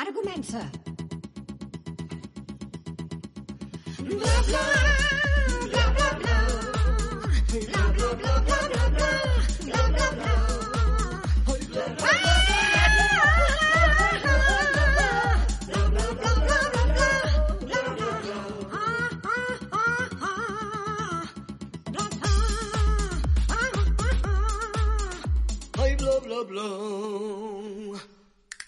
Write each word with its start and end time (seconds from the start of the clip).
Ara 0.00 0.12
comença. 0.14 0.60
Bla, 3.98 4.42
bla, 4.46 4.62
bla, 4.72 4.89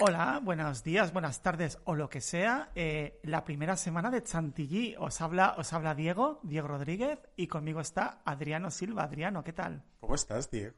Hola, 0.04 0.40
buenos 0.42 0.82
días, 0.82 1.12
buenas 1.12 1.42
tardes 1.42 1.78
o 1.84 1.94
lo 1.94 2.10
que 2.10 2.20
sea. 2.20 2.72
Eh, 2.74 3.20
la 3.22 3.44
primera 3.44 3.76
semana 3.76 4.10
de 4.10 4.20
Chantilly. 4.20 4.96
Os 4.98 5.20
habla, 5.20 5.54
os 5.58 5.72
habla 5.72 5.94
Diego, 5.94 6.40
Diego 6.42 6.66
Rodríguez, 6.66 7.20
y 7.36 7.46
conmigo 7.46 7.80
está 7.80 8.20
Adriano 8.24 8.72
Silva. 8.72 9.04
Adriano, 9.04 9.44
¿qué 9.44 9.52
tal? 9.52 9.84
¿Cómo 10.00 10.16
estás, 10.16 10.50
Diego? 10.50 10.74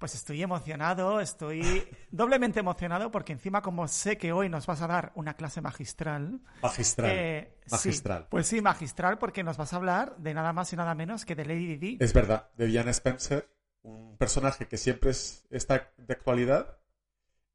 Pues 0.00 0.16
estoy 0.16 0.42
emocionado, 0.42 1.20
estoy 1.20 1.84
doblemente 2.10 2.58
emocionado 2.58 3.12
porque 3.12 3.32
encima 3.32 3.62
como 3.62 3.86
sé 3.86 4.18
que 4.18 4.32
hoy 4.32 4.48
nos 4.48 4.66
vas 4.66 4.82
a 4.82 4.88
dar 4.88 5.12
una 5.14 5.34
clase 5.34 5.60
magistral. 5.60 6.40
Magistral. 6.64 7.10
eh, 7.12 7.58
sí, 7.64 7.70
magistral. 7.70 8.26
pues 8.28 8.48
sí, 8.48 8.60
magistral 8.60 9.18
porque 9.18 9.44
nos 9.44 9.56
vas 9.56 9.72
a 9.72 9.76
hablar 9.76 10.16
de 10.16 10.34
nada 10.34 10.52
más 10.52 10.72
y 10.72 10.76
nada 10.76 10.96
menos 10.96 11.24
que 11.24 11.36
de 11.36 11.44
Lady 11.44 11.76
Di. 11.76 11.98
Es 12.00 12.12
verdad, 12.12 12.50
de 12.56 12.66
Diana 12.66 12.90
Spencer, 12.90 13.48
un 13.82 14.16
personaje 14.16 14.66
que 14.66 14.78
siempre 14.78 15.10
es, 15.10 15.46
está 15.48 15.92
de 15.96 16.12
actualidad. 16.12 16.76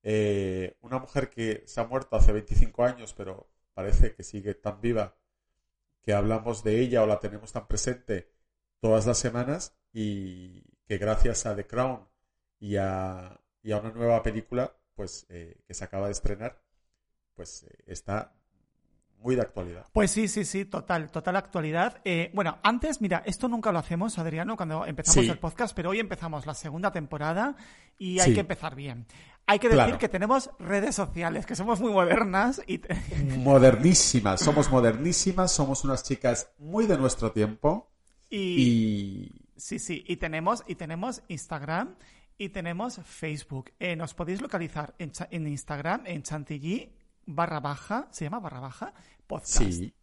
Eh, 0.08 0.78
una 0.82 1.00
mujer 1.00 1.30
que 1.32 1.64
se 1.66 1.82
ha 1.82 1.86
muerto 1.86 2.16
hace 2.16 2.32
25 2.32 2.84
años, 2.86 3.14
pero 3.18 3.50
parece 3.74 4.14
que 4.14 4.22
sigue 4.24 4.54
tan 4.54 4.80
viva 4.80 5.16
que 6.02 6.14
hablamos 6.14 6.64
de 6.64 6.80
ella 6.80 7.02
o 7.02 7.08
la 7.08 7.20
tenemos 7.20 7.52
tan 7.52 7.68
presente 7.68 8.32
todas 8.80 9.08
las 9.08 9.18
semanas 9.18 9.76
y 9.92 10.62
que 10.88 11.00
gracias 11.00 11.48
a 11.48 11.56
The 11.56 11.66
Crown 11.66 12.08
y 12.60 12.76
a, 12.78 13.42
y 13.64 13.72
a 13.72 13.80
una 13.80 13.90
nueva 13.92 14.22
película 14.22 14.78
pues 14.94 15.26
eh, 15.30 15.58
que 15.68 15.74
se 15.74 15.84
acaba 15.84 16.06
de 16.06 16.12
estrenar, 16.14 16.62
pues 17.34 17.64
eh, 17.64 17.84
está 17.88 18.34
muy 19.18 19.36
de 19.36 19.42
actualidad. 19.42 19.88
Pues 19.92 20.12
sí, 20.12 20.28
sí, 20.28 20.46
sí, 20.46 20.66
total, 20.66 21.10
total 21.10 21.36
actualidad. 21.38 22.00
Eh, 22.06 22.30
bueno, 22.36 22.60
antes, 22.62 23.02
mira, 23.02 23.24
esto 23.26 23.48
nunca 23.48 23.72
lo 23.72 23.80
hacemos, 23.80 24.20
Adriano, 24.20 24.56
cuando 24.56 24.86
empezamos 24.86 25.26
Sí. 25.26 25.32
el 25.32 25.40
podcast, 25.40 25.76
pero 25.76 25.90
hoy 25.90 26.00
empezamos 26.00 26.46
la 26.46 26.54
segunda 26.54 26.92
temporada 26.92 27.56
y 27.98 28.20
hay 28.20 28.28
Sí. 28.30 28.34
que 28.36 28.42
empezar 28.42 28.76
bien. 28.76 29.08
Hay 29.48 29.60
que 29.60 29.68
decir 29.70 29.84
Claro. 29.84 30.00
que 30.00 30.10
tenemos 30.10 30.50
redes 30.60 30.96
sociales, 30.96 31.46
que 31.46 31.56
somos 31.56 31.80
muy 31.80 31.92
modernas 31.92 32.62
y 32.66 32.80
te- 32.80 32.96
modernísimas, 33.38 34.40
somos 34.42 34.72
modernísimas, 34.72 35.52
somos 35.52 35.84
unas 35.84 36.04
chicas 36.04 36.50
muy 36.58 36.88
de 36.88 36.98
nuestro 36.98 37.32
tiempo 37.32 37.92
y, 38.30 38.40
y 38.40 39.32
sí, 39.56 39.78
sí, 39.80 40.04
y 40.08 40.18
tenemos 40.18 40.64
y 40.68 40.76
tenemos 40.76 41.22
Instagram 41.28 41.96
y 42.38 42.50
tenemos 42.50 43.00
Facebook. 43.06 43.72
Eh, 43.80 43.96
nos 43.96 44.14
podéis 44.14 44.42
localizar 44.42 44.96
en, 44.98 45.48
Instagram 45.48 46.02
en 46.06 46.24
Chantilly 46.24 46.92
barra 47.28 47.60
baja, 47.60 48.08
se 48.12 48.26
llama 48.26 48.40
barra 48.40 48.60
baja 48.60 48.94
podcast. 49.28 49.58
sí, 49.72 49.94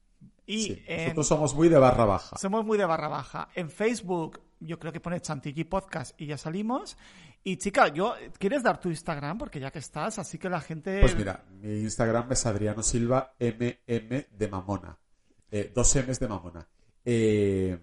y 0.47 0.63
sí. 0.63 0.83
en- 0.87 1.01
nosotros 1.05 1.27
somos 1.29 1.55
muy 1.55 1.69
de 1.69 1.79
barra 1.79 2.05
baja. 2.05 2.39
Somos 2.39 2.65
muy 2.65 2.79
de 2.79 2.85
barra 2.85 3.09
baja. 3.09 3.49
En 3.55 3.71
Facebook, 3.71 4.41
yo 4.61 4.79
creo 4.79 4.93
que 4.93 5.01
pone 5.01 5.21
Chantilly 5.21 5.65
Podcast 5.65 6.21
y 6.21 6.27
ya 6.27 6.39
salimos. 6.39 6.97
Y 7.45 7.57
chica, 7.57 7.89
yo, 7.89 8.15
¿quieres 8.39 8.63
dar 8.63 8.81
tu 8.81 8.89
Instagram? 8.89 9.37
Porque 9.37 9.59
ya 9.59 9.71
que 9.71 9.81
estás, 9.81 10.19
así 10.19 10.39
que 10.39 10.49
la 10.49 10.61
gente. 10.61 11.01
Pues 11.01 11.17
mira, 11.17 11.45
mi 11.61 11.81
Instagram 11.81 12.31
es 12.31 12.47
Adriano 12.47 12.83
Silva 12.83 13.35
MM 13.39 14.27
de 14.31 14.49
Mamona. 14.49 14.97
Eh, 15.51 15.73
dos 15.75 15.95
M's 15.97 16.21
de 16.21 16.29
Mamona. 16.29 16.69
Eh, 17.05 17.79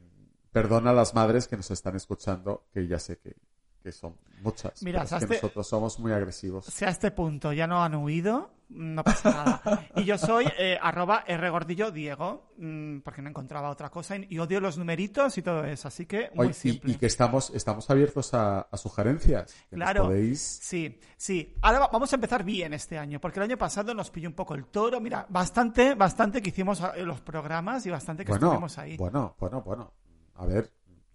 perdona 0.51 0.91
a 0.91 0.93
las 0.93 1.13
madres 1.13 1.47
que 1.47 1.57
nos 1.57 1.69
están 1.71 1.95
escuchando, 1.95 2.67
que 2.73 2.87
ya 2.87 2.99
sé 2.99 3.17
que, 3.17 3.35
que 3.83 3.91
son 3.91 4.15
muchas. 4.41 4.81
Mira, 4.83 5.03
es 5.03 5.09
¿sabes 5.09 5.27
que 5.27 5.35
nosotros 5.35 5.67
somos 5.67 5.99
muy 5.99 6.11
agresivos. 6.11 6.65
Si 6.65 6.85
a 6.85 6.89
este 6.89 7.11
punto 7.11 7.53
ya 7.53 7.67
no 7.67 7.83
han 7.83 7.95
huido, 7.95 8.51
no 8.69 9.03
pasa 9.03 9.29
nada. 9.63 9.87
Y 9.95 10.03
yo 10.03 10.17
soy 10.17 10.45
eh, 10.57 10.77
arroba 10.81 11.23
rgordillo 11.27 11.89
Diego, 11.91 12.51
mm, 12.57 12.99
porque 12.99 13.21
no 13.21 13.29
encontraba 13.29 13.69
otra 13.69 13.89
cosa. 13.89 14.15
Y, 14.17 14.27
y 14.29 14.37
odio 14.39 14.59
los 14.59 14.77
numeritos 14.77 15.37
y 15.37 15.41
todo 15.41 15.63
eso, 15.65 15.87
así 15.87 16.05
que 16.05 16.29
muy 16.35 16.47
Oye, 16.47 16.53
simple. 16.53 16.91
y 16.91 16.95
que 16.95 17.05
estamos, 17.07 17.49
estamos 17.51 17.89
abiertos 17.89 18.33
a, 18.33 18.61
a 18.61 18.77
sugerencias. 18.77 19.53
que 19.69 19.75
Claro. 19.75 20.03
podéis 20.03 20.39
Sí, 20.41 20.99
sí. 21.17 21.55
Ahora 21.61 21.79
va- 21.79 21.89
vamos 21.91 22.11
a 22.11 22.15
empezar 22.15 22.43
bien 22.43 22.73
este 22.73 22.97
año, 22.97 23.19
porque 23.19 23.39
el 23.39 23.43
año 23.45 23.57
pasado 23.57 23.93
nos 23.93 24.11
pilló 24.11 24.29
un 24.29 24.35
poco 24.35 24.53
el 24.55 24.65
toro. 24.65 24.99
Mira, 25.01 25.25
bastante, 25.29 25.95
bastante 25.95 26.41
que 26.41 26.49
hicimos 26.49 26.81
eh, 26.95 27.03
los 27.03 27.21
programas 27.21 27.85
y 27.85 27.89
bastante 27.89 28.23
que 28.23 28.31
Bueno, 28.31 28.47
estuvimos 28.47 28.77
ahí. 28.77 28.97
bueno, 28.97 29.35
bueno, 29.39 29.61
bueno. 29.61 29.93
A 30.35 30.45
ver, 30.45 30.69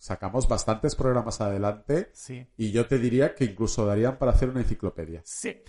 sacamos 0.04 0.46
bastantes 0.46 0.94
programas 0.96 1.40
adelante 1.40 2.10
Sí. 2.12 2.46
y 2.58 2.72
yo 2.72 2.86
te 2.86 2.98
diría 2.98 3.34
que 3.34 3.46
incluso 3.46 3.86
darían 3.86 4.18
para 4.18 4.32
hacer 4.32 4.50
una 4.50 4.60
enciclopedia. 4.60 5.22
Sí. 5.24 5.62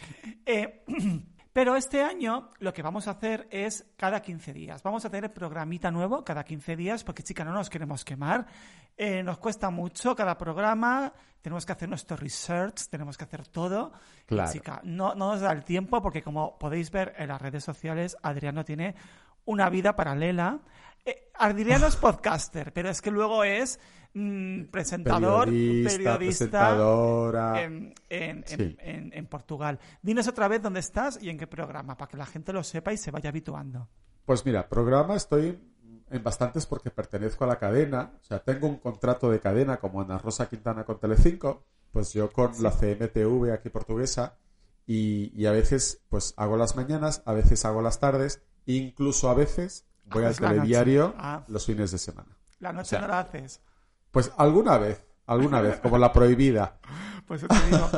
Eh, 0.45 0.83
pero 1.53 1.77
este 1.77 2.03
año 2.03 2.51
lo 2.59 2.73
que 2.73 2.81
vamos 2.81 3.07
a 3.07 3.11
hacer 3.11 3.47
es 3.49 3.85
cada 3.95 4.21
15 4.21 4.51
días. 4.51 4.83
Vamos 4.83 5.05
a 5.05 5.09
tener 5.09 5.33
programita 5.33 5.89
nuevo 5.89 6.25
cada 6.25 6.43
15 6.43 6.75
días 6.75 7.05
porque, 7.05 7.23
chica, 7.23 7.45
no 7.45 7.53
nos 7.53 7.69
queremos 7.69 8.03
quemar. 8.03 8.45
Eh, 8.97 9.23
nos 9.23 9.37
cuesta 9.37 9.69
mucho 9.69 10.13
cada 10.17 10.37
programa. 10.37 11.13
Tenemos 11.41 11.65
que 11.65 11.71
hacer 11.71 11.87
nuestro 11.87 12.17
research, 12.17 12.89
tenemos 12.89 13.17
que 13.17 13.23
hacer 13.23 13.47
todo. 13.47 13.93
Claro. 14.25 14.51
chica, 14.51 14.81
no, 14.83 15.15
no 15.15 15.31
nos 15.31 15.39
da 15.39 15.53
el 15.53 15.63
tiempo 15.63 16.01
porque, 16.01 16.21
como 16.21 16.59
podéis 16.59 16.91
ver 16.91 17.13
en 17.17 17.29
las 17.29 17.41
redes 17.41 17.63
sociales, 17.63 18.17
Adriano 18.21 18.65
tiene 18.65 18.95
una 19.45 19.69
vida 19.69 19.95
paralela. 19.95 20.59
Eh, 21.05 21.31
Adriano 21.35 21.87
es 21.87 21.95
podcaster, 21.95 22.73
pero 22.73 22.89
es 22.89 23.01
que 23.01 23.11
luego 23.11 23.45
es 23.45 23.79
mm, 24.15 24.63
presentador, 24.71 25.45
Periodista, 25.45 25.89
periodista, 25.89 26.17
presentadora. 26.17 27.61
en, 27.63 27.93
en- 28.09 28.37
en- 28.37 28.45
Sí. 28.47 28.77
en- 28.79 29.11
en 29.13 29.25
Portugal. 29.27 29.79
Dinos 30.01 30.27
otra 30.27 30.47
vez 30.47 30.61
dónde 30.61 30.79
estás 30.79 31.21
y 31.21 31.29
en 31.29 31.37
qué 31.37 31.45
programa, 31.47 31.95
para 31.97 32.09
que 32.09 32.17
la 32.17 32.25
gente 32.25 32.51
lo 32.53 32.63
sepa 32.63 32.91
y 32.93 32.97
se 32.97 33.11
vaya 33.11 33.29
habituando. 33.29 33.87
Pues 34.25 34.45
mira, 34.45 34.67
programa 34.67 35.15
estoy 35.15 35.59
en 36.09 36.23
bastantes 36.23 36.65
porque 36.65 36.89
pertenezco 36.91 37.43
a 37.43 37.47
la 37.47 37.59
cadena. 37.59 38.13
O 38.19 38.23
sea, 38.23 38.39
tengo 38.39 38.67
un 38.67 38.77
contrato 38.77 39.29
de 39.29 39.39
cadena 39.39 39.77
como 39.77 40.01
Ana 40.01 40.17
Rosa 40.17 40.47
Quintana 40.49 40.83
con 40.85 40.99
Telecinco. 40.99 41.63
Pues 41.91 42.11
yo 42.13 42.31
con 42.31 42.51
la 42.61 42.71
CMTV 42.71 43.51
aquí 43.53 43.69
portuguesa. 43.69 44.37
Y, 44.87 45.31
y 45.35 45.45
a 45.47 45.51
veces 45.51 46.01
pues 46.09 46.33
hago 46.37 46.57
las 46.57 46.75
mañanas, 46.75 47.23
a 47.25 47.33
veces 47.33 47.65
hago 47.65 47.81
las 47.81 47.99
tardes. 47.99 48.41
Incluso 48.65 49.29
a 49.29 49.33
veces 49.33 49.85
voy 50.05 50.23
al 50.25 50.35
telediario 50.35 51.13
Ah. 51.17 51.43
los 51.47 51.65
fines 51.65 51.91
de 51.91 51.97
semana. 51.97 52.37
La 52.59 52.71
noche 52.71 52.95
O 52.95 52.99
sea, 52.99 53.01
no 53.01 53.07
la 53.07 53.19
haces. 53.19 53.61
Pues 54.15 54.31
alguna 54.37 54.77
vez, 54.77 55.03
alguna 55.25 55.59
vez, 55.59 55.77
como 55.81 55.97
la 55.97 56.13
prohibida. 56.13 56.79
Pues 57.27 57.41
te 57.41 57.47
digo. 57.65 57.89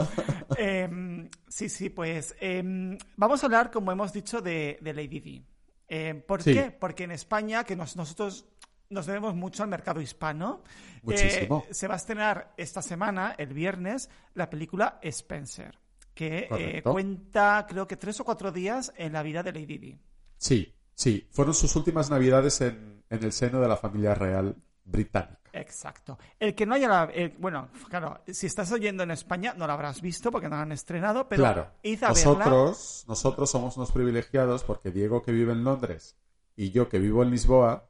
Em, 0.58 1.30
sí, 1.50 1.68
sí, 1.70 1.90
pues 1.90 2.34
em, 2.40 2.98
vamos 3.18 3.44
a 3.44 3.46
hablar, 3.48 3.70
como 3.72 3.92
hemos 3.92 4.14
dicho, 4.14 4.42
de, 4.42 4.80
de 4.82 4.94
Lady 4.94 5.20
Di. 5.20 5.46
Em, 5.88 6.22
¿Por 6.22 6.42
Sí. 6.42 6.54
qué? 6.54 6.72
Porque 6.72 7.04
en 7.04 7.12
España, 7.12 7.64
que 7.66 7.76
nos- 7.76 7.98
nosotros 7.98 8.46
nos 8.90 9.06
debemos 9.06 9.36
mucho 9.36 9.64
al 9.64 9.70
mercado 9.70 10.00
hispano, 10.02 10.64
Muchísimo. 11.04 11.66
eh, 11.70 11.74
se 11.74 11.88
va 11.90 11.96
a 11.96 11.98
estrenar 11.98 12.54
esta 12.58 12.82
semana, 12.82 13.36
el 13.38 13.54
viernes, 13.54 14.10
la 14.34 14.50
película 14.50 14.98
Spencer, 15.04 15.78
que 16.14 16.48
eh, 16.50 16.82
cuenta, 16.82 17.66
creo 17.70 17.86
que 17.86 17.98
tres 17.98 18.20
o 18.22 18.24
cuatro 18.24 18.52
días 18.54 18.94
en 18.96 19.12
la 19.14 19.24
vida 19.24 19.44
de 19.44 19.52
Lady 19.52 19.78
Di. 19.78 20.00
Sí, 20.38 20.74
sí. 20.96 21.28
Fueron 21.32 21.54
sus 21.54 21.76
últimas 21.76 22.10
navidades 22.10 22.62
en, 22.62 23.04
en 23.10 23.24
el 23.26 23.34
seno 23.34 23.60
de 23.60 23.68
la 23.68 23.76
familia 23.76 24.16
real 24.16 24.56
británica. 24.86 25.38
Exacto. 25.59 26.18
El 26.40 26.53
que 26.56 26.66
no 26.66 26.75
haya 26.75 26.88
la- 26.88 27.03
el- 27.13 27.35
bueno, 27.38 27.69
claro, 27.90 28.22
si 28.28 28.47
estás 28.47 28.72
oyendo 28.72 29.03
en 29.03 29.12
España 29.12 29.53
no 29.57 29.68
lo 29.68 29.73
habrás 29.73 30.01
visto 30.01 30.31
porque 30.31 30.47
no 30.50 30.56
la 30.56 30.62
han 30.63 30.72
estrenado, 30.72 31.28
pero 31.28 31.44
claro. 31.44 31.72
id 31.84 32.03
a 32.03 32.13
verla. 32.13 32.23
Nosotros, 32.34 33.06
nosotros 33.07 33.50
somos 33.51 33.78
unos 33.78 33.91
privilegiados 33.91 34.63
porque 34.63 34.92
Diego 34.92 35.21
que 35.24 35.31
vive 35.31 35.54
en 35.54 35.63
Londres 35.63 36.15
y 36.56 36.71
yo 36.71 36.89
que 36.89 37.00
vivo 37.00 37.24
en 37.24 37.31
Lisboa, 37.31 37.89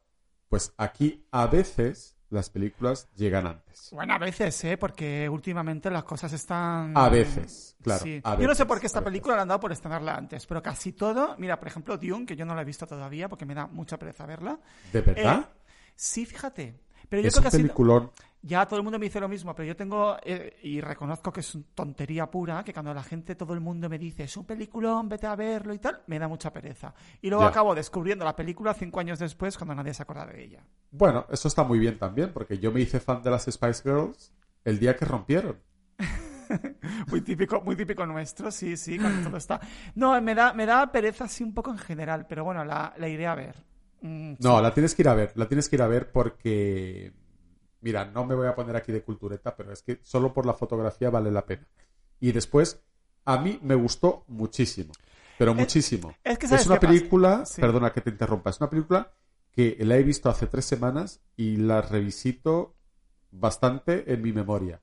pues 0.50 0.74
aquí 0.78 1.26
a 1.32 1.48
veces 1.48 2.16
las 2.30 2.50
películas 2.50 3.08
llegan 3.16 3.48
antes. 3.48 3.90
Bueno, 3.94 4.14
a 4.14 4.18
veces, 4.18 4.62
¿eh? 4.66 4.76
Porque 4.78 5.30
últimamente 5.30 5.90
las 5.90 6.04
cosas 6.04 6.34
están... 6.34 6.92
A 6.98 7.08
veces, 7.08 7.78
claro, 7.82 8.04
Sí. 8.04 8.20
a 8.22 8.38
Yo 8.38 8.48
no 8.48 8.54
sé 8.54 8.66
por 8.66 8.82
qué 8.82 8.88
esta 8.88 9.00
veces. 9.00 9.12
película 9.12 9.38
la 9.38 9.44
han 9.44 9.48
dado 9.48 9.62
por 9.62 9.72
estrenarla 9.72 10.14
antes, 10.16 10.46
pero 10.46 10.62
casi 10.62 10.92
todo... 10.92 11.36
Mira, 11.38 11.58
por 11.58 11.70
ejemplo, 11.70 11.98
Dune, 11.98 12.26
que 12.26 12.36
yo 12.36 12.44
no 12.46 12.54
la 12.54 12.64
he 12.64 12.66
visto 12.66 12.86
todavía 12.86 13.30
porque 13.30 13.46
me 13.46 13.56
da 13.56 13.68
mucha 13.68 13.98
pereza 13.98 14.26
verla. 14.26 14.60
¿De 14.92 15.00
verdad? 15.00 15.40
Eh, 15.40 15.70
sí, 15.96 16.26
fíjate. 16.26 16.78
Pero 17.10 17.22
yo 17.22 17.28
es 17.30 17.34
creo 17.36 17.46
un 17.46 17.52
que 17.52 17.58
peliculón. 17.58 18.12
Ya 18.44 18.66
todo 18.66 18.78
el 18.78 18.84
mundo 18.84 19.00
me 19.00 19.06
dice 19.08 19.20
lo 19.20 19.28
mismo, 19.28 19.54
pero 19.56 19.68
yo 19.68 19.76
tengo, 19.76 20.16
eh, 20.24 20.58
y 20.64 20.80
reconozco 20.80 21.34
que 21.34 21.40
es 21.42 21.58
tontería 21.74 22.30
pura, 22.30 22.64
que 22.64 22.72
cuando 22.72 22.94
la 22.94 23.04
gente, 23.04 23.36
todo 23.36 23.54
el 23.54 23.60
mundo 23.60 23.90
me 23.90 23.98
dice, 23.98 24.24
es 24.24 24.38
un 24.38 24.46
peliculón, 24.46 25.10
vete 25.10 25.26
a 25.28 25.36
verlo 25.36 25.74
y 25.74 25.80
tal, 25.80 26.04
me 26.08 26.20
da 26.20 26.28
mucha 26.28 26.54
pereza. 26.54 26.94
Y 27.22 27.30
luego 27.30 27.44
Ya. 27.44 27.50
acabo 27.50 27.74
descubriendo 27.76 28.24
la 28.24 28.36
película 28.36 28.74
cinco 28.74 29.00
años 29.00 29.20
después 29.20 29.58
cuando 29.58 29.76
nadie 29.76 29.94
se 29.94 30.04
acuerda 30.04 30.28
de 30.28 30.44
ella. 30.44 30.64
Bueno, 30.92 31.26
eso 31.30 31.48
está 31.48 31.64
muy 31.64 31.80
bien 31.80 31.98
también 31.98 32.32
porque 32.32 32.60
yo 32.60 32.72
me 32.72 32.80
hice 32.80 33.00
fan 33.00 33.22
de 33.24 33.32
las 33.32 33.46
Spice 33.52 33.82
Girls 33.84 34.32
el 34.64 34.80
día 34.80 34.96
que 34.96 35.06
rompieron. 35.06 35.58
muy 37.08 37.22
típico, 37.22 37.62
muy 37.62 37.76
típico 37.76 38.06
nuestro, 38.06 38.52
sí, 38.52 38.78
sí, 38.78 38.98
cuando 38.98 39.28
todo 39.30 39.38
está. 39.38 39.60
No, 39.96 40.22
me 40.22 40.36
da, 40.36 40.54
me 40.54 40.66
da 40.66 40.90
pereza 40.92 41.26
así 41.26 41.44
un 41.44 41.54
poco 41.54 41.72
en 41.72 41.78
general, 41.80 42.26
pero 42.30 42.44
bueno, 42.46 42.64
la, 42.64 42.94
la 42.98 43.08
iré 43.10 43.28
a 43.28 43.36
ver. 43.36 43.56
Mm, 44.02 44.34
No, 44.40 44.62
la 44.62 44.74
tienes 44.74 44.94
que 44.96 45.02
ir 45.02 45.10
a 45.10 45.14
ver, 45.16 45.32
la 45.36 45.48
tienes 45.48 45.70
que 45.70 45.76
ir 45.76 45.82
a 45.82 45.88
ver 45.88 46.12
porque, 46.12 47.14
mira, 47.82 48.06
no 48.06 48.26
me 48.26 48.36
voy 48.36 48.48
a 48.48 48.56
poner 48.56 48.76
aquí 48.76 48.92
de 48.92 49.02
cultureta, 49.04 49.56
pero 49.56 49.72
es 49.74 49.82
que 49.82 50.00
solo 50.04 50.34
por 50.34 50.46
la 50.46 50.54
fotografía 50.54 51.10
vale 51.10 51.32
la 51.32 51.46
pena. 51.46 51.68
Y 52.20 52.32
después, 52.32 52.82
a 53.26 53.38
mí 53.40 53.60
me 53.62 53.76
gustó 53.76 54.24
muchísimo, 54.28 54.94
pero 55.38 55.54
muchísimo. 55.54 56.16
es 56.24 56.38
que 56.38 56.48
¿sabes 56.48 56.68
una 56.68 56.80
película, 56.80 57.46
Sí. 57.46 57.62
perdona 57.62 57.92
que 57.92 58.02
te 58.02 58.10
interrumpa, 58.10 58.50
es 58.52 58.60
una 58.60 58.70
película 58.70 59.12
que 59.52 59.76
la 59.82 59.98
he 59.98 60.04
visto 60.04 60.30
hace 60.30 60.46
tres 60.48 60.66
semanas 60.66 61.22
y 61.36 61.58
la 61.58 61.82
revisito 61.82 62.76
bastante 63.32 64.12
en 64.14 64.22
mi 64.22 64.32
memoria. 64.32 64.82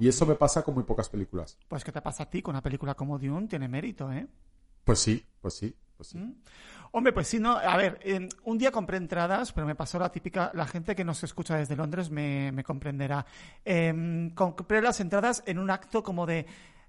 Y 0.00 0.08
eso 0.08 0.26
me 0.26 0.34
pasa 0.34 0.62
con 0.62 0.74
muy 0.74 0.82
pocas 0.84 1.08
películas. 1.08 1.56
Pues, 1.68 1.84
¿qué 1.84 1.92
te 1.92 2.00
pasa 2.02 2.24
a 2.24 2.30
ti 2.30 2.42
con 2.42 2.54
una 2.54 2.62
película 2.62 2.94
como 2.94 3.18
Dune? 3.18 3.46
Tiene 3.46 3.68
mérito, 3.68 4.10
¿eh? 4.12 4.26
Pues 4.82 4.98
sí, 4.98 5.24
pues 5.40 5.54
sí, 5.54 5.74
pues 5.96 6.08
sí. 6.08 6.18
¿Mm? 6.18 6.34
Hombre, 6.96 7.12
pues 7.12 7.26
sí, 7.26 7.40
no. 7.40 7.56
A 7.56 7.76
ver, 7.76 7.98
eh, 8.04 8.28
un 8.44 8.56
día 8.56 8.70
compré 8.70 8.98
entradas, 8.98 9.50
pero 9.52 9.66
me 9.66 9.74
pasó 9.74 9.98
la 9.98 10.12
típica. 10.12 10.52
La 10.54 10.64
gente 10.64 10.94
que 10.94 11.04
nos 11.04 11.24
escucha 11.24 11.56
desde 11.56 11.74
Londres 11.74 12.08
me, 12.08 12.52
me 12.52 12.62
comprenderá. 12.62 13.26
Eh, 13.64 14.30
compré 14.36 14.80
las 14.80 15.00
entradas 15.00 15.42
en 15.44 15.58
un 15.58 15.70
acto 15.70 16.04
como 16.04 16.24
de, 16.24 16.46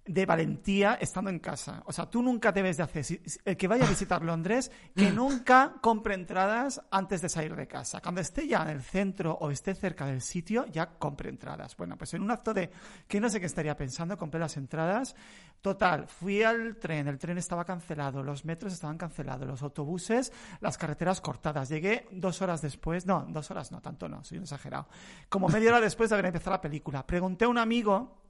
de 0.08 0.26
valentía 0.26 0.96
estando 1.02 1.32
en 1.32 1.40
casa. 1.40 1.82
O 1.86 1.92
sea, 1.92 2.08
tú 2.10 2.22
nunca 2.22 2.52
debes 2.52 2.78
de 2.78 2.84
hacer. 2.84 3.04
si- 3.04 3.20
si- 3.26 3.40
el 3.44 3.58
que 3.58 3.68
vaya 3.68 3.86
a 3.86 3.90
visitar 3.90 4.22
Londres, 4.24 4.72
que 4.96 5.12
nunca 5.12 5.74
compre 5.82 6.14
entradas 6.14 6.80
antes 6.92 7.22
de 7.22 7.30
salir 7.30 7.56
de 7.56 7.68
casa. 7.68 8.02
Cuando 8.02 8.22
esté 8.22 8.48
ya 8.48 8.62
en 8.62 8.70
el 8.70 8.82
centro 8.84 9.34
o 9.34 9.50
esté 9.50 9.74
cerca 9.74 10.06
del 10.06 10.22
sitio, 10.22 10.66
ya 10.68 10.86
compre 11.00 11.30
entradas. 11.30 11.76
Bueno, 11.76 11.98
pues 11.98 12.14
en 12.14 12.22
un 12.22 12.30
acto 12.32 12.54
de 12.54 12.70
que 13.08 13.20
no 13.20 13.30
sé 13.30 13.40
qué 13.40 13.48
estaría 13.48 13.76
pensando, 13.76 14.16
compré 14.18 14.40
las 14.40 14.58
entradas. 14.58 15.16
Total, 15.62 16.08
fui 16.08 16.44
al 16.44 16.78
tren, 16.78 17.08
el 17.08 17.18
tren 17.18 17.40
estaba 17.40 17.66
cancelado, 17.66 18.22
los 18.22 18.46
metros 18.46 18.72
estaban 18.74 19.00
cancelados, 19.00 19.48
los 19.48 19.64
autobuses, 19.64 20.32
las 20.62 20.78
carreteras 20.78 21.20
cortadas. 21.22 21.70
Llegué 21.70 22.08
dos 22.12 22.44
horas 22.44 22.62
después, 22.62 23.08
no, 23.08 23.26
dos 23.30 23.50
horas 23.50 23.72
no, 23.72 23.82
tanto 23.82 24.08
no, 24.08 24.24
soy 24.24 24.38
un 24.38 24.44
exagerado. 24.44 24.88
Como 25.30 25.48
media 25.50 25.70
hora 25.72 25.82
después 25.82 26.12
de 26.12 26.16
haber 26.16 26.28
empezado 26.28 26.52
la 26.52 26.62
película. 26.62 27.08
Pregunté 27.08 27.46
a 27.46 27.48
un 27.48 27.58
amigo, 27.58 28.22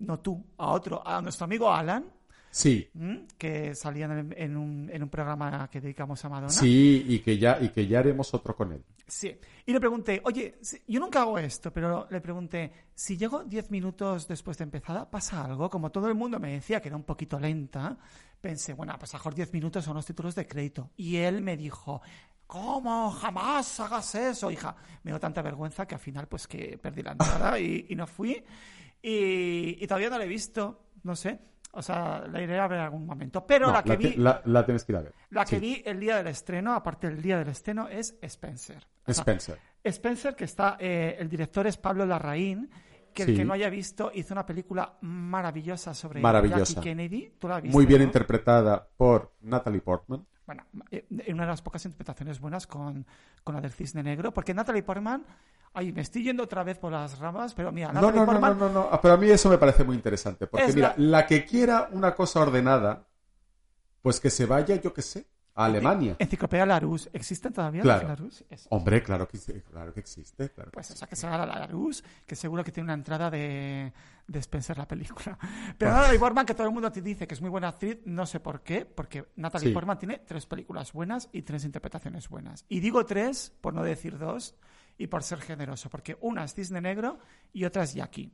no 0.00 0.20
tú, 0.20 0.44
a 0.58 0.68
otro, 0.72 1.06
a 1.06 1.20
nuestro 1.22 1.44
amigo 1.44 1.72
Alan, 1.72 2.04
Sí, 2.50 2.88
que 3.36 3.74
salía 3.74 4.06
en, 4.06 4.34
en 4.34 4.56
un, 4.56 4.88
en 4.90 5.02
un 5.02 5.08
programa 5.10 5.68
que 5.70 5.78
dedicamos 5.78 6.24
a 6.24 6.30
Madonna. 6.30 6.48
sí, 6.48 7.04
y 7.06 7.18
que 7.18 7.36
ya, 7.36 7.58
y 7.60 7.68
que 7.68 7.86
ya 7.86 7.98
haremos 7.98 8.32
otro 8.32 8.56
con 8.56 8.72
él. 8.72 8.82
Sí. 9.06 9.38
Y 9.66 9.72
le 9.74 9.78
pregunté, 9.80 10.22
oye, 10.24 10.56
si- 10.62 10.80
yo 10.88 10.98
nunca 11.00 11.20
hago 11.20 11.38
esto, 11.38 11.70
pero 11.70 12.06
le 12.10 12.18
pregunté, 12.22 12.72
si 12.94 13.18
llego 13.18 13.44
10 13.44 13.70
minutos 13.70 14.26
después 14.26 14.56
de 14.56 14.64
empezada, 14.64 15.10
¿pasa 15.10 15.44
algo? 15.44 15.68
Como 15.68 15.90
todo 15.92 16.08
el 16.08 16.14
mundo 16.14 16.40
me 16.40 16.52
decía 16.52 16.80
que 16.80 16.88
era 16.88 16.96
un 16.96 17.02
poquito 17.04 17.38
lenta, 17.38 17.94
pensé, 18.40 18.72
bueno, 18.72 18.94
pues 18.98 19.12
a 19.12 19.18
mejor 19.18 19.34
10 19.34 19.52
minutos 19.52 19.84
son 19.84 19.94
los 19.94 20.06
títulos 20.06 20.34
de 20.34 20.46
crédito. 20.46 20.90
Y 20.96 21.16
él 21.16 21.42
me 21.42 21.58
dijo, 21.58 22.00
¿cómo? 22.46 23.10
Jamás 23.10 23.78
hagas 23.80 24.14
eso, 24.14 24.50
hija. 24.50 24.74
Me 25.02 25.10
dio 25.10 25.20
tanta 25.20 25.42
vergüenza 25.42 25.86
que 25.86 25.94
al 25.96 26.00
final, 26.00 26.26
pues 26.26 26.46
que 26.48 26.78
perdí 26.78 27.02
la 27.02 27.12
entrada 27.12 27.58
y, 27.60 27.84
y 27.90 27.94
no 27.94 28.06
fui. 28.06 28.42
Y, 29.02 29.76
y 29.82 29.86
todavía 29.86 30.10
no 30.10 30.18
la 30.18 30.24
he 30.24 30.28
visto, 30.28 30.82
no 31.02 31.14
sé. 31.16 31.38
O 31.72 31.82
sea, 31.82 32.24
la 32.26 32.40
iré 32.40 32.58
a 32.58 32.66
ver 32.68 32.78
en 32.78 32.84
algún 32.84 33.04
momento. 33.06 33.46
Pero 33.46 33.66
No, 33.66 33.72
la 33.74 33.82
que 33.82 33.90
la, 33.90 33.96
vi... 33.96 34.10
te- 34.12 34.18
la- 34.18 34.40
la 34.46 34.64
tienes 34.64 34.84
que 34.84 34.92
ir 34.92 34.96
a 34.96 35.02
ver. 35.02 35.12
La 35.30 35.44
que 35.44 35.58
vi 35.60 35.82
el 35.84 36.00
día 36.00 36.16
del 36.16 36.28
estreno, 36.28 36.72
aparte 36.74 37.08
del 37.08 37.20
día 37.20 37.38
del 37.38 37.48
estreno, 37.48 37.86
es 37.88 38.16
Spencer. 38.22 38.86
O 39.06 39.12
sea, 39.12 39.20
Spencer. 39.22 39.58
Spencer, 39.84 40.34
que 40.34 40.44
está, 40.44 40.76
eh, 40.80 41.16
el 41.18 41.28
director 41.28 41.66
es 41.66 41.76
Pablo 41.76 42.06
Larraín, 42.06 42.70
que 43.12 43.22
el 43.24 43.36
que 43.36 43.44
no 43.44 43.52
haya 43.54 43.70
visto 43.70 44.10
hizo 44.14 44.34
una 44.34 44.44
película 44.44 44.96
maravillosa 45.00 45.94
sobre 45.94 46.20
Maravillosa. 46.20 46.64
Jackie 46.74 46.80
Kennedy. 46.80 47.32
¿Tú 47.38 47.48
la 47.48 47.60
Muy 47.62 47.86
bien 47.86 48.00
no? 48.00 48.04
interpretada 48.06 48.88
por 48.96 49.34
Natalie 49.40 49.80
Portman. 49.80 50.26
Bueno, 50.46 50.64
eh, 50.90 51.04
en 51.10 51.34
una 51.34 51.44
de 51.44 51.50
las 51.50 51.62
pocas 51.62 51.84
interpretaciones 51.84 52.40
buenas 52.40 52.66
con, 52.66 53.04
con 53.42 53.54
la 53.54 53.60
del 53.60 53.72
Cisne 53.72 54.02
Negro, 54.02 54.32
porque 54.32 54.54
Natalie 54.54 54.82
Portman, 54.82 55.24
ay, 55.74 55.92
me 55.92 56.02
estoy 56.02 56.22
yendo 56.22 56.44
otra 56.44 56.62
vez 56.62 56.78
por 56.78 56.92
las 56.92 57.18
ramas, 57.18 57.52
pero 57.54 57.72
mira, 57.72 57.88
No, 57.88 57.94
Natalie 57.94 58.20
no, 58.20 58.26
no, 58.26 58.32
no, 58.32 58.40
Portman 58.40 58.58
no, 58.58 58.80
no. 58.82 58.88
Ah, 58.90 59.00
Pero 59.00 59.14
a 59.14 59.16
mí 59.16 59.28
eso 59.28 59.48
me 59.50 59.58
parece 59.58 59.82
muy 59.84 59.96
interesante. 59.96 60.46
Porque 60.46 60.72
mira, 60.72 60.94
la- 60.96 61.20
la... 61.20 61.26
que 61.26 61.44
quiera 61.44 61.88
una 61.92 62.14
cosa 62.14 62.40
ordenada, 62.40 63.06
pues 64.02 64.20
que 64.20 64.30
se 64.30 64.46
vaya, 64.46 64.76
yo 64.76 64.94
qué 64.94 65.02
sé, 65.02 65.26
a 65.56 65.64
Alemania. 65.64 66.14
Enciclopedia 66.18 66.64
Larousse, 66.66 67.08
¿existen 67.12 67.52
todavía 67.52 67.82
Claro. 67.82 68.24
las? 68.26 68.44
Eso. 68.48 68.68
Hombre, 68.70 69.02
claro 69.02 69.26
que, 69.26 69.38
existe, 69.38 69.62
claro 69.62 69.92
que 69.92 70.00
existe. 70.00 70.50
Claro 70.50 70.70
que 70.70 70.74
Pues 70.74 70.86
existe. 70.90 70.98
esa 71.04 71.06
que 71.08 71.16
se 71.16 71.26
haga 71.26 71.46
la 71.46 71.58
Larousse, 71.58 72.04
que 72.26 72.36
seguro 72.36 72.62
que 72.62 72.70
tiene 72.72 72.84
una 72.84 72.94
entrada 72.94 73.30
de, 73.30 73.92
de 74.28 74.38
Spencer 74.38 74.76
la 74.78 74.86
película. 74.86 75.38
Pero 75.78 75.90
Natalie 75.92 76.18
Portman, 76.18 76.46
que 76.46 76.54
todo 76.54 76.66
el 76.68 76.72
mundo 76.74 76.92
te 76.92 77.00
dice 77.02 77.26
que 77.26 77.34
es 77.34 77.40
muy 77.40 77.50
buena 77.50 77.68
actriz, 77.68 77.98
no 78.04 78.26
sé 78.26 78.38
por 78.40 78.60
qué, 78.62 78.84
porque 78.84 79.26
Natalie 79.36 79.68
Sí. 79.68 79.74
Portman 79.74 79.98
tiene 79.98 80.18
tres 80.18 80.46
películas 80.46 80.92
buenas 80.92 81.28
y 81.32 81.42
tres 81.42 81.64
interpretaciones 81.64 82.28
buenas. 82.28 82.64
Y 82.68 82.80
digo 82.80 83.04
tres, 83.06 83.52
por 83.60 83.72
no 83.74 83.82
decir 83.82 84.18
dos, 84.18 84.54
y 84.98 85.06
por 85.08 85.22
ser 85.22 85.40
generoso, 85.40 85.88
porque 85.90 86.16
una 86.20 86.44
es 86.44 86.54
Cisne 86.54 86.80
Negro 86.80 87.18
y 87.52 87.64
otra 87.64 87.82
es 87.84 87.94
Jackie. 87.94 88.30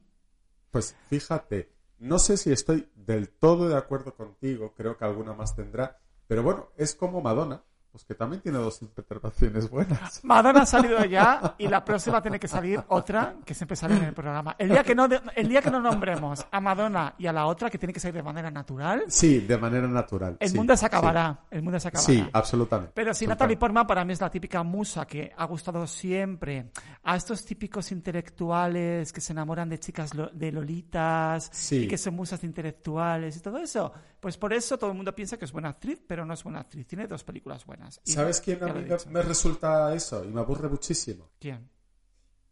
Pues 0.70 0.96
fíjate, 1.08 1.72
no 1.98 2.18
sé 2.18 2.36
si 2.36 2.50
estoy 2.50 2.88
del 2.96 3.28
todo 3.28 3.68
de 3.68 3.76
acuerdo 3.76 4.14
contigo, 4.14 4.72
creo 4.74 4.96
que 4.96 5.04
alguna 5.04 5.34
más 5.34 5.54
tendrá, 5.54 5.98
pero 6.26 6.42
bueno, 6.42 6.70
es 6.76 6.94
como 6.94 7.20
Madonna, 7.20 7.64
pues 7.92 8.04
que 8.04 8.14
también 8.14 8.40
tiene 8.40 8.56
dos 8.58 8.80
interpretaciones 8.80 9.68
buenas. 9.68 10.24
Madonna 10.24 10.62
ha 10.62 10.66
salido 10.66 11.04
ya 11.04 11.54
y 11.58 11.68
la 11.68 11.84
próxima 11.84 12.22
tiene 12.22 12.40
que 12.40 12.48
salir 12.48 12.82
otra 12.88 13.34
que 13.44 13.52
siempre 13.54 13.76
sale 13.76 13.96
en 13.98 14.04
el 14.04 14.14
programa. 14.14 14.56
El 14.58 14.70
día 14.70 14.82
que 14.82 14.94
no, 14.94 15.06
el 15.36 15.48
día 15.48 15.60
que 15.60 15.70
no 15.70 15.78
nombremos 15.80 16.46
a 16.50 16.60
Madonna 16.60 17.14
y 17.18 17.26
a 17.26 17.32
la 17.34 17.44
otra 17.46 17.68
que 17.68 17.76
tiene 17.78 17.92
que 17.92 18.00
salir 18.00 18.14
de 18.14 18.22
manera 18.22 18.50
natural, 18.50 19.04
Sí, 19.08 19.40
de 19.40 19.58
manera 19.58 19.86
natural. 19.86 20.38
el 20.40 20.48
sí, 20.48 20.56
mundo 20.56 20.74
se 20.74 20.80
sí. 20.80 20.86
acabará. 20.86 21.40
El 21.50 21.62
mundo 21.62 21.78
se 21.78 21.88
acabará. 21.88 22.06
Sí, 22.06 22.26
absolutamente. 22.32 22.92
Pero 22.94 23.12
si. 23.12 23.26
Natalie 23.26 23.56
Portman 23.58 23.86
para 23.86 24.04
mí 24.06 24.14
es 24.14 24.20
la 24.22 24.30
típica 24.30 24.62
musa 24.62 25.06
que 25.06 25.30
ha 25.36 25.44
gustado 25.44 25.86
siempre 25.86 26.70
a 27.04 27.16
estos 27.16 27.44
típicos 27.44 27.92
intelectuales 27.92 29.12
que 29.12 29.20
se 29.20 29.32
enamoran 29.32 29.68
de 29.68 29.78
chicas 29.78 30.14
lo- 30.14 30.30
de 30.30 30.50
lolitas 30.52 31.50
Sí. 31.52 31.84
y 31.84 31.88
que 31.88 31.98
son 31.98 32.14
musas 32.14 32.40
de 32.40 32.46
intelectuales 32.46 33.36
y 33.36 33.40
todo 33.40 33.58
eso, 33.58 33.92
pues 34.20 34.36
por 34.38 34.52
eso 34.52 34.78
todo 34.78 34.90
el 34.90 34.96
mundo 34.96 35.14
piensa 35.14 35.36
que 35.36 35.44
es 35.44 35.52
buena 35.52 35.68
actriz, 35.70 36.00
pero 36.06 36.24
no 36.24 36.34
es 36.34 36.42
buena 36.42 36.60
actriz. 36.60 36.86
Tiene 36.86 37.06
dos 37.06 37.24
películas 37.24 37.64
buenas. 37.66 37.81
Y 38.04 38.12
¿Sabes 38.12 38.40
quién 38.40 38.62
a 38.62 38.72
mí 38.72 38.86
me, 39.10 39.22
resulta 39.22 39.94
eso? 39.94 40.24
Y 40.24 40.28
me 40.28 40.40
aburre 40.40 40.68
muchísimo. 40.68 41.30
¿Quién? 41.38 41.68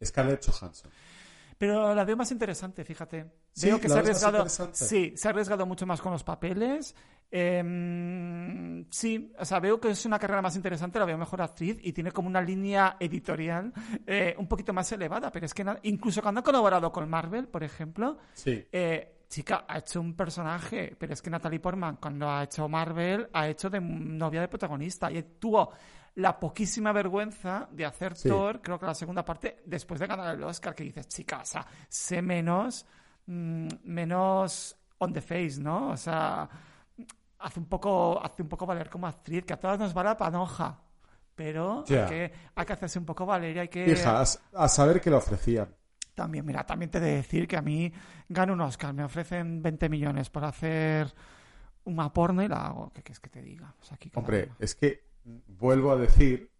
Scarlett 0.05 0.45
Johansson. 0.47 0.91
Pero 1.59 1.95
la 1.95 2.05
veo 2.05 2.17
más 2.17 2.33
interesante, 2.33 2.85
fíjate. 2.85 3.27
Sí, 3.53 3.67
veo 3.67 3.79
que 3.79 3.89
se 3.89 3.95
ha 3.95 3.99
arriesgado. 3.99 4.49
Sí, 4.49 5.13
se 5.15 5.29
ha 5.29 5.31
arriesgado 5.31 5.67
mucho 5.67 5.85
más 5.85 6.01
con 6.01 6.13
los 6.13 6.25
papeles. 6.25 6.95
Em, 7.31 8.87
sí, 8.91 9.33
o 9.39 9.45
sea, 9.45 9.61
veo 9.61 9.79
que 9.79 9.91
es 9.91 10.05
una 10.07 10.19
carrera 10.19 10.41
más 10.43 10.57
interesante, 10.57 10.99
la 10.99 11.05
veo 11.05 11.19
mejor 11.19 11.43
actriz 11.43 11.79
y 11.83 11.93
tiene 11.93 12.13
como 12.13 12.29
una 12.29 12.41
línea 12.41 12.97
editorial 12.99 13.73
eh, 14.07 14.35
un 14.39 14.49
poquito 14.49 14.73
más 14.73 14.91
elevada. 14.93 15.31
Pero 15.31 15.47
es 15.47 15.53
que 15.55 15.65
incluso 15.83 16.23
cuando 16.23 16.41
ha 16.41 16.45
colaborado 16.45 16.91
con 16.91 17.09
Marvel, 17.09 17.47
por 17.49 17.63
ejemplo, 17.63 18.19
Sí. 18.33 18.67
eh, 18.73 19.20
chica, 19.31 19.65
ha 19.67 19.79
hecho 19.79 20.01
un 20.01 20.15
personaje, 20.15 20.95
pero 20.99 21.13
es 21.13 21.23
que 21.23 21.31
Natalie 21.31 21.61
Portman, 21.61 21.97
cuando 21.97 22.29
ha 22.29 22.43
hecho 22.43 22.69
Marvel, 22.69 23.31
ha 23.33 23.49
hecho 23.49 23.71
de 23.71 23.81
novia 23.81 24.41
de 24.41 24.49
protagonista 24.49 25.11
y 25.11 25.23
tuvo 25.39 25.71
la 26.17 26.39
poquísima 26.39 26.93
vergüenza 26.93 27.69
de 27.71 27.87
hacer 27.87 28.17
Sí. 28.17 28.29
Thor, 28.29 28.61
creo 28.61 28.79
que 28.79 28.87
la 28.87 28.95
segunda 28.95 29.25
parte, 29.25 29.63
después 29.65 30.01
de 30.01 30.09
ganar 30.09 30.35
el 30.35 30.43
Oscar, 30.43 30.75
que 30.75 30.83
dices, 30.83 31.07
chica, 31.07 31.39
o 31.43 31.47
sea, 31.47 31.65
sé 31.89 32.21
menos, 32.21 32.85
mm, 33.27 33.69
menos 33.85 34.77
on 34.99 35.13
the 35.13 35.21
face, 35.21 35.61
¿no? 35.61 35.91
O 35.91 35.97
sea, 35.97 36.49
hace 37.39 37.61
un 37.61 37.67
poco, 37.67 38.21
hace 38.21 38.43
un 38.43 38.49
poco 38.49 38.67
valer 38.67 38.91
como 38.91 39.07
actriz, 39.07 39.45
que 39.45 39.53
a 39.53 39.61
todas 39.61 39.79
nos 39.79 39.97
va 39.97 40.03
la 40.03 40.17
panoja. 40.17 40.83
Pero 41.37 41.85
hay, 41.89 42.07
que, 42.07 42.33
hay 42.55 42.67
que 42.67 42.73
hacerse 42.73 42.99
un 42.99 43.07
poco 43.07 43.25
valer 43.25 43.57
y 43.57 43.59
hay 43.61 43.69
que... 43.69 43.87
Hija, 43.93 44.21
a, 44.21 44.65
a 44.65 44.69
saber 44.69 45.01
que 45.01 45.09
lo 45.09 45.17
ofrecían. 45.17 45.75
También, 46.15 46.45
mira, 46.45 46.65
también 46.67 46.91
te 46.91 46.99
he 46.99 47.01
de 47.01 47.17
decir 47.17 47.49
que 47.49 47.57
a 47.57 47.63
mí 47.63 47.93
gano 48.29 48.53
un 48.53 48.61
Oscar, 48.61 48.93
me 48.95 49.05
ofrecen 49.05 49.63
20 49.63 49.89
millones 49.89 50.31
por 50.31 50.45
hacer 50.45 51.13
una 51.85 52.13
porno 52.13 52.43
y 52.43 52.49
la 52.49 52.67
hago. 52.67 52.93
¿Qué 52.93 53.03
quieres 53.03 53.21
que 53.21 53.31
te 53.31 53.43
diga? 53.43 53.75
O 53.81 53.85
sea, 53.85 53.97
aquí 53.97 54.11
Hombre, 54.15 54.45
uno. 54.47 54.57
es 54.59 54.75
que 54.75 55.05
vuelvo 55.47 55.93
a 55.93 55.97
decir 55.97 56.51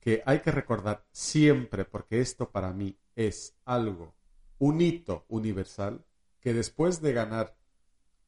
que 0.00 0.22
hay 0.26 0.40
que 0.40 0.50
recordar 0.50 1.04
siempre, 1.12 1.84
porque 1.84 2.20
esto 2.20 2.50
para 2.50 2.72
mí 2.72 2.96
es 3.16 3.56
algo, 3.64 4.14
un 4.58 4.80
hito 4.80 5.24
universal, 5.28 6.04
que 6.40 6.52
después 6.52 7.00
de 7.00 7.12
ganar 7.12 7.56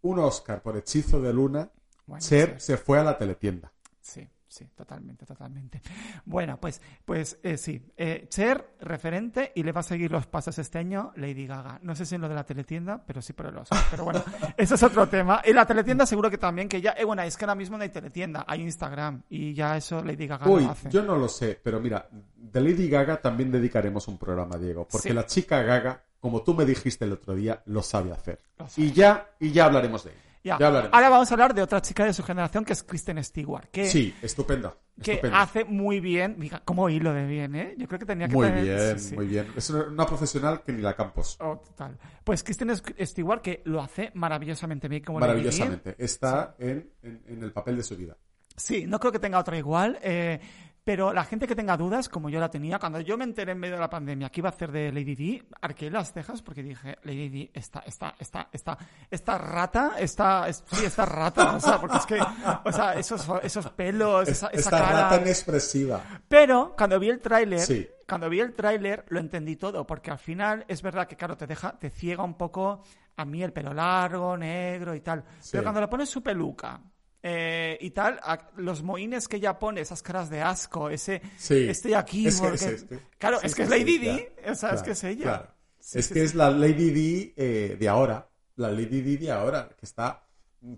un 0.02 0.18
Oscar 0.18 0.62
por 0.62 0.76
Hechizo 0.76 1.20
de 1.20 1.32
Luna, 1.32 1.70
Bueno, 2.06 2.20
Cher 2.20 2.60
sí, 2.60 2.66
se 2.66 2.76
fue 2.76 2.98
a 2.98 3.04
la 3.04 3.18
teletienda. 3.18 3.72
sí, 4.00 4.28
sí, 4.48 4.66
totalmente, 4.74 5.26
totalmente. 5.26 5.80
Bueno, 6.24 6.58
pues, 6.60 6.80
pues 7.04 7.38
eh, 7.42 7.56
sí, 7.56 7.80
eh, 7.96 8.26
Cher, 8.28 8.74
referente, 8.80 9.52
y 9.54 9.62
le 9.62 9.72
va 9.72 9.80
a 9.80 9.84
seguir 9.84 10.10
los 10.10 10.26
pasos 10.26 10.58
este 10.58 10.78
año 10.78 11.12
Lady 11.16 11.46
Gaga. 11.46 11.78
No 11.82 11.94
sé 11.94 12.04
si 12.04 12.14
en 12.16 12.20
lo 12.20 12.28
de 12.28 12.34
la 12.34 12.44
teletienda, 12.44 13.02
pero 13.06 13.22
sí 13.22 13.32
por 13.32 13.46
el 13.46 13.56
Oscar. 13.56 13.80
Pero 13.90 14.04
bueno, 14.04 14.22
eso 14.56 14.74
es 14.74 14.82
otro 14.82 15.08
tema. 15.08 15.40
Y 15.44 15.52
la 15.52 15.66
teletienda 15.66 16.04
seguro 16.06 16.30
que 16.30 16.38
también, 16.38 16.68
que 16.68 16.80
ya, 16.80 16.92
eh, 16.92 17.04
bueno, 17.04 17.22
es 17.22 17.36
que 17.36 17.44
ahora 17.44 17.54
mismo 17.54 17.76
no 17.76 17.82
hay 17.84 17.90
teletienda, 17.90 18.44
hay 18.46 18.62
Instagram, 18.62 19.22
y 19.30 19.54
ya 19.54 19.76
eso 19.76 20.02
Lady 20.02 20.26
Gaga 20.26 20.48
Uy, 20.48 20.64
lo 20.64 20.70
hace. 20.70 20.90
yo 20.90 21.02
no 21.02 21.16
lo 21.16 21.28
sé, 21.28 21.60
pero 21.62 21.80
mira, 21.80 22.08
de 22.10 22.60
Lady 22.60 22.88
Gaga 22.88 23.20
también 23.20 23.50
dedicaremos 23.50 24.08
un 24.08 24.18
programa, 24.18 24.56
Diego, 24.56 24.86
porque 24.90 25.08
Sí. 25.08 25.14
la 25.14 25.26
chica 25.26 25.62
Gaga 25.62 26.02
como 26.20 26.42
tú 26.42 26.54
me 26.54 26.64
dijiste 26.64 27.04
el 27.04 27.12
otro 27.12 27.36
día, 27.36 27.62
lo 27.66 27.82
sabe 27.82 28.10
hacer. 28.12 28.40
Lo 28.58 28.68
sabe. 28.68 28.88
Y 28.88 28.92
ya, 28.92 29.30
y 29.38 29.52
ya 29.52 29.66
hablaremos 29.66 30.02
de 30.02 30.10
ello. 30.10 30.20
Ya. 30.46 30.56
Ahora 30.92 31.08
vamos 31.10 31.30
a 31.30 31.34
hablar 31.34 31.54
de 31.54 31.62
otra 31.62 31.82
chica 31.82 32.04
de 32.04 32.12
su 32.12 32.22
generación 32.22 32.64
que 32.64 32.72
es 32.72 32.82
Kristen 32.84 33.22
Stewart, 33.24 33.68
que, 33.70 33.86
Sí, 33.86 34.14
estupenda. 34.22 34.74
que 35.02 35.12
estupenda. 35.14 35.40
hace 35.42 35.64
muy 35.64 35.98
bien, 36.00 36.36
mira, 36.38 36.62
cómo 36.64 36.88
hilo 36.88 37.12
de 37.12 37.26
bien, 37.26 37.54
¿eh? 37.56 37.74
Yo 37.76 37.88
creo 37.88 37.98
que 37.98 38.06
tenía 38.06 38.28
que 38.28 38.34
Muy 38.34 38.46
tener- 38.46 38.62
bien, 38.64 38.98
sí, 39.00 39.08
sí. 39.10 39.14
muy 39.16 39.26
bien. 39.26 39.46
Es 39.56 39.68
una, 39.70 39.84
una 39.84 40.06
profesional 40.06 40.62
que 40.64 40.72
ni 40.72 40.82
la 40.82 40.94
Campos. 40.94 41.36
Oh, 41.40 41.56
total. 41.58 41.98
Pues 42.22 42.42
Kristen 42.44 42.70
Stewart 42.76 43.42
que 43.42 43.62
lo 43.64 43.80
hace 43.82 44.10
maravillosamente 44.14 44.88
bien 44.88 45.02
como. 45.02 45.18
Maravillosamente. 45.18 45.96
Está 45.98 46.54
en, 46.58 46.90
en- 47.02 47.22
en 47.26 47.42
el 47.42 47.52
papel 47.52 47.76
de 47.76 47.82
su 47.82 47.96
vida. 47.96 48.16
Sí, 48.56 48.86
no 48.86 48.98
creo 49.00 49.12
que 49.12 49.18
tenga 49.18 49.38
otra 49.38 49.58
igual. 49.58 49.98
eh, 50.00 50.40
pero 50.86 51.12
la 51.12 51.24
gente 51.24 51.48
que 51.48 51.56
tenga 51.56 51.76
dudas, 51.76 52.08
como 52.08 52.30
yo 52.30 52.38
la 52.38 52.48
tenía, 52.48 52.78
cuando 52.78 53.00
yo 53.00 53.18
me 53.18 53.24
enteré 53.24 53.50
en 53.50 53.58
medio 53.58 53.74
de 53.74 53.80
la 53.80 53.90
pandemia 53.90 54.30
que 54.30 54.40
iba 54.40 54.50
a 54.50 54.52
hacer 54.52 54.70
de 54.70 54.92
Lady 54.92 55.16
Di, 55.16 55.42
arqué 55.60 55.90
las 55.90 56.12
cejas 56.12 56.42
porque 56.42 56.62
dije, 56.62 56.96
Lady 57.02 57.28
Di, 57.28 57.50
esta, 57.52 57.80
esta, 57.80 58.14
esta, 58.20 58.48
esta, 58.52 58.78
esta 59.10 59.36
rata, 59.36 59.94
esta, 59.98 60.48
es- 60.48 60.62
sí, 60.70 60.84
esta 60.84 61.04
rata, 61.04 61.56
o 61.56 61.60
sea, 61.60 61.80
porque 61.80 61.96
es 61.96 62.06
que, 62.06 62.20
o 62.64 62.70
sea, 62.70 62.94
esos, 62.94 63.28
esos 63.42 63.68
pelos, 63.70 64.28
esa, 64.28 64.46
esa 64.46 64.58
Esta 64.60 64.70
cara. 64.70 65.02
rata 65.10 65.20
inexpresiva. 65.22 66.00
Pero 66.28 66.74
cuando 66.78 67.00
vi 67.00 67.10
el 67.10 67.18
tráiler, 67.20 67.58
Sí. 67.58 67.88
cuando 68.08 68.28
vi 68.30 68.38
el 68.38 68.54
tráiler 68.54 69.04
lo 69.08 69.18
entendí 69.18 69.56
todo, 69.56 69.84
porque 69.84 70.12
al 70.12 70.18
final 70.18 70.64
es 70.68 70.82
verdad 70.82 71.08
que 71.08 71.16
claro 71.16 71.36
te 71.36 71.48
deja, 71.48 71.76
te 71.80 71.90
ciega 71.90 72.22
un 72.22 72.34
poco 72.34 72.82
a 73.16 73.24
mí 73.24 73.42
el 73.42 73.52
pelo 73.52 73.74
largo, 73.74 74.36
negro 74.36 74.94
y 74.94 75.00
tal. 75.00 75.24
Sí. 75.40 75.48
Pero 75.50 75.64
cuando 75.64 75.80
le 75.80 75.88
pones 75.88 76.08
su 76.08 76.22
peluca 76.22 76.80
eh, 77.28 77.76
y 77.80 77.90
tal, 77.90 78.20
a- 78.22 78.50
los 78.56 78.82
moines 78.84 79.26
que 79.26 79.38
ella 79.38 79.58
pone, 79.58 79.80
esas 79.80 80.00
caras 80.00 80.30
de 80.30 80.42
asco, 80.42 80.90
ese 80.90 81.20
Sí. 81.36 81.66
estoy 81.68 81.94
aquí 81.94 82.28
Es 82.28 82.36
que 82.40 82.40
porque- 82.48 82.54
es 82.54 82.62
este. 82.62 83.00
claro, 83.18 83.40
Sí, 83.40 83.46
es 83.46 83.54
que 83.56 83.62
es 83.64 83.68
Lady 83.68 83.98
ya. 83.98 84.52
o 84.52 84.54
sea, 84.54 84.70
es 84.70 84.82
que 84.82 84.90
es 84.92 85.02
ella. 85.04 85.22
Claro. 85.24 85.48
Es 85.92 86.08
que 86.08 86.22
es 86.22 86.34
la 86.36 86.50
Lady 86.50 86.90
Di 86.90 87.34
eh, 87.36 87.76
de 87.78 87.88
ahora. 87.88 88.28
La 88.56 88.70
Lady 88.70 89.00
Di 89.02 89.16
de 89.16 89.32
ahora, 89.32 89.68
que 89.78 89.84
está 89.86 90.24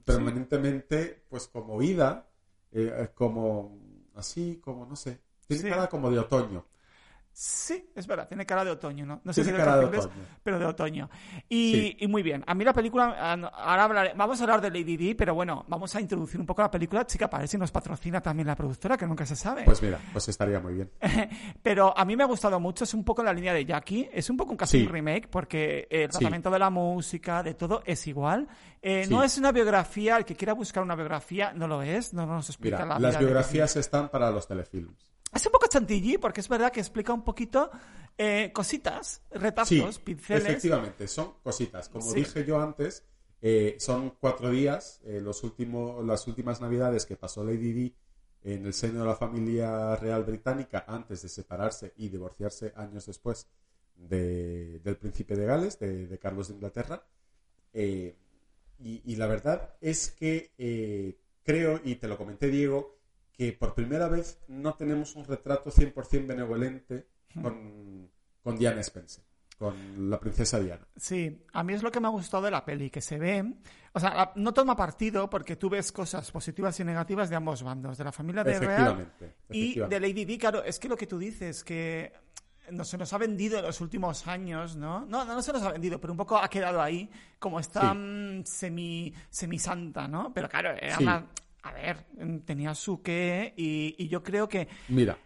permanentemente, 0.05 1.25
pues, 1.29 1.49
como 1.49 1.81
ida, 1.83 2.27
eh, 2.73 3.09
como 3.15 3.79
así, 4.17 4.59
como, 4.63 4.87
no 4.87 4.97
sé. 4.97 5.21
Tiene 5.47 5.69
cara 5.71 5.89
como 5.89 6.11
de 6.11 6.19
otoño. 6.19 6.67
Sí, 7.41 7.89
es 7.95 8.05
verdad, 8.09 8.27
tiene 8.27 8.45
cara 8.45 8.65
de 8.65 8.73
otoño, 8.73 9.07
¿no? 9.07 9.21
No 9.23 9.33
sé 9.33 9.45
Tiene 9.45 9.57
si 9.61 9.65
cara 9.65 9.77
de 9.77 9.85
inglés, 9.85 10.07
otoño. 10.07 10.23
pero 10.43 10.59
de 10.59 10.65
otoño. 10.65 11.09
Y, 11.49 11.73
Sí. 11.73 11.97
y 12.01 12.09
muy 12.09 12.21
bien. 12.25 12.43
A 12.49 12.53
mí 12.53 12.65
la 12.65 12.73
película, 12.73 13.15
ah, 13.17 13.35
ahora 13.55 13.85
hablaré- 13.85 14.13
vamos 14.17 14.41
a 14.41 14.43
hablar 14.43 14.61
de 14.61 14.71
Lady 14.71 14.97
Di, 14.97 15.15
pero 15.15 15.37
bueno, 15.37 15.65
vamos 15.69 15.95
a 15.95 16.01
introducir 16.01 16.41
un 16.41 16.47
poco 16.47 16.63
la 16.63 16.71
película. 16.73 17.07
Chica, 17.07 17.31
para 17.31 17.43
ver 17.43 17.49
si 17.49 17.57
nos 17.57 17.71
patrocina 17.71 18.21
también 18.21 18.49
la 18.49 18.57
productora, 18.57 18.97
que 18.97 19.07
nunca 19.07 19.25
se 19.25 19.37
sabe. 19.37 19.63
Pues 19.63 19.81
mira, 19.81 20.01
pues 20.13 20.29
estaría 20.29 20.59
muy 20.59 20.75
bien. 20.75 20.91
Pero 21.63 21.97
a 21.97 22.05
mí 22.05 22.17
me 22.17 22.25
ha 22.25 22.27
gustado 22.27 22.59
mucho, 22.59 22.83
es 22.83 22.93
un 22.93 23.05
poco 23.05 23.23
la 23.23 23.33
línea 23.33 23.55
de 23.55 23.65
Jackie, 23.65 24.09
es 24.13 24.29
un 24.31 24.37
poco 24.37 24.51
un 24.51 24.57
casi 24.57 24.81
Sí. 24.81 24.87
remake, 24.89 25.29
porque 25.29 25.87
el 25.93 26.11
Sí. 26.11 26.19
tratamiento 26.19 26.51
de 26.51 26.59
la 26.59 26.71
música, 26.71 27.45
de 27.45 27.55
todo, 27.55 27.83
es 27.87 28.05
igual. 28.09 28.49
Eh. 28.83 29.07
No 29.09 29.23
es 29.23 29.39
una 29.39 29.53
biografía, 29.53 30.17
el 30.17 30.25
que 30.25 30.35
quiera 30.35 30.55
buscar 30.55 30.83
una 30.83 30.97
biografía 30.97 31.53
no 31.53 31.69
lo 31.69 31.83
es, 31.83 32.13
no 32.15 32.27
nos 32.27 32.49
explica 32.49 32.79
Mira, 32.85 32.99
la 32.99 32.99
las 32.99 33.19
biografías 33.21 33.77
están 33.77 34.09
para 34.09 34.29
los 34.33 34.49
telefilms. 34.49 35.07
Es 35.35 35.45
un 35.47 35.53
poco 35.53 35.67
chantilly, 35.69 36.19
porque 36.19 36.41
es 36.41 36.49
verdad 36.49 36.73
que 36.73 36.81
explica 36.81 37.13
un 37.13 37.23
poquito 37.23 37.71
eh, 38.17 38.51
cositas, 38.53 39.23
Sí, 39.31 39.39
retazos, 39.39 39.99
pinceles. 40.01 40.45
efectivamente, 40.45 41.07
son 41.07 41.35
cositas. 41.43 41.89
Como 41.89 42.05
Sí. 42.11 42.21
dije 42.21 42.45
yo 42.45 42.61
antes, 42.61 43.05
eh, 43.41 43.77
son 43.79 44.17
cuatro 44.19 44.51
días, 44.51 45.01
eh, 45.05 45.21
los 45.21 45.45
últimos, 45.45 46.05
las 46.05 46.27
últimas 46.27 46.61
navidades 46.61 47.07
que 47.07 47.17
pasó 47.17 47.45
Lady 47.45 47.73
Di 47.73 47.95
en 48.43 48.67
el 48.67 48.75
seno 48.75 49.01
de 49.01 49.07
la 49.07 49.15
familia 49.17 49.95
real 49.97 50.25
británica 50.25 50.85
antes 50.89 51.23
de 51.23 51.29
separarse 51.29 51.93
y 51.97 52.09
divorciarse 52.09 52.73
años 52.77 53.07
después 53.07 53.47
de- 53.95 54.81
del 54.81 54.97
príncipe 54.97 55.37
de 55.37 55.45
Gales, 55.47 55.79
de, 55.79 56.07
de 56.09 56.19
Carlos 56.19 56.49
de 56.49 56.55
Inglaterra. 56.55 57.05
Y, 57.75 58.13
y 58.81 59.17
la 59.17 59.27
verdad 59.27 59.75
es 59.81 60.11
que 60.11 61.17
creo, 61.45 61.81
y 61.85 61.97
te 61.97 62.09
lo 62.09 62.17
comenté 62.17 62.49
Diego, 62.49 62.98
que 63.39 63.53
por 63.53 63.73
primera 63.75 64.09
vez 64.09 64.41
no 64.49 64.75
tenemos 64.75 65.15
un 65.17 65.25
retrato 65.25 65.71
100% 65.71 66.27
benevolente 66.27 67.07
con, 67.41 68.11
con 68.43 68.59
Diana 68.59 68.81
Spencer, 68.81 69.23
con 69.57 70.11
la 70.11 70.19
princesa 70.19 70.59
Diana. 70.59 70.85
Sí, 70.97 71.45
a 71.53 71.63
mí 71.63 71.73
es 71.73 71.85
lo 71.85 71.93
que 71.93 72.01
me 72.01 72.09
ha 72.09 72.11
gustado 72.11 72.43
de 72.43 72.51
la 72.51 72.65
peli, 72.65 72.91
que 72.91 73.01
se 73.01 73.17
ve, 73.17 73.55
o 73.93 74.01
sea, 74.01 74.33
no 74.35 74.53
toma 74.53 74.75
partido 74.75 75.31
porque 75.31 75.55
tú 75.55 75.71
ves 75.71 75.93
cosas 75.93 76.29
positivas 76.33 76.79
y 76.81 76.85
negativas 76.85 77.31
de 77.31 77.37
ambos 77.37 77.63
bandos, 77.63 77.97
de 77.97 78.05
la 78.05 78.11
familia 78.13 78.43
de 78.43 78.59
Real 78.59 79.13
y 79.51 79.79
de. 79.79 80.01
Lady 80.01 80.25
Di, 80.25 80.37
claro, 80.37 80.65
es 80.65 80.81
que 80.81 80.89
lo 80.89 80.97
que 80.97 81.07
tú 81.07 81.17
dices, 81.17 81.63
que 81.63 82.13
no 82.73 82.85
se 82.85 82.99
nos 82.99 83.13
ha 83.13 83.19
vendido 83.19 83.59
en 83.61 83.65
los 83.67 83.81
últimos 83.81 84.27
años, 84.27 84.75
¿no? 84.77 85.07
No, 85.07 85.25
no, 85.25 85.35
no 85.35 85.43
se 85.43 85.53
nos 85.53 85.63
ha 85.63 85.71
vendido, 85.73 86.01
pero 86.01 86.13
un 86.13 86.17
poco 86.19 86.37
ha 86.37 86.49
quedado 86.51 86.83
ahí 86.83 87.09
como 87.39 87.61
esta 87.61 87.93
Sí. 87.93 87.99
mm, 87.99 88.45
semi, 88.45 89.15
semisanta, 89.31 90.07
¿no? 90.09 90.35
Pero 90.35 90.49
claro, 90.49 90.71
era 90.71 90.97
Sí. 90.97 91.05
una... 91.05 91.25
A 91.69 91.73
ver, 91.73 92.07
mm, 92.19 92.39
tenía 92.41 92.75
su 92.75 93.03
qué 93.03 93.53
y, 93.57 93.95
y 93.99 94.09
yo 94.09 94.23
creo 94.23 94.49
que 94.49 94.69
Mira, 94.89 95.19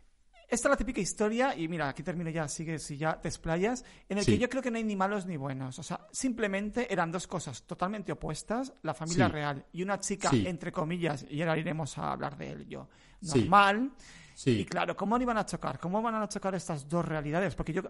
esta 0.48 0.68
es 0.68 0.70
la 0.70 0.76
típica 0.76 1.00
historia, 1.00 1.56
y 1.56 1.68
mira, 1.68 1.88
aquí 1.88 2.02
termino 2.02 2.28
ya, 2.30 2.46
sigue 2.48 2.78
si 2.78 2.96
ya 2.96 3.20
te 3.20 3.28
explayas, 3.28 3.84
en 4.08 4.18
el 4.18 4.24
Sí. 4.24 4.32
que 4.32 4.38
yo 4.38 4.48
creo 4.48 4.60
que 4.62 4.70
no 4.70 4.76
hay 4.76 4.84
ni 4.84 4.96
malos 4.96 5.24
ni 5.24 5.36
buenos. 5.36 5.78
O 5.78 5.82
sea, 5.82 6.06
simplemente 6.12 6.92
eran 6.92 7.10
dos 7.12 7.26
cosas 7.26 7.62
totalmente 7.62 8.12
opuestas, 8.12 8.72
la 8.82 8.92
familia 8.92 9.26
Sí. 9.26 9.32
real 9.32 9.64
y 9.72 9.82
una 9.82 9.98
chica, 10.00 10.28
Sí. 10.30 10.44
entre 10.46 10.72
comillas, 10.72 11.24
y 11.30 11.40
ahora 11.40 11.56
iremos 11.56 11.96
a 11.96 12.12
hablar 12.12 12.36
de 12.36 12.50
ello, 12.52 12.88
Sí. 13.22 13.38
normal. 13.40 13.92
sí. 14.34 14.50
Y 14.60 14.64
claro, 14.66 14.96
¿cómo 14.96 15.16
no 15.16 15.22
iban 15.22 15.38
a 15.38 15.46
chocar? 15.46 15.78
¿Cómo 15.78 16.02
van 16.02 16.14
a 16.16 16.28
chocar 16.28 16.54
estas 16.54 16.88
dos 16.88 17.04
realidades? 17.04 17.54
Porque 17.54 17.72
yo 17.72 17.82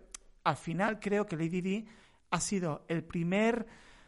al 0.45 0.57
final 0.57 1.01
creo 1.01 1.25
que 1.25 1.37
Lady 1.37 1.61
Di 1.63 1.87
ha 2.31 2.41
sido 2.41 2.85
el 2.89 3.03
primer 3.05 3.67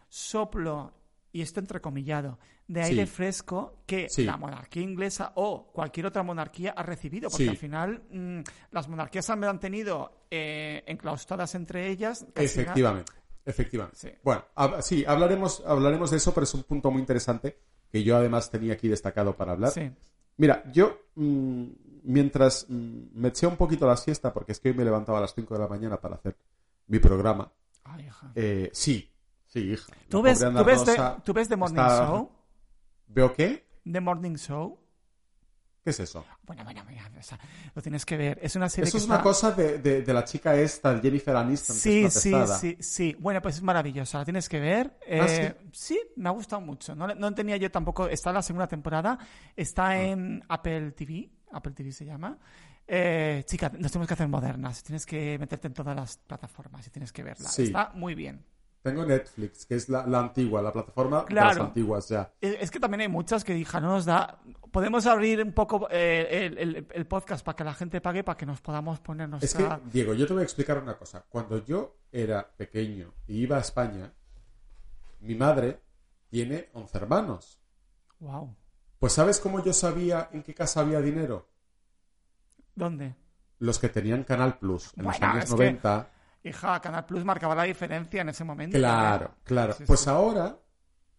soplo, 0.08 0.94
y 1.32 1.40
esto 1.42 1.58
entrecomillado, 1.60 2.38
de 2.66 2.82
aire 2.82 3.06
Sí. 3.06 3.12
fresco 3.12 3.82
que 3.86 4.08
Sí. 4.08 4.24
la 4.24 4.36
monarquía 4.38 4.82
inglesa 4.82 5.32
o 5.36 5.70
cualquier 5.72 6.06
otra 6.06 6.22
monarquía 6.22 6.72
ha 6.76 6.82
recibido. 6.82 7.28
Porque 7.28 7.44
Sí. 7.44 7.50
al 7.50 7.56
final 7.56 8.02
mm, 8.10 8.40
las 8.70 8.88
monarquías 8.88 9.28
han 9.30 9.40
mantenido 9.40 10.24
eh, 10.30 10.82
enclaustradas 10.86 11.54
entre 11.54 11.88
ellas. 11.90 12.22
nada. 12.22 12.32
Efectivamente, 12.42 13.12
efectivamente. 13.44 14.18
Bueno, 14.24 14.44
hab- 14.56 14.80
sí, 14.82 15.04
hablaremos, 15.06 15.62
hablaremos 15.66 16.10
de 16.10 16.16
eso, 16.16 16.32
pero 16.34 16.44
es 16.44 16.54
un 16.54 16.64
punto 16.64 16.90
muy 16.90 17.00
interesante 17.00 17.58
que 17.90 18.02
yo 18.02 18.16
además 18.16 18.50
tenía 18.50 18.72
aquí 18.74 18.88
destacado 18.88 19.36
para 19.36 19.52
hablar. 19.52 19.72
Mira, 20.36 20.64
yo 20.72 20.98
mm, 21.14 21.64
mientras 22.04 22.66
mm, 22.68 22.98
me 23.14 23.28
eché 23.28 23.46
un 23.46 23.56
poquito 23.56 23.86
la 23.86 23.96
siesta, 23.96 24.32
porque 24.32 24.52
es 24.52 24.58
que 24.60 24.70
hoy 24.70 24.74
me 24.74 24.84
levantaba 24.84 25.18
a 25.18 25.20
las 25.20 25.34
5 25.34 25.54
de 25.54 25.60
la 25.60 25.68
mañana 25.68 25.98
para 26.00 26.16
hacer 26.16 26.36
mi 26.88 26.98
programa, 26.98 27.52
Ay, 27.84 28.06
hija. 28.06 28.32
eh, 28.34 28.70
sí, 28.72 29.08
sí, 29.46 29.60
hija. 29.60 29.92
¿Tú 30.08 30.20
ves, 30.22 30.40
tú, 30.40 30.64
ves 30.64 30.84
de, 30.84 30.96
Rosa 30.96 31.22
tú 31.24 31.32
ves 31.32 31.48
The 31.48 31.56
Morning 31.56 31.76
está- 31.80 32.06
Show? 32.08 32.30
¿Veo 33.06 33.32
qué? 33.32 33.66
The 33.90 34.00
Morning 34.00 34.36
Show. 34.36 34.80
¿Qué 35.82 35.90
es 35.90 36.00
eso? 36.00 36.24
Bueno, 36.44 36.64
bueno, 36.64 36.82
bueno, 36.84 37.02
o 37.18 37.22
sea, 37.22 37.38
lo 37.74 37.82
tienes 37.82 38.06
que 38.06 38.16
ver. 38.16 38.38
Es 38.40 38.56
una 38.56 38.70
serie 38.70 38.88
Eso 38.88 38.96
que 38.96 39.02
es 39.02 39.06
una 39.06 39.20
cosa 39.20 39.52
de, 39.52 39.78
de- 39.80 40.00
de 40.00 40.14
la 40.14 40.24
chica 40.24 40.56
esta, 40.56 40.98
Jennifer 40.98 41.36
Aniston, 41.36 41.76
que 41.76 41.80
Sí, 41.82 42.04
es 42.06 42.14
sí, 42.14 42.32
sí, 42.58 42.76
sí. 42.80 43.16
Bueno, 43.20 43.42
pues 43.42 43.56
es 43.56 43.62
maravillosa, 43.62 44.16
la 44.18 44.24
tienes 44.24 44.48
que 44.48 44.60
ver. 44.60 44.98
¿Ah, 45.02 45.26
Eh, 45.28 45.54
sí? 45.72 46.00
me 46.16 46.30
ha 46.30 46.32
gustado 46.32 46.62
mucho. 46.62 46.94
No, 46.94 47.06
no 47.08 47.34
tenía 47.34 47.58
yo 47.58 47.70
tampoco. 47.70 48.08
Está 48.08 48.30
en 48.30 48.36
la 48.36 48.42
segunda 48.42 48.66
temporada, 48.66 49.18
está 49.54 49.88
Ah. 49.88 50.02
en 50.02 50.42
Apple 50.48 50.92
TV, 50.92 51.30
Apple 51.52 51.72
TV 51.72 51.92
se 51.92 52.06
llama. 52.06 52.38
Eh, 52.86 53.42
chica, 53.46 53.70
nos 53.78 53.92
tenemos 53.92 54.08
que 54.08 54.14
hacer 54.14 54.28
modernas. 54.28 54.82
Tienes 54.82 55.04
que 55.04 55.38
meterte 55.38 55.66
en 55.68 55.74
todas 55.74 55.94
las 55.94 56.16
plataformas 56.16 56.86
y 56.86 56.90
tienes 56.90 57.12
que 57.12 57.22
verla. 57.22 57.48
Sí. 57.50 57.64
Está 57.64 57.90
muy 57.94 58.14
bien. 58.14 58.42
Tengo 58.84 59.06
Netflix, 59.06 59.64
que 59.64 59.76
es 59.76 59.88
la, 59.88 60.06
la 60.06 60.18
antigua, 60.20 60.60
la 60.60 60.70
plataforma 60.70 61.20
de 61.20 61.24
Claro. 61.24 61.48
las 61.48 61.68
antiguas 61.68 62.06
ya. 62.10 62.30
Es 62.38 62.56
es 62.60 62.70
que 62.70 62.78
también 62.78 63.00
hay 63.00 63.08
muchas 63.08 63.42
que 63.42 63.56
hija, 63.56 63.80
no 63.80 63.88
nos 63.88 64.04
da. 64.04 64.38
Podemos 64.70 65.06
abrir 65.06 65.42
un 65.42 65.52
poco 65.52 65.88
eh, 65.90 66.46
el, 66.52 66.58
el- 66.58 66.86
el 66.92 67.06
podcast 67.06 67.42
para 67.42 67.56
que 67.56 67.64
la 67.64 67.72
gente 67.72 68.02
pague, 68.02 68.22
para 68.22 68.36
que 68.36 68.44
nos 68.44 68.60
podamos 68.60 69.00
poner 69.00 69.30
Es 69.40 69.54
que. 69.54 69.66
Diego, 69.90 70.12
yo 70.12 70.26
te 70.26 70.34
voy 70.34 70.42
a 70.42 70.44
explicar 70.44 70.76
una 70.76 70.98
cosa. 70.98 71.24
Cuando 71.30 71.64
yo 71.64 71.96
era 72.12 72.46
pequeño 72.46 73.14
y 73.26 73.38
iba 73.38 73.56
a 73.56 73.60
España, 73.60 74.12
mi 75.20 75.34
madre 75.34 75.80
tiene 76.28 76.68
11 76.74 76.98
hermanos. 76.98 77.58
Wow. 78.20 78.54
Pues 78.98 79.14
¿sabes 79.14 79.40
cómo 79.40 79.64
yo 79.64 79.72
sabía 79.72 80.28
en 80.30 80.42
qué 80.42 80.52
casa 80.54 80.80
había 80.80 81.00
dinero? 81.00 81.48
¿Dónde? 82.74 83.14
Los 83.60 83.78
que 83.78 83.88
tenían 83.88 84.24
Canal 84.24 84.58
Plus 84.58 84.92
en 84.96 85.04
los 85.04 85.22
años 85.22 85.44
es 85.44 85.50
que- 85.50 85.56
90. 85.56 86.10
Hija, 86.44 86.78
Canal 86.80 87.06
Plus 87.06 87.24
marcaba 87.24 87.54
la 87.54 87.62
diferencia 87.64 88.20
en 88.20 88.28
ese 88.28 88.44
momento. 88.44 88.76
Claro, 88.76 89.34
claro. 89.44 89.72
Sí, 89.72 89.84
pues 89.86 90.00
sí. 90.00 90.10
ahora 90.10 90.58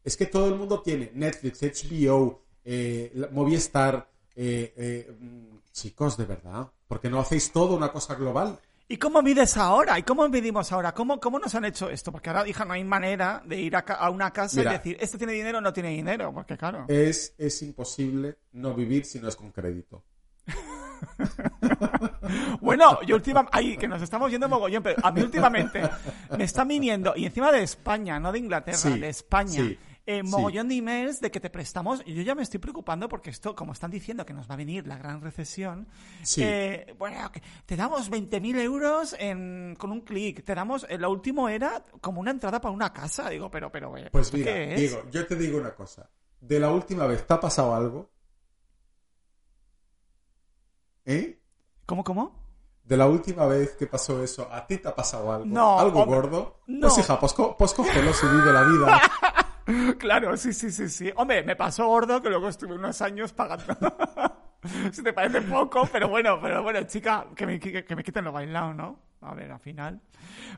es 0.04 0.16
que 0.16 0.28
todo 0.28 0.48
el 0.48 0.56
mundo 0.56 0.82
tiene 0.82 1.12
Netflix, 1.16 1.62
HBO, 1.64 2.44
eh, 2.64 3.28
Movistar. 3.32 4.08
eh, 4.36 4.74
eh, 4.78 5.16
mm, 5.20 5.56
chicos, 5.72 6.16
de 6.18 6.26
verdad. 6.26 6.72
porque 6.88 7.10
no 7.10 7.20
hacéis 7.20 7.52
todo 7.52 7.76
una 7.76 7.92
cosa 7.92 8.14
global? 8.16 8.60
¿Y 8.88 8.98
cómo 8.98 9.24
mides 9.24 9.58
ahora? 9.58 9.98
¿Y 9.98 10.04
cómo 10.04 10.30
medimos 10.30 10.72
ahora? 10.72 10.94
¿Cómo, 10.94 11.20
¿Cómo 11.20 11.40
nos 11.40 11.56
han 11.56 11.66
hecho 11.66 11.90
esto? 11.90 12.12
Porque 12.12 12.30
ahora, 12.30 12.48
hija, 12.48 12.64
no 12.64 12.74
hay 12.74 12.84
manera 12.84 13.42
de 13.44 13.60
ir 13.60 13.76
a, 13.76 14.10
una 14.12 14.32
casa 14.32 14.60
Mira. 14.60 14.76
y 14.76 14.78
decir, 14.78 14.98
este 15.00 15.18
tiene 15.18 15.34
dinero 15.34 15.58
o 15.58 15.62
no 15.62 15.74
tiene 15.74 15.90
dinero. 15.90 16.32
Porque 16.32 16.56
claro. 16.56 16.86
Es, 16.88 17.34
es 17.40 17.62
imposible 17.64 18.38
no 18.52 18.76
vivir 18.76 19.06
si 19.06 19.20
no 19.20 19.28
es 19.28 19.36
con 19.36 19.52
crédito. 19.52 20.04
Bueno, 22.62 23.00
yo 23.04 23.16
últimamente, 23.16 23.52
ay, 23.58 23.78
que 23.78 23.88
nos 23.88 24.02
estamos 24.02 24.32
yendo 24.32 24.50
mogollón, 24.50 24.82
pero 24.84 24.96
a 25.06 25.12
mí 25.12 25.22
últimamente 25.22 25.82
me 26.38 26.44
están 26.44 26.68
viniendo, 26.68 27.14
y 27.16 27.26
encima 27.26 27.52
de 27.52 27.62
España, 27.64 28.20
no 28.20 28.32
de 28.32 28.40
Inglaterra, 28.40 28.78
Sí, 28.78 29.00
de 29.00 29.10
España, 29.10 29.52
sí, 29.52 29.78
eh, 30.08 30.22
sí. 30.24 30.30
mogollón 30.30 30.68
de 30.68 30.76
emails 30.76 31.22
de 31.22 31.30
que 31.32 31.40
te 31.40 31.50
prestamos, 31.52 32.02
y 32.06 32.14
yo 32.16 32.24
ya 32.24 32.34
me 32.34 32.42
estoy 32.42 32.60
preocupando 32.60 33.08
porque 33.08 33.30
esto, 33.30 33.56
como 33.56 33.74
están 33.74 33.92
diciendo 33.92 34.26
que 34.26 34.34
nos 34.34 34.50
va 34.50 34.56
a 34.56 34.58
venir 34.58 34.88
la 34.88 34.98
gran 34.98 35.22
recesión, 35.22 35.88
Sí. 36.24 36.42
eh, 36.44 36.96
bueno, 36.98 37.32
te 37.66 37.76
damos 37.76 38.10
20.000 38.10 38.58
euros 38.60 39.16
en, 39.20 39.76
con 39.78 39.92
un 39.92 40.02
clic, 40.02 40.44
te 40.44 40.56
damos, 40.56 40.86
eh, 40.90 40.98
lo 40.98 41.12
último 41.12 41.48
era 41.48 41.84
como 42.02 42.20
una 42.22 42.32
entrada 42.32 42.60
para 42.60 42.74
una 42.74 42.92
casa, 42.92 43.30
digo, 43.30 43.50
pero, 43.52 43.72
pero, 43.72 43.96
eh, 43.98 44.10
Pues 44.12 44.28
¿esto 44.28 44.38
mira, 44.38 44.52
qué 44.54 44.74
es? 44.74 44.80
Diego, 44.80 45.04
yo 45.12 45.28
te 45.28 45.36
digo 45.36 45.60
una 45.60 45.76
cosa. 45.76 46.10
De 46.42 46.60
la 46.60 46.72
última 46.72 47.06
vez, 47.08 47.26
¿te 47.26 47.34
ha 47.34 47.40
pasado 47.40 47.74
algo? 47.76 48.10
¿Eh? 51.06 51.40
¿Cómo, 51.86 52.04
cómo? 52.04 52.44
De 52.84 52.98
la 52.98 53.08
última 53.08 53.46
vez 53.48 53.72
que 53.76 53.88
pasó 53.88 54.24
eso, 54.24 54.48
¿a 54.52 54.66
ti 54.68 54.78
te 54.78 54.88
ha 54.88 54.96
pasado 54.96 55.32
algo? 55.32 55.46
No, 55.46 55.80
¿Algo 55.80 56.02
hombre, 56.02 56.16
gordo? 56.16 56.60
no. 56.68 56.82
Pues 56.82 56.98
hija, 57.00 57.20
pues, 57.20 57.34
co- 57.34 57.56
pues 57.58 57.74
cógelo 57.74 58.12
vive 58.12 58.54
la 58.54 58.64
vida. 58.64 59.02
Claro, 59.98 60.38
sí, 60.38 60.54
sí, 60.54 60.70
sí, 60.72 60.88
sí. 60.90 61.12
Hombre, 61.16 61.42
me 61.42 61.56
pasó 61.56 61.88
gordo 61.88 62.22
que 62.22 62.30
luego 62.30 62.50
estuve 62.50 62.76
unos 62.76 63.02
años 63.02 63.34
pagando. 63.34 63.76
si 64.92 65.02
te 65.02 65.12
parece 65.12 65.42
poco, 65.42 65.90
pero 65.92 66.08
bueno, 66.08 66.40
pero 66.40 66.62
bueno, 66.62 66.84
chica, 66.84 67.26
que 67.36 67.48
me, 67.48 67.60
que, 67.60 67.84
que 67.84 67.96
me 67.96 68.04
quiten 68.04 68.26
lo 68.26 68.32
bailado, 68.32 68.76
¿no? 68.76 69.00
A 69.26 69.34
ver, 69.34 69.52
al 69.52 69.60
final. 69.60 70.02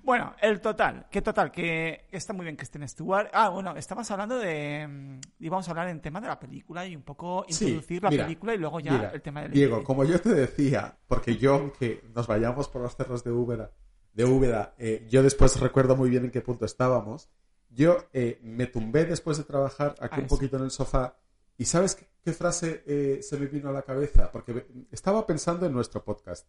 Bueno, 0.03 0.33
el 0.41 0.59
total, 0.61 1.07
que 1.09 1.21
total, 1.21 1.51
que 1.51 2.07
está 2.11 2.33
muy 2.33 2.43
bien 2.43 2.55
que 2.57 2.63
esté 2.63 2.77
en 2.77 2.87
Stewart. 2.87 3.29
Ah, 3.33 3.49
bueno, 3.49 3.75
estabas 3.75 4.09
hablando 4.11 4.37
de. 4.37 4.87
mm, 4.87 5.19
íbamos 5.39 5.67
a 5.67 5.71
hablar 5.71 5.87
en 5.89 6.01
tema 6.01 6.21
de 6.21 6.27
la 6.27 6.39
película 6.39 6.85
y 6.85 6.95
un 6.95 7.03
poco 7.03 7.45
Sí, 7.49 7.65
introducir 7.65 8.03
la 8.03 8.09
mira, 8.09 8.23
película 8.25 8.53
y 8.53 8.57
luego 8.57 8.79
ya 8.79 8.91
mira, 8.91 9.09
el 9.11 9.21
tema 9.21 9.41
del. 9.41 9.51
Diego, 9.51 9.83
como 9.83 10.03
yo 10.03 10.19
te 10.21 10.29
decía, 10.33 10.97
porque 11.07 11.37
yo, 11.37 11.55
aunque 11.55 12.03
nos 12.13 12.27
vayamos 12.27 12.67
por 12.67 12.81
los 12.81 12.95
cerros 12.95 13.23
de 13.23 13.31
Úbeda, 13.31 13.71
de 14.13 14.25
Úbeda 14.25 14.73
eh, 14.77 15.05
yo 15.09 15.23
después 15.23 15.59
recuerdo 15.59 15.95
muy 15.95 16.09
bien 16.09 16.25
en 16.25 16.31
qué 16.31 16.41
punto 16.41 16.65
estábamos. 16.65 17.29
Yo 17.69 17.97
eh, 18.13 18.39
me 18.43 18.65
tumbé 18.67 19.05
después 19.05 19.37
de 19.37 19.43
trabajar 19.43 19.95
aquí 19.99 20.15
Ah, 20.17 20.21
un 20.21 20.27
poquito 20.27 20.57
en 20.57 20.63
el 20.63 20.71
sofá 20.71 21.17
y 21.57 21.65
¿sabes 21.65 21.95
qué, 21.95 22.07
qué 22.23 22.33
frase 22.33 22.83
eh, 22.87 23.19
se 23.21 23.37
me 23.37 23.45
vino 23.47 23.69
a 23.69 23.73
la 23.73 23.81
cabeza? 23.83 24.31
Porque 24.31 24.65
estaba 24.91 25.25
pensando 25.27 25.65
en 25.65 25.73
nuestro 25.73 26.03
podcast 26.03 26.47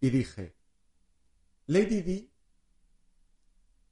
y 0.00 0.10
dije, 0.10 0.54
Lady 1.66 2.02
Di 2.02 2.30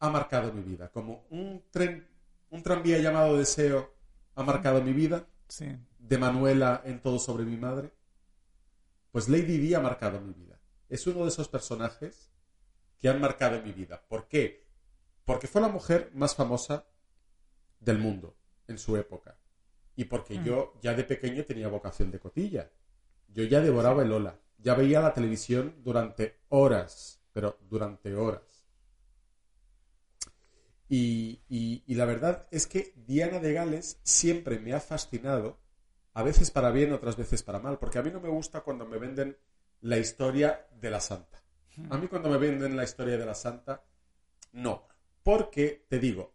ha 0.00 0.10
marcado 0.10 0.52
mi 0.52 0.62
vida, 0.62 0.90
como 0.90 1.26
un 1.30 1.64
tren, 1.70 2.08
un 2.50 2.62
tranvía 2.62 2.98
llamado 2.98 3.36
Deseo 3.38 3.94
ha 4.34 4.42
marcado 4.42 4.82
mi 4.82 4.92
vida 4.92 5.26
Sí. 5.48 5.76
de 5.98 6.18
Manuela 6.18 6.82
en 6.84 7.00
Todo 7.00 7.18
sobre 7.18 7.44
mi 7.44 7.56
madre, 7.56 7.92
pues 9.10 9.28
Lady 9.28 9.58
Di 9.58 9.74
ha 9.74 9.80
marcado 9.80 10.20
mi 10.20 10.32
vida. 10.32 10.58
Es 10.88 11.06
uno 11.06 11.22
de 11.22 11.28
esos 11.28 11.48
personajes 11.48 12.30
que 12.98 13.08
han 13.08 13.20
marcado 13.20 13.60
mi 13.62 13.72
vida. 13.72 14.02
¿Por 14.08 14.28
qué? 14.28 14.66
Porque 15.24 15.46
fue 15.46 15.60
la 15.60 15.68
mujer 15.68 16.10
más 16.14 16.34
famosa 16.34 16.86
del 17.80 17.98
mundo 17.98 18.36
en 18.68 18.78
su 18.78 18.96
época. 18.96 19.38
Y 19.96 20.04
porque 20.04 20.38
Mm. 20.38 20.44
yo 20.44 20.72
ya 20.82 20.94
de 20.94 21.04
pequeño 21.04 21.44
tenía 21.44 21.68
vocación 21.68 22.10
de 22.10 22.18
cotilla. 22.18 22.70
Yo 23.28 23.44
ya 23.44 23.60
devoraba 23.60 24.02
el 24.02 24.12
Ola. 24.12 24.38
Ya 24.58 24.74
veía 24.74 25.00
la 25.00 25.12
televisión 25.12 25.82
durante 25.82 26.40
horas, 26.48 27.21
pero 27.32 27.58
durante 27.68 28.14
horas. 28.14 28.42
Y, 30.88 31.40
y- 31.48 31.94
la 31.94 32.04
verdad 32.04 32.46
es 32.50 32.66
que 32.66 32.92
Diana 32.96 33.38
de 33.38 33.52
Gales 33.54 33.98
siempre 34.02 34.58
me 34.58 34.74
ha 34.74 34.80
fascinado, 34.80 35.58
a 36.12 36.22
veces 36.22 36.50
para 36.50 36.70
bien, 36.70 36.92
otras 36.92 37.16
veces 37.16 37.42
para 37.42 37.58
mal, 37.58 37.78
porque 37.78 37.98
a 37.98 38.02
mí 38.02 38.10
no 38.10 38.20
me 38.20 38.28
gusta 38.28 38.60
cuando 38.60 38.84
me 38.86 38.98
venden 38.98 39.38
la 39.80 39.98
historia 39.98 40.66
de 40.80 40.90
la 40.90 41.00
santa. 41.00 41.42
A 41.88 41.96
mí 41.96 42.06
cuando 42.08 42.28
me 42.28 42.36
venden 42.36 42.76
la 42.76 42.84
historia 42.84 43.16
de 43.16 43.24
la 43.24 43.34
santa, 43.34 43.82
no. 44.52 44.86
Porque, 45.22 45.86
te 45.88 45.98
digo, 45.98 46.34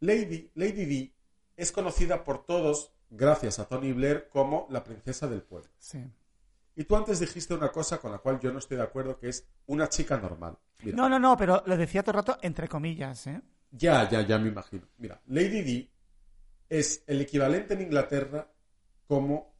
Lady, 0.00 0.50
Lady 0.54 0.84
Di 0.84 1.14
es 1.56 1.72
conocida 1.72 2.22
por 2.24 2.44
todos, 2.44 2.92
gracias 3.08 3.58
a 3.58 3.66
Tony 3.66 3.92
Blair, 3.92 4.28
como 4.28 4.66
la 4.68 4.84
princesa 4.84 5.26
del 5.28 5.40
pueblo. 5.42 5.70
Sí. 5.78 6.04
Y 6.76 6.84
tú 6.84 6.94
antes 6.94 7.18
dijiste 7.18 7.54
una 7.54 7.72
cosa 7.72 7.98
con 7.98 8.12
la 8.12 8.18
cual 8.18 8.38
yo 8.38 8.52
no 8.52 8.58
estoy 8.58 8.76
de 8.76 8.82
acuerdo, 8.82 9.18
que 9.18 9.30
es 9.30 9.48
una 9.66 9.88
chica 9.88 10.18
normal. 10.18 10.58
Mira, 10.82 10.96
No, 10.96 11.08
no, 11.08 11.18
no, 11.18 11.34
pero 11.36 11.62
lo 11.64 11.76
decía 11.76 12.02
todo 12.02 12.12
el 12.12 12.16
rato 12.16 12.38
entre 12.42 12.68
comillas, 12.68 13.26
¿eh? 13.26 13.40
Ya, 13.70 14.08
ya, 14.08 14.20
ya 14.20 14.38
me 14.38 14.48
imagino. 14.48 14.86
Mira, 14.98 15.20
Lady 15.26 15.62
Di 15.62 15.90
es 16.68 17.02
el 17.06 17.22
equivalente 17.22 17.74
en 17.74 17.82
Inglaterra 17.82 18.46
como 19.06 19.54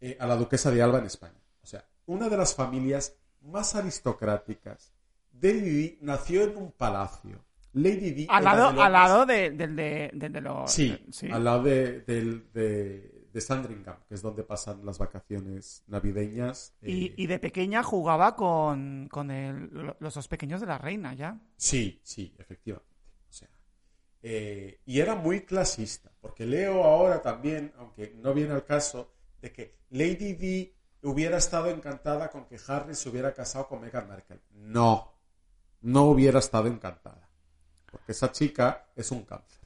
eh, 0.00 0.16
a 0.18 0.26
la 0.26 0.36
duquesa 0.36 0.70
de 0.70 0.82
Alba 0.82 0.98
en 0.98 1.06
España. 1.06 1.40
O 1.62 1.66
sea, 1.66 1.84
una 2.06 2.30
de 2.30 2.38
las 2.38 2.54
familias 2.54 3.16
más 3.42 3.74
aristocráticas. 3.74 4.94
Lady 5.40 5.60
Di 5.60 5.98
nació 6.00 6.44
en 6.44 6.56
un 6.56 6.72
palacio. 6.72 7.44
Lady 7.74 8.12
Di 8.12 8.26
Al 8.30 8.44
lado, 8.44 8.70
de 8.70 8.76
lo 8.76 8.82
al 8.82 8.92
lado 8.92 9.26
de, 9.26 10.40
los... 10.42 10.70
Sí, 10.70 10.98
sí. 11.10 11.30
al 11.30 11.44
lado 11.44 11.64
de, 11.64 13.11
de, 13.32 13.40
Sandringham, 13.40 13.96
que 14.08 14.14
es 14.14 14.22
donde 14.22 14.42
pasan 14.44 14.84
las 14.84 14.98
vacaciones 14.98 15.82
navideñas. 15.86 16.74
eh, 16.82 16.90
Y, 16.90 17.14
y 17.22 17.26
de 17.26 17.38
pequeña 17.38 17.82
jugaba 17.82 18.36
con, 18.36 19.08
con 19.10 19.30
el- 19.30 19.94
los 19.98 20.14
dos 20.14 20.28
pequeños 20.28 20.60
de 20.60 20.66
la 20.66 20.78
reina, 20.78 21.14
ya. 21.14 21.40
Sí, 21.56 22.00
sí, 22.04 22.34
efectivamente. 22.38 22.92
O 23.28 23.32
sea, 23.32 23.48
eh, 24.22 24.80
y 24.84 25.00
era 25.00 25.14
muy 25.16 25.42
clasista, 25.42 26.12
porque 26.20 26.46
leo 26.46 26.84
ahora 26.84 27.20
también, 27.22 27.72
aunque 27.78 28.14
no 28.16 28.32
viene 28.34 28.52
al 28.52 28.64
caso, 28.64 29.12
de 29.40 29.52
que 29.52 29.78
Lady 29.90 30.34
Di 30.34 30.74
hubiera 31.02 31.38
estado 31.38 31.68
encantada 31.70 32.30
con 32.30 32.44
que 32.46 32.58
Harry 32.68 32.94
se 32.94 33.08
hubiera 33.08 33.32
casado 33.34 33.66
con 33.66 33.80
Meghan 33.80 34.06
Markle. 34.08 34.40
No, 34.52 35.18
no 35.80 36.04
hubiera 36.04 36.38
estado 36.38 36.68
encantada, 36.68 37.28
porque 37.90 38.12
esa 38.12 38.30
chica 38.30 38.86
es 38.94 39.10
un 39.10 39.24
cáncer. 39.24 39.61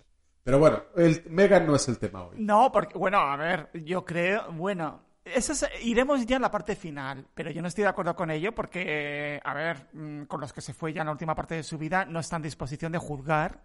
Pero 0.46 0.60
bueno, 0.60 0.80
el, 0.94 1.24
Meghan 1.28 1.66
no 1.66 1.74
es 1.74 1.88
el 1.88 1.98
tema 1.98 2.22
hoy. 2.22 2.36
No, 2.38 2.70
porque, 2.70 2.96
bueno, 2.96 3.18
a 3.18 3.36
ver, 3.36 3.68
yo 3.84 4.04
creo, 4.04 4.52
bueno, 4.52 5.02
eso 5.24 5.52
es- 5.54 5.66
iremos 5.82 6.24
ya 6.24 6.36
en 6.36 6.42
la 6.42 6.52
parte 6.52 6.76
final, 6.76 7.26
pero 7.34 7.50
yo 7.50 7.60
no 7.60 7.66
estoy 7.66 7.82
de 7.82 7.88
acuerdo 7.90 8.14
con 8.14 8.30
ello 8.30 8.54
porque, 8.54 9.40
a 9.42 9.54
ver, 9.54 9.88
mm, 9.92 10.22
con 10.26 10.40
los 10.40 10.52
que 10.52 10.60
se 10.60 10.72
fue 10.72 10.92
ya 10.92 11.00
en 11.00 11.06
la 11.06 11.12
última 11.12 11.34
parte 11.34 11.56
de 11.56 11.64
su 11.64 11.76
vida, 11.78 12.04
no 12.04 12.20
está 12.20 12.36
en 12.36 12.42
disposición 12.42 12.92
de 12.92 12.98
juzgar 12.98 13.60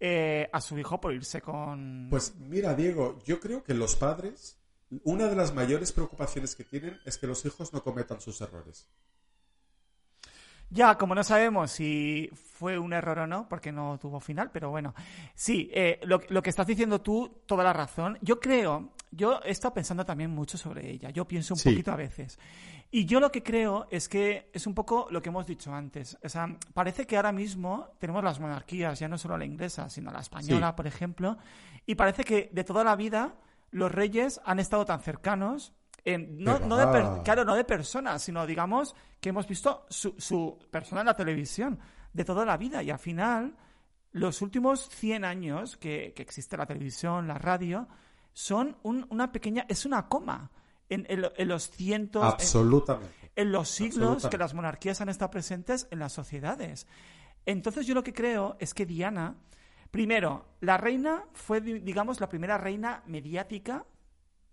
eh, 0.00 0.48
a 0.50 0.62
su 0.62 0.78
hijo 0.78 0.98
por 0.98 1.12
irse 1.12 1.42
con... 1.42 2.06
Pues 2.08 2.34
mira, 2.36 2.72
Diego, 2.74 3.18
yo 3.26 3.38
creo 3.38 3.62
que 3.62 3.74
los 3.74 3.94
padres, 3.94 4.58
una 5.02 5.28
de 5.28 5.36
las 5.36 5.52
mayores 5.52 5.92
preocupaciones 5.92 6.54
que 6.54 6.64
tienen 6.64 6.98
es 7.04 7.18
que 7.18 7.26
los 7.26 7.44
hijos 7.44 7.74
no 7.74 7.82
cometan 7.84 8.22
sus 8.22 8.40
errores. 8.40 8.88
Ya, 10.74 10.98
como 10.98 11.14
no 11.14 11.22
sabemos 11.22 11.70
si 11.70 12.28
fue 12.34 12.78
un 12.78 12.92
error 12.92 13.20
o 13.20 13.26
no, 13.28 13.48
porque 13.48 13.70
no 13.70 13.96
tuvo 13.98 14.18
final, 14.18 14.50
pero 14.52 14.70
bueno. 14.70 14.92
Sí, 15.34 15.70
eh, 15.72 16.00
lo, 16.04 16.20
lo 16.28 16.42
que 16.42 16.50
estás 16.50 16.66
diciendo 16.66 17.00
tú, 17.00 17.42
toda 17.46 17.62
la 17.62 17.72
razón. 17.72 18.18
Yo 18.22 18.40
creo, 18.40 18.90
yo 19.12 19.40
he 19.44 19.50
estado 19.52 19.74
pensando 19.74 20.04
también 20.04 20.30
mucho 20.32 20.58
sobre 20.58 20.90
ella. 20.90 21.10
Yo 21.10 21.26
pienso 21.28 21.54
un 21.54 21.58
Sí. 21.60 21.70
poquito 21.70 21.92
a 21.92 21.96
veces. 21.96 22.38
Y 22.90 23.04
yo 23.06 23.20
lo 23.20 23.30
que 23.30 23.42
creo 23.42 23.86
es 23.90 24.08
que 24.08 24.50
es 24.52 24.66
un 24.66 24.74
poco 24.74 25.06
lo 25.10 25.22
que 25.22 25.28
hemos 25.28 25.46
dicho 25.46 25.72
antes. 25.72 26.18
O 26.24 26.28
sea, 26.28 26.48
parece 26.74 27.06
que 27.06 27.16
ahora 27.16 27.32
mismo 27.32 27.88
tenemos 27.98 28.24
las 28.24 28.40
monarquías, 28.40 28.98
ya 28.98 29.06
no 29.08 29.16
solo 29.16 29.38
la 29.38 29.44
inglesa, 29.44 29.88
sino 29.88 30.10
la 30.10 30.20
española, 30.20 30.68
Sí. 30.70 30.74
por 30.76 30.86
ejemplo. 30.88 31.38
Y 31.86 31.94
parece 31.94 32.24
que 32.24 32.50
de 32.52 32.64
toda 32.64 32.82
la 32.82 32.96
vida 32.96 33.34
los 33.70 33.92
reyes 33.92 34.40
han 34.44 34.58
estado 34.58 34.84
tan 34.84 35.00
cercanos. 35.00 35.72
En- 36.04 36.36
no, 36.38 36.58
de 36.76 37.22
claro, 37.24 37.44
no 37.44 37.54
de 37.54 37.64
personas, 37.64 38.22
sino 38.22 38.46
digamos 38.46 38.94
que 39.20 39.30
hemos 39.30 39.46
visto 39.48 39.86
su, 39.88 40.14
su 40.18 40.58
persona 40.70 41.00
en 41.00 41.06
la 41.06 41.16
televisión 41.16 41.78
de 42.12 42.24
toda 42.24 42.44
la 42.44 42.56
vida. 42.56 42.82
Y 42.82 42.90
al 42.90 42.98
final, 42.98 43.56
los 44.12 44.42
últimos 44.42 44.88
100 44.90 45.24
años 45.24 45.76
que, 45.76 46.12
que 46.14 46.22
existe 46.22 46.56
la 46.56 46.66
televisión, 46.66 47.26
la 47.26 47.38
radio, 47.38 47.88
son 48.32 48.76
un- 48.82 49.06
una 49.10 49.32
pequeña, 49.32 49.64
es 49.68 49.86
una 49.86 50.08
coma 50.08 50.50
en, 50.88 51.06
en 51.08 51.22
lo- 51.22 51.32
en 51.36 51.48
los 51.48 51.70
cientos, 51.70 52.22
en- 52.22 52.28
Absolutamente. 52.28 53.30
en 53.36 53.50
los 53.52 53.68
siglos 53.68 54.26
que 54.28 54.38
las 54.38 54.52
monarquías 54.54 55.00
han 55.00 55.08
estado 55.08 55.30
presentes 55.30 55.88
en 55.90 55.98
las 56.00 56.12
sociedades. 56.12 56.86
Entonces 57.46 57.86
yo 57.86 57.94
lo 57.94 58.02
que 58.02 58.12
creo 58.12 58.56
es 58.60 58.74
que 58.74 58.86
Diana, 58.86 59.36
primero, 59.90 60.46
la 60.60 60.76
reina 60.76 61.24
fue, 61.32 61.60
di- 61.60 61.80
digamos, 61.80 62.20
la 62.20 62.28
primera 62.28 62.58
reina 62.58 63.02
mediática 63.06 63.86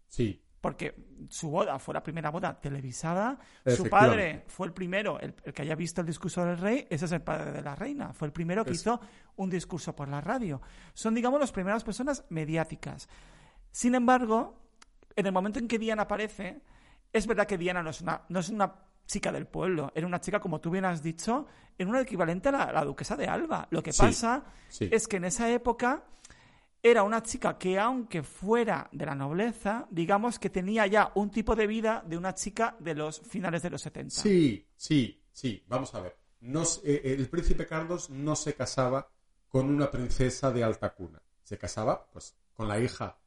Sí, 0.08 0.42
porque 0.62 0.94
su 1.30 1.50
boda 1.50 1.80
fue 1.80 1.94
la 1.96 2.04
primera 2.04 2.30
boda 2.30 2.60
televisada, 2.62 3.38
su 3.66 3.90
padre 3.90 4.44
fue 4.48 4.68
el 4.68 4.74
primero, 4.74 5.20
el, 5.20 5.34
el 5.44 5.54
que 5.54 5.64
haya 5.64 5.74
visto 5.76 6.02
el 6.02 6.08
discurso 6.08 6.46
del 6.46 6.58
rey, 6.58 6.86
ese 6.90 7.06
es 7.06 7.12
el 7.12 7.22
padre 7.22 7.52
de 7.52 7.62
la 7.62 7.74
reina, 7.76 8.14
fue 8.14 8.28
el 8.28 8.32
primero 8.32 8.64
que 8.64 8.72
Es- 8.72 8.82
hizo 8.82 9.02
un 9.38 9.50
discurso 9.50 9.96
por 9.96 10.08
la 10.08 10.22
radio. 10.22 10.62
Son, 10.94 11.16
digamos, 11.16 11.40
las 11.40 11.52
primeras 11.52 11.84
personas 11.84 12.26
mediáticas. 12.30 13.10
Sin 13.72 13.96
embargo, 13.96 14.60
en 15.16 15.26
el 15.26 15.32
momento 15.32 15.60
en 15.60 15.68
que 15.68 15.80
Diana 15.80 16.04
aparece, 16.04 16.62
es 17.12 17.26
verdad 17.26 17.48
que 17.48 17.58
Diana 17.58 17.82
no 17.82 17.90
es 17.90 18.02
una, 18.02 18.22
no 18.30 18.40
es 18.40 18.50
una 18.50 18.74
chica 19.08 19.32
del 19.32 19.48
pueblo, 19.48 19.92
era 19.96 20.06
una 20.08 20.22
chica, 20.22 20.40
como 20.40 20.62
tú 20.62 20.70
bien 20.70 20.86
has 20.86 21.02
dicho, 21.02 21.48
era 21.78 21.90
una 21.90 22.02
equivalente 22.02 22.50
a 22.50 22.72
la, 22.72 22.86
duquesa 22.86 23.16
de 23.18 23.28
Alba. 23.28 23.68
Lo 23.72 23.82
que 23.82 23.92
Sí, 23.92 24.02
pasa 24.02 24.44
sí. 24.70 24.88
es 24.92 25.08
que 25.08 25.18
en 25.18 25.26
esa 25.26 25.50
época 25.50 26.04
era 26.84 27.04
una 27.04 27.22
chica 27.22 27.58
que, 27.58 27.78
aunque 27.80 28.24
fuera 28.24 28.90
de 28.92 29.06
la 29.06 29.14
nobleza, 29.16 29.88
digamos 29.92 30.40
que 30.40 30.50
tenía 30.50 30.88
ya 30.88 31.12
un 31.16 31.30
tipo 31.30 31.56
de 31.56 31.68
vida 31.68 32.04
de 32.08 32.18
una 32.18 32.34
chica 32.34 32.76
de 32.80 32.96
los 32.96 33.20
finales 33.22 33.62
de 33.62 33.70
los 33.70 33.82
70. 33.82 34.10
Sí, 34.22 34.68
sí, 34.76 35.22
sí. 35.32 35.64
Vamos 35.68 35.94
a 35.94 36.02
ver. 36.02 36.16
No 36.42 36.64
s- 36.64 36.82
eh, 36.84 37.02
el 37.14 37.30
príncipe 37.30 37.68
Carlos 37.68 38.10
no 38.10 38.36
se 38.36 38.56
casaba 38.56 39.08
con 39.48 39.70
una 39.70 39.92
princesa 39.92 40.52
de 40.52 40.64
alta 40.64 40.94
cuna. 40.96 41.22
Se 41.44 41.58
casaba, 41.58 42.10
pues, 42.12 42.36
con 42.54 42.68
la 42.68 42.80
hija 42.80 43.18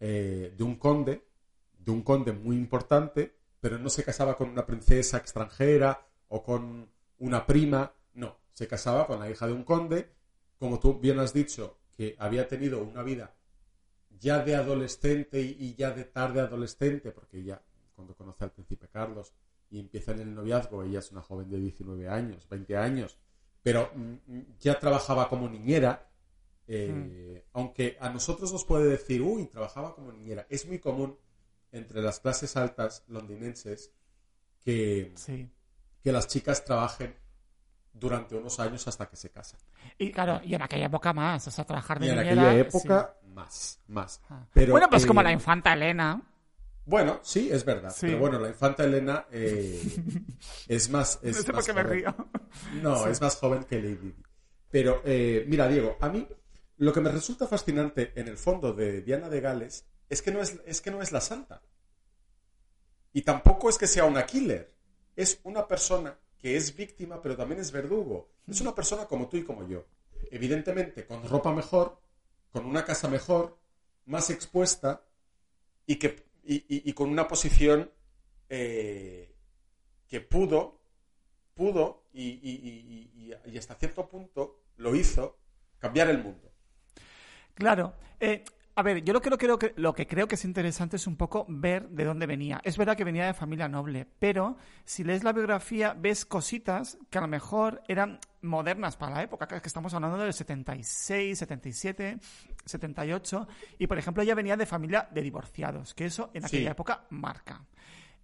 eh, 0.00 0.54
de 0.56 0.64
un 0.64 0.76
conde, 0.76 1.26
de 1.78 1.90
un 1.92 2.02
conde 2.02 2.32
muy 2.32 2.56
importante, 2.56 3.36
pero 3.60 3.78
no 3.78 3.88
se 3.90 4.02
casaba 4.04 4.36
con 4.36 4.48
una 4.50 4.64
princesa 4.66 5.18
extranjera 5.18 6.06
o 6.28 6.42
con 6.42 6.88
una 7.18 7.46
prima. 7.46 7.92
No, 8.14 8.38
se 8.52 8.66
casaba 8.66 9.06
con 9.06 9.18
la 9.20 9.28
hija 9.30 9.46
de 9.46 9.52
un 9.52 9.64
conde, 9.64 10.10
como 10.58 10.78
tú 10.80 10.98
bien 10.98 11.18
has 11.18 11.32
dicho, 11.34 11.78
que 11.96 12.16
había 12.18 12.46
tenido 12.48 12.82
una 12.82 13.02
vida 13.02 13.34
ya 14.18 14.42
de 14.44 14.54
adolescente 14.56 15.40
y 15.40 15.74
ya 15.74 15.90
de 15.90 16.04
tarde 16.04 16.40
adolescente, 16.40 17.10
porque 17.12 17.38
ella, 17.38 17.60
cuando 17.94 18.14
conoce 18.14 18.44
al 18.44 18.52
príncipe 18.52 18.88
Carlos 18.88 19.32
y 19.70 19.80
empieza 19.80 20.12
en 20.12 20.20
el 20.20 20.34
noviazgo, 20.34 20.82
ella 20.82 21.00
es 21.00 21.10
una 21.10 21.22
joven 21.22 21.50
de 21.50 21.58
19 21.58 22.08
años, 22.08 22.48
20 22.48 22.76
años, 22.76 23.18
pero 23.62 23.90
mm, 23.94 24.12
mm, 24.26 24.42
ya 24.60 24.78
trabajaba 24.78 25.28
como 25.28 25.48
niñera, 25.48 26.08
eh, 26.66 27.44
aunque 27.52 27.96
a 28.00 28.08
nosotros 28.10 28.52
nos 28.52 28.64
puede 28.64 28.86
decir, 28.88 29.20
uy, 29.20 29.46
trabajaba 29.46 29.94
como 29.94 30.12
niñera. 30.12 30.46
Es 30.48 30.66
muy 30.66 30.78
común 30.78 31.18
entre 31.72 32.00
las 32.00 32.20
clases 32.20 32.56
altas 32.56 33.04
londinenses 33.08 33.90
que, 34.64 35.12
Sí. 35.16 35.50
que 36.02 36.12
las 36.12 36.28
chicas 36.28 36.64
trabajen 36.64 37.14
durante 37.94 38.34
unos 38.34 38.58
años 38.60 38.86
hasta 38.88 39.08
que 39.08 39.16
se 39.16 39.30
casan. 39.30 39.58
Y 39.96 40.10
claro, 40.12 40.40
y 40.44 40.54
en 40.54 40.62
aquella 40.62 40.86
época 40.86 41.12
más, 41.12 41.46
o 41.46 41.50
sea, 41.50 41.64
trabajar 41.64 41.98
de 42.00 42.06
Y 42.06 42.08
en 42.10 42.16
niñera, 42.16 42.42
aquella 42.50 42.60
época, 42.60 43.14
más, 43.28 43.80
más. 43.88 44.20
Ah. 44.28 44.44
Pero, 44.52 44.72
bueno, 44.72 44.88
pues 44.90 45.06
como 45.06 45.20
eh, 45.20 45.24
la 45.24 45.32
infanta 45.32 45.72
Elena. 45.72 46.20
Bueno, 46.86 47.20
sí, 47.22 47.48
es 47.50 47.64
verdad. 47.64 47.90
Sí. 47.90 48.06
Pero 48.06 48.18
bueno, 48.18 48.38
la 48.38 48.48
infanta 48.48 48.84
Elena 48.84 49.26
eh, 49.30 49.80
es 50.68 50.90
más. 50.90 51.20
No 51.22 51.30
Es 51.30 51.36
sé 51.38 51.44
por 51.44 51.54
más 51.54 51.66
qué 51.66 51.72
me 51.72 51.82
joven. 51.82 51.96
río. 51.96 52.14
No, 52.82 53.06
es 53.06 53.20
más 53.20 53.36
joven 53.36 53.64
que 53.64 53.76
Lady 53.80 53.96
Di. 53.96 54.14
Pero, 54.70 55.00
eh, 55.04 55.44
mira, 55.46 55.68
Diego, 55.68 55.96
a 56.00 56.08
mí 56.08 56.26
lo 56.78 56.92
que 56.92 57.00
me 57.00 57.10
resulta 57.10 57.46
fascinante 57.46 58.12
en 58.16 58.26
el 58.28 58.36
fondo 58.36 58.72
de 58.72 59.02
Diana 59.02 59.28
de 59.28 59.40
Gales 59.40 59.86
es 60.10 60.20
que 60.20 60.32
no 60.32 60.40
es, 60.42 60.60
es 60.66 60.80
que 60.80 60.90
no 60.90 61.00
es 61.00 61.12
la 61.12 61.20
santa. 61.20 61.62
Y 63.12 63.22
tampoco 63.22 63.68
es 63.70 63.78
que 63.78 63.86
sea 63.86 64.04
una 64.04 64.26
killer. 64.26 64.74
Es 65.14 65.40
una 65.44 65.66
persona 65.68 66.18
que 66.44 66.56
es 66.58 66.76
víctima, 66.76 67.22
pero 67.22 67.38
también 67.38 67.58
es 67.58 67.72
verdugo. 67.72 68.28
Es 68.46 68.60
una 68.60 68.74
persona 68.74 69.06
como 69.06 69.30
tú 69.30 69.38
y 69.38 69.44
como 69.44 69.66
yo. 69.66 69.86
Evidentemente, 70.30 71.06
con 71.06 71.26
ropa 71.26 71.50
mejor, 71.54 71.98
con 72.52 72.66
una 72.66 72.84
casa 72.84 73.08
mejor, 73.08 73.56
más 74.04 74.28
expuesta 74.28 75.02
y, 75.86 75.96
que, 75.96 76.22
y, 76.44 76.62
y- 76.90 76.92
con 76.92 77.08
una 77.08 77.26
posición 77.26 77.90
eh, 78.50 79.34
que 80.06 80.20
pudo, 80.20 80.82
pudo 81.54 82.04
y- 82.12 83.30
y 83.46 83.56
hasta 83.56 83.74
cierto 83.76 84.06
punto 84.06 84.60
lo 84.76 84.94
hizo 84.94 85.38
cambiar 85.78 86.10
el 86.10 86.18
mundo. 86.22 86.52
Claro. 87.54 87.94
Eh, 88.20 88.44
a 88.76 88.82
ver, 88.82 89.04
yo 89.04 89.12
lo 89.12 89.20
que, 89.20 89.30
lo, 89.30 89.38
creo 89.38 89.58
que, 89.58 89.72
lo 89.76 89.94
que 89.94 90.06
creo 90.06 90.26
que 90.26 90.34
es 90.34 90.44
interesante 90.44 90.96
es 90.96 91.06
un 91.06 91.16
poco 91.16 91.46
ver 91.48 91.88
de 91.90 92.04
dónde 92.04 92.26
venía. 92.26 92.60
Es 92.64 92.76
verdad 92.76 92.96
que 92.96 93.04
venía 93.04 93.26
de 93.26 93.34
familia 93.34 93.68
noble, 93.68 94.06
pero 94.18 94.56
si 94.84 95.04
lees 95.04 95.22
la 95.22 95.32
biografía 95.32 95.94
ves 95.96 96.24
cositas 96.24 96.98
que 97.10 97.18
a 97.18 97.20
lo 97.20 97.28
mejor 97.28 97.82
eran 97.88 98.18
modernas 98.42 98.96
para 98.96 99.14
la 99.16 99.22
época, 99.22 99.46
que 99.46 99.68
estamos 99.68 99.94
hablando 99.94 100.18
del 100.18 100.32
76, 100.32 101.38
77, 101.38 102.18
78, 102.64 103.48
y 103.78 103.86
por 103.86 103.98
ejemplo 103.98 104.22
ella 104.22 104.34
venía 104.34 104.56
de 104.56 104.66
familia 104.66 105.08
de 105.10 105.22
divorciados, 105.22 105.94
que 105.94 106.06
eso 106.06 106.30
en 106.34 106.42
Sí. 106.42 106.56
aquella 106.56 106.72
época 106.72 107.04
marca. 107.10 107.64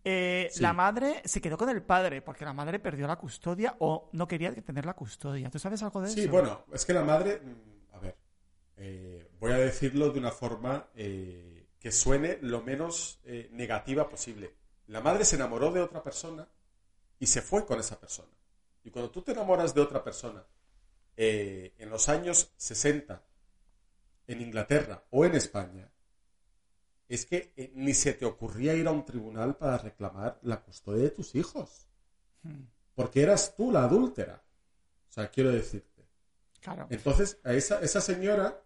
Eh, 0.02 0.48
Sí. 0.50 0.62
La 0.62 0.72
madre 0.72 1.20
se 1.26 1.40
quedó 1.40 1.56
con 1.58 1.68
el 1.68 1.82
padre 1.82 2.22
porque 2.22 2.44
la 2.44 2.52
madre 2.54 2.78
perdió 2.78 3.06
la 3.06 3.16
custodia 3.16 3.76
o 3.80 4.08
no 4.12 4.26
quería 4.26 4.52
tener 4.54 4.86
la 4.86 4.94
custodia. 4.94 5.50
¿Tú 5.50 5.58
sabes 5.58 5.82
algo 5.82 6.00
de 6.00 6.08
Sí, 6.08 6.22
eso? 6.22 6.30
bueno, 6.30 6.64
es 6.72 6.84
que 6.86 6.92
la 6.94 7.04
madre, 7.04 7.40
mm, 7.40 7.94
a 7.96 7.98
ver, 8.00 8.16
eh, 8.78 9.29
voy 9.40 9.52
a 9.52 9.58
decirlo 9.58 10.10
de 10.10 10.18
una 10.18 10.30
forma 10.30 10.90
eh, 10.94 11.66
que 11.80 11.90
suene 11.90 12.38
lo 12.42 12.62
menos 12.62 13.20
eh, 13.24 13.48
negativa 13.52 14.08
posible. 14.08 14.54
La 14.86 15.00
madre 15.00 15.24
se 15.24 15.36
enamoró 15.36 15.72
de 15.72 15.80
otra 15.80 16.02
persona 16.02 16.46
y 17.18 17.26
se 17.26 17.40
fue 17.40 17.64
con 17.64 17.80
esa 17.80 17.98
persona. 17.98 18.30
Y 18.84 18.90
cuando 18.90 19.10
tú 19.10 19.22
te 19.22 19.32
enamoras 19.32 19.74
de 19.74 19.80
otra 19.80 20.04
persona 20.04 20.44
eh, 21.16 21.74
en 21.78 21.90
los 21.90 22.08
años 22.08 22.52
60 22.56 23.22
en 24.26 24.42
Inglaterra 24.42 25.04
o 25.10 25.24
en 25.24 25.34
España, 25.34 25.90
es 27.08 27.24
que 27.26 27.52
eh, 27.56 27.72
ni 27.74 27.94
se 27.94 28.12
te 28.12 28.26
ocurría 28.26 28.74
ir 28.74 28.86
a 28.86 28.92
un 28.92 29.04
tribunal 29.04 29.56
para 29.56 29.78
reclamar 29.78 30.38
la 30.42 30.60
custodia 30.62 31.04
de 31.04 31.10
tus 31.10 31.34
hijos. 31.34 31.88
Hmm, 32.42 32.64
Porque 32.94 33.22
eras 33.22 33.56
tú 33.56 33.72
la 33.72 33.84
adúltera. 33.84 34.42
O 35.08 35.12
sea, 35.12 35.30
quiero 35.30 35.50
decirte. 35.50 36.06
Claro. 36.60 36.86
Entonces, 36.90 37.38
a 37.42 37.54
esa, 37.54 37.80
esa 37.80 38.00
señora, 38.00 38.62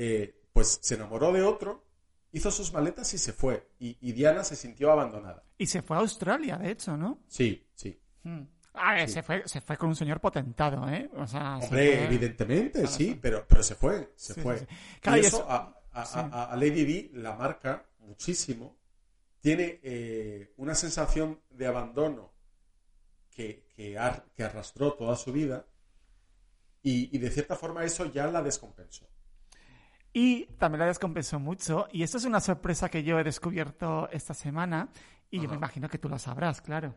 eh, 0.00 0.40
pues 0.52 0.78
se 0.80 0.94
enamoró 0.94 1.32
de 1.32 1.42
otro, 1.42 1.84
hizo 2.32 2.50
sus 2.52 2.72
maletas 2.72 3.12
y 3.14 3.18
se 3.18 3.32
fue. 3.32 3.68
Y, 3.80 3.96
y 4.00 4.12
Diana 4.12 4.44
se 4.44 4.54
sintió 4.54 4.92
abandonada. 4.92 5.42
Y 5.58 5.66
se 5.66 5.82
fue 5.82 5.96
a 5.96 6.00
Australia, 6.00 6.56
de 6.56 6.70
hecho, 6.70 6.96
¿no? 6.96 7.18
Sí, 7.26 7.66
sí. 7.74 8.00
Hmm. 8.22 8.42
A 8.74 8.94
ver, 8.94 9.08
Sí. 9.08 9.14
se, 9.14 9.22
fue, 9.24 9.42
se 9.48 9.60
fue 9.60 9.76
con 9.76 9.88
un 9.88 9.96
señor 9.96 10.20
potentado, 10.20 10.88
¿eh? 10.88 11.10
O 11.16 11.26
sea, 11.26 11.58
se 11.58 11.64
Hombre, 11.66 11.96
fue- 11.96 12.04
evidentemente, 12.04 12.80
Claro, 12.82 12.88
sí, 12.96 13.18
pero, 13.20 13.44
pero 13.48 13.62
se 13.64 13.74
fue, 13.74 14.12
se 14.14 14.34
Sí, 14.34 14.40
fue. 14.40 14.58
sí, 14.58 14.66
sí. 14.68 14.76
Claro, 15.00 15.18
y 15.18 15.20
eso 15.20 15.36
eso- 15.38 15.50
a, 15.50 15.80
a- 15.92 16.02
a- 16.02 16.52
a 16.52 16.56
Lady 16.56 16.84
Di 16.84 17.10
la 17.14 17.34
marca 17.34 17.84
muchísimo. 17.98 18.76
Tiene 19.40 19.80
eh, 19.82 20.52
una 20.58 20.74
sensación 20.76 21.40
de 21.50 21.66
abandono 21.66 22.32
que, 23.30 23.66
que, 23.74 23.98
ar- 23.98 24.26
que 24.34 24.44
arrastró 24.44 24.92
toda 24.94 25.16
su 25.16 25.32
vida 25.32 25.66
y, 26.82 27.14
y 27.14 27.18
de 27.18 27.30
cierta 27.30 27.56
forma 27.56 27.84
eso 27.84 28.04
ya 28.12 28.26
la 28.28 28.42
descompensó. 28.42 29.08
Y 30.12 30.46
también 30.58 30.80
la 30.80 30.86
descompensó 30.86 31.38
mucho. 31.38 31.86
Y 31.92 32.02
esto 32.02 32.16
es 32.18 32.24
una 32.24 32.40
sorpresa 32.40 32.88
que 32.88 33.02
yo 33.02 33.18
he 33.18 33.24
descubierto 33.24 34.08
esta 34.10 34.34
semana. 34.34 34.88
Y 35.30 35.40
yo 35.40 35.48
me 35.48 35.56
imagino 35.56 35.88
que 35.88 35.98
tú 35.98 36.08
lo 36.08 36.18
sabrás, 36.18 36.60
claro. 36.62 36.94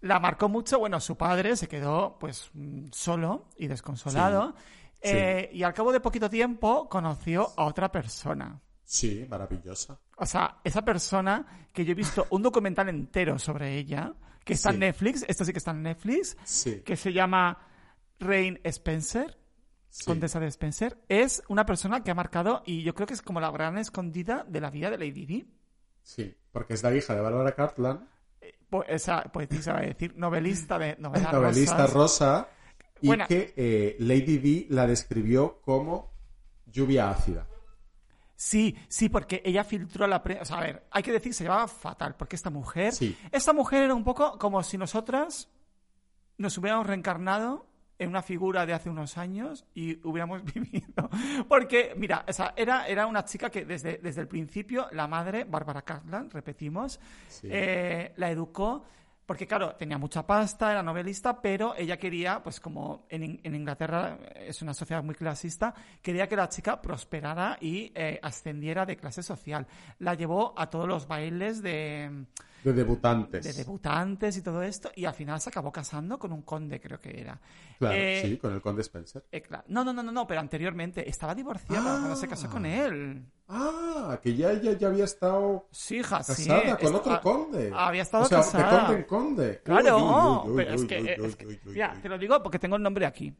La 0.00 0.20
marcó 0.20 0.48
mucho, 0.48 0.78
bueno, 0.78 1.00
su 1.00 1.16
padre 1.16 1.56
se 1.56 1.66
quedó 1.66 2.16
pues 2.20 2.50
solo 2.92 3.48
y 3.56 3.66
desconsolado. 3.66 4.54
Sí, 5.02 5.10
Eh, 5.12 5.50
Y 5.52 5.62
al 5.64 5.74
cabo 5.74 5.92
de 5.92 6.00
poquito 6.00 6.30
tiempo 6.30 6.88
conoció 6.88 7.52
a 7.56 7.64
otra 7.64 7.90
persona. 7.92 8.60
Sí, 8.84 9.26
maravillosa. 9.28 9.98
O 10.16 10.24
sea, 10.26 10.58
esa 10.62 10.82
persona 10.82 11.68
que 11.72 11.84
yo 11.84 11.92
he 11.92 11.94
visto 11.94 12.26
un 12.30 12.42
documental 12.42 12.88
entero 12.88 13.38
sobre 13.38 13.76
ella, 13.76 14.14
que 14.44 14.52
está 14.52 14.70
Sí. 14.70 14.74
en 14.76 14.80
Netflix, 14.80 15.24
esto 15.26 15.44
sí 15.44 15.52
que 15.52 15.58
está 15.58 15.72
en 15.72 15.82
Netflix, 15.82 16.36
que 16.84 16.96
se 16.96 17.12
llama 17.12 17.58
Rain 18.20 18.60
Spencer, 18.64 19.36
sí. 19.94 20.04
Condesa 20.06 20.40
de 20.40 20.48
Spencer, 20.48 20.98
es 21.08 21.42
una 21.48 21.64
persona 21.64 22.02
que 22.02 22.10
ha 22.10 22.14
marcado, 22.14 22.62
y 22.66 22.82
yo 22.82 22.94
creo 22.94 23.06
que 23.06 23.14
es 23.14 23.22
como 23.22 23.40
la 23.40 23.50
gran 23.52 23.78
escondida 23.78 24.44
de 24.48 24.60
la 24.60 24.70
vida 24.70 24.90
de 24.90 24.98
Lady 24.98 25.24
Di. 25.24 25.48
Sí, 26.02 26.34
porque 26.50 26.74
es 26.74 26.82
la 26.82 26.92
hija 26.94 27.14
de 27.14 27.20
Bárbara 27.20 27.54
Cartland, 27.54 28.08
Po- 28.68 28.84
esa 28.84 29.22
poetisa, 29.24 29.72
va 29.72 29.78
a 29.78 29.82
decir, 29.82 30.14
novelista 30.16 30.78
de 30.78 30.96
novelista 30.98 31.86
rosa, 31.86 32.48
y 33.00 33.06
Bueno. 33.06 33.26
que 33.28 33.54
eh, 33.56 33.96
Lady 34.00 34.38
Di 34.38 34.66
la 34.70 34.86
describió 34.86 35.60
como 35.62 36.10
lluvia 36.66 37.10
ácida. 37.10 37.46
Sí, 38.36 38.76
sí, 38.88 39.08
porque 39.08 39.42
ella 39.44 39.62
filtró 39.62 40.06
la 40.08 40.22
prensa. 40.22 40.42
O 40.42 40.44
sea, 40.46 40.56
a 40.58 40.60
ver, 40.60 40.86
hay 40.90 41.02
que 41.04 41.12
decir, 41.12 41.32
se 41.32 41.44
llevaba 41.44 41.68
fatal, 41.68 42.16
porque 42.16 42.34
esta 42.36 42.50
mujer. 42.50 42.92
Sí. 42.92 43.16
Esta 43.30 43.52
mujer 43.52 43.84
era 43.84 43.94
un 43.94 44.02
poco 44.04 44.38
como 44.38 44.60
si 44.64 44.76
nosotras 44.76 45.48
nos 46.36 46.58
hubiéramos 46.58 46.86
reencarnado 46.86 47.66
en 47.98 48.08
una 48.08 48.22
figura 48.22 48.66
de 48.66 48.72
hace 48.72 48.90
unos 48.90 49.16
años 49.18 49.64
y 49.74 49.96
hubiéramos 50.06 50.42
vivido. 50.54 51.08
Porque, 51.48 51.94
mira, 51.96 52.24
o 52.28 52.32
sea, 52.32 52.52
era, 52.56 52.86
era 52.88 53.06
una 53.06 53.24
chica 53.24 53.50
que 53.50 53.64
desde, 53.64 53.98
desde 53.98 54.20
el 54.20 54.28
principio, 54.28 54.88
la 54.92 55.06
madre, 55.06 55.44
Bárbara 55.44 55.82
Cartland, 55.82 56.32
repetimos, 56.32 56.98
Sí. 57.28 57.48
eh, 57.50 58.12
la 58.16 58.30
educó. 58.30 58.84
Porque, 59.26 59.46
claro, 59.46 59.74
tenía 59.76 59.96
mucha 59.96 60.26
pasta, 60.26 60.70
era 60.70 60.82
novelista, 60.82 61.40
pero 61.40 61.74
ella 61.76 61.96
quería, 61.96 62.42
pues 62.42 62.60
como 62.60 63.06
en, 63.08 63.40
en 63.42 63.54
Inglaterra 63.54 64.18
es 64.34 64.60
una 64.60 64.74
sociedad 64.74 65.02
muy 65.02 65.14
clasista, 65.14 65.72
quería 66.02 66.28
que 66.28 66.36
la 66.36 66.46
chica 66.50 66.82
prosperara 66.82 67.56
y 67.58 67.90
eh, 67.94 68.18
ascendiera 68.22 68.84
de 68.84 68.98
clase 68.98 69.22
social. 69.22 69.66
La 70.00 70.12
llevó 70.12 70.52
a 70.58 70.68
todos 70.68 70.86
los 70.86 71.08
bailes 71.08 71.62
de, 71.62 72.26
De 72.64 72.72
debutantes. 72.72 73.44
de 73.44 73.52
debutantes 73.52 74.36
y 74.38 74.42
todo 74.42 74.62
esto, 74.62 74.90
y 74.96 75.04
al 75.04 75.14
final 75.14 75.40
se 75.40 75.50
acabó 75.50 75.70
casando 75.70 76.18
con 76.18 76.32
un 76.32 76.42
conde, 76.42 76.80
creo 76.80 76.98
que 76.98 77.20
era. 77.20 77.38
Claro, 77.78 77.94
Eh, 77.96 78.22
sí, 78.24 78.36
con 78.38 78.52
el 78.54 78.60
conde 78.62 78.80
Spencer. 78.82 79.24
eh, 79.30 79.42
claro. 79.42 79.64
No, 79.68 79.84
no, 79.84 79.92
no, 79.92 80.02
no, 80.02 80.10
no, 80.10 80.26
pero 80.26 80.40
anteriormente 80.40 81.08
estaba 81.08 81.34
divorciada 81.34 81.96
Ah. 81.96 81.98
cuando 82.00 82.16
se 82.16 82.26
casó 82.28 82.48
con 82.48 82.64
él. 82.66 83.24
Ah, 83.48 84.18
que 84.22 84.34
ya 84.34 84.50
ella 84.52 84.72
ya 84.72 84.88
había 84.88 85.04
estado 85.04 85.68
Sí, 85.70 85.96
hija, 85.98 86.22
sí. 86.22 86.48
casada 86.48 86.76
con 86.78 86.86
Esta- 86.86 86.96
otro 86.98 87.20
conde. 87.20 87.72
Había 87.74 88.02
estado 88.02 88.24
o 88.24 88.26
sea, 88.26 88.38
casada. 88.38 88.64
de 88.64 88.76
conde 88.78 88.96
en 88.96 89.04
conde. 89.04 89.60
Claro, 89.62 90.44
pero 90.56 90.74
es 90.74 90.84
que, 90.86 91.00
mira, 91.66 91.92
uy. 91.94 92.00
te 92.00 92.08
lo 92.08 92.16
digo 92.18 92.42
porque 92.42 92.58
tengo 92.58 92.76
el 92.76 92.82
nombre 92.82 93.04
aquí. 93.06 93.34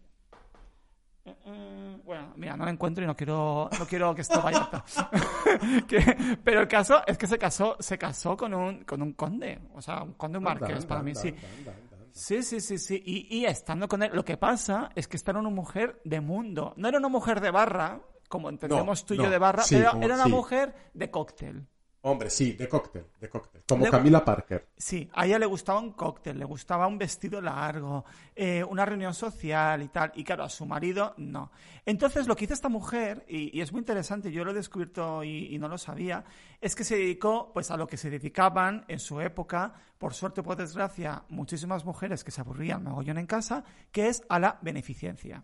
Bueno, 2.04 2.32
mira, 2.36 2.56
no 2.56 2.64
la 2.64 2.70
encuentro 2.70 3.02
y 3.02 3.06
no 3.06 3.16
quiero, 3.16 3.68
no 3.78 3.86
quiero 3.86 4.14
que 4.14 4.20
esto 4.22 4.40
vaya. 4.42 4.68
Que- 5.88 6.38
pero 6.42 6.60
el 6.60 6.68
caso 6.68 7.02
es 7.06 7.16
que 7.18 7.26
se 7.26 7.38
casó, 7.38 7.76
se 7.80 7.96
casó 7.98 8.36
con 8.36 8.52
un, 8.54 8.84
con 8.84 9.00
un 9.02 9.12
conde, 9.14 9.60
o 9.74 9.80
sea, 9.82 10.02
un 10.02 10.12
conde 10.14 10.38
un 10.38 10.44
marqués, 10.44 10.70
Anda, 10.76 10.88
para 10.88 11.00
anda, 11.00 11.10
mí 11.10 11.14
sí. 11.14 11.28
anda. 11.58 11.74
Sí, 12.12 12.42
sí, 12.42 12.60
sí, 12.60 12.78
sí. 12.78 13.02
Y, 13.04 13.38
y 13.38 13.46
estando 13.46 13.88
con 13.88 14.02
él, 14.02 14.10
lo 14.12 14.24
que 14.24 14.36
pasa 14.36 14.90
es 14.94 15.08
que 15.08 15.16
esta 15.16 15.32
era 15.32 15.40
una 15.40 15.50
mujer 15.50 16.00
de 16.04 16.20
mundo. 16.20 16.72
No 16.76 16.88
era 16.88 16.98
una 16.98 17.08
mujer 17.08 17.40
de 17.40 17.50
barra, 17.50 18.00
como 18.28 18.48
entendemos 18.50 19.02
No, 19.02 19.06
tú 19.06 19.14
y 19.14 19.16
yo 19.16 19.30
de 19.30 19.38
barra, 19.38 19.62
sí, 19.64 19.76
era, 19.76 19.90
como- 19.92 20.04
era 20.04 20.14
una 20.14 20.24
sí. 20.24 20.30
mujer 20.30 20.74
de 20.94 21.10
cóctel. 21.10 21.66
Hombre, 22.06 22.28
sí, 22.28 22.52
de 22.52 22.68
cóctel, 22.68 23.06
de 23.18 23.30
cóctel. 23.30 23.62
Como 23.66 23.86
Camila 23.86 24.22
Parker. 24.22 24.68
Sí, 24.76 25.08
a 25.14 25.24
ella 25.24 25.38
le 25.38 25.46
gustaba 25.46 25.80
un 25.80 25.92
cóctel, 25.92 26.38
le 26.38 26.44
gustaba 26.44 26.86
un 26.86 26.98
vestido 26.98 27.40
largo, 27.40 28.04
eh, 28.36 28.62
una 28.62 28.84
reunión 28.84 29.14
social 29.14 29.80
y 29.82 29.88
tal. 29.88 30.12
Y 30.14 30.22
claro, 30.22 30.44
a 30.44 30.50
su 30.50 30.66
marido 30.66 31.14
no. 31.16 31.50
Entonces, 31.86 32.26
lo 32.26 32.36
que 32.36 32.44
hizo 32.44 32.52
esta 32.52 32.68
mujer, 32.68 33.24
y, 33.26 33.56
y 33.56 33.62
es 33.62 33.72
muy 33.72 33.78
interesante, 33.78 34.30
yo 34.30 34.44
lo 34.44 34.50
he 34.50 34.54
descubierto 34.54 35.24
y, 35.24 35.54
y 35.54 35.58
no 35.58 35.66
lo 35.66 35.78
sabía, 35.78 36.24
es 36.60 36.74
que 36.74 36.84
se 36.84 36.96
dedicó 36.98 37.50
pues 37.54 37.70
a 37.70 37.78
lo 37.78 37.86
que 37.86 37.96
se 37.96 38.10
dedicaban 38.10 38.84
en 38.86 38.98
su 38.98 39.22
época, 39.22 39.72
por 39.96 40.12
suerte 40.12 40.42
o 40.42 40.44
por 40.44 40.56
desgracia, 40.56 41.24
muchísimas 41.30 41.86
mujeres 41.86 42.22
que 42.22 42.32
se 42.32 42.42
aburrían 42.42 42.84
mogollón 42.84 43.16
en 43.16 43.26
casa, 43.26 43.64
que 43.90 44.08
es 44.08 44.22
a 44.28 44.38
la 44.38 44.58
beneficencia. 44.60 45.42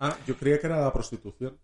Ah, 0.00 0.16
yo 0.26 0.36
creía 0.36 0.58
que 0.58 0.66
era 0.66 0.80
la 0.80 0.92
prostitución. 0.92 1.56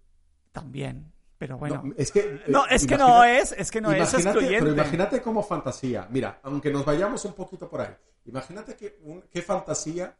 También. 0.53 1.13
Pero 1.45 1.59
bueno. 1.59 1.83
No, 1.85 1.93
es 1.99 2.11
que, 2.11 2.41
No, 2.49 2.65
eh, 2.65 2.69
es 2.71 2.87
que 2.87 2.97
no 2.97 3.23
es, 3.23 3.53
es 3.53 3.71
que 3.71 3.81
no 3.83 3.93
es 3.93 4.15
excluyente. 4.15 4.59
Pero 4.61 4.73
imagínate 4.73 5.21
como 5.21 5.43
fantasía. 5.43 6.09
Mira, 6.11 6.41
aunque 6.43 6.71
nos 6.71 6.87
vayamos 6.87 7.23
un 7.27 7.35
poquito 7.35 7.69
por 7.69 7.83
ahí, 7.83 7.95
imagínate 8.25 8.75
que 8.77 8.99
un- 9.03 9.21
qué 9.31 9.43
fantasía 9.43 10.17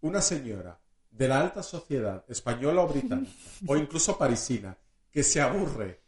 una 0.00 0.20
señora 0.20 0.76
de 1.12 1.28
la 1.28 1.38
alta 1.40 1.62
sociedad 1.62 2.24
española 2.28 2.82
o 2.82 2.88
británica, 2.88 3.30
o 3.68 3.76
incluso 3.76 4.18
parisina, 4.18 4.76
que 5.12 5.22
se 5.22 5.40
aburre 5.40 6.00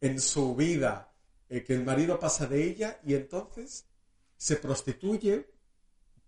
en 0.00 0.18
su 0.22 0.56
vida, 0.56 1.12
eh, 1.50 1.62
que 1.62 1.74
el 1.74 1.84
marido 1.84 2.18
pasa 2.18 2.46
de 2.46 2.64
ella 2.64 2.98
y 3.04 3.12
entonces 3.14 3.86
se 4.38 4.56
prostituye 4.56 5.50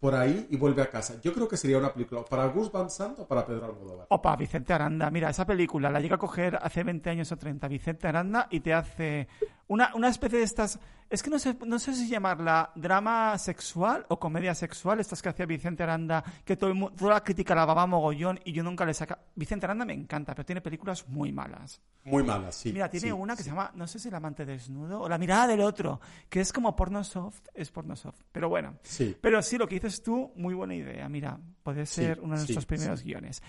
por 0.00 0.14
ahí 0.14 0.46
y 0.50 0.56
vuelve 0.56 0.80
a 0.80 0.88
casa. 0.88 1.20
Yo 1.20 1.32
creo 1.34 1.46
que 1.46 1.58
sería 1.58 1.76
una 1.76 1.92
película 1.92 2.24
para 2.24 2.46
Gus 2.46 2.72
Van 2.72 2.90
Sant 2.90 3.18
o 3.18 3.28
para 3.28 3.44
Pedro 3.44 3.66
Almodóvar. 3.66 4.06
Opa, 4.08 4.34
Vicente 4.34 4.72
Aranda. 4.72 5.10
Mira, 5.10 5.28
esa 5.28 5.46
película 5.46 5.90
la 5.90 6.00
llega 6.00 6.16
a 6.16 6.18
coger 6.18 6.58
hace 6.60 6.82
20 6.82 7.10
años 7.10 7.30
o 7.30 7.36
30 7.36 7.68
Vicente 7.68 8.08
Aranda 8.08 8.48
y 8.50 8.60
te 8.60 8.72
hace 8.72 9.28
una, 9.70 9.94
una 9.94 10.08
especie 10.08 10.38
de 10.38 10.44
estas... 10.44 10.78
Es 11.08 11.24
que 11.24 11.30
no 11.30 11.40
sé, 11.40 11.56
no 11.66 11.80
sé 11.80 11.92
si 11.92 12.08
llamarla 12.08 12.70
drama 12.76 13.36
sexual 13.36 14.06
o 14.10 14.20
comedia 14.20 14.54
sexual, 14.54 15.00
estas 15.00 15.20
que 15.20 15.28
hacía 15.28 15.44
Vicente 15.44 15.82
Aranda, 15.82 16.22
que 16.44 16.56
todo 16.56 16.70
el 16.70 16.76
mu- 16.76 16.90
toda 16.90 17.14
la 17.14 17.24
crítica 17.24 17.52
la 17.52 17.64
baba 17.64 17.84
mogollón 17.84 18.38
y 18.44 18.52
yo 18.52 18.62
nunca 18.62 18.84
le 18.86 18.94
saca... 18.94 19.18
Vicente 19.34 19.66
Aranda 19.66 19.84
me 19.84 19.92
encanta, 19.92 20.34
pero 20.36 20.46
tiene 20.46 20.60
películas 20.60 21.08
muy 21.08 21.32
malas. 21.32 21.80
Muy 22.04 22.22
mala, 22.22 22.52
sí. 22.52 22.72
Mira, 22.72 22.88
tiene 22.88 23.08
sí, 23.08 23.12
una 23.12 23.34
que 23.34 23.42
sí. 23.42 23.48
se 23.48 23.50
llama, 23.50 23.72
no 23.74 23.88
sé 23.88 23.98
si 23.98 24.06
El 24.08 24.14
amante 24.14 24.46
desnudo 24.46 25.00
o 25.00 25.08
La 25.08 25.18
mirada 25.18 25.48
del 25.48 25.60
otro, 25.62 26.00
que 26.28 26.40
es 26.40 26.52
como 26.52 26.76
porno 26.76 27.02
soft, 27.02 27.40
es 27.54 27.70
porno 27.72 27.96
soft. 27.96 28.20
Pero 28.30 28.48
bueno, 28.48 28.76
Sí. 28.84 29.16
pero 29.20 29.42
sí, 29.42 29.58
lo 29.58 29.66
que 29.66 29.74
dices 29.76 30.02
tú, 30.04 30.32
muy 30.36 30.54
buena 30.54 30.76
idea. 30.76 31.08
Mira, 31.08 31.38
puede 31.64 31.86
Sí, 31.86 32.02
ser 32.02 32.20
uno 32.20 32.34
de 32.36 32.42
nuestros 32.42 32.66
primeros 32.66 33.02
guiones. 33.02 33.42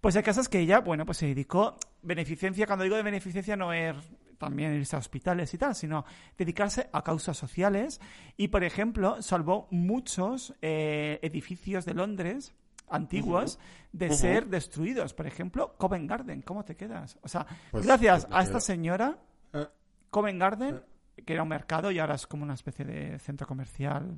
Pues 0.00 0.14
el 0.14 0.22
caso 0.22 0.40
es 0.40 0.48
que 0.48 0.60
ella, 0.60 0.78
bueno, 0.80 1.04
pues 1.04 1.18
se 1.18 1.26
dedicó, 1.26 1.76
beneficencia, 2.02 2.64
cuando 2.66 2.84
digo 2.84 2.94
de 2.96 3.02
beneficencia 3.02 3.56
no 3.56 3.72
es 3.72 3.96
también 4.38 4.74
irse 4.74 4.96
a 4.96 5.00
hospitales 5.00 5.52
y 5.54 5.58
tal, 5.58 5.74
sino 5.74 6.04
dedicarse 6.36 6.88
a 6.92 7.02
causas 7.02 7.36
sociales 7.36 8.00
y, 8.36 8.48
por 8.48 8.64
ejemplo, 8.64 9.20
salvó 9.20 9.66
muchos 9.70 10.54
eh, 10.62 11.18
edificios 11.22 11.84
de 11.84 11.94
Londres 11.94 12.54
antiguos 12.90 13.58
de 13.92 14.10
ser 14.12 14.46
destruidos. 14.46 15.12
Por 15.12 15.26
ejemplo, 15.26 15.74
Covent 15.76 16.08
Garden, 16.08 16.40
¿cómo 16.42 16.64
te 16.64 16.74
quedas? 16.76 17.18
O 17.22 17.28
sea, 17.28 17.46
Pues, 17.70 17.84
gracias 17.84 18.28
me 18.30 18.36
a 18.36 18.42
esta 18.42 18.60
señora, 18.60 19.18
Eh, 19.52 19.66
Covent 20.10 20.40
Garden, 20.40 20.82
que 21.26 21.32
era 21.34 21.42
un 21.42 21.48
mercado 21.50 21.90
y 21.90 21.98
ahora 21.98 22.14
es 22.14 22.26
como 22.26 22.44
una 22.44 22.54
especie 22.54 22.84
de 22.86 23.18
centro 23.18 23.46
comercial, 23.46 24.16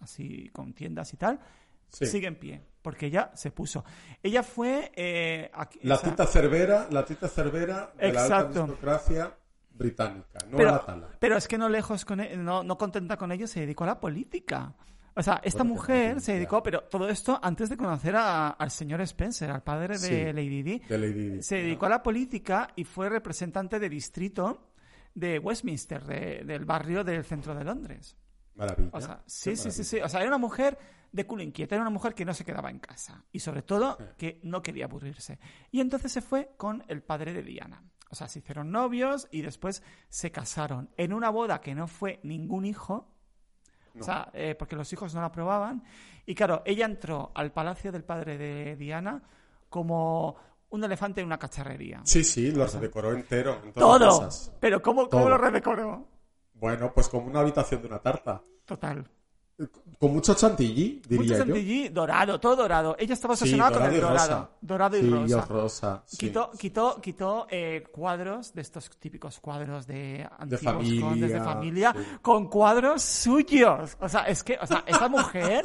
así 0.00 0.50
con 0.52 0.74
tiendas 0.74 1.14
y 1.14 1.16
tal, 1.16 1.40
sí. 1.88 2.04
sigue 2.06 2.26
en 2.26 2.36
pie, 2.38 2.60
porque 2.82 3.06
ella 3.06 3.30
se 3.34 3.50
puso. 3.52 3.84
Ella 4.22 4.42
fue... 4.42 4.92
eh, 4.96 5.50
aquí- 5.54 5.78
La 5.84 5.94
o 5.94 5.98
sea, 5.98 6.10
tita 6.10 6.26
Cervera, 6.26 6.88
la 6.90 7.04
tita 7.06 7.28
Cervera 7.28 7.92
de 7.96 8.12
la 8.12 8.22
alta 8.24 8.38
aristocracia 8.40 9.34
británica, 9.74 10.38
no 10.48 10.56
pero, 10.56 10.68
a 10.68 10.72
la 10.72 10.86
tala. 10.86 11.08
pero 11.18 11.36
es 11.36 11.48
que 11.48 11.58
no 11.58 11.68
lejos 11.68 12.04
con 12.04 12.20
e- 12.20 12.36
no, 12.36 12.62
no 12.62 12.78
contenta 12.78 13.16
con 13.16 13.32
ello, 13.32 13.46
se 13.46 13.60
dedicó 13.60 13.84
a 13.84 13.88
la 13.88 14.00
política. 14.00 14.74
O 15.16 15.22
sea, 15.22 15.40
esta 15.44 15.58
Bueno, 15.62 15.74
mujer 15.74 16.20
se 16.20 16.32
dedicó, 16.34 16.60
pero 16.62 16.82
todo 16.84 17.08
esto 17.08 17.38
antes 17.42 17.68
de 17.70 17.76
conocer 17.76 18.16
a- 18.16 18.48
al 18.50 18.70
señor 18.70 19.00
Spencer, 19.02 19.50
al 19.50 19.62
padre 19.62 19.96
de 19.98 19.98
Sí. 20.26 20.32
Lady 20.32 20.62
Di. 20.62 20.78
De 20.80 20.98
Lady 20.98 21.28
Di. 21.36 21.42
Se 21.42 21.56
dedicó 21.56 21.86
a 21.86 21.90
la 21.90 22.02
política 22.02 22.68
y 22.74 22.84
fue 22.84 23.08
representante 23.08 23.78
de 23.78 23.88
distrito 23.88 24.72
de 25.14 25.38
Westminster, 25.38 26.02
de- 26.04 26.42
del 26.44 26.64
barrio 26.64 27.04
del 27.04 27.24
centro 27.24 27.54
de 27.54 27.62
Londres. 27.62 28.16
Maravilla. 28.56 28.90
O 28.92 29.00
sea, 29.00 29.16
Qué 29.18 29.22
sí, 29.26 29.50
sí, 29.50 29.56
sí, 29.56 29.62
maravilla. 29.68 29.84
sí. 29.84 30.00
O 30.00 30.08
sea, 30.08 30.20
era 30.20 30.28
una 30.30 30.38
mujer 30.38 30.78
de 31.12 31.26
culo 31.26 31.44
inquieta, 31.44 31.76
era 31.76 31.82
una 31.82 31.90
mujer 31.90 32.12
que 32.12 32.24
no 32.24 32.34
se 32.34 32.44
quedaba 32.44 32.70
en 32.70 32.80
casa. 32.80 33.24
Y 33.30 33.38
sobre 33.38 33.62
todo, 33.62 33.96
que 34.18 34.40
no 34.42 34.62
quería 34.62 34.86
aburrirse. 34.86 35.38
Y 35.70 35.78
entonces 35.80 36.10
se 36.10 36.22
fue 36.22 36.54
con 36.56 36.82
el 36.88 37.02
padre 37.04 37.32
de 37.32 37.42
Diana. 37.44 37.84
O 38.14 38.16
sea, 38.16 38.28
se 38.28 38.38
hicieron 38.38 38.70
novios 38.70 39.26
y 39.32 39.42
después 39.42 39.82
se 40.08 40.30
casaron 40.30 40.88
en 40.96 41.12
una 41.12 41.30
boda 41.30 41.60
que 41.60 41.74
no 41.74 41.88
fue 41.88 42.20
ningún 42.22 42.64
hijo. 42.64 43.08
No. 43.92 44.02
O 44.02 44.04
sea, 44.04 44.30
eh, 44.32 44.54
porque 44.56 44.76
los 44.76 44.92
hijos 44.92 45.12
no 45.16 45.20
la 45.20 45.26
aprobaban. 45.26 45.82
Y 46.26 46.36
claro, 46.36 46.62
ella 46.64 46.86
entró 46.86 47.32
al 47.34 47.50
palacio 47.50 47.90
del 47.90 48.04
padre 48.04 48.38
de 48.38 48.76
Diana 48.76 49.20
como 49.68 50.36
un 50.70 50.84
elefante 50.84 51.22
en 51.22 51.26
una 51.26 51.40
cacharrería. 51.40 52.02
Sí, 52.04 52.22
sí, 52.22 52.52
lo 52.52 52.64
redecoró 52.68 53.12
entero. 53.12 53.60
En 53.64 53.72
todas 53.72 54.00
las 54.00 54.44
Todo. 54.46 54.58
Pero 54.60 54.80
¿cómo, 54.80 55.08
cómo 55.08 55.28
lo 55.28 55.36
redecoró? 55.36 56.06
Bueno, 56.52 56.92
pues 56.94 57.08
como 57.08 57.26
una 57.26 57.40
habitación 57.40 57.82
de 57.82 57.88
una 57.88 57.98
tarta. 57.98 58.44
Total. 58.64 59.10
Con 60.00 60.12
mucho 60.12 60.34
chantilly, 60.34 60.96
Mucho 60.96 61.08
diría 61.22 61.38
yo. 61.38 61.44
chantilly, 61.44 61.88
dorado, 61.88 62.40
todo 62.40 62.56
dorado. 62.56 62.96
Ella 62.98 63.14
estaba 63.14 63.36
Sí, 63.36 63.44
obsesionada 63.44 63.78
con 63.78 63.86
el 63.94 64.00
dorado. 64.00 64.12
rosa. 64.16 64.50
Dorado 64.60 64.96
y 64.96 65.00
Sí, 65.02 65.10
rosa. 65.10 65.36
y 65.46 65.52
rosa. 65.52 66.02
sí, 66.06 66.16
Quitó, 66.18 66.50
quitó, 66.58 67.00
quitó 67.00 67.46
eh, 67.48 67.84
cuadros 67.92 68.52
de 68.52 68.60
estos 68.62 68.90
típicos 68.98 69.38
cuadros 69.38 69.86
de 69.86 70.28
antiguos 70.38 70.62
familia, 70.62 71.00
condes 71.06 71.32
de 71.32 71.40
familia 71.40 71.94
con 72.20 72.48
cuadros 72.48 73.02
suyos. 73.02 73.96
O 74.00 74.08
sea, 74.08 74.22
es 74.22 74.42
que, 74.42 74.58
o 74.60 74.66
sea, 74.66 74.82
esta 74.86 75.08
mujer 75.08 75.64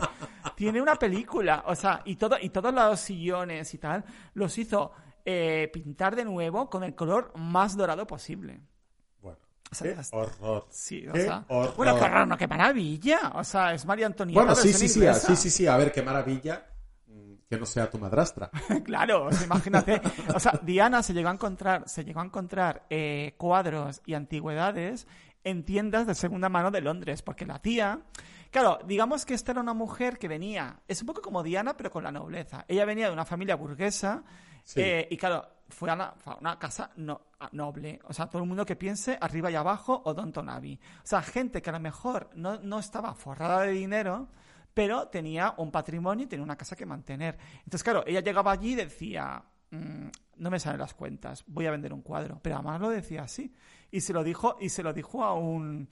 tiene 0.56 0.82
una 0.82 0.96
película, 0.96 1.64
o 1.68 1.74
sea, 1.76 2.02
y 2.06 2.16
todo, 2.16 2.36
y 2.40 2.50
todos 2.50 2.72
los 2.74 3.00
sillones 3.00 3.74
y 3.74 3.78
tal 3.80 4.06
los 4.36 4.56
hizo 4.60 4.92
eh, 5.26 5.70
pintar 5.74 6.16
de 6.16 6.26
nuevo 6.26 6.70
con 6.70 6.84
el 6.84 6.94
color 6.96 7.32
más 7.36 7.76
dorado 7.76 8.06
posible. 8.06 8.62
O 9.72 9.76
sea, 9.76 9.90
qué 9.92 9.96
las- 9.96 10.10
horror. 10.14 10.66
Sí, 10.70 11.08
o 11.08 11.14
Qué 11.14 11.22
sea, 11.24 11.46
horror. 11.48 11.76
bueno, 11.78 11.96
qué 11.98 12.04
horror, 12.06 12.28
no, 12.28 12.38
qué 12.38 12.48
maravilla. 12.48 13.34
O 13.36 13.44
sea, 13.44 13.74
es 13.74 13.86
María 13.86 14.06
Antonieta. 14.08 14.40
Bueno, 14.42 14.56
sí, 14.56 14.70
sí, 14.74 14.82
versión 14.84 14.90
sí, 14.90 15.00
inglesa. 15.00 15.28
sí, 15.28 15.36
sí, 15.36 15.50
sí. 15.50 15.68
A 15.68 15.78
ver, 15.78 15.92
qué 15.92 16.02
maravilla 16.02 16.66
mm, 17.08 17.34
que 17.50 17.58
no 17.58 17.66
sea 17.66 17.90
tu 17.90 18.00
madrastra. 18.00 18.50
Claro, 18.84 19.26
o 19.26 19.32
sea, 19.32 19.46
imagínate. 19.46 20.02
O 20.34 20.40
sea, 20.40 20.60
Diana 20.64 21.04
se 21.04 21.14
llegó 21.14 21.30
a 21.30 21.34
encontrar, 21.34 21.88
se 21.88 22.04
llegó 22.04 22.22
a 22.22 22.26
encontrar 22.26 22.86
eh, 22.90 23.36
cuadros 23.38 24.02
y 24.06 24.14
antigüedades 24.16 25.08
en 25.44 25.64
tiendas 25.64 26.06
de 26.08 26.16
segunda 26.16 26.50
mano 26.50 26.70
de 26.72 26.82
Londres, 26.82 27.22
porque 27.22 27.46
la 27.46 27.60
tía, 27.62 28.02
claro, 28.52 28.80
digamos 28.86 29.26
que 29.26 29.34
esta 29.34 29.52
era 29.54 29.62
una 29.62 29.74
mujer 29.74 30.18
que 30.18 30.28
venía, 30.28 30.82
es 30.88 31.00
un 31.02 31.06
poco 31.08 31.22
como 31.22 31.44
Diana, 31.44 31.78
pero 31.78 31.92
con 31.92 32.04
la 32.04 32.12
nobleza. 32.12 32.66
Ella 32.68 32.84
venía 32.86 33.08
de 33.08 33.14
una 33.14 33.24
familia 33.24 33.56
burguesa 33.56 34.24
Eh, 34.82 35.08
y 35.12 35.18
claro, 35.18 35.46
fue 35.70 35.90
a 35.92 36.16
una, 36.40 36.58
casa 36.60 36.92
no- 36.98 37.22
noble. 37.52 38.00
O 38.06 38.14
sea, 38.14 38.28
todo 38.28 38.42
el 38.42 38.48
mundo 38.48 38.66
que 38.66 38.76
piense 38.76 39.18
arriba 39.20 39.50
y 39.52 39.56
abajo 39.56 40.02
o 40.06 40.14
Don 40.14 40.32
Tonavi. 40.32 40.80
O 41.04 41.08
sea, 41.08 41.22
gente 41.22 41.62
que 41.62 41.70
a 41.70 41.74
lo 41.74 41.80
mejor 41.80 42.30
no, 42.36 42.60
no 42.60 42.80
estaba 42.80 43.14
forrada 43.14 43.62
de 43.62 43.72
dinero, 43.72 44.30
pero 44.74 45.08
tenía 45.08 45.54
un 45.58 45.72
patrimonio 45.72 46.26
y 46.26 46.28
tenía 46.28 46.44
una 46.44 46.56
casa 46.58 46.76
que 46.76 46.86
mantener. 46.86 47.38
Entonces, 47.60 47.84
claro, 47.84 48.04
ella 48.08 48.22
llegaba 48.22 48.52
allí 48.52 48.72
y 48.74 48.76
decía, 48.76 49.44
"Mm, 49.72 50.08
no 50.38 50.50
me 50.50 50.60
salen 50.60 50.80
las 50.80 50.94
cuentas, 50.94 51.44
voy 51.48 51.66
a 51.66 51.72
vender 51.72 51.94
un 51.94 52.02
cuadro. 52.02 52.40
Pero 52.42 52.56
además 52.56 52.80
lo 52.82 52.90
decía 52.90 53.24
así. 53.24 53.54
Y 53.92 54.02
se 54.02 54.14
lo 54.14 54.24
dijo, 54.24 54.58
y 54.60 54.70
se 54.70 54.84
lo 54.84 54.94
dijo 54.94 55.24
a 55.24 55.34
un, 55.34 55.88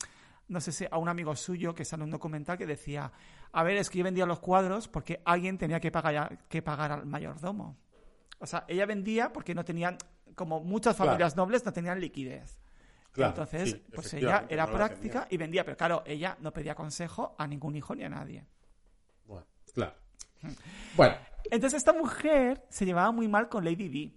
no 0.47 0.61
sé 0.61 0.71
si, 0.71 0.85
a 0.89 0.97
un 0.97 1.09
amigo 1.09 1.35
suyo 1.35 1.73
que 1.75 1.83
sale 1.85 2.03
un 2.03 2.11
documental 2.11 2.57
que 2.57 2.65
decía, 2.65 3.11
a 3.51 3.63
ver, 3.63 3.77
es 3.77 3.89
que 3.89 3.97
yo 3.97 4.03
vendía 4.03 4.25
los 4.25 4.39
cuadros 4.39 4.87
porque 4.87 5.21
alguien 5.25 5.57
tenía 5.57 5.79
que 5.79 5.91
pagar, 5.91 6.37
que 6.47 6.61
pagar 6.61 6.91
al 6.91 7.05
mayordomo. 7.05 7.75
O 8.39 8.45
sea, 8.45 8.65
ella 8.67 8.85
vendía 8.85 9.33
porque 9.33 9.55
no 9.55 9.63
tenían, 9.65 9.97
como 10.35 10.59
muchas 10.63 10.95
Claro. 10.95 11.11
familias 11.11 11.35
nobles, 11.35 11.65
no 11.65 11.73
tenían 11.73 11.99
liquidez. 11.99 12.59
Claro, 13.11 13.31
Entonces, 13.31 13.71
sí, 13.71 13.83
pues 13.93 14.13
ella 14.13 14.45
era 14.47 14.67
no 14.67 14.73
práctica 14.73 15.27
y 15.29 15.37
vendía, 15.37 15.65
pero 15.65 15.75
claro, 15.75 16.03
ella 16.05 16.37
no 16.39 16.53
pedía 16.53 16.75
consejo 16.75 17.35
a 17.39 17.47
ningún 17.47 17.75
hijo 17.75 17.95
ni 17.95 18.03
a 18.03 18.09
nadie. 18.09 18.45
Bueno, 19.25 19.47
claro. 19.73 19.95
Bueno, 20.95 21.15
Entonces 21.49 21.77
esta 21.77 21.93
mujer 21.93 22.63
se 22.69 22.85
llevaba 22.85 23.11
muy 23.11 23.27
mal 23.27 23.49
con 23.49 23.65
Lady 23.65 23.87
Di. 23.89 24.15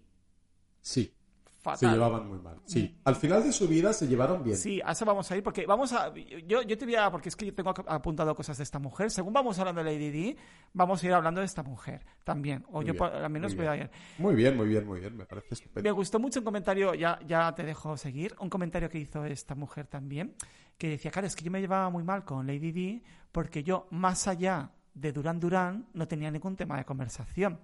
sí. 0.82 1.14
Fatal. 1.62 1.78
Se 1.78 1.86
llevaban 1.88 2.28
muy 2.28 2.38
mal. 2.38 2.56
Sí, 2.64 2.96
al 3.04 3.16
final 3.16 3.42
de 3.42 3.52
su 3.52 3.66
vida 3.68 3.92
se 3.92 4.06
llevaron 4.06 4.42
bien. 4.42 4.56
Sí, 4.56 4.80
a 4.84 4.92
eso 4.92 5.04
vamos 5.04 5.30
a 5.30 5.36
ir, 5.36 5.42
porque 5.42 5.66
vamos 5.66 5.92
a. 5.92 6.12
Yo, 6.46 6.62
yo 6.62 6.78
te 6.78 6.84
voy 6.84 6.94
a. 6.96 7.10
Porque 7.10 7.28
es 7.28 7.36
que 7.36 7.46
yo 7.46 7.54
tengo 7.54 7.70
apuntado 7.70 8.34
cosas 8.34 8.56
de 8.58 8.64
esta 8.64 8.78
mujer. 8.78 9.10
Según 9.10 9.32
vamos 9.32 9.58
hablando 9.58 9.82
de 9.84 9.92
Lady 9.92 10.10
Di, 10.10 10.36
vamos 10.72 11.02
a 11.02 11.06
ir 11.06 11.12
hablando 11.12 11.40
de 11.40 11.46
esta 11.46 11.62
mujer 11.62 12.04
también. 12.24 12.64
O 12.68 12.76
Muy 12.78 12.86
yo, 12.86 12.92
bien, 12.92 12.96
por- 12.96 13.12
al 13.14 13.30
menos, 13.30 13.54
voy 13.54 13.66
a 13.66 13.76
ir. 13.76 13.90
Muy 14.18 14.34
bien, 14.34 14.56
muy 14.56 14.68
bien, 14.68 14.86
muy 14.86 15.00
bien. 15.00 15.16
Me 15.16 15.24
parece 15.26 15.48
Me 15.50 15.54
estupendo. 15.54 15.94
gustó 15.94 16.18
mucho 16.18 16.40
un 16.40 16.44
comentario, 16.44 16.94
ya, 16.94 17.18
ya 17.26 17.54
te 17.54 17.62
dejo 17.62 17.96
seguir, 17.96 18.34
un 18.40 18.48
comentario 18.50 18.88
que 18.88 18.98
hizo 18.98 19.24
esta 19.24 19.54
mujer 19.54 19.86
también, 19.86 20.34
que 20.78 20.88
decía, 20.88 21.10
claro, 21.10 21.26
es 21.26 21.36
que 21.36 21.44
yo 21.44 21.50
me 21.50 21.60
llevaba 21.60 21.90
muy 21.90 22.02
mal 22.04 22.24
con 22.24 22.46
Lady 22.46 22.72
Di 22.72 23.02
porque 23.32 23.62
yo, 23.62 23.86
más 23.90 24.26
allá 24.28 24.70
de 24.94 25.12
Duran 25.12 25.38
Duran, 25.38 25.86
no 25.94 26.08
tenía 26.08 26.30
ningún 26.30 26.56
tema 26.56 26.76
de 26.76 26.84
conversación. 26.84 27.60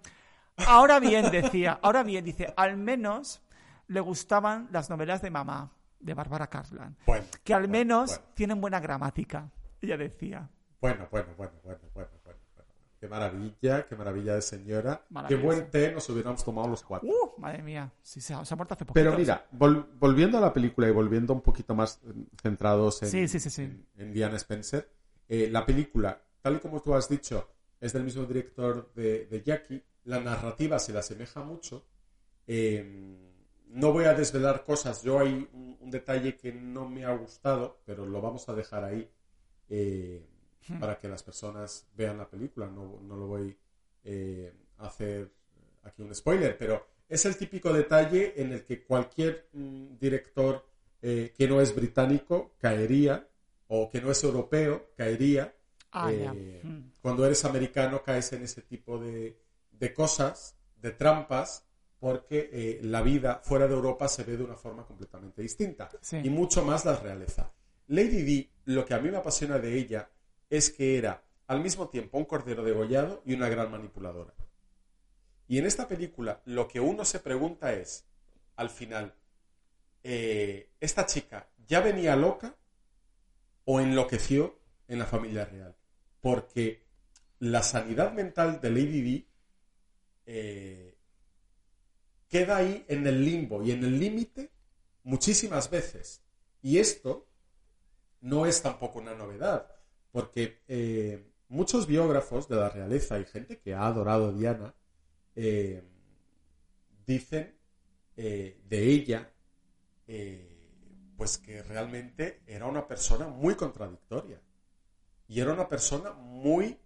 Ahora 0.66 1.00
bien, 1.00 1.30
decía, 1.30 1.78
ahora 1.82 2.02
bien, 2.02 2.24
dice, 2.24 2.52
al 2.56 2.76
menos 2.76 3.42
le 3.88 4.00
gustaban 4.00 4.68
las 4.72 4.90
novelas 4.90 5.22
de 5.22 5.30
mamá, 5.30 5.70
de 6.00 6.14
Bárbara 6.14 6.46
Cartland, 6.48 6.96
Bueno, 7.06 7.24
que 7.42 7.54
al 7.54 7.62
bueno, 7.62 7.72
menos 7.72 8.10
bueno. 8.10 8.24
tienen 8.34 8.60
buena 8.60 8.80
gramática, 8.80 9.50
ella 9.80 9.96
decía. 9.96 10.48
Bueno, 10.80 11.08
bueno, 11.10 11.28
bueno, 11.36 11.52
bueno, 11.64 11.80
bueno, 11.94 12.10
bueno. 12.24 12.36
Qué 12.98 13.08
maravilla, 13.08 13.84
qué 13.86 13.94
maravilla 13.94 14.34
de 14.34 14.42
señora. 14.42 15.02
Qué 15.28 15.36
buen 15.36 15.70
té 15.70 15.92
nos 15.92 16.08
hubiéramos 16.08 16.42
tomado 16.42 16.66
los 16.66 16.82
cuatro. 16.82 17.06
¡Uh! 17.08 17.38
Madre 17.38 17.62
mía, 17.62 17.92
sí, 18.02 18.22
se 18.22 18.32
ha, 18.32 18.42
se 18.44 18.54
ha 18.54 18.56
muerto 18.56 18.72
hace 18.72 18.86
poquito. 18.86 19.04
Pero 19.04 19.16
mira, 19.16 19.46
vol- 19.52 19.86
volviendo 19.98 20.38
a 20.38 20.40
la 20.40 20.52
película 20.52 20.88
y 20.88 20.92
volviendo 20.92 21.34
un 21.34 21.42
poquito 21.42 21.74
más 21.74 22.00
eh, 22.06 22.12
centrados 22.42 23.02
en, 23.02 23.10
Sí, 23.10 23.28
sí, 23.28 23.38
sí, 23.38 23.50
sí. 23.50 23.62
en- 23.62 23.86
en 23.98 24.12
Diana 24.14 24.36
Spencer, 24.36 24.90
eh, 25.28 25.48
la 25.52 25.66
película, 25.66 26.20
tal 26.40 26.56
y 26.56 26.58
como 26.58 26.80
tú 26.80 26.94
has 26.94 27.06
dicho, 27.08 27.48
es 27.80 27.92
del 27.92 28.02
mismo 28.02 28.24
director 28.24 28.90
de, 28.94 29.26
de 29.26 29.42
Jackie. 29.42 29.84
La 30.04 30.18
narrativa 30.20 30.78
se 30.78 30.92
le 30.94 30.98
asemeja 31.00 31.42
mucho. 31.42 31.84
Eh, 32.46 33.25
no 33.66 33.92
voy 33.92 34.04
a 34.04 34.14
desvelar 34.14 34.64
cosas. 34.64 35.02
Yo 35.02 35.18
hay 35.20 35.48
un, 35.52 35.76
un 35.80 35.90
detalle 35.90 36.36
que 36.36 36.52
no 36.52 36.88
me 36.88 37.04
ha 37.04 37.14
gustado, 37.14 37.80
pero 37.84 38.06
lo 38.06 38.20
vamos 38.20 38.48
a 38.48 38.54
dejar 38.54 38.84
ahí 38.84 39.08
eh, 39.68 40.24
Hmm. 40.68 40.80
para 40.80 40.98
que 40.98 41.08
las 41.08 41.22
personas 41.22 41.86
vean 41.96 42.18
la 42.18 42.28
película. 42.28 42.66
No, 42.66 42.98
no 43.00 43.16
lo 43.16 43.26
voy 43.26 43.56
eh, 44.04 44.52
a 44.78 44.86
hacer 44.86 45.30
aquí 45.84 46.02
un 46.02 46.14
spoiler, 46.14 46.58
pero 46.58 46.84
es 47.08 47.24
el 47.24 47.36
típico 47.36 47.72
detalle 47.72 48.32
en 48.40 48.52
el 48.52 48.64
que 48.64 48.82
cualquier 48.82 49.48
mm, 49.52 49.96
director 49.98 50.66
eh, 51.02 51.32
que 51.36 51.46
no 51.46 51.60
es 51.60 51.74
británico 51.74 52.54
caería, 52.58 53.28
o 53.68 53.88
que 53.90 54.00
no 54.00 54.10
es 54.10 54.22
europeo 54.24 54.90
caería. 54.96 55.54
Ah, 55.92 56.10
ya. 56.10 56.32
Eh, 56.34 56.60
Mm. 56.64 56.90
Cuando 57.00 57.24
eres 57.24 57.44
americano 57.44 58.02
caes 58.02 58.32
en 58.32 58.42
ese 58.42 58.62
tipo 58.62 58.98
de, 58.98 59.38
de 59.70 59.94
cosas, 59.94 60.56
de 60.82 60.90
trampas, 60.90 61.64
porque 61.98 62.50
eh, 62.52 62.80
la 62.82 63.02
vida 63.02 63.40
fuera 63.42 63.66
de 63.66 63.74
Europa 63.74 64.08
se 64.08 64.24
ve 64.24 64.36
de 64.36 64.44
una 64.44 64.56
forma 64.56 64.84
completamente 64.84 65.42
distinta. 65.42 65.90
Sí. 66.00 66.18
Y 66.22 66.30
mucho 66.30 66.64
más 66.64 66.84
la 66.84 66.96
realeza. 66.96 67.52
Lady 67.88 68.22
Di, 68.22 68.50
lo 68.66 68.84
que 68.84 68.94
a 68.94 68.98
mí 68.98 69.10
me 69.10 69.16
apasiona 69.16 69.58
de 69.58 69.78
ella 69.78 70.10
es 70.50 70.70
que 70.70 70.98
era 70.98 71.22
al 71.46 71.60
mismo 71.60 71.88
tiempo 71.88 72.18
un 72.18 72.24
cordero 72.24 72.64
degollado 72.64 73.22
y 73.24 73.34
una 73.34 73.48
gran 73.48 73.70
manipuladora. 73.70 74.34
Y 75.48 75.58
en 75.58 75.66
esta 75.66 75.86
película 75.86 76.42
lo 76.44 76.66
que 76.68 76.80
uno 76.80 77.04
se 77.04 77.20
pregunta 77.20 77.72
es, 77.72 78.04
al 78.56 78.70
final, 78.70 79.14
eh, 80.02 80.70
¿esta 80.80 81.06
chica 81.06 81.48
ya 81.66 81.80
venía 81.80 82.16
loca 82.16 82.56
o 83.64 83.80
enloqueció 83.80 84.58
en 84.88 84.98
la 84.98 85.06
familia 85.06 85.44
real? 85.44 85.76
Porque 86.20 86.84
la 87.38 87.62
sanidad 87.62 88.12
mental 88.12 88.60
de 88.60 88.70
Lady 88.70 89.00
Di 89.02 89.28
eh, 90.26 90.95
queda 92.36 92.58
ahí 92.58 92.84
en 92.88 93.06
el 93.06 93.24
limbo 93.24 93.62
y 93.62 93.70
en 93.70 93.82
el 93.82 93.98
límite 93.98 94.50
muchísimas 95.04 95.70
veces. 95.70 96.22
Y 96.60 96.78
esto 96.78 97.26
no 98.20 98.44
es 98.44 98.60
tampoco 98.60 98.98
una 98.98 99.14
novedad, 99.14 99.70
porque 100.12 100.60
eh, 100.68 101.32
muchos 101.48 101.86
biógrafos 101.86 102.46
de 102.46 102.56
la 102.56 102.68
realeza 102.68 103.18
y 103.18 103.24
gente 103.24 103.58
que 103.58 103.72
ha 103.72 103.86
adorado 103.86 104.26
a 104.26 104.32
Diana 104.32 104.74
eh, 105.34 105.82
dicen 107.06 107.56
eh, 108.16 108.60
de 108.68 108.84
ella 108.84 109.32
pues 111.16 111.38
que 111.38 111.62
realmente 111.62 112.42
era 112.46 112.66
una 112.66 112.86
persona 112.86 113.26
muy 113.26 113.54
contradictoria 113.54 114.40
y 115.26 115.40
era 115.40 115.52
una 115.52 115.68
persona 115.68 116.12
muy 116.12 116.78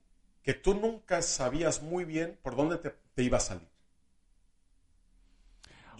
que 0.42 0.54
tú 0.54 0.74
nunca 0.74 1.20
sabías 1.20 1.82
muy 1.82 2.04
bien 2.04 2.38
por 2.40 2.56
dónde 2.56 2.78
te, 2.78 2.94
te 3.14 3.22
iba 3.22 3.36
a 3.36 3.40
salir. 3.40 3.69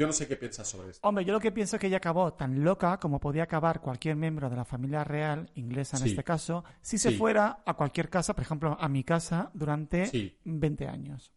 Yo 0.01 0.07
no 0.07 0.15
sé 0.15 0.27
qué 0.27 0.35
piensas 0.35 0.67
sobre 0.67 0.93
esto. 0.93 1.07
Hombre, 1.07 1.27
yo 1.27 1.35
lo 1.35 1.41
que 1.41 1.53
pienso 1.53 1.77
es 1.77 1.81
que 1.81 1.89
ella 1.89 1.99
acabó 1.99 2.33
tan 2.33 2.65
loca 2.65 2.97
como 2.99 3.21
podía 3.21 3.43
acabar 3.43 3.83
cualquier 3.83 4.17
miembro 4.17 4.49
de 4.49 4.57
la 4.57 4.65
familia 4.65 5.05
real, 5.05 5.51
inglesa 5.57 5.99
en 5.99 6.05
Sí. 6.05 6.09
este 6.09 6.25
caso, 6.25 6.65
si 6.81 6.97
se 6.97 7.11
Sí. 7.11 7.19
fuera 7.19 7.59
a 7.67 7.75
cualquier 7.75 8.09
casa, 8.09 8.33
por 8.33 8.43
ejemplo, 8.43 8.79
a 8.81 8.89
mi 8.89 9.05
casa, 9.05 9.51
durante 9.53 10.07
Sí. 10.07 10.39
20 10.45 10.89
años. 10.89 11.31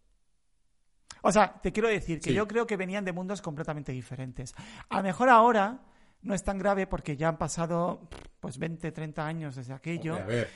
O 1.23 1.31
sea, 1.33 1.59
te 1.61 1.73
quiero 1.73 1.89
decir 1.89 2.21
que 2.21 2.33
yo 2.33 2.47
creo 2.47 2.65
que 2.65 2.77
venían 2.77 3.03
de 3.03 3.11
mundos 3.11 3.41
completamente 3.41 3.91
diferentes. 3.91 4.55
A 4.87 4.95
lo 4.97 5.03
mejor 5.03 5.27
ahora 5.27 5.81
no 6.21 6.33
es 6.33 6.41
tan 6.45 6.57
grave 6.57 6.87
porque 6.87 7.17
ya 7.17 7.27
han 7.27 7.37
pasado 7.37 8.07
pues 8.39 8.57
20, 8.57 8.93
30 8.93 9.27
años 9.27 9.57
desde 9.57 9.73
aquello 9.73 10.15
Hombre, 10.15 10.23
a 10.23 10.37
ver, 10.37 10.49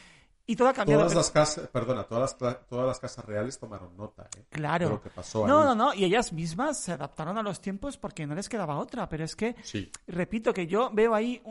y 0.49 0.55
todo 0.55 0.69
ha 0.69 0.73
cambiado. 0.73 1.01
todas 1.01 1.12
pero- 1.12 1.19
las 1.19 1.31
casas, 1.31 1.67
perdona, 1.67 2.03
todas 2.05 2.36
las, 2.41 2.67
todas 2.67 2.88
las 2.88 2.99
casas 2.99 3.25
reales 3.25 3.60
tomaron 3.60 3.95
nota 3.97 4.27
¿eh? 4.38 4.45
Claro. 4.49 4.86
de 4.88 4.91
lo 4.95 5.01
que 5.01 5.10
pasó 5.10 5.45
No, 5.45 5.60
ahí. 5.60 5.65
no, 5.65 5.75
no, 5.75 5.93
y 5.93 6.05
ellas 6.05 6.31
mismas 6.33 6.79
se 6.79 6.93
adaptaron 6.93 7.38
a 7.38 7.43
los 7.43 7.60
tiempos 7.62 7.97
porque 7.97 8.25
no 8.25 8.33
les 8.33 8.47
quedaba 8.49 8.77
otra, 8.77 9.07
pero 9.10 9.23
es 9.25 9.36
que 9.36 9.55
Sí, 9.62 9.91
Repito 10.07 10.53
que 10.53 10.65
yo 10.65 10.89
veo 10.93 11.13
ahí 11.13 11.41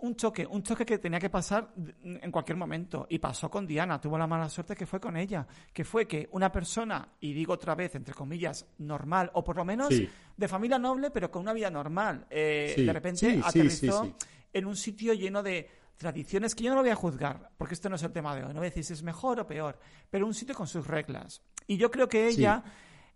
un, 0.00 0.16
choque, 0.16 0.44
un 0.46 0.62
choque 0.62 0.84
que 0.84 0.98
tenía 0.98 1.18
que 1.20 1.30
pasar 1.30 1.72
en 2.02 2.30
cualquier 2.32 2.56
momento. 2.58 3.06
Y 3.08 3.18
pasó 3.20 3.48
con 3.50 3.66
Diana, 3.66 4.00
tuvo 4.00 4.18
la 4.18 4.26
mala 4.26 4.48
suerte 4.48 4.74
que 4.74 4.86
fue 4.86 4.98
con 5.00 5.16
ella. 5.16 5.46
Que 5.72 5.84
fue 5.84 6.06
que 6.08 6.28
una 6.32 6.50
persona, 6.50 7.08
y 7.20 7.32
digo 7.32 7.52
otra 7.52 7.74
vez, 7.76 7.94
entre 7.94 8.12
comillas, 8.12 8.66
normal, 8.78 9.30
o 9.34 9.44
por 9.44 9.56
lo 9.56 9.64
menos 9.64 9.88
Sí. 9.88 10.08
de 10.36 10.48
familia 10.48 10.78
noble, 10.78 11.10
pero 11.12 11.30
con 11.30 11.42
una 11.42 11.52
vida 11.52 11.70
normal, 11.70 12.26
eh, 12.28 12.72
Sí, 12.74 12.84
de 12.84 12.92
repente 12.92 13.40
aterrizó 13.44 14.12
en 14.52 14.66
un 14.66 14.76
sitio 14.76 15.14
lleno 15.14 15.42
de 15.42 15.68
tradiciones 16.02 16.54
que 16.54 16.64
yo 16.64 16.70
no 16.70 16.76
lo 16.76 16.82
voy 16.82 16.90
a 16.90 16.96
juzgar, 16.96 17.48
porque 17.56 17.74
esto 17.74 17.88
no 17.88 17.96
es 17.96 18.02
el 18.02 18.12
tema 18.12 18.34
de 18.36 18.42
hoy. 18.42 18.48
No 18.48 18.60
voy 18.60 18.66
a 18.66 18.70
decir 18.70 18.84
si 18.84 18.92
es 18.92 19.02
mejor 19.02 19.40
o 19.40 19.46
peor, 19.46 19.78
pero 20.10 20.26
un 20.26 20.34
sitio 20.34 20.54
con 20.54 20.66
sus 20.66 20.86
reglas. 20.86 21.42
Y 21.66 21.76
yo 21.78 21.90
creo 21.90 22.08
que 22.08 22.30
Sí. 22.30 22.40
ella. 22.40 22.62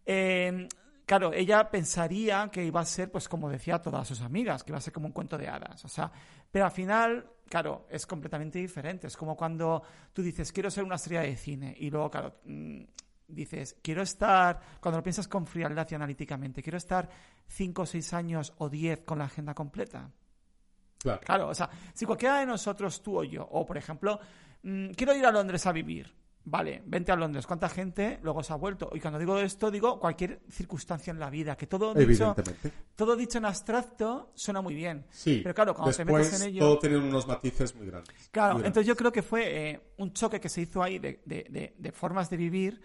eh, 0.07 0.69
Claro, 1.05 1.33
ella 1.33 1.71
pensaría 1.71 2.49
que 2.51 2.65
iba 2.65 2.81
a 2.81 2.85
ser, 2.85 3.13
pues 3.13 3.29
como 3.29 3.49
decía 3.49 3.77
a 3.77 3.81
todas 3.81 4.09
sus 4.09 4.21
amigas, 4.23 4.65
que 4.65 4.73
iba 4.73 4.79
a 4.79 4.81
ser 4.81 4.93
como 4.93 5.07
un 5.07 5.13
cuento 5.13 5.39
de 5.39 5.47
hadas. 5.47 5.85
O 5.85 5.89
sea, 5.89 6.11
pero 6.51 6.65
al 6.65 6.73
final, 6.73 7.31
claro, 7.49 7.87
es 7.89 8.05
completamente 8.07 8.59
diferente. 8.59 9.07
Es 9.07 9.17
como 9.17 9.37
cuando 9.37 9.85
tú 10.13 10.21
dices, 10.21 10.51
quiero 10.51 10.69
ser 10.69 10.83
una 10.83 10.97
estrella 10.97 11.21
de 11.23 11.37
cine. 11.37 11.77
Y 11.79 11.91
luego, 11.91 12.11
claro, 12.11 12.41
mm, 12.45 12.81
dices, 13.29 13.77
quiero 13.85 14.03
estar, 14.03 14.59
cuando 14.81 14.99
lo 14.99 15.05
piensas 15.05 15.29
con 15.29 15.47
frialdad 15.47 15.87
y 15.89 15.95
analíticamente, 15.95 16.61
quiero 16.61 16.79
estar 16.79 17.09
cinco, 17.47 17.87
seis 17.87 18.13
años 18.13 18.53
o 18.59 18.69
diez 18.69 19.03
con 19.05 19.19
la 19.19 19.27
agenda 19.27 19.55
completa. 19.55 20.11
Claro. 21.07 21.21
Claro, 21.25 21.49
o 21.49 21.55
sea, 21.55 21.71
si 21.95 22.05
cualquiera 22.05 22.39
de 22.41 22.47
nosotros, 22.47 23.03
tú 23.03 23.19
o 23.19 23.25
yo, 23.25 23.45
o 23.51 23.65
por 23.65 23.77
ejemplo, 23.79 24.19
mm, 24.63 24.91
quiero 24.91 25.15
ir 25.15 25.25
a 25.27 25.31
Londres 25.31 25.67
a 25.67 25.73
vivir. 25.73 26.13
Vale, 26.49 26.81
vente 26.87 27.11
a 27.11 27.17
Londres. 27.17 27.45
¿Cuánta 27.45 27.69
gente 27.69 28.21
luego 28.23 28.41
se 28.45 28.53
ha 28.53 28.57
vuelto? 28.57 28.89
Y 28.95 29.01
cuando 29.01 29.19
digo 29.19 29.37
esto, 29.37 29.69
digo 29.69 29.99
cualquier 29.99 30.43
circunstancia 30.49 31.11
en 31.11 31.19
la 31.19 31.29
vida, 31.29 31.57
que 31.57 31.67
todo 31.67 31.93
dicho, 31.93 32.37
todo 32.95 33.17
dicho 33.17 33.39
en 33.39 33.47
abstracto 33.47 34.31
suena 34.37 34.61
muy 34.61 34.75
bien. 34.77 35.05
Sí, 35.11 35.41
Pero 35.43 35.55
claro, 35.57 35.75
cuando 35.75 35.91
te 35.93 36.05
después 36.05 36.27
metes 36.27 36.41
en 36.41 36.49
ello... 36.51 36.61
todo 36.61 36.79
tiene 36.79 36.99
unos 36.99 37.27
matices 37.27 37.75
muy 37.75 37.87
grandes. 37.89 38.29
Claro, 38.31 38.59
muy 38.59 38.67
entonces 38.67 38.87
yo 38.87 38.95
creo 38.95 39.11
que 39.11 39.23
fue 39.23 39.71
eh, 39.71 39.81
un 39.97 40.13
choque 40.13 40.39
que 40.41 40.49
se 40.49 40.61
hizo 40.61 40.81
ahí 40.85 41.01
de, 41.01 41.21
de- 41.25 41.47
de- 41.51 41.75
de 41.77 41.91
formas 41.93 42.31
de 42.31 42.37
vivir 42.37 42.81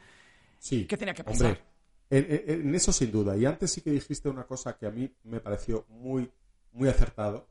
Sí. 0.58 0.88
que 0.88 0.98
tenía 0.98 1.14
que 1.14 1.22
Hombre, 1.22 1.50
pasar. 1.50 1.62
en, 2.10 2.26
en- 2.32 2.62
en 2.68 2.74
eso 2.76 2.92
sin 2.92 3.12
duda. 3.12 3.38
Y 3.38 3.46
antes 3.46 3.70
sí 3.72 3.82
que 3.82 3.92
dijiste 3.92 4.28
una 4.28 4.46
cosa 4.48 4.76
que 4.76 4.88
a 4.88 4.92
mí 4.92 5.08
me 5.26 5.40
pareció 5.40 5.86
muy, 5.88 6.32
muy 6.72 6.90
acertado. 6.90 7.48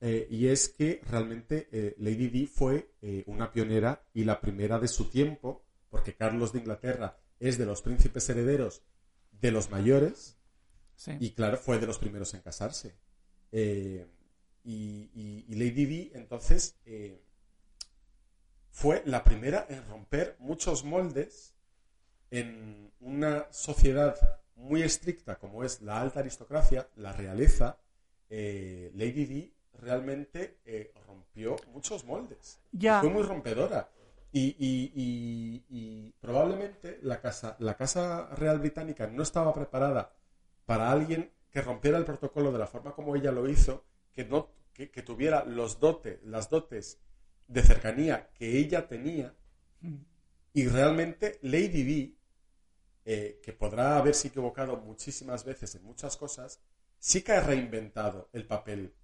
Eh, 0.00 0.26
y 0.30 0.48
es 0.48 0.68
que 0.68 1.00
realmente 1.06 1.68
eh, 1.72 1.94
Lady 1.98 2.28
Di 2.28 2.46
fue 2.46 2.94
eh, 3.02 3.22
una 3.26 3.52
pionera 3.52 4.02
y 4.14 4.24
la 4.24 4.40
primera 4.40 4.78
de 4.78 4.88
su 4.88 5.10
tiempo, 5.10 5.64
porque 5.90 6.14
Carlos 6.16 6.52
de 6.52 6.60
Inglaterra 6.60 7.18
es 7.38 7.58
de 7.58 7.66
los 7.66 7.82
príncipes 7.82 8.28
herederos 8.28 8.82
de 9.32 9.50
los 9.50 9.70
mayores, 9.70 10.36
Sí. 10.96 11.12
y 11.18 11.30
claro, 11.32 11.56
fue 11.56 11.78
de 11.78 11.86
los 11.86 11.98
primeros 11.98 12.34
en 12.34 12.42
casarse. 12.42 12.94
Y, 13.52 14.02
y- 14.64 15.44
y 15.48 15.54
Lady 15.54 15.86
Di, 15.86 16.10
entonces, 16.14 16.78
fue 18.70 19.02
la 19.06 19.24
primera 19.24 19.66
en 19.68 19.84
romper 19.86 20.36
muchos 20.38 20.84
moldes 20.84 21.54
en 22.30 22.92
una 23.00 23.46
sociedad 23.50 24.16
muy 24.54 24.82
estricta 24.82 25.38
como 25.38 25.64
es 25.64 25.80
la 25.80 26.00
alta 26.00 26.20
aristocracia, 26.20 26.88
la 26.96 27.12
realeza. 27.12 27.78
eh, 28.32 28.92
Lady 28.94 29.24
Di 29.26 29.54
realmente 29.80 30.58
eh, 30.64 30.92
rompió 31.06 31.56
muchos 31.72 32.04
moldes. 32.04 32.60
Ya. 32.72 33.00
Fue 33.00 33.10
muy 33.10 33.22
rompedora. 33.22 33.88
Y, 34.32 34.54
y- 34.58 34.92
y- 34.94 35.64
y 35.68 36.12
probablemente 36.20 36.98
la 37.02 37.20
casa, 37.20 37.56
la 37.58 37.76
casa 37.76 38.26
real 38.36 38.60
británica 38.60 39.08
no 39.08 39.22
estaba 39.24 39.52
preparada 39.52 40.14
para 40.66 40.92
alguien 40.92 41.32
que 41.50 41.60
rompiera 41.62 41.98
el 41.98 42.04
protocolo 42.04 42.52
de 42.52 42.58
la 42.58 42.68
forma 42.68 42.94
como 42.94 43.16
ella 43.16 43.32
lo 43.32 43.48
hizo, 43.48 43.84
que 44.12 44.24
no 44.24 44.48
que, 44.72 44.88
que 44.90 45.02
tuviera 45.02 45.44
los 45.44 45.80
dotes, 45.80 46.22
las 46.22 46.48
dotes 46.48 47.00
de 47.48 47.62
cercanía 47.62 48.30
que 48.34 48.58
ella 48.58 48.86
tenía 48.86 49.34
y 50.52 50.68
realmente 50.68 51.38
Lady 51.42 51.82
Di, 51.82 52.18
eh, 53.04 53.40
que 53.42 53.52
podrá 53.52 53.96
haberse 53.98 54.28
equivocado 54.28 54.76
muchísimas 54.76 55.44
veces 55.44 55.74
en 55.74 55.82
muchas 55.84 56.16
cosas, 56.16 56.60
sí 56.98 57.22
que 57.22 57.32
ha 57.32 57.40
reinventado 57.40 58.28
el 58.32 58.46
papel 58.46 58.94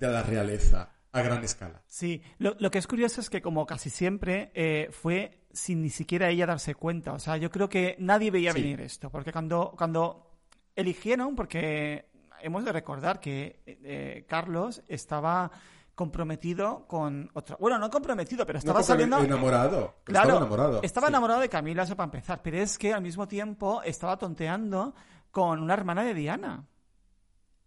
de 0.00 0.08
la 0.08 0.22
realeza 0.22 0.90
a 1.12 1.22
gran 1.22 1.42
escala. 1.44 1.82
Sí, 1.86 2.22
lo, 2.38 2.54
lo 2.58 2.70
que 2.70 2.78
es 2.78 2.86
curioso 2.86 3.20
es 3.20 3.30
que 3.30 3.42
como 3.42 3.66
casi 3.66 3.90
siempre 3.90 4.50
eh, 4.54 4.88
fue 4.92 5.38
sin 5.52 5.82
ni 5.82 5.90
siquiera 5.90 6.28
ella 6.30 6.46
darse 6.46 6.74
cuenta. 6.74 7.12
O 7.12 7.18
sea, 7.18 7.36
yo 7.36 7.50
creo 7.50 7.68
que 7.68 7.96
nadie 7.98 8.30
veía 8.30 8.52
Sí. 8.52 8.62
venir 8.62 8.80
esto, 8.80 9.10
porque 9.10 9.32
cuando, 9.32 9.74
cuando 9.76 10.30
eligieron, 10.76 11.34
porque 11.34 12.08
hemos 12.42 12.64
de 12.64 12.72
recordar 12.72 13.20
que 13.20 13.60
eh, 13.66 14.24
Carlos 14.28 14.82
estaba 14.88 15.50
comprometido 15.96 16.86
con 16.86 17.28
otra... 17.34 17.56
Bueno, 17.60 17.78
no 17.78 17.90
comprometido, 17.90 18.46
pero 18.46 18.58
estaba 18.58 18.78
No, 18.78 18.84
saliendo... 18.84 19.18
enamorado. 19.18 19.96
Claro, 20.04 20.28
estaba 20.28 20.38
enamorado. 20.38 20.80
estaba 20.82 21.06
sí. 21.08 21.10
enamorado 21.10 21.40
de 21.40 21.48
Camila, 21.50 21.82
eso 21.82 21.96
para 21.96 22.06
empezar, 22.06 22.40
pero 22.42 22.56
es 22.56 22.78
que 22.78 22.94
al 22.94 23.02
mismo 23.02 23.28
tiempo 23.28 23.82
estaba 23.82 24.16
tonteando 24.16 24.94
con 25.30 25.60
una 25.60 25.74
hermana 25.74 26.02
de 26.04 26.14
Diana. 26.14 26.64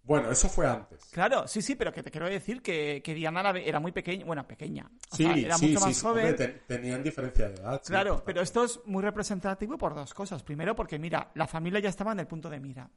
Bueno, 0.06 0.30
eso 0.32 0.50
fue 0.50 0.68
antes. 0.68 1.06
Claro, 1.12 1.48
sí, 1.48 1.62
sí, 1.62 1.76
pero 1.76 1.94
que 1.94 2.04
te 2.04 2.12
quiero 2.12 2.28
decir 2.30 2.62
que, 2.62 3.02
que 3.02 3.14
Diana 3.14 3.50
era, 3.58 3.80
muy 3.80 3.94
pequeña, 3.94 4.26
bueno, 4.26 4.46
pequeña, 4.46 4.92
o 5.12 5.16
Sí, 5.16 5.24
sea, 5.24 5.34
era 5.38 5.58
sí, 5.58 5.68
mucho 5.68 5.80
sí, 5.80 5.86
más 5.86 5.96
sí, 5.96 6.02
joven. 6.02 6.26
hombre, 6.30 6.48
te- 6.48 6.60
tenían 6.68 7.02
diferencia 7.02 7.48
de 7.50 7.56
edad. 7.56 7.82
Claro, 7.86 8.22
pero 8.26 8.42
esto 8.42 8.66
es 8.66 8.82
muy 8.86 9.02
representativo 9.02 9.78
por 9.78 9.96
dos 9.96 10.14
cosas. 10.14 10.44
Primero, 10.44 10.76
porque 10.76 11.00
mira, 11.00 11.32
la 11.36 11.48
familia 11.48 11.80
ya 11.80 11.90
estaba 11.90 12.12
en 12.12 12.20
el 12.20 12.28
punto 12.28 12.50
de 12.50 12.60
mira. 12.60 12.90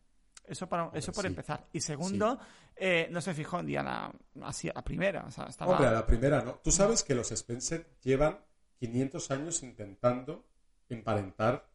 Eso, 0.45 0.69
para, 0.69 0.91
eso 0.95 1.13
por 1.13 1.27
empezar. 1.27 1.67
Y 1.73 1.81
segundo, 1.81 2.39
eh, 2.77 3.09
no 3.11 3.21
se 3.21 3.35
fijó 3.35 3.59
en 3.61 3.67
Diana 3.67 4.13
así 4.43 4.69
a 4.73 4.83
primera. 4.83 5.25
O 5.27 5.31
sea, 5.31 5.47
estaba... 5.47 5.73
Hombre, 5.73 5.89
a 5.89 5.93
la 5.93 6.07
primera 6.07 6.41
no. 6.43 6.55
Tú 6.63 6.71
sabes 6.71 7.03
que 7.03 7.15
los 7.17 7.31
Spencer 7.33 7.87
llevan 8.03 8.39
500 8.79 9.31
años 9.33 9.63
intentando 9.65 10.45
emparentar 10.89 11.69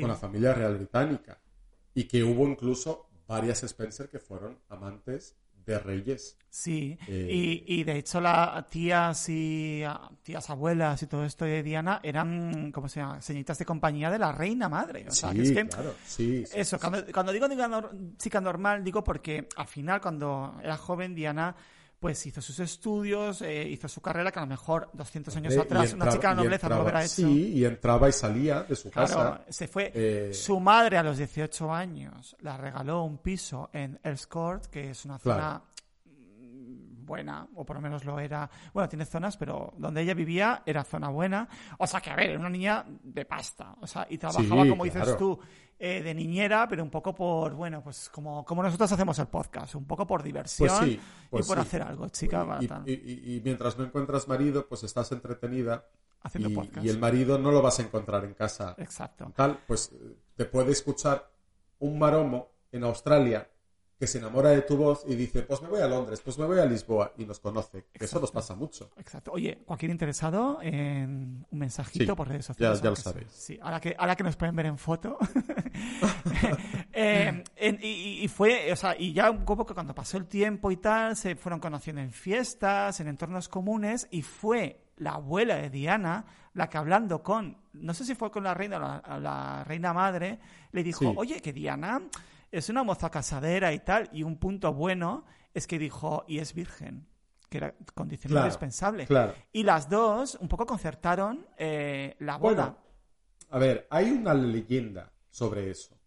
con 0.00 0.08
la 0.08 0.14
familia 0.16 0.54
real 0.54 0.76
británica 0.76 1.40
y 1.94 2.04
que 2.04 2.22
hubo 2.22 2.46
incluso 2.46 3.08
varias 3.26 3.62
Spencer 3.62 4.08
que 4.08 4.18
fueron 4.18 4.58
amantes 4.68 5.36
de 5.64 5.78
reyes. 5.78 6.36
Sí, 6.50 6.98
Eh, 7.06 7.28
y, 7.30 7.80
y 7.80 7.84
de 7.84 7.96
hecho 7.98 8.20
las 8.20 8.68
tías 8.68 9.28
y 9.28 9.82
ah, 9.86 10.10
tías 10.22 10.50
abuelas 10.50 11.02
y 11.02 11.06
todo 11.06 11.24
esto 11.24 11.44
de 11.44 11.62
Diana 11.62 12.00
eran, 12.02 12.72
¿cómo 12.72 12.88
se 12.88 13.00
llama? 13.00 13.22
Señoritas 13.22 13.58
de 13.58 13.64
compañía 13.64 14.10
de 14.10 14.18
la 14.18 14.32
reina 14.32 14.68
madre. 14.68 15.06
O 15.08 15.12
sea, 15.12 15.30
sí, 15.30 15.36
que 15.36 15.42
es 15.42 15.52
que 15.52 15.66
claro, 15.68 15.94
sí. 16.04 16.44
sí, 16.46 16.52
Eso, 16.58 16.78
cuando, 16.78 17.04
cuando 17.12 17.32
digo 17.32 17.46
chica 18.18 18.40
normal, 18.40 18.84
digo 18.84 19.02
porque 19.02 19.48
al 19.56 19.66
final, 19.66 20.00
cuando 20.00 20.58
era 20.62 20.76
joven, 20.76 21.14
Diana 21.14 21.54
pues 22.02 22.26
hizo 22.26 22.42
sus 22.42 22.58
estudios, 22.58 23.42
eh, 23.42 23.62
hizo 23.68 23.86
su 23.88 24.00
carrera, 24.00 24.32
que 24.32 24.40
a 24.40 24.42
lo 24.42 24.48
mejor 24.48 24.90
200 24.92 25.36
años 25.36 25.56
atrás 25.56 25.92
una 25.94 26.06
entraba- 26.06 26.12
chica 26.12 26.28
de 26.30 26.34
nobleza 26.34 26.68
no 26.68 26.74
lo 26.74 26.80
entraba- 26.80 26.82
hubiera 26.82 27.04
hecho. 27.04 27.14
Sí, 27.14 27.52
y 27.54 27.64
entraba 27.64 28.08
y 28.08 28.12
salía 28.12 28.62
de 28.64 28.74
su 28.74 28.90
Claro, 28.90 29.08
casa. 29.08 29.40
se 29.48 29.68
fue. 29.68 29.92
Eh, 29.94 30.34
Su 30.34 30.58
madre 30.58 30.98
a 30.98 31.02
los 31.04 31.16
18 31.16 31.72
años 31.72 32.36
la 32.40 32.56
regaló 32.56 33.04
un 33.04 33.18
piso 33.18 33.70
en 33.72 34.00
Earls 34.02 34.26
Court, 34.26 34.66
que 34.66 34.90
es 34.90 35.04
una 35.04 35.18
zona 35.20 35.34
Claro. 35.36 35.62
Buena, 37.04 37.46
o 37.54 37.64
por 37.64 37.76
lo 37.76 37.82
menos 37.82 38.04
lo 38.04 38.18
era. 38.18 38.48
Bueno, 38.72 38.88
tiene 38.88 39.04
zonas, 39.04 39.36
pero 39.36 39.72
donde 39.76 40.02
ella 40.02 40.14
vivía 40.14 40.62
era 40.66 40.84
zona 40.84 41.08
buena. 41.08 41.48
O 41.78 41.86
sea 41.86 42.00
que, 42.00 42.10
a 42.10 42.16
ver, 42.16 42.30
era 42.30 42.38
una 42.38 42.48
niña 42.50 42.84
de 43.02 43.24
pasta. 43.24 43.74
O 43.80 43.86
sea, 43.86 44.06
y 44.08 44.18
trabajaba, 44.18 44.62
Sí, 44.64 44.68
como 44.70 44.84
dices 44.84 45.16
tú, 45.16 45.38
eh, 45.78 46.02
de 46.02 46.14
niñera, 46.14 46.66
pero 46.68 46.82
un 46.84 46.90
poco 46.90 47.12
por, 47.14 47.54
bueno, 47.54 47.82
pues 47.82 48.08
como, 48.10 48.44
como 48.44 48.62
nosotros 48.62 48.90
hacemos 48.92 49.18
el 49.18 49.26
podcast, 49.26 49.74
un 49.74 49.84
poco 49.84 50.06
por 50.06 50.22
diversión 50.22 50.68
Pues 50.68 50.80
sí, 50.90 51.00
pues 51.28 51.44
y 51.44 51.48
por 51.48 51.56
sí. 51.58 51.62
hacer 51.62 51.82
algo, 51.82 52.08
chica, 52.08 52.46
y, 52.60 52.64
y- 52.90 52.92
y- 52.94 53.36
y 53.36 53.40
mientras 53.44 53.76
no 53.76 53.84
encuentras 53.84 54.28
marido, 54.28 54.66
pues 54.68 54.84
estás 54.84 55.10
entretenida. 55.12 55.84
haciendo 56.24 56.50
y, 56.50 56.54
podcast. 56.54 56.86
y 56.86 56.88
el 56.88 56.98
marido 57.00 57.36
no 57.36 57.50
lo 57.50 57.60
vas 57.62 57.80
a 57.80 57.82
encontrar 57.82 58.24
en 58.24 58.34
casa. 58.34 58.76
Exacto. 58.78 59.32
Tal, 59.34 59.58
pues 59.66 59.90
eh, 59.92 60.14
te 60.36 60.44
puede 60.44 60.70
escuchar 60.70 61.28
un 61.80 61.98
maromo 61.98 62.52
en 62.70 62.84
Australia 62.84 63.48
que 64.02 64.08
se 64.08 64.18
enamora 64.18 64.48
de 64.48 64.62
tu 64.62 64.76
voz 64.76 65.04
y 65.06 65.14
dice, 65.14 65.42
pues 65.42 65.62
me 65.62 65.68
voy 65.68 65.80
a 65.80 65.86
Londres, 65.86 66.20
pues 66.24 66.36
me 66.36 66.44
voy 66.44 66.58
a 66.58 66.64
Lisboa 66.66 67.12
y 67.18 67.24
nos 67.24 67.38
conoce. 67.38 67.84
Eso 67.94 68.18
nos 68.18 68.32
pasa 68.32 68.56
mucho. 68.56 68.90
Exacto. 68.96 69.30
Oye, 69.30 69.58
cualquier 69.64 69.92
interesado 69.92 70.58
en 70.60 71.46
un 71.48 71.58
mensajito 71.60 72.04
Sí, 72.04 72.12
por 72.16 72.26
redes 72.26 72.46
sociales. 72.46 72.78
ya- 72.80 72.82
ya 72.82 72.90
lo 72.90 72.96
sabéis. 72.96 73.28
Sí, 73.30 73.60
ahora 73.62 73.80
que, 73.80 73.94
ahora 73.96 74.16
que 74.16 74.24
nos 74.24 74.34
pueden 74.34 74.56
ver 74.56 74.66
en 74.66 74.76
foto. 74.76 75.18
Eh, 76.94 77.42
en- 77.56 77.78
y, 77.80 78.22
y 78.24 78.28
fue, 78.28 78.70
o 78.72 78.76
sea, 78.76 78.94
y 78.98 79.12
ya 79.14 79.30
un 79.30 79.44
poco 79.46 79.64
que 79.64 79.72
cuando 79.72 79.94
pasó 79.94 80.18
el 80.18 80.26
tiempo 80.26 80.70
y 80.70 80.76
tal, 80.76 81.16
se 81.16 81.36
fueron 81.36 81.58
conociendo 81.58 82.02
en 82.02 82.12
fiestas, 82.12 83.00
en 83.00 83.08
entornos 83.08 83.48
comunes, 83.48 84.08
y 84.10 84.20
fue 84.22 84.78
la 84.98 85.12
abuela 85.12 85.56
de 85.56 85.70
Diana 85.70 86.24
la 86.54 86.68
que 86.68 86.76
hablando 86.76 87.22
con, 87.22 87.56
no 87.72 87.94
sé 87.94 88.04
si 88.04 88.14
fue 88.14 88.30
con 88.30 88.44
la 88.44 88.52
reina 88.52 89.02
o 89.06 89.18
la, 89.20 89.64
reina 89.64 89.94
madre, 89.94 90.38
le 90.72 90.82
dijo, 90.82 90.98
Sí. 90.98 91.14
oye, 91.16 91.40
que 91.40 91.52
Diana 91.54 92.02
es 92.52 92.68
una 92.68 92.84
moza 92.84 93.10
casadera 93.10 93.72
y 93.72 93.80
tal, 93.80 94.08
y 94.12 94.22
un 94.22 94.36
punto 94.38 94.72
bueno 94.72 95.24
es 95.54 95.66
que 95.66 95.78
dijo, 95.78 96.24
y 96.28 96.38
es 96.38 96.54
virgen, 96.54 97.06
que 97.48 97.58
era 97.58 97.74
condición 97.94 98.30
Claro, 98.30 98.46
indispensable. 98.46 99.06
claro. 99.06 99.34
Y 99.52 99.62
las 99.64 99.88
dos 99.90 100.36
un 100.40 100.48
poco 100.48 100.66
concertaron 100.66 101.46
eh, 101.58 102.16
la 102.20 102.36
boda. 102.38 102.54
Bueno, 102.64 102.78
a 103.50 103.58
ver, 103.58 103.86
hay 103.90 104.10
una 104.10 104.32
leyenda 104.34 105.12
sobre 105.30 105.70
eso. 105.70 105.98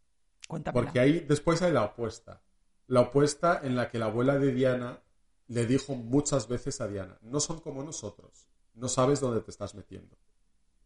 Cuéntamela. 0.47 0.81
Porque 0.85 0.99
ahí 0.99 1.19
después 1.21 1.61
hay 1.61 1.71
la 1.73 1.83
opuesta. 1.83 2.41
La 2.87 3.01
opuesta 3.01 3.61
en 3.63 3.75
la 3.75 3.89
que 3.89 3.97
la 3.99 4.05
abuela 4.05 4.37
de 4.37 4.51
Diana 4.53 4.99
le 5.47 5.65
dijo 5.65 5.95
muchas 5.95 6.47
veces 6.47 6.81
a 6.81 6.87
Diana, 6.87 7.17
no 7.21 7.39
son 7.39 7.59
como 7.59 7.83
nosotros, 7.83 8.47
no 8.73 8.87
sabes 8.87 9.19
dónde 9.19 9.41
te 9.41 9.51
estás 9.51 9.75
metiendo. 9.75 10.17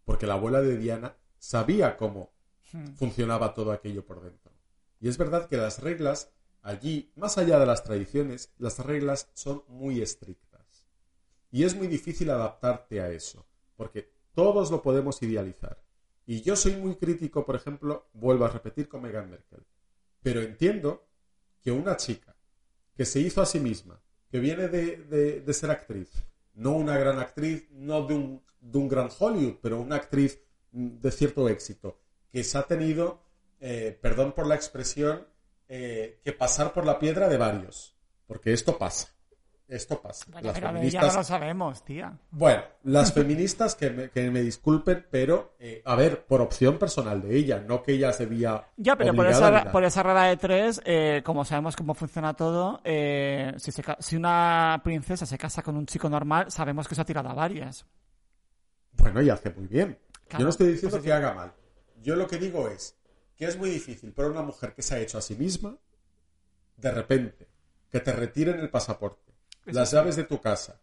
Porque 0.06 0.28
la 0.28 0.34
abuela 0.34 0.62
de 0.62 0.78
Diana 0.78 1.16
sabía 1.38 1.96
cómo 1.98 2.32
Hmm. 2.72 2.94
funcionaba 2.94 3.56
todo 3.56 3.72
aquello 3.72 4.06
por 4.06 4.22
dentro. 4.22 4.49
Y 5.00 5.08
es 5.10 5.18
verdad 5.18 5.48
que 5.48 5.58
las 5.58 5.82
reglas 5.82 6.32
allí, 6.62 7.12
más 7.16 7.38
allá 7.38 7.60
de 7.60 7.66
las 7.66 7.84
tradiciones, 7.84 8.54
las 8.58 8.80
reglas 8.80 9.30
son 9.34 9.64
muy 9.68 10.02
estrictas. 10.02 10.88
Y 11.52 11.64
es 11.64 11.76
muy 11.76 11.88
difícil 11.88 12.30
adaptarte 12.30 13.02
a 13.02 13.10
eso, 13.10 13.46
porque 13.76 14.12
todos 14.34 14.72
lo 14.72 14.82
podemos 14.82 15.22
idealizar. 15.24 15.82
Y 16.26 16.42
yo 16.42 16.56
soy 16.56 16.76
muy 16.76 16.96
crítico, 16.96 17.46
por 17.46 17.56
ejemplo, 17.56 18.10
vuelvo 18.14 18.46
a 18.46 18.50
repetir 18.50 18.88
con 18.88 19.02
Meghan 19.02 19.30
Merkel. 19.32 19.66
Pero 20.22 20.42
entiendo 20.42 21.08
que 21.62 21.72
una 21.72 21.98
chica 21.98 22.36
que 22.96 23.06
se 23.06 23.20
hizo 23.20 23.42
a 23.42 23.46
sí 23.46 23.60
misma, 23.60 24.00
que 24.30 24.40
viene 24.40 24.68
de, 24.68 24.98
de- 25.44 25.54
ser 25.54 25.72
actriz, 25.72 26.12
no 26.54 26.74
una 26.74 26.98
gran 26.98 27.18
actriz, 27.20 27.68
no 27.72 28.06
de 28.06 28.14
un, 28.14 28.44
de 28.60 28.78
un 28.78 28.88
gran 28.88 29.10
Hollywood, 29.18 29.56
pero 29.62 29.80
una 29.80 29.96
actriz 29.96 30.40
mm, 30.72 31.00
de 31.00 31.12
cierto 31.12 31.50
éxito, 31.50 32.00
que 32.32 32.44
se 32.44 32.58
ha 32.58 32.64
tenido, 32.64 33.24
eh, 33.60 33.98
perdón 34.02 34.34
por 34.34 34.48
la 34.48 34.56
expresión, 34.56 35.28
eh, 35.68 36.20
que 36.24 36.32
pasar 36.34 36.74
por 36.74 36.86
la 36.86 36.98
piedra 37.00 37.28
de 37.30 37.38
varios. 37.38 37.96
Porque 38.28 38.54
esto 38.54 38.78
pasa. 38.78 39.10
Esto 39.68 40.02
pasa. 40.02 40.26
Bueno, 40.32 40.48
Las 40.48 40.56
pero 40.60 40.68
feministas- 40.74 41.14
no 41.14 41.20
lo 41.20 41.24
sabemos, 41.24 41.86
tía. 41.86 42.18
bueno, 42.32 42.64
las 42.86 43.14
feministas 43.14 43.76
que 43.76 43.92
me, 43.92 44.10
que 44.10 44.32
me 44.32 44.42
disculpen, 44.42 45.06
pero 45.12 45.54
eh, 45.60 45.84
a 45.86 45.94
ver, 45.94 46.26
por 46.26 46.42
opción 46.42 46.80
personal 46.80 47.22
de 47.22 47.36
ella, 47.38 47.60
no 47.60 47.84
que 47.84 47.92
ella 47.92 48.12
se 48.12 48.26
veía. 48.26 48.66
Ya, 48.78 48.96
pero 48.96 49.14
por 49.14 49.28
esa, 49.28 49.72
por 49.72 49.84
esa 49.84 50.02
de 50.24 50.38
tres, 50.38 50.82
eh, 50.86 51.22
como 51.24 51.46
sabemos 51.46 51.76
cómo 51.76 51.94
funciona 51.94 52.34
todo, 52.34 52.82
eh, 52.84 53.54
si, 53.58 53.72
se 53.72 53.84
ca- 53.84 53.98
si 54.00 54.16
una 54.16 54.82
princesa 54.84 55.28
se 55.28 55.38
casa 55.38 55.62
con 55.62 55.78
un 55.78 55.86
chico 55.86 56.10
normal, 56.10 56.50
sabemos 56.50 56.88
que 56.88 56.96
se 56.96 57.02
ha 57.02 57.06
tirado 57.06 57.30
a 57.30 57.36
varias. 57.36 57.86
Bueno, 58.94 59.22
y 59.22 59.30
hace 59.30 59.52
muy 59.52 59.68
bien. 59.68 60.00
Claro, 60.28 60.40
Yo 60.40 60.44
no 60.46 60.50
estoy 60.50 60.68
diciendo 60.70 60.98
pues 60.98 61.04
que 61.04 61.14
haga 61.14 61.34
mal. 61.34 61.54
Yo 62.02 62.16
lo 62.16 62.26
que 62.28 62.38
digo 62.38 62.68
es 62.70 62.96
que 63.40 63.46
es 63.46 63.58
muy 63.58 63.70
difícil 63.70 64.12
para 64.12 64.28
una 64.28 64.42
mujer 64.42 64.76
que 64.76 64.82
se 64.82 64.96
ha 64.96 65.00
hecho 65.00 65.18
a 65.18 65.22
sí 65.22 65.34
misma, 65.34 65.78
de 66.76 66.92
repente, 66.92 67.48
que 67.90 68.02
te 68.02 68.12
retiren 68.12 68.60
el 68.60 68.70
pasaporte, 68.70 69.32
las 69.64 69.92
llaves 69.92 70.18
de 70.18 70.26
tu 70.26 70.42
casa, 70.42 70.82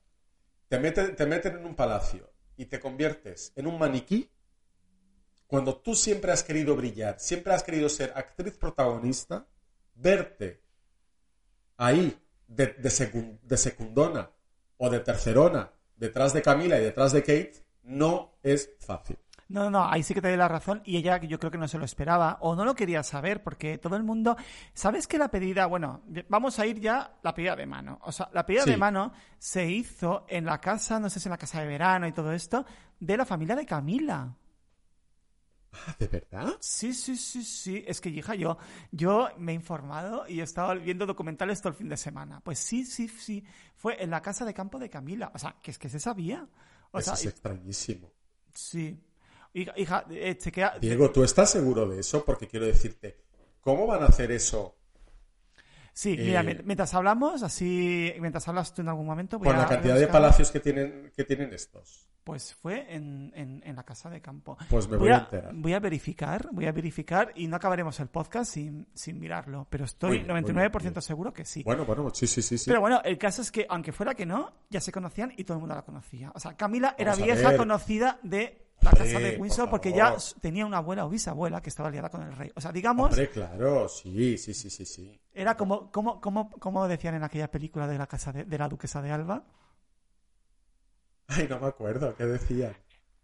te 0.67 0.79
meten, 0.79 1.15
te 1.15 1.27
meten 1.27 1.59
en 1.59 1.67
un 1.67 1.77
palacio 1.77 2.33
y 2.57 2.65
te 2.65 2.81
conviertes 2.81 3.53
en 3.57 3.67
un 3.67 3.79
maniquí, 3.79 4.31
cuando 5.47 5.77
tú 5.77 5.95
siempre 5.95 6.33
has 6.33 6.43
querido 6.43 6.75
brillar, 6.75 7.21
siempre 7.21 7.53
has 7.53 7.63
querido 7.63 7.91
ser 7.91 8.15
actriz 8.17 8.57
protagonista, 8.57 9.47
verte 9.95 10.63
ahí 11.77 12.19
de, 12.49 12.69
de 12.69 13.57
secundona 13.59 14.31
o 14.79 14.89
de 14.89 15.01
tercerona 15.01 15.71
detrás 15.95 16.33
de 16.33 16.41
Camila 16.41 16.79
y 16.79 16.85
detrás 16.85 17.13
de 17.13 17.21
Kate, 17.21 17.67
no 17.83 18.39
es 18.43 18.71
fácil. 18.81 19.19
No, 19.49 19.63
no, 19.65 19.71
no, 19.71 19.89
ahí 19.89 20.03
sí 20.03 20.13
que 20.13 20.21
te 20.21 20.29
doy 20.29 20.37
la 20.37 20.49
razón 20.49 20.83
y 20.85 20.97
ella 20.97 21.19
yo 21.19 21.39
creo 21.39 21.53
que 21.53 21.59
no 21.59 21.69
se 21.69 21.79
lo 21.79 21.85
esperaba 21.85 22.39
o 22.41 22.57
no 22.57 22.65
lo 22.65 22.75
quería 22.75 23.05
saber 23.05 23.45
porque 23.45 23.79
todo 23.79 23.95
el 23.97 24.03
mundo, 24.03 24.37
¿sabes 24.75 25.07
que 25.07 25.19
la 25.19 25.29
pedida, 25.31 25.67
bueno, 25.67 26.03
vamos 26.29 26.59
a 26.59 26.67
ir 26.67 26.81
ya 26.81 27.17
la 27.23 27.33
pedida 27.33 27.55
de 27.55 27.65
mano, 27.67 28.01
o 28.03 28.11
sea, 28.11 28.29
la 28.33 28.45
pedida 28.45 28.65
Sí. 28.65 28.71
de 28.71 28.77
mano 28.77 29.13
se 29.39 29.71
hizo 29.71 30.27
en 30.29 30.47
la 30.47 30.61
casa, 30.61 30.99
no 30.99 31.09
sé 31.09 31.21
si 31.21 31.29
en 31.29 31.31
la 31.31 31.39
casa 31.39 31.61
de 31.61 31.67
verano 31.69 32.09
y 32.09 32.13
todo 32.13 32.33
esto, 32.33 32.67
de 32.99 33.17
la 33.17 33.25
familia 33.25 33.55
de 33.55 33.65
Camila. 33.67 34.35
Ah, 35.73 35.95
¿de 35.99 36.09
verdad? 36.09 36.55
Sí, 36.61 36.95
sí, 36.95 37.17
sí, 37.17 37.45
sí. 37.45 37.85
Es 37.87 38.01
que, 38.01 38.09
hija, 38.09 38.35
yo, 38.35 38.57
yo 38.91 39.29
me 39.37 39.53
he 39.53 39.55
informado 39.55 40.27
y 40.27 40.41
he 40.41 40.43
estado 40.43 40.75
viendo 40.81 41.05
documentales 41.07 41.61
todo 41.61 41.69
el 41.71 41.75
fin 41.77 41.89
de 41.89 41.99
semana. 41.99 42.41
Pues 42.41 42.59
sí, 42.59 42.85
sí, 42.87 43.09
sí. 43.09 43.45
Fue 43.77 44.03
en 44.03 44.11
la 44.11 44.23
casa 44.23 44.45
de 44.47 44.55
campo 44.55 44.79
de 44.79 44.89
Camila. 44.89 45.31
O 45.35 45.39
sea, 45.39 45.57
que 45.63 45.71
es 45.71 45.79
que 45.79 45.91
se 45.91 46.01
sabía. 46.01 46.49
O 46.93 46.99
Eso 46.99 47.15
sea, 47.15 47.15
es 47.15 47.27
extrañísimo. 47.27 48.11
sí. 48.55 48.99
Hija, 49.77 50.05
eh, 50.11 50.37
chequea- 50.37 50.79
Diego, 50.81 51.11
¿tú 51.11 51.25
estás 51.25 51.51
seguro 51.51 51.89
de 51.89 52.01
eso? 52.01 52.25
Porque 52.25 52.47
quiero 52.47 52.67
decirte, 52.67 53.17
¿cómo 53.61 53.87
van 53.87 54.03
a 54.03 54.07
hacer 54.07 54.31
eso 54.31 54.75
Sí, 55.95 56.13
Eh, 56.19 56.25
mira, 56.27 56.43
mi- 56.43 56.55
mientras 56.63 56.93
hablamos, 56.93 57.43
así, 57.43 58.13
mientras 58.21 58.47
hablas 58.49 58.75
tú 58.75 58.83
en 58.83 58.89
algún 58.91 59.07
momento, 59.07 59.39
voy 59.39 59.49
a 59.49 59.57
la 59.57 59.67
cantidad 59.67 59.99
de 59.99 60.07
palacios 60.09 60.51
que 60.51 60.61
tienen, 60.61 61.11
que 61.17 61.25
tienen 61.25 61.55
estos? 61.55 62.07
Pues 62.23 62.53
fue 62.55 62.95
en, 62.95 63.33
en, 63.35 63.63
en 63.65 63.77
la 63.77 63.83
casa 63.83 64.11
de 64.11 64.21
campo. 64.21 64.59
Pues 64.69 64.87
me 64.91 64.99
voy 64.99 65.09
a 65.09 65.19
enterar. 65.21 65.53
voy 65.55 65.73
a 65.73 65.81
verificar, 65.81 66.51
voy 66.53 66.67
a 66.67 66.73
verificar 66.73 67.33
y 67.35 67.47
no 67.47 67.57
acabaremos 67.57 67.99
el 68.01 68.09
podcast 68.09 68.53
sin, 68.53 68.87
sin 68.93 69.19
mirarlo, 69.19 69.67
pero 69.71 69.87
estoy 69.87 70.19
bien, 70.19 70.27
muy 70.27 70.43
99% 70.43 70.83
bien, 70.83 70.93
bien. 70.93 71.03
seguro 71.03 71.33
que 71.33 71.47
sí. 71.47 71.63
Bueno, 71.63 71.87
bueno, 71.87 72.11
sí, 72.13 72.27
sí, 72.27 72.43
sí, 72.43 72.59
sí. 72.59 72.65
Pero 72.69 72.83
bueno, 72.83 73.01
el 73.03 73.17
caso 73.17 73.41
es 73.41 73.51
que, 73.51 73.65
aunque 73.67 73.93
fuera 73.93 74.15
que 74.15 74.27
no, 74.27 74.53
ya 74.69 74.83
se 74.83 74.93
conocían 74.93 75.33
y 75.35 75.45
todo 75.45 75.55
el 75.57 75.61
mundo 75.61 75.77
la 75.77 75.83
conocía. 75.83 76.31
O 76.35 76.41
sea, 76.41 76.55
Camila 76.59 76.95
era 76.99 77.13
Vamos 77.13 77.25
vieja 77.25 77.57
conocida 77.57 78.19
de 78.23 78.66
la 78.81 78.91
casa 78.93 79.19
de 79.19 79.33
por 79.33 79.41
Windsor 79.43 79.71
porque 79.71 79.93
ya 79.93 80.17
tenía 80.41 80.65
una 80.67 80.79
abuela 80.79 81.05
o 81.07 81.09
bisabuela 81.09 81.61
que 81.61 81.71
estaba 81.71 81.91
liada 81.91 82.09
con 82.11 82.23
el 82.23 82.35
rey. 82.37 82.53
O 82.55 82.61
sea, 82.61 82.73
digamos, 82.73 83.11
Hombre, 83.11 83.31
claro, 83.31 83.89
sí, 83.89 84.39
sí, 84.39 84.55
sí, 84.55 84.71
sí, 84.71 84.85
sí. 84.85 85.21
era 85.33 85.57
como, 85.57 85.91
como, 85.91 86.21
como, 86.21 86.51
como 86.51 86.87
decían 86.89 87.15
en 87.15 87.25
aquella 87.25 87.51
película 87.51 87.87
de 87.89 87.99
la 87.99 88.07
casa 88.07 88.33
de, 88.33 88.45
de 88.45 88.59
la 88.59 88.69
duquesa 88.69 89.03
de 89.03 89.11
Alba. 89.11 89.45
Ay, 91.29 91.47
no 91.49 91.59
me 91.59 91.67
acuerdo, 91.67 92.15
¿qué 92.15 92.25
decía? 92.27 92.73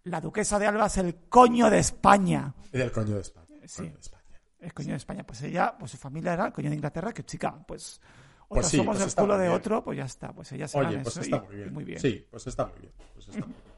La 0.04 0.20
duquesa 0.20 0.58
de 0.58 0.66
Alba 0.66 0.86
es 0.86 0.96
el 0.98 1.14
coño 1.28 1.70
de 1.70 1.78
España. 1.78 2.52
Era 2.72 2.84
el 2.84 2.92
coño 2.92 3.14
de 3.14 3.20
España. 3.20 3.46
el 3.62 3.68
Sí. 3.68 3.82
coño 3.82 3.92
de 3.94 4.00
España. 4.00 4.22
El 4.58 4.74
coño 4.74 4.90
de 4.90 4.96
España. 4.96 5.24
Pues 5.24 5.42
ella, 5.42 5.76
pues 5.78 5.92
su 5.92 5.96
familia 5.96 6.32
era 6.34 6.46
el 6.46 6.52
coño 6.52 6.70
de 6.70 6.74
Inglaterra, 6.76 7.12
que 7.12 7.24
chica, 7.24 7.64
pues. 7.66 8.00
Pues 8.48 8.66
sí, 8.66 8.76
somos 8.76 8.98
pues 8.98 9.08
el 9.08 9.20
culo 9.20 9.38
de 9.38 9.44
bien. 9.46 9.56
otro, 9.56 9.82
pues 9.82 9.96
ya 9.96 10.04
está. 10.04 10.32
Pues 10.32 10.50
ella 10.52 10.68
será 10.68 10.88
Oye, 10.88 10.98
pues 10.98 11.16
eso 11.16 11.20
está 11.22 11.36
y- 11.36 11.40
muy 11.40 11.54
y 11.54 11.56
bien. 11.58 11.72
muy 11.72 11.84
bien. 11.84 12.00
Sí, 12.00 12.26
pues 12.30 12.46
está 12.48 12.66
muy 12.66 12.80
bien. 12.80 12.92
Pues 13.14 13.28
está 13.28 13.46
muy 13.46 13.54
bien. 13.54 13.71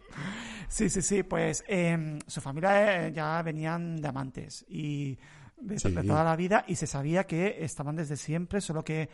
Sí, 0.69 0.89
sí, 0.91 1.03
sí, 1.03 1.23
pues 1.23 1.62
eh, 1.69 2.19
su 2.27 2.41
familia 2.41 3.07
eh, 3.07 3.12
ya 3.12 3.41
venían 3.43 3.97
de 4.01 4.09
amantes 4.09 4.65
y 4.69 5.19
de, 5.57 5.79
Sí. 5.79 5.91
de 5.93 6.03
toda 6.03 6.25
la 6.25 6.37
vida 6.37 6.65
y 6.67 6.75
se 6.77 6.87
sabía 6.87 7.25
que 7.27 7.65
estaban 7.65 7.97
desde 7.97 8.17
siempre, 8.17 8.61
solo 8.61 8.83
que 8.85 9.09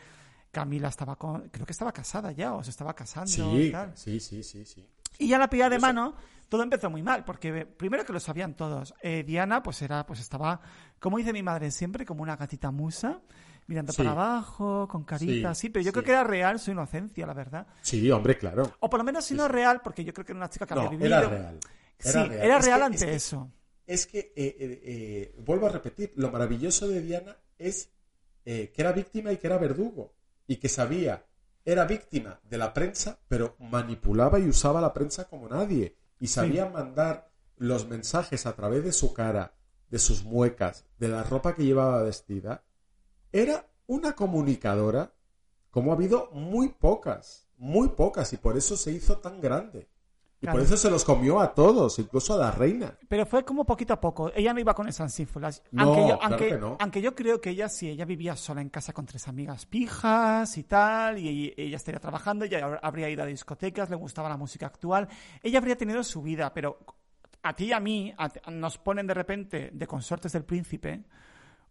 Camila 0.51 0.88
estaba 0.88 1.16
con, 1.16 1.48
creo 1.51 1.66
que 1.66 1.72
estaba 1.72 1.92
casada 1.92 2.32
ya 2.32 2.55
o 2.55 2.64
se 2.64 2.70
estaba 2.70 2.94
casando 2.94 3.30
y 3.59 3.66
Sí, 3.66 3.72
tal. 3.72 3.92
sí, 3.94 4.20
sí, 4.20 4.42
sí, 4.42 4.64
sí. 4.64 4.86
Y 5.18 5.28
ya 5.28 5.38
la 5.38 5.51
pilla 5.51 5.68
de 5.68 5.78
mano, 5.78 6.14
todo 6.48 6.62
empezó 6.62 6.88
muy 6.88 7.03
mal, 7.03 7.24
porque 7.24 7.48
eh, 7.51 7.66
primero 7.66 8.05
que 8.05 8.12
lo 8.12 8.20
sabían 8.20 8.55
todos. 8.55 8.94
Eh, 9.03 9.22
Diana, 9.26 9.62
pues 9.62 9.82
era, 9.82 10.07
pues 10.07 10.18
estaba, 10.20 10.61
como 10.98 11.18
dice 11.18 11.32
mi 11.32 11.42
madre 11.42 11.70
siempre, 11.70 12.07
como 12.07 12.22
una 12.22 12.36
gatita 12.36 12.70
musa, 12.70 13.20
mirando 13.70 13.92
Sí. 13.92 13.98
para 13.98 14.10
abajo, 14.12 14.86
con 14.88 15.04
carita, 15.04 15.54
Sí, 15.54 15.62
sí, 15.62 15.68
pero 15.70 15.82
yo 15.82 15.88
sí. 15.88 15.92
creo 15.92 16.04
que 16.04 16.10
era 16.10 16.24
real 16.24 16.58
su 16.58 16.70
inocencia, 16.72 17.26
la 17.26 17.32
verdad. 17.34 17.66
Sí, 17.80 18.10
hombre, 18.10 18.36
claro. 18.36 18.74
O 18.80 18.90
por 18.90 18.98
lo 19.00 19.04
menos 19.04 19.24
si 19.24 19.32
no 19.34 19.48
real, 19.48 19.80
porque 19.82 20.04
yo 20.04 20.12
creo 20.12 20.26
que 20.26 20.32
era 20.32 20.38
una 20.38 20.50
chica 20.50 20.66
que 20.66 20.74
No, 20.74 20.80
había 20.82 20.90
vivido. 20.98 21.06
era 21.16 21.28
real. 21.28 21.60
sí, 21.98 22.18
era 22.18 22.58
Es 22.58 22.64
real 22.66 22.78
que- 22.80 22.84
ante 22.84 22.96
es 22.98 23.04
que- 23.04 23.14
eso. 23.14 23.50
Es 23.86 24.06
que, 24.06 24.18
eh, 24.18 24.32
eh, 24.36 24.80
eh, 24.84 25.34
vuelvo 25.44 25.66
a 25.66 25.70
repetir, 25.70 26.12
lo 26.16 26.30
maravilloso 26.30 26.86
de 26.88 27.00
Diana 27.00 27.36
es 27.58 27.90
que 28.44 28.72
era 28.76 28.92
víctima 28.92 29.32
y 29.32 29.36
que 29.38 29.46
era 29.46 29.58
verdugo. 29.58 30.14
Y 30.46 30.56
que 30.56 30.68
sabía, 30.68 31.24
era 31.64 31.84
víctima 31.84 32.40
de 32.42 32.58
la 32.58 32.72
prensa, 32.74 33.18
pero 33.28 33.54
manipulaba 33.58 34.38
y 34.40 34.48
usaba 34.48 34.80
la 34.80 34.92
prensa 34.92 35.28
como 35.28 35.48
nadie. 35.48 35.96
Y 36.18 36.26
sabía 36.26 36.66
mandar 36.68 37.30
los 37.56 37.86
mensajes 37.88 38.46
a 38.46 38.54
través 38.56 38.82
de 38.84 38.92
su 38.92 39.12
cara, 39.12 39.54
de 39.88 39.98
sus 39.98 40.24
muecas, 40.24 40.86
de 40.98 41.08
la 41.08 41.22
ropa 41.22 41.54
que 41.54 41.64
llevaba 41.64 42.02
vestida. 42.02 42.62
Era 43.33 43.66
una 43.87 44.12
comunicadora 44.14 45.12
como 45.70 45.93
ha 45.93 45.95
habido 45.95 46.31
muy 46.33 46.68
pocas, 46.70 47.49
muy 47.57 47.89
pocas, 47.91 48.33
y 48.33 48.37
por 48.39 48.57
eso 48.57 48.76
se 48.76 48.91
hizo 48.93 49.18
tan 49.18 49.41
grande. 49.41 49.89
Y 50.43 50.47
Claro. 50.47 50.57
por 50.59 50.66
eso 50.66 50.76
se 50.78 50.91
los 50.91 51.05
comió 51.05 51.39
a 51.39 51.53
todos, 51.55 51.99
incluso 51.99 52.33
a 52.35 52.39
la 52.39 52.51
reina. 52.51 52.97
Pero 53.09 53.26
fue 53.26 53.45
como 53.45 53.66
poquito 53.66 53.93
a 53.93 54.01
poco. 54.01 54.33
Ella 54.35 54.55
no 54.55 54.61
iba 54.61 54.72
con 54.74 54.89
esas. 54.89 55.20
No, 55.70 55.83
aunque, 55.83 56.01
yo, 56.01 56.18
claro 56.18 56.20
aunque, 56.22 56.49
que 56.49 56.59
no. 56.59 56.76
aunque 56.81 57.03
yo 57.03 57.14
creo 57.14 57.41
que 57.43 57.51
ella 57.51 57.68
sí, 57.68 57.91
ella 57.91 58.07
vivía 58.07 58.35
sola 58.37 58.62
en 58.62 58.70
casa 58.70 58.95
con 58.95 59.05
tres 59.05 59.28
amigas 59.28 59.66
pijas 59.66 60.57
y 60.57 60.62
tal, 60.64 61.18
y 61.18 61.53
ella, 61.59 61.76
estaría 61.76 62.01
trabajando, 62.01 62.47
ella 62.47 62.66
hab- 62.66 62.81
habría 62.83 63.11
ido 63.11 63.22
a 63.22 63.26
discotecas, 63.26 63.91
le 63.91 63.97
gustaba 63.97 64.31
la 64.31 64.39
música 64.39 64.64
actual. 64.66 65.09
Ella 65.43 65.59
habría 65.59 65.76
tenido 65.76 66.03
su 66.03 66.22
vida, 66.22 66.55
pero 66.55 66.78
a 67.43 67.55
ti 67.55 67.66
y 67.66 67.72
a 67.74 67.81
mí 67.81 68.12
a- 68.16 68.51
nos 68.51 68.78
ponen 68.78 69.07
de 69.07 69.14
repente 69.14 69.70
de 69.74 69.87
consortes 69.87 70.33
del 70.33 70.45
príncipe. 70.45 71.05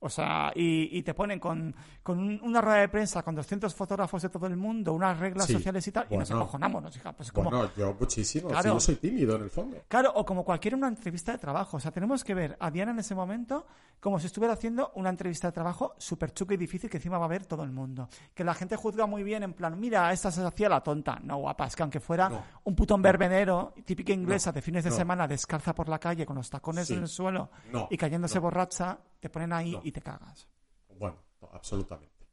O 0.02 0.10
sea, 0.10 0.52
y, 0.56 0.98
y 0.98 1.04
te 1.04 1.14
ponen 1.14 1.40
con, 1.40 1.76
con 2.04 2.20
un- 2.20 2.40
una 2.42 2.62
rueda 2.62 2.78
de 2.80 2.88
prensa 2.90 3.22
con 3.22 3.36
200 3.36 3.76
fotógrafos 3.76 4.22
de 4.22 4.30
todo 4.30 4.48
el 4.48 4.56
mundo, 4.56 4.94
unas 4.94 5.20
reglas 5.20 5.46
Sí, 5.48 5.54
sociales 5.54 5.86
y 5.88 5.92
tal, 5.92 6.08
y 6.10 6.16
nos 6.18 6.32
acojonamos, 6.32 6.82
nos 6.82 6.96
hija, 6.96 7.12
pues 7.12 7.32
como, 7.34 7.50
Bueno, 7.50 7.70
yo 7.76 7.94
muchísimo. 8.00 8.48
Claro. 8.48 8.74
Yo 8.76 8.80
soy 8.80 8.96
tímido 8.96 9.36
en 9.36 9.44
el 9.44 9.50
fondo. 9.50 9.78
Claro, 9.90 10.14
o 10.16 10.26
como 10.26 10.46
cualquier 10.46 10.76
una 10.76 10.88
entrevista 10.88 11.34
de 11.34 11.38
trabajo. 11.38 11.78
O 11.78 11.80
sea, 11.82 11.92
tenemos 11.92 12.24
que 12.24 12.34
ver 12.34 12.56
a 12.62 12.72
Diana 12.72 12.92
en 12.92 13.00
ese 13.00 13.14
momento 13.14 13.66
como 14.00 14.18
si 14.20 14.28
estuviera 14.28 14.54
haciendo 14.54 14.92
una 14.96 15.10
entrevista 15.10 15.48
de 15.50 15.52
trabajo 15.52 15.94
súper 15.98 16.32
chuca 16.32 16.54
y 16.54 16.58
difícil 16.58 16.90
que 16.90 16.96
encima 16.98 17.18
va 17.18 17.26
a 17.26 17.30
ver 17.30 17.46
todo 17.46 17.64
el 17.66 17.72
mundo. 17.72 18.08
Que 18.34 18.46
la 18.46 18.54
gente 18.54 18.78
juzga 18.78 19.06
muy 19.06 19.24
bien 19.24 19.44
en 19.44 19.52
plan, 19.54 19.78
mira, 19.78 20.14
esta 20.14 20.32
se 20.32 20.42
hacía 20.42 20.70
la 20.70 20.82
tonta. 20.82 21.20
No, 21.22 21.38
guapa, 21.40 21.66
es 21.68 21.76
que 21.76 21.84
aunque 21.84 22.00
fuera 22.00 22.30
No. 22.30 22.42
un 22.64 22.74
putón 22.76 23.02
verbenero, 23.02 23.74
típica 23.84 24.14
inglesa 24.14 24.52
No. 24.52 24.54
de 24.54 24.62
fines 24.62 24.86
de 24.86 24.92
No. 24.92 24.96
semana, 24.96 25.28
descalza 25.28 25.76
por 25.76 25.90
la 25.90 26.00
calle 26.00 26.26
con 26.26 26.38
los 26.38 26.50
tacones 26.50 26.88
Sí. 26.88 26.94
en 26.94 27.02
el 27.02 27.08
suelo 27.10 27.50
No. 27.74 27.90
y 27.92 27.98
cayéndose 27.98 28.36
No. 28.36 28.42
borracha, 28.42 28.98
te 29.20 29.30
ponen 29.30 29.54
ahí 29.54 29.72
No. 29.72 29.82
y 29.84 29.92
te 29.92 30.02
cagas. 30.02 30.48
Bueno, 30.98 31.18
no, 31.42 31.50
absolutamente. 31.54 32.26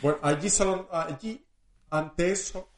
Bueno, 0.00 0.18
allí 0.22 0.48
solo, 0.48 0.88
allí, 0.92 1.44
ante 1.90 2.30
eso, 2.30 2.70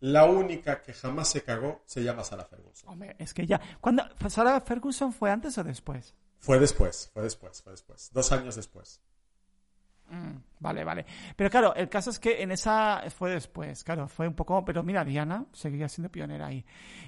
la 0.00 0.24
única 0.24 0.80
que 0.82 0.92
jamás 0.92 1.28
se 1.28 1.42
cagó 1.42 1.82
se 1.86 2.02
llama 2.02 2.22
Sarah 2.24 2.44
Ferguson. 2.44 2.88
Hombre, 2.90 3.16
es 3.18 3.34
que 3.34 3.46
ya... 3.46 3.60
¿Cuándo, 3.80 4.04
¿Sarah 4.28 4.60
Ferguson 4.60 5.12
fue 5.12 5.30
antes 5.30 5.56
o 5.58 5.64
después? 5.64 6.14
Fue 6.38 6.58
después, 6.58 7.10
fue 7.12 7.22
después, 7.22 7.62
fue 7.62 7.72
después. 7.72 8.10
Dos 8.12 8.30
años 8.32 8.54
después. 8.54 9.00
Mm, 10.08 10.36
vale, 10.60 10.84
vale. 10.84 11.06
Pero 11.34 11.48
claro, 11.50 11.74
el 11.74 11.88
caso 11.88 12.10
es 12.10 12.18
que 12.20 12.42
en 12.42 12.50
esa 12.52 13.02
fue 13.10 13.30
después, 13.30 13.82
claro, 13.82 14.06
fue 14.08 14.28
un 14.28 14.34
poco, 14.34 14.62
pero 14.64 14.82
mira, 14.82 15.04
Diana 15.04 15.46
seguía 15.52 15.88
siendo 15.88 16.10
pionera 16.10 16.46
ahí. 16.46 16.64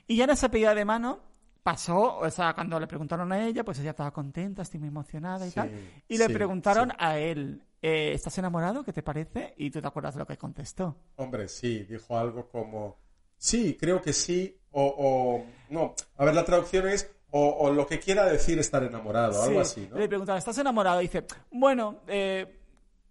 Y 0.07 0.17
ya 0.17 0.25
en 0.25 0.31
esa 0.31 0.51
pedida 0.51 0.75
de 0.75 0.85
mano 0.85 1.21
pasó, 1.67 2.19
o 2.19 2.31
sea, 2.31 2.55
cuando 2.55 2.79
le 2.79 2.87
preguntaron 2.87 3.33
a 3.33 3.45
ella, 3.45 3.65
pues 3.65 3.81
ella 3.81 3.91
estaba 3.91 4.13
contenta, 4.13 4.63
estoy 4.63 4.79
muy 4.79 4.89
emocionada 4.89 5.45
y 5.47 5.51
Sí, 5.51 5.55
tal. 5.57 5.71
Y 6.07 6.17
le 6.17 6.29
sí, 6.29 6.33
preguntaron 6.33 6.91
sí. 6.91 6.97
a 6.97 7.19
él, 7.19 7.61
eh, 7.83 8.13
¿estás 8.15 8.39
enamorado? 8.39 8.85
¿Qué 8.85 8.93
te 8.93 9.03
parece? 9.03 9.53
Y 9.57 9.71
tú 9.73 9.81
te 9.81 9.89
acuerdas 9.89 10.15
de 10.15 10.21
lo 10.21 10.27
que 10.27 10.37
contestó. 10.37 10.97
Hombre, 11.17 11.49
sí, 11.49 11.83
dijo 11.85 12.17
algo 12.17 12.49
como, 12.49 12.99
sí, 13.37 13.77
creo 13.81 14.01
que 14.01 14.13
sí, 14.13 14.57
o, 14.71 14.85
o- 14.97 15.45
no, 15.71 15.95
a 16.17 16.25
ver, 16.25 16.35
la 16.35 16.45
traducción 16.45 16.87
es, 16.89 17.11
o, 17.33 17.49
o 17.49 17.73
lo 17.73 17.85
que 17.87 17.99
quiera 17.99 18.25
decir 18.27 18.59
estar 18.61 18.85
enamorado, 18.85 19.43
algo 19.43 19.55
Sí, 19.55 19.59
así, 19.61 19.89
¿no? 19.91 19.99
Le 19.99 20.07
preguntaron, 20.09 20.39
¿estás 20.39 20.59
enamorado? 20.59 21.01
Y 21.01 21.07
dice, 21.09 21.25
bueno, 21.51 22.03
eh, 22.07 22.61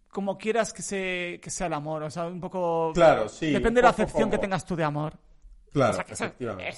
como 0.10 0.38
quieras 0.38 0.72
que, 0.72 0.82
se, 0.82 1.40
que 1.42 1.50
sea 1.50 1.68
el 1.68 1.74
amor, 1.74 2.04
o 2.04 2.10
sea, 2.10 2.28
un 2.28 2.40
poco... 2.40 2.92
Claro, 2.94 3.28
sí, 3.28 3.52
Depende 3.52 3.80
de 3.80 3.84
la 3.84 3.90
acepción 3.90 4.32
que 4.32 4.38
tengas 4.38 4.66
tú 4.66 4.76
de 4.78 4.84
amor. 4.86 5.18
Claro, 5.76 5.92
O 5.92 5.96
sea, 5.96 6.06
que 6.06 6.14
eso, 6.14 6.24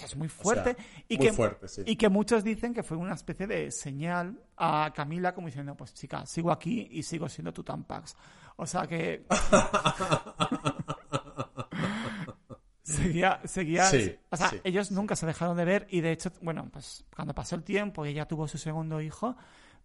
es 0.08 0.16
muy 0.16 0.26
O 0.26 0.30
sea, 0.32 0.40
fuerte. 0.42 0.76
y, 1.08 1.18
muy 1.18 1.28
que, 1.28 1.34
fuerte, 1.34 1.68
sí. 1.68 1.84
y 1.86 1.96
que 1.98 2.10
muchos 2.10 2.44
dicen 2.44 2.74
que 2.74 2.82
fue 2.82 2.98
una 2.98 3.14
especie 3.14 3.46
de 3.46 3.70
señal 3.70 4.42
a 4.58 4.92
Camila 4.96 5.36
como 5.36 5.46
diciendo, 5.46 5.78
pues 5.78 5.94
chica, 5.94 6.26
sigo 6.26 6.52
aquí 6.52 6.88
y 6.90 7.04
sigo 7.04 7.30
siendo 7.30 7.54
tu 7.54 7.64
Tampax. 7.64 8.16
O 8.56 8.66
sea 8.66 8.88
que... 8.88 9.24
seguía, 12.82 13.40
seguía... 13.46 13.86
Sí, 13.86 14.16
o 14.32 14.36
sea, 14.36 14.50
sí, 14.50 14.62
ellos 14.64 14.90
nunca 14.90 15.16
se 15.16 15.28
dejaron 15.28 15.56
de 15.58 15.66
ver 15.66 15.86
y 15.92 16.02
de 16.02 16.14
hecho, 16.14 16.32
bueno, 16.42 16.68
pues 16.74 17.06
cuando 17.16 17.36
pasó 17.36 17.54
el 17.54 17.62
tiempo 17.62 18.04
y 18.04 18.10
ella 18.10 18.28
tuvo 18.28 18.48
su 18.48 18.58
segundo 18.58 19.00
hijo, 19.00 19.36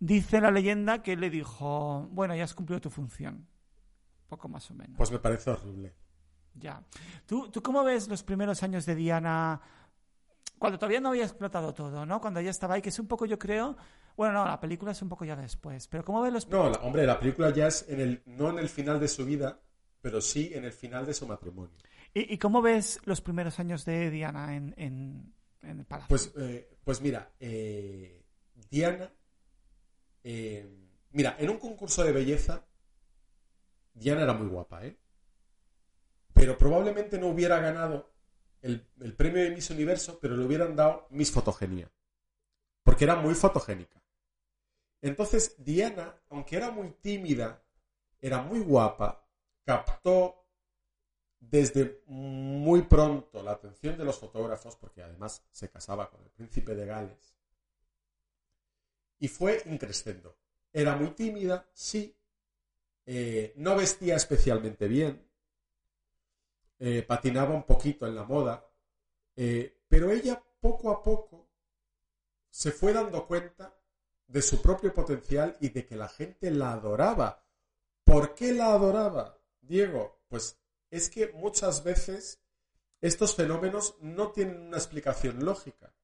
dice 0.01 0.41
la 0.41 0.51
leyenda 0.51 1.03
que 1.03 1.17
le 1.17 1.29
dijo, 1.29 2.09
bueno, 2.13 2.35
ya 2.35 2.45
has 2.45 2.55
cumplido 2.55 2.81
tu 2.81 2.89
función. 2.89 3.47
Poco 4.31 4.49
más 4.49 4.71
o 4.71 4.75
menos. 4.75 4.97
Pues 4.97 5.11
me 5.11 5.19
parece 5.19 5.51
horrible. 5.51 5.93
Ya. 6.55 6.83
¿Tú, 7.27 7.51
¿Tú 7.51 7.63
cómo 7.63 7.83
ves 7.85 8.09
los 8.09 8.23
primeros 8.23 8.63
años 8.63 8.85
de 8.87 8.95
Diana 8.95 9.61
cuando 10.59 10.79
todavía 10.79 11.01
no 11.01 11.09
había 11.09 11.25
explotado 11.25 11.75
todo, 11.75 12.07
¿no? 12.07 12.21
Cuando 12.21 12.39
ella 12.41 12.51
estaba 12.51 12.75
ahí, 12.75 12.83
que 12.83 12.91
es 12.91 12.99
un 12.99 13.07
poco, 13.09 13.27
yo 13.27 13.39
creo... 13.39 13.77
Bueno, 14.17 14.35
no, 14.35 14.45
la 14.45 14.61
película 14.61 14.93
es 14.93 15.01
un 15.03 15.09
poco 15.09 15.25
ya 15.25 15.35
después, 15.35 15.89
pero 15.89 16.05
¿cómo 16.05 16.21
ves 16.21 16.33
los... 16.33 16.49
No, 16.49 16.69
la- 16.69 16.79
hombre, 16.83 17.07
la 17.07 17.19
película 17.19 17.51
ya 17.51 17.67
es 17.69 17.87
en 17.89 18.01
el, 18.01 18.23
no 18.27 18.51
en 18.51 18.59
el 18.59 18.69
final 18.69 19.01
de 19.01 19.09
su 19.09 19.25
vida, 19.25 19.59
pero 20.03 20.21
sí 20.21 20.51
en 20.53 20.65
el 20.65 20.73
final 20.73 21.07
de 21.07 21.15
su 21.15 21.27
matrimonio. 21.27 21.75
¿Y, 22.13 22.35
y 22.35 22.39
cómo 22.39 22.61
ves 22.61 23.01
los 23.07 23.23
primeros 23.23 23.59
años 23.59 23.87
de 23.87 24.11
Diana 24.11 24.55
en, 24.55 24.75
en, 24.77 25.33
en 25.63 25.79
el 25.81 25.87
palacio? 25.87 26.09
Pues, 26.11 26.33
eh, 26.37 26.77
pues 26.85 27.01
mira, 27.01 27.33
eh, 27.41 28.23
Diana, 28.71 29.11
eh, 30.23 30.71
mira, 31.13 31.37
en 31.39 31.49
un 31.51 31.57
concurso 31.59 32.05
de 32.05 32.13
belleza, 32.13 32.65
Diana 33.95 34.23
era 34.23 34.35
muy 34.35 34.47
guapa, 34.49 34.85
¿eh? 34.85 34.99
Pero 36.43 36.59
probablemente 36.59 37.21
no 37.21 37.29
hubiera 37.29 37.61
ganado 37.61 38.11
el, 38.63 38.85
premio 39.17 39.45
de 39.45 39.53
Miss 39.53 39.71
Universo, 39.71 40.19
pero 40.21 40.37
le 40.37 40.45
hubieran 40.45 40.75
dado 40.75 41.07
Miss 41.11 41.31
Fotogenia. 41.31 41.89
Porque 42.83 43.05
era 43.05 43.15
muy 43.15 43.37
fotogénica. 43.37 44.03
Entonces, 45.01 45.55
Diana, 45.59 46.21
aunque 46.31 46.57
era 46.57 46.73
muy 46.73 46.91
tímida, 47.01 47.63
era 48.21 48.43
muy 48.43 48.59
guapa, 48.59 49.25
captó 49.65 50.45
desde 51.39 52.03
muy 52.07 52.83
pronto 52.83 53.41
la 53.41 53.53
atención 53.53 53.97
de 53.97 54.05
los 54.05 54.19
fotógrafos, 54.19 54.75
porque 54.75 55.01
además 55.01 55.45
se 55.53 55.71
casaba 55.71 56.11
con 56.11 56.25
el 56.25 56.31
príncipe 56.31 56.75
de 56.75 56.87
Gales, 56.87 57.37
y 59.21 59.29
fue 59.29 59.63
increciendo. 59.67 60.37
Era 60.73 60.97
muy 60.97 61.11
tímida, 61.11 61.71
sí, 61.73 62.17
eh, 63.07 63.53
no 63.55 63.77
vestía 63.77 64.17
especialmente 64.17 64.89
bien, 64.89 65.25
eh, 66.85 67.05
patinaba 67.05 67.55
un 67.55 67.63
poquito 67.63 68.09
en 68.09 68.17
la 68.17 68.25
moda, 68.25 68.69
eh, 69.37 69.83
pero 69.87 70.11
ella 70.11 70.43
poco 70.59 70.91
a 70.91 71.01
poco 71.01 71.49
se 72.51 72.73
fue 72.73 72.93
dando 72.93 73.25
cuenta 73.29 73.79
de 74.27 74.43
su 74.43 74.61
propio 74.61 74.93
potencial 74.93 75.57
y 75.61 75.69
de 75.69 75.87
que 75.87 75.95
la 75.95 76.09
gente 76.09 76.51
la 76.51 76.73
adoraba. 76.73 77.47
¿Por 78.03 78.35
qué 78.35 78.53
la 78.53 78.73
adoraba, 78.73 79.39
Diego? 79.61 80.25
Pues 80.27 80.59
es 80.91 81.09
que 81.09 81.29
muchas 81.29 81.85
veces 81.85 82.43
estos 83.01 83.37
fenómenos 83.37 83.95
no 84.01 84.33
tienen 84.33 84.61
una 84.63 84.79
explicación 84.79 85.45
lógica, 85.45 85.95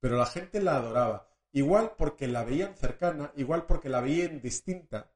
pero 0.00 0.16
la 0.16 0.26
gente 0.26 0.60
la 0.60 0.74
adoraba. 0.74 1.30
Igual 1.52 1.94
porque 1.96 2.26
la 2.26 2.42
veían 2.42 2.76
cercana, 2.76 3.30
igual 3.36 3.64
porque 3.64 3.88
la 3.88 4.00
veían 4.00 4.40
distinta, 4.40 5.12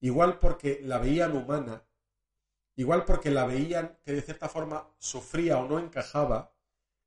igual 0.00 0.38
porque 0.38 0.80
la 0.82 0.96
veían 0.96 1.36
humana, 1.36 1.84
igual 2.78 3.04
porque 3.04 3.30
la 3.30 3.44
veían 3.44 3.98
que 4.04 4.12
de 4.12 4.22
cierta 4.22 4.48
forma 4.48 4.88
sufría 4.98 5.58
o 5.58 5.68
no 5.68 5.80
encajaba, 5.80 6.54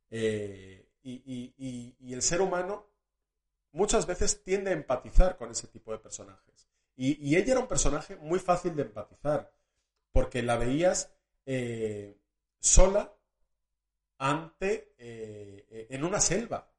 eh, 0.10 0.90
y, 1.02 2.14
el 2.14 2.22
ser 2.22 2.42
humano 2.42 2.88
muchas 3.72 4.06
veces 4.06 4.44
tiende 4.44 4.72
a 4.72 4.74
empatizar 4.74 5.38
con 5.38 5.50
ese 5.50 5.68
tipo 5.68 5.94
de 5.94 6.00
personajes. 6.00 6.68
Y, 6.98 7.38
ella 7.38 7.54
era 7.54 7.62
un 7.62 7.70
personaje 7.70 8.18
muy 8.18 8.40
fácil 8.40 8.76
de 8.76 8.82
empatizar, 8.82 9.54
porque 10.12 10.44
la 10.44 10.58
veías 10.58 11.14
eh, 11.46 12.20
sola 12.60 13.14
ante 14.18 14.94
eh, 14.98 15.88
en 15.90 16.04
una 16.04 16.20
selva. 16.20 16.70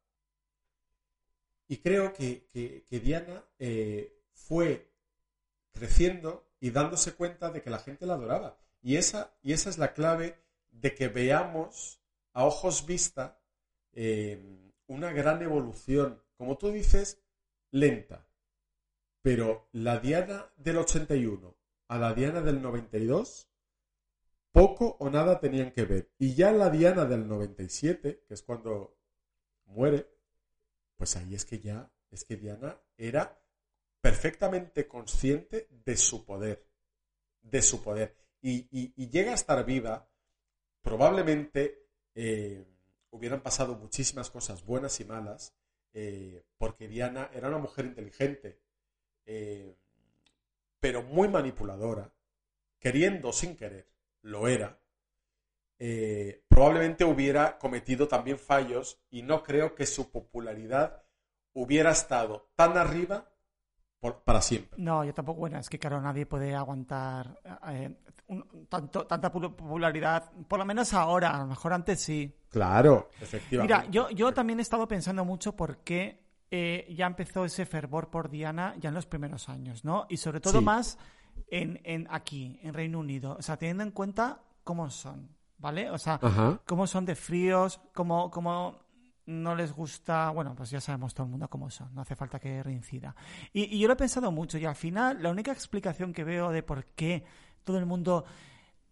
Y 1.67 1.77
creo 1.77 2.13
que, 2.13 2.47
que- 2.53 2.99
Diana 2.99 3.43
fue 4.33 4.91
creciendo 5.71 6.47
y 6.59 6.69
dándose 6.69 7.15
cuenta 7.15 7.49
de 7.49 7.63
que 7.63 7.71
la 7.71 7.79
gente 7.79 8.05
la 8.05 8.13
adoraba. 8.13 8.62
Y 8.83 8.97
esa, 8.97 9.35
y 9.41 9.53
esa 9.53 9.71
es 9.71 9.79
la 9.79 9.93
clave 9.93 10.37
de 10.69 10.93
que 10.93 11.07
veamos 11.07 11.99
a 12.33 12.45
ojos 12.45 12.85
vista 12.85 13.41
eh, 13.93 14.69
una 14.85 15.11
gran 15.11 15.41
evolución, 15.41 16.21
como 16.37 16.57
tú 16.57 16.71
dices, 16.71 17.23
lenta. 17.71 18.27
Pero 19.23 19.69
la 19.71 19.99
Diana 19.99 20.51
del 20.57 20.77
81 20.77 21.55
a 21.87 21.97
la 21.97 22.13
Diana 22.13 22.41
del 22.41 22.61
92, 22.61 23.49
poco 24.51 24.97
o 24.99 25.09
nada 25.09 25.39
tenían 25.39 25.71
que 25.71 25.85
ver. 25.85 26.11
Y 26.17 26.33
ya 26.33 26.51
la 26.51 26.69
Diana 26.69 27.05
del 27.05 27.27
97, 27.27 28.23
que 28.27 28.33
es 28.33 28.41
cuando 28.41 28.97
muere, 29.65 30.09
pues 30.95 31.15
ahí 31.15 31.35
es 31.35 31.45
que 31.45 31.59
ya, 31.59 31.91
es 32.09 32.23
que 32.23 32.35
Diana 32.35 32.81
era 32.97 33.39
perfectamente 34.01 34.87
consciente 34.87 35.67
de 35.85 35.95
su 35.97 36.25
poder, 36.25 36.65
de 37.41 37.61
su 37.61 37.81
poder. 37.81 38.15
Y, 38.45 39.09
llega 39.09 39.31
a 39.31 39.35
estar 39.35 39.65
viva, 39.65 40.09
probablemente 40.81 41.87
eh, 42.13 42.65
hubieran 43.09 43.41
pasado 43.41 43.75
muchísimas 43.75 44.29
cosas 44.29 44.65
buenas 44.65 44.99
y 44.99 45.05
malas, 45.05 45.55
eh, 45.93 46.43
porque 46.57 46.89
Diana 46.89 47.29
era 47.33 47.47
una 47.47 47.59
mujer 47.59 47.85
inteligente, 47.85 48.59
eh, 49.25 49.77
pero 50.81 51.03
muy 51.03 51.29
manipuladora, 51.29 52.13
queriendo 52.79 53.31
sin 53.31 53.55
querer, 53.55 53.87
lo 54.21 54.49
era. 54.49 54.77
Probablemente 56.47 57.03
hubiera 57.03 57.57
cometido 57.59 58.07
también 58.07 58.37
fallos 58.37 59.01
y 59.09 59.21
no 59.21 59.43
creo 59.43 59.75
que 59.75 59.85
su 59.85 60.11
popularidad 60.11 61.03
hubiera 61.53 61.91
estado 61.91 62.49
tan 62.55 62.77
arriba 62.77 63.32
por- 64.03 64.19
para 64.23 64.41
siempre. 64.41 64.71
No, 64.77 65.03
yo 65.05 65.13
tampoco. 65.13 65.39
Bueno, 65.39 65.57
es 65.59 65.69
que 65.69 65.79
claro, 65.79 66.01
nadie 66.01 66.25
puede 66.25 66.53
aguantar 66.53 67.39
eh, 67.69 67.95
un- 68.27 68.67
tanto, 68.67 69.07
tanta 69.07 69.31
pu- 69.31 69.55
popularidad, 69.55 70.29
por 70.47 70.59
lo 70.59 70.65
menos 70.65 70.93
ahora, 70.93 71.29
a 71.35 71.39
lo 71.39 71.47
mejor 71.47 71.71
antes 71.73 72.01
sí. 72.01 72.35
Claro, 72.49 73.09
efectivamente. 73.21 73.73
Mira, 73.75 73.89
yo, 73.89 74.09
yo 74.09 74.33
también 74.33 74.59
he 74.59 74.61
estado 74.61 74.87
pensando 74.87 75.23
mucho 75.23 75.55
por 75.55 75.77
qué 75.77 76.21
eh, 76.51 76.93
ya 76.95 77.07
empezó 77.07 77.45
ese 77.45 77.65
fervor 77.65 78.09
por 78.09 78.29
Diana 78.29 78.75
ya 78.77 78.89
en 78.89 78.95
los 78.95 79.05
primeros 79.07 79.47
años, 79.49 79.83
¿no? 79.85 80.05
Y 80.09 80.17
sobre 80.17 80.39
todo 80.41 80.59
Sí. 80.59 80.65
más 80.65 80.97
en, 81.47 81.79
en 81.85 82.07
aquí, 82.11 82.59
en 82.61 82.73
Reino 82.73 82.99
Unido. 82.99 83.37
O 83.39 83.41
sea, 83.41 83.57
teniendo 83.57 83.83
en 83.83 83.91
cuenta 83.91 84.41
cómo 84.63 84.89
son, 84.91 85.29
¿vale? 85.57 85.89
O 85.89 85.97
sea, 85.97 86.19
Ajá. 86.21 86.59
cómo 86.67 86.85
son 86.87 87.05
de 87.05 87.15
fríos, 87.15 87.79
cómo, 87.93 88.29
cómo 88.29 88.82
no 89.25 89.55
les 89.55 89.71
gusta, 89.71 90.29
bueno, 90.31 90.53
pues 90.55 90.69
ya 90.69 90.81
sabemos 90.81 91.13
todo 91.13 91.25
el 91.25 91.31
mundo 91.31 91.49
cómo 91.49 91.69
son, 91.69 91.93
no 91.95 92.01
hace 92.01 92.15
falta 92.15 92.39
que 92.39 92.61
reincida. 92.61 93.15
Y, 93.53 93.75
y 93.75 93.79
yo 93.79 93.87
lo 93.87 93.93
he 93.93 93.97
pensado 93.97 94.31
mucho 94.31 94.57
y 94.57 94.65
al 94.65 94.75
final 94.75 95.21
la 95.23 95.29
única 95.29 95.51
explicación 95.51 96.11
que 96.13 96.23
veo 96.23 96.51
de 96.51 96.61
por 96.63 96.85
qué 96.87 97.23
todo 97.63 97.77
el 97.77 97.85
mundo 97.85 98.25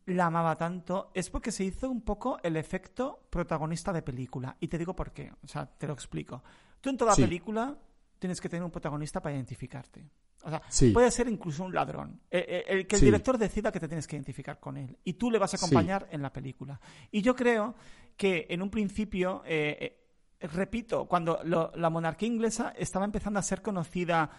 la 0.05 0.25
amaba 0.27 0.55
tanto 0.57 1.11
es 1.13 1.29
porque 1.29 1.51
se 1.51 1.63
hizo 1.63 1.89
un 1.89 2.01
poco 2.01 2.39
el 2.43 2.55
efecto 2.57 3.27
protagonista 3.29 3.91
de 3.93 4.01
película. 4.01 4.55
Y 4.59 4.67
te 4.67 4.77
digo 4.77 4.95
por 4.95 5.11
qué, 5.11 5.31
o 5.43 5.47
sea, 5.47 5.65
te 5.65 5.85
lo 5.87 5.93
explico. 5.93 6.43
Tú 6.79 6.89
en 6.89 6.97
toda 6.97 7.13
Sí. 7.13 7.21
película 7.21 7.77
tienes 8.17 8.39
que 8.41 8.49
tener 8.49 8.63
un 8.63 8.71
protagonista 8.71 9.21
para 9.21 9.35
identificarte. 9.35 10.09
O 10.43 10.49
sea, 10.49 10.61
Sí. 10.69 10.91
puede 10.91 11.11
ser 11.11 11.27
incluso 11.27 11.63
un 11.63 11.73
ladrón. 11.73 12.19
Eh, 12.31 12.43
eh, 12.47 12.63
el 12.67 12.87
que 12.87 12.95
el 12.95 12.99
Sí. 13.01 13.05
director 13.05 13.37
decida 13.37 13.71
que 13.71 13.79
te 13.79 13.87
tienes 13.87 14.07
que 14.07 14.15
identificar 14.15 14.59
con 14.59 14.75
él. 14.77 14.97
Y 15.03 15.13
tú 15.13 15.29
le 15.29 15.37
vas 15.37 15.53
a 15.53 15.57
Sí. 15.57 15.65
acompañar 15.65 16.07
en 16.09 16.21
la 16.21 16.33
película. 16.33 16.79
Y 17.11 17.21
yo 17.21 17.35
creo 17.35 17.75
que 18.17 18.47
en 18.49 18.61
un 18.63 18.69
principio, 18.71 19.43
eh, 19.45 19.77
eh, 19.79 20.00
repito, 20.41 21.05
cuando 21.05 21.39
lo- 21.43 21.71
la 21.75 21.89
monarquía 21.89 22.27
inglesa 22.27 22.73
estaba 22.77 23.05
empezando 23.05 23.39
a 23.39 23.43
ser 23.43 23.61
conocida 23.61 24.29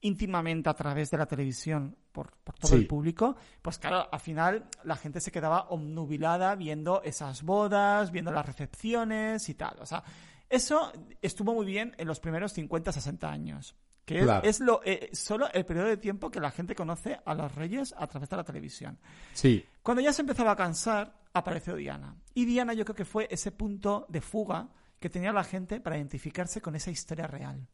íntimamente 0.00 0.68
a 0.68 0.74
través 0.74 1.10
de 1.10 1.16
la 1.18 1.26
televisión 1.26 1.96
por, 2.12 2.32
por 2.44 2.54
todo 2.58 2.68
Sí. 2.72 2.76
el 2.76 2.86
público, 2.86 3.36
pues 3.62 3.78
claro, 3.78 4.06
al 4.12 4.20
final 4.20 4.66
la 4.84 4.96
gente 4.96 5.20
se 5.20 5.32
quedaba 5.32 5.62
omnubilada 5.70 6.54
viendo 6.56 7.02
esas 7.02 7.42
bodas, 7.42 8.10
viendo 8.10 8.30
las 8.30 8.44
recepciones 8.44 9.48
y 9.48 9.54
tal. 9.54 9.76
O 9.80 9.86
sea, 9.86 10.04
eso 10.48 10.92
estuvo 11.22 11.54
muy 11.54 11.64
bien 11.64 11.94
en 11.96 12.06
los 12.06 12.20
primeros 12.20 12.52
50, 12.52 12.92
60 12.92 13.30
años. 13.30 13.74
Que 14.04 14.26
es, 14.42 14.60
lo, 14.60 14.82
eh, 14.84 15.08
solo 15.14 15.48
el 15.50 15.64
periodo 15.64 15.86
de 15.88 15.96
tiempo 15.96 16.30
que 16.30 16.38
la 16.38 16.50
gente 16.50 16.74
conoce 16.74 17.18
a 17.24 17.32
los 17.34 17.54
reyes 17.54 17.94
a 17.96 18.06
través 18.06 18.28
de 18.28 18.36
la 18.36 18.44
televisión. 18.44 18.98
Sí, 19.32 19.64
Cuando 19.82 20.02
ya 20.02 20.12
se 20.12 20.20
empezaba 20.20 20.50
a 20.50 20.56
cansar, 20.56 21.14
apareció 21.32 21.74
Diana. 21.74 22.14
Y 22.34 22.44
Diana 22.44 22.74
yo 22.74 22.84
creo 22.84 22.94
que 22.94 23.06
fue 23.06 23.26
ese 23.30 23.50
punto 23.50 24.04
de 24.10 24.20
fuga 24.20 24.68
que 25.04 25.10
tenía 25.10 25.34
la 25.34 25.44
gente 25.44 25.80
para 25.80 25.98
identificarse 25.98 26.62
con 26.62 26.74
esa 26.74 26.90
historia 26.90 27.26
real. 27.26 27.68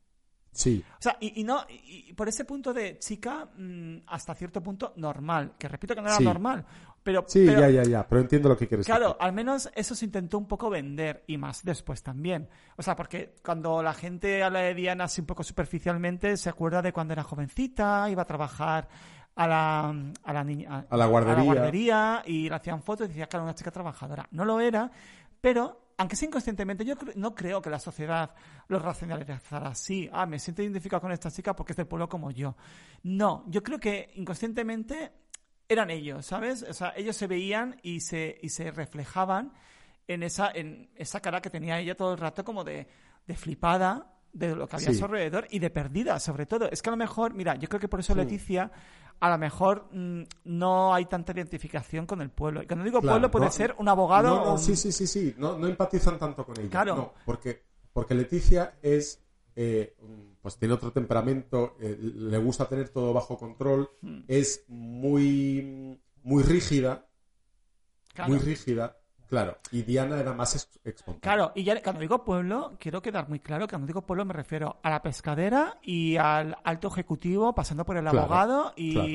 sí, 0.52 0.82
O 0.98 1.00
sea, 1.02 1.16
y, 1.20 1.40
y 1.40 1.44
no, 1.44 1.64
y, 1.68 2.12
por 2.14 2.26
ese 2.28 2.44
punto 2.44 2.74
de 2.74 2.98
chica 2.98 3.48
mm, 3.56 3.98
hasta 4.08 4.34
cierto 4.34 4.60
punto 4.60 4.92
normal, 4.96 5.52
que 5.56 5.68
repito 5.68 5.94
que 5.94 6.00
no 6.02 6.08
era 6.08 6.16
Sí. 6.16 6.24
normal, 6.24 6.64
pero, 7.04 7.24
sí, 7.28 7.44
pero- 7.46 7.60
ya, 7.60 7.70
ya, 7.70 7.82
ya, 7.84 8.08
pero 8.08 8.20
entiendo 8.20 8.48
lo 8.48 8.56
que 8.56 8.66
quieres 8.66 8.84
Claro, 8.84 9.10
decir. 9.10 9.16
al 9.20 9.32
menos 9.32 9.70
eso 9.76 9.94
se 9.94 10.04
intentó 10.06 10.38
un 10.38 10.48
poco 10.48 10.68
vender 10.68 11.22
y 11.28 11.38
más 11.38 11.62
después 11.64 12.02
también. 12.02 12.48
O 12.76 12.82
sea, 12.82 12.96
porque 12.96 13.36
cuando 13.44 13.80
la 13.80 13.94
gente 13.94 14.42
habla 14.42 14.58
de 14.62 14.74
Diana 14.74 15.04
así 15.04 15.20
un 15.20 15.28
poco 15.28 15.44
superficialmente, 15.44 16.36
se 16.36 16.48
acuerda 16.48 16.82
de 16.82 16.92
cuando 16.92 17.12
era 17.12 17.22
jovencita, 17.22 18.10
iba 18.10 18.22
a 18.22 18.26
trabajar 18.26 18.88
a 19.36 19.46
la, 19.46 19.88
a 20.24 20.32
la, 20.32 20.42
niña- 20.44 20.84
A 20.90 20.96
la 20.96 21.06
guardería. 21.06 21.44
guardería 21.44 22.22
y 22.26 22.48
le 22.48 22.56
hacían 22.56 22.82
fotos 22.82 23.06
y 23.06 23.10
decía, 23.10 23.28
claro, 23.28 23.44
una 23.44 23.54
chica 23.54 23.70
trabajadora. 23.70 24.26
No 24.32 24.44
lo 24.44 24.58
era, 24.58 24.90
pero 25.40 25.89
aunque 26.00 26.16
sea 26.16 26.28
inconscientemente, 26.28 26.82
yo 26.82 26.94
no 27.16 27.34
creo 27.34 27.60
que 27.60 27.68
la 27.68 27.78
sociedad 27.78 28.34
lo 28.68 28.78
racionalizara 28.78 29.68
así. 29.68 30.08
Ah, 30.10 30.24
me 30.24 30.38
siento 30.38 30.62
identificado 30.62 31.02
con 31.02 31.12
esta 31.12 31.30
chica 31.30 31.54
porque 31.54 31.74
es 31.74 31.76
del 31.76 31.88
pueblo 31.88 32.08
como 32.08 32.30
yo. 32.30 32.56
No, 33.02 33.44
yo 33.48 33.62
creo 33.62 33.78
que 33.78 34.10
inconscientemente 34.14 35.12
eran 35.68 35.90
ellos, 35.90 36.24
¿sabes? 36.24 36.62
O 36.62 36.72
sea, 36.72 36.94
ellos 36.96 37.14
se 37.16 37.26
veían 37.26 37.78
y 37.82 38.00
se, 38.00 38.38
y 38.40 38.48
se 38.48 38.70
reflejaban 38.70 39.52
en 40.08 40.22
esa, 40.22 40.50
en 40.50 40.88
esa 40.96 41.20
cara 41.20 41.42
que 41.42 41.50
tenía 41.50 41.78
ella 41.78 41.94
todo 41.94 42.14
el 42.14 42.18
rato 42.18 42.46
como 42.46 42.64
de, 42.64 42.88
de 43.26 43.36
flipada 43.36 44.19
de 44.32 44.54
lo 44.54 44.68
que 44.68 44.76
había 44.76 44.90
a 44.90 44.94
su 44.94 45.04
alrededor 45.04 45.46
y 45.50 45.58
de 45.58 45.70
perdida, 45.70 46.18
sobre 46.20 46.46
todo. 46.46 46.70
Es 46.70 46.82
que 46.82 46.88
a 46.90 46.92
lo 46.92 46.96
mejor, 46.96 47.34
mira, 47.34 47.56
yo 47.56 47.68
creo 47.68 47.80
que 47.80 47.88
por 47.88 48.00
eso 48.00 48.12
Sí. 48.14 48.18
Leticia, 48.18 48.70
a 49.20 49.28
lo 49.30 49.38
mejor 49.38 49.88
mm, 49.92 50.22
no 50.44 50.94
hay 50.94 51.04
tanta 51.06 51.32
identificación 51.32 52.06
con 52.06 52.20
el 52.22 52.30
pueblo. 52.30 52.62
Y 52.62 52.66
cuando 52.66 52.84
digo 52.84 53.00
Claro, 53.00 53.14
pueblo 53.14 53.30
puede 53.30 53.46
no, 53.46 53.52
ser 53.52 53.74
un 53.78 53.88
abogado 53.88 54.28
No, 54.28 54.36
no, 54.36 54.42
o 54.42 54.52
un- 54.52 54.58
sí, 54.58 54.76
sí, 54.76 54.92
sí, 54.92 55.06
sí. 55.06 55.34
No, 55.36 55.58
no 55.58 55.66
empatizan 55.66 56.18
tanto 56.18 56.44
con 56.46 56.58
ella. 56.58 56.70
Claro. 56.70 56.96
No, 56.96 57.14
porque, 57.24 57.62
porque 57.92 58.14
Leticia 58.14 58.74
es. 58.82 59.22
eh, 59.56 59.94
pues 60.40 60.56
tiene 60.56 60.72
otro 60.72 60.90
temperamento, 60.92 61.76
eh, 61.80 61.98
le 62.00 62.38
gusta 62.38 62.66
tener 62.66 62.88
todo 62.88 63.12
bajo 63.12 63.36
control, 63.36 63.90
Hmm. 64.00 64.20
es 64.28 64.64
muy, 64.68 66.00
muy 66.22 66.42
rígida, 66.44 67.06
Claro. 68.14 68.30
muy 68.30 68.38
rígida. 68.38 68.96
Claro, 69.30 69.56
y 69.70 69.82
Diana 69.82 70.18
era 70.18 70.32
más 70.34 70.54
espontánea. 70.84 71.20
Claro, 71.20 71.52
y 71.54 71.62
ya 71.62 71.80
cuando 71.82 72.00
digo 72.00 72.24
pueblo, 72.24 72.72
quiero 72.80 73.00
quedar 73.00 73.28
muy 73.28 73.38
claro 73.38 73.66
que 73.68 73.74
cuando 73.74 73.86
digo 73.86 74.02
pueblo 74.02 74.24
me 74.24 74.34
refiero 74.34 74.80
a 74.82 74.90
la 74.90 75.00
pescadera 75.02 75.78
y 75.82 76.16
al 76.16 76.56
alto 76.64 76.88
ejecutivo, 76.88 77.54
pasando 77.54 77.84
por 77.84 77.96
el 77.96 78.02
Claro, 78.02 78.18
abogado 78.18 78.72
y, 78.74 78.92
claro, 78.92 79.08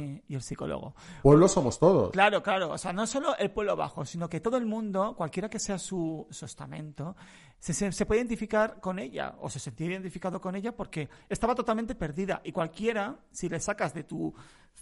claro. 0.00 0.20
y 0.28 0.34
el 0.34 0.42
psicólogo. 0.42 0.94
Pueblo 1.22 1.48
somos 1.48 1.78
todos. 1.78 2.10
Claro, 2.12 2.42
claro. 2.42 2.70
O 2.70 2.76
sea, 2.76 2.92
no 2.92 3.06
solo 3.06 3.34
el 3.38 3.50
pueblo 3.50 3.74
bajo, 3.74 4.04
sino 4.04 4.28
que 4.28 4.40
todo 4.40 4.58
el 4.58 4.66
mundo, 4.66 5.14
cualquiera 5.16 5.48
que 5.48 5.58
sea 5.58 5.78
su, 5.78 6.26
su 6.30 6.44
estamento, 6.44 7.16
se, 7.58 7.72
se, 7.72 7.90
se 7.92 8.04
puede 8.04 8.20
identificar 8.20 8.78
con 8.78 8.98
ella 8.98 9.36
o 9.40 9.48
se 9.48 9.58
sentía 9.58 9.86
identificado 9.86 10.38
con 10.38 10.54
ella 10.54 10.76
porque 10.76 11.08
estaba 11.30 11.54
totalmente 11.54 11.94
perdida. 11.94 12.42
Y 12.44 12.52
cualquiera, 12.52 13.16
si 13.30 13.48
le 13.48 13.58
sacas 13.58 13.94
de 13.94 14.04
tu 14.04 14.34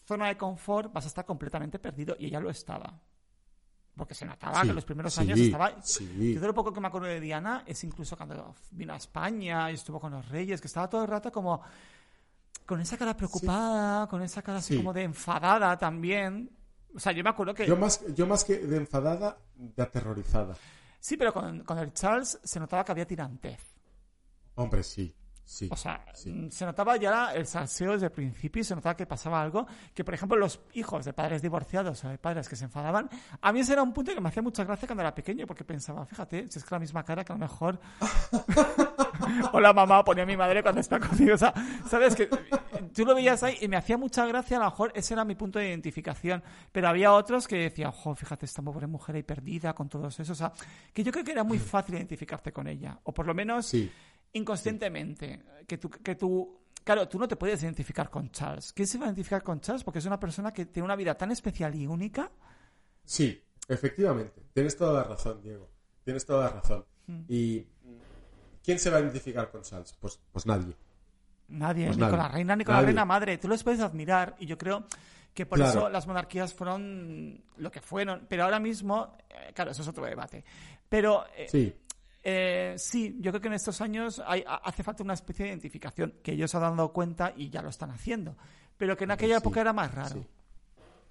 zona 0.04 0.26
de 0.26 0.36
confort, 0.36 0.92
vas 0.92 1.04
a 1.04 1.08
estar 1.08 1.24
completamente 1.24 1.78
perdido. 1.78 2.16
Y 2.18 2.26
ella 2.26 2.40
lo 2.40 2.50
estaba. 2.50 2.98
Porque 4.00 4.14
se 4.14 4.24
notaba 4.24 4.62
Sí, 4.62 4.68
que 4.68 4.72
los 4.72 4.84
primeros 4.86 5.12
sí, 5.12 5.20
años 5.20 5.38
estaba. 5.38 5.74
sí. 5.82 6.32
Yo 6.34 6.40
de 6.40 6.46
lo 6.46 6.54
poco 6.54 6.72
que 6.72 6.80
me 6.80 6.88
acuerdo 6.88 7.06
de 7.08 7.20
Diana 7.20 7.64
es 7.66 7.84
incluso 7.84 8.16
cuando 8.16 8.54
vino 8.70 8.94
a 8.94 8.96
España 8.96 9.70
y 9.70 9.74
estuvo 9.74 10.00
con 10.00 10.12
los 10.12 10.26
reyes, 10.30 10.58
que 10.58 10.68
estaba 10.68 10.88
todo 10.88 11.02
el 11.02 11.08
rato 11.08 11.30
como 11.30 11.60
con 12.64 12.80
esa 12.80 12.96
cara 12.96 13.14
preocupada, 13.14 14.06
con 14.06 14.22
esa 14.22 14.40
cara 14.40 14.56
así 14.56 14.72
Sí. 14.72 14.76
como 14.78 14.94
de 14.94 15.02
enfadada 15.02 15.76
también. 15.76 16.50
O 16.94 16.98
sea, 16.98 17.12
yo 17.12 17.22
me 17.22 17.28
acuerdo 17.28 17.52
que... 17.52 17.66
Yo 17.66 17.76
más, 17.76 18.02
yo 18.14 18.26
más 18.26 18.42
que 18.42 18.56
de 18.58 18.78
enfadada, 18.78 19.36
de 19.54 19.82
aterrorizada. 19.82 20.56
Sí, 20.98 21.18
pero 21.18 21.34
con, 21.34 21.60
con 21.64 21.76
el 21.78 21.92
Charles 21.92 22.40
se 22.42 22.58
notaba 22.58 22.82
que 22.82 22.92
había 22.92 23.06
tirantez. 23.06 23.60
Hombre, 24.54 24.82
sí, 24.82 25.14
sí. 25.50 25.68
O 25.70 25.76
sea, 25.76 26.04
sí. 26.14 26.48
se 26.50 26.64
notaba 26.64 26.96
ya 26.96 27.32
el 27.34 27.44
salseo 27.44 27.92
desde 27.92 28.06
el 28.06 28.12
principio 28.12 28.60
y 28.60 28.64
se 28.64 28.74
notaba 28.74 28.96
que 28.96 29.04
pasaba 29.04 29.42
algo. 29.42 29.66
Que, 29.92 30.04
por 30.04 30.14
ejemplo, 30.14 30.38
los 30.38 30.60
hijos 30.74 31.04
de 31.04 31.12
padres 31.12 31.42
divorciados 31.42 32.04
o 32.04 32.08
de 32.08 32.18
padres 32.18 32.48
que 32.48 32.54
se 32.54 32.64
enfadaban, 32.64 33.10
a 33.40 33.52
mí 33.52 33.60
ese 33.60 33.72
era 33.72 33.82
un 33.82 33.92
punto 33.92 34.14
que 34.14 34.20
me 34.20 34.28
hacía 34.28 34.42
mucha 34.42 34.62
gracia 34.62 34.86
cuando 34.86 35.02
era 35.02 35.14
pequeño, 35.14 35.46
porque 35.46 35.64
pensaba, 35.64 36.06
fíjate, 36.06 36.46
si 36.48 36.60
es 36.60 36.64
que 36.64 36.74
la 36.74 36.78
misma 36.78 37.02
cara 37.02 37.24
que 37.24 37.32
a 37.32 37.36
lo 37.36 37.40
mejor. 37.40 37.80
o 39.52 39.60
la 39.60 39.72
mamá 39.72 40.04
ponía 40.04 40.22
a 40.22 40.26
mi 40.26 40.36
madre 40.36 40.62
cuando 40.62 40.80
está 40.80 41.00
conmigo. 41.00 41.34
O 41.34 41.38
sea, 41.38 41.52
¿sabes? 41.88 42.14
Que 42.14 42.28
tú 42.94 43.04
lo 43.04 43.16
veías 43.16 43.42
ahí 43.42 43.58
y 43.60 43.66
me 43.66 43.76
hacía 43.76 43.98
mucha 43.98 44.24
gracia, 44.26 44.56
a 44.56 44.60
lo 44.60 44.66
mejor 44.66 44.92
ese 44.94 45.14
era 45.14 45.24
mi 45.24 45.34
punto 45.34 45.58
de 45.58 45.68
identificación. 45.68 46.42
Pero 46.70 46.88
había 46.88 47.12
otros 47.12 47.48
que 47.48 47.56
decían, 47.56 47.88
ojo, 47.88 48.14
fíjate, 48.14 48.46
esta 48.46 48.62
pobre 48.62 48.86
mujer 48.86 49.16
ahí 49.16 49.24
perdida 49.24 49.74
con 49.74 49.88
todos 49.88 50.14
esos. 50.20 50.30
O 50.30 50.34
sea, 50.38 50.52
que 50.92 51.02
yo 51.02 51.10
creo 51.10 51.24
que 51.24 51.32
era 51.32 51.42
muy 51.42 51.58
fácil 51.58 51.96
identificarte 51.96 52.52
con 52.52 52.68
ella. 52.68 52.98
O 53.02 53.12
por 53.12 53.26
lo 53.26 53.34
menos 53.34 53.66
Sí. 53.66 53.90
Inconscientemente. 54.32 55.42
Que 55.66 55.78
tú, 55.78 55.88
que 55.90 56.14
tú, 56.14 56.60
claro, 56.84 57.08
tú 57.08 57.18
no 57.18 57.28
te 57.28 57.36
puedes 57.36 57.62
identificar 57.62 58.10
con 58.10 58.30
Charles. 58.30 58.72
¿Quién 58.72 58.86
se 58.88 58.98
va 58.98 59.04
a 59.04 59.08
identificar 59.08 59.42
con 59.42 59.60
Charles? 59.60 59.84
Porque 59.84 59.98
es 60.00 60.06
una 60.06 60.18
persona 60.18 60.52
que 60.52 60.66
tiene 60.66 60.84
una 60.84 60.96
vida 60.96 61.14
tan 61.16 61.30
especial 61.30 61.74
y 61.74 61.86
única. 61.86 62.30
Sí, 63.04 63.42
efectivamente. 63.68 64.42
Tienes 64.52 64.76
toda 64.76 65.02
la 65.02 65.04
razón, 65.08 65.40
Diego. 65.42 65.68
Tienes 66.04 66.24
toda 66.26 66.44
la 66.46 66.50
razón. 66.60 66.84
Mm. 67.06 67.20
Y 67.28 67.66
¿quién 68.64 68.78
se 68.78 68.90
va 68.90 68.98
a 68.98 69.00
identificar 69.00 69.50
con 69.50 69.62
Charles? 69.62 69.94
Pues, 70.00 70.18
pues 70.32 70.46
nadie. 70.46 70.74
Nadie, 71.48 71.86
Pues 71.86 71.96
ni 71.96 72.00
nadie. 72.02 72.10
con 72.10 72.18
la 72.20 72.28
reina 72.28 72.56
ni 72.56 72.64
con 72.64 72.74
la 72.74 72.82
reina 72.82 73.04
madre. 73.04 73.38
Tú 73.38 73.48
los 73.48 73.62
puedes 73.64 73.80
admirar 73.80 74.36
y 74.38 74.46
yo 74.46 74.56
creo 74.56 74.86
que 75.34 75.46
por 75.46 75.58
Claro. 75.58 75.70
eso 75.80 75.88
las 75.88 76.06
monarquías 76.06 76.54
fueron 76.54 77.42
lo 77.56 77.70
que 77.70 77.80
fueron. 77.80 78.26
Pero 78.28 78.44
ahora 78.44 78.60
mismo, 78.60 79.16
eh, 79.28 79.52
claro, 79.54 79.70
eso 79.72 79.82
es 79.82 79.88
otro 79.88 80.04
debate. 80.04 80.44
Pero 80.88 81.24
eh, 81.36 81.46
Sí, 81.48 81.74
eh, 82.22 82.74
sí, 82.78 83.16
yo 83.20 83.30
creo 83.32 83.40
que 83.40 83.48
en 83.48 83.54
estos 83.54 83.80
años 83.80 84.22
hay- 84.26 84.44
ha- 84.46 84.56
hace 84.56 84.82
falta 84.82 85.02
una 85.02 85.14
especie 85.14 85.44
de 85.44 85.50
identificación 85.50 86.14
que 86.22 86.32
ellos 86.32 86.50
se 86.50 86.56
han 86.58 86.62
dado 86.76 86.92
cuenta 86.92 87.32
y 87.36 87.50
ya 87.50 87.62
lo 87.62 87.68
están 87.70 87.90
haciendo. 87.90 88.36
Pero 88.76 88.96
que 88.96 89.04
en 89.04 89.10
aquella 89.12 89.36
sí, 89.36 89.42
época 89.42 89.60
era 89.60 89.72
más 89.72 89.94
raro. 89.94 90.14
sí. 90.14 90.26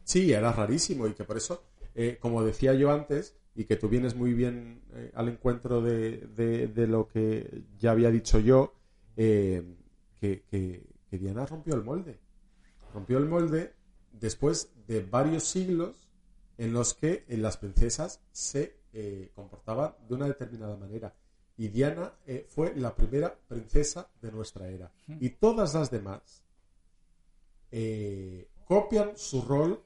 Sí, 0.03 0.34
era 0.34 0.51
rarísimo 0.51 1.05
y 1.07 1.14
que 1.14 1.24
por 1.24 1.38
eso, 1.38 1.64
eh, 1.93 2.18
como 2.20 2.43
decía 2.43 2.74
yo 2.74 2.91
antes, 2.91 3.36
y 3.55 3.66
que 3.66 3.76
tú 3.76 3.89
vienes 3.89 4.16
muy 4.16 4.34
bien 4.34 4.82
eh, 4.93 5.12
al 5.14 5.30
encuentro 5.30 5.82
de, 5.82 6.18
de- 6.36 6.68
de 6.68 6.88
lo 6.88 7.07
que 7.07 7.64
ya 7.78 7.91
había 7.91 8.10
dicho 8.10 8.39
yo, 8.39 8.74
eh, 9.18 9.64
que, 10.20 10.43
que- 10.49 10.84
que 11.10 11.18
Diana 11.20 11.45
rompió 11.45 11.76
el 11.76 11.84
molde. 11.84 12.20
Rompió 12.93 13.18
el 13.20 13.26
molde 13.26 13.74
después 14.14 14.72
de 14.88 15.01
varios 15.01 15.43
siglos 15.43 16.07
en 16.57 16.74
los 16.74 16.93
que 16.95 17.24
las 17.28 17.57
princesas 17.57 18.22
se 18.32 18.79
eh, 18.94 19.32
comportaban 19.36 19.94
de 20.08 20.16
una 20.16 20.28
determinada 20.28 20.76
manera. 20.78 21.14
Y 21.58 21.68
Diana 21.68 22.14
eh, 22.26 22.46
fue 22.48 22.74
la 22.76 22.96
primera 22.96 23.34
princesa 23.48 24.10
de 24.22 24.32
nuestra 24.32 24.68
era. 24.70 24.92
Y 25.08 25.30
todas 25.32 25.74
las 25.74 25.92
demás 25.92 26.44
eh, 27.72 28.48
copian 28.66 29.18
su 29.18 29.42
rol 29.42 29.84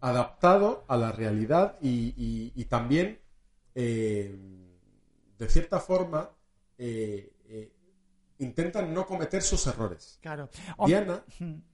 adaptado 0.00 0.84
a 0.88 0.96
la 0.96 1.12
realidad 1.12 1.76
y, 1.80 2.14
y- 2.16 2.52
y 2.54 2.64
también, 2.66 3.20
de 3.74 5.48
cierta 5.48 5.80
forma, 5.80 6.30
intentan 8.38 8.92
no 8.92 9.06
cometer 9.06 9.42
sus 9.42 9.66
errores. 9.66 10.18
Claro. 10.20 10.48
Diana 10.86 11.24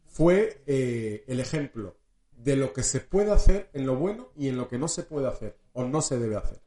fue 0.07 0.63
el 0.67 1.41
ejemplo 1.41 1.97
de 2.33 2.57
lo 2.57 2.73
que 2.73 2.83
se 2.83 3.01
puede 3.01 3.33
hacer 3.33 3.69
en 3.73 3.85
lo 3.87 3.97
bueno 3.97 4.29
y 4.37 4.49
en 4.49 4.57
lo 4.57 4.69
que 4.69 4.79
no 4.79 4.87
se 4.89 5.03
puede 5.03 5.27
hacer 5.29 5.57
o 5.79 5.85
no 5.85 6.01
se 6.01 6.19
debe 6.19 6.37
hacer. 6.37 6.61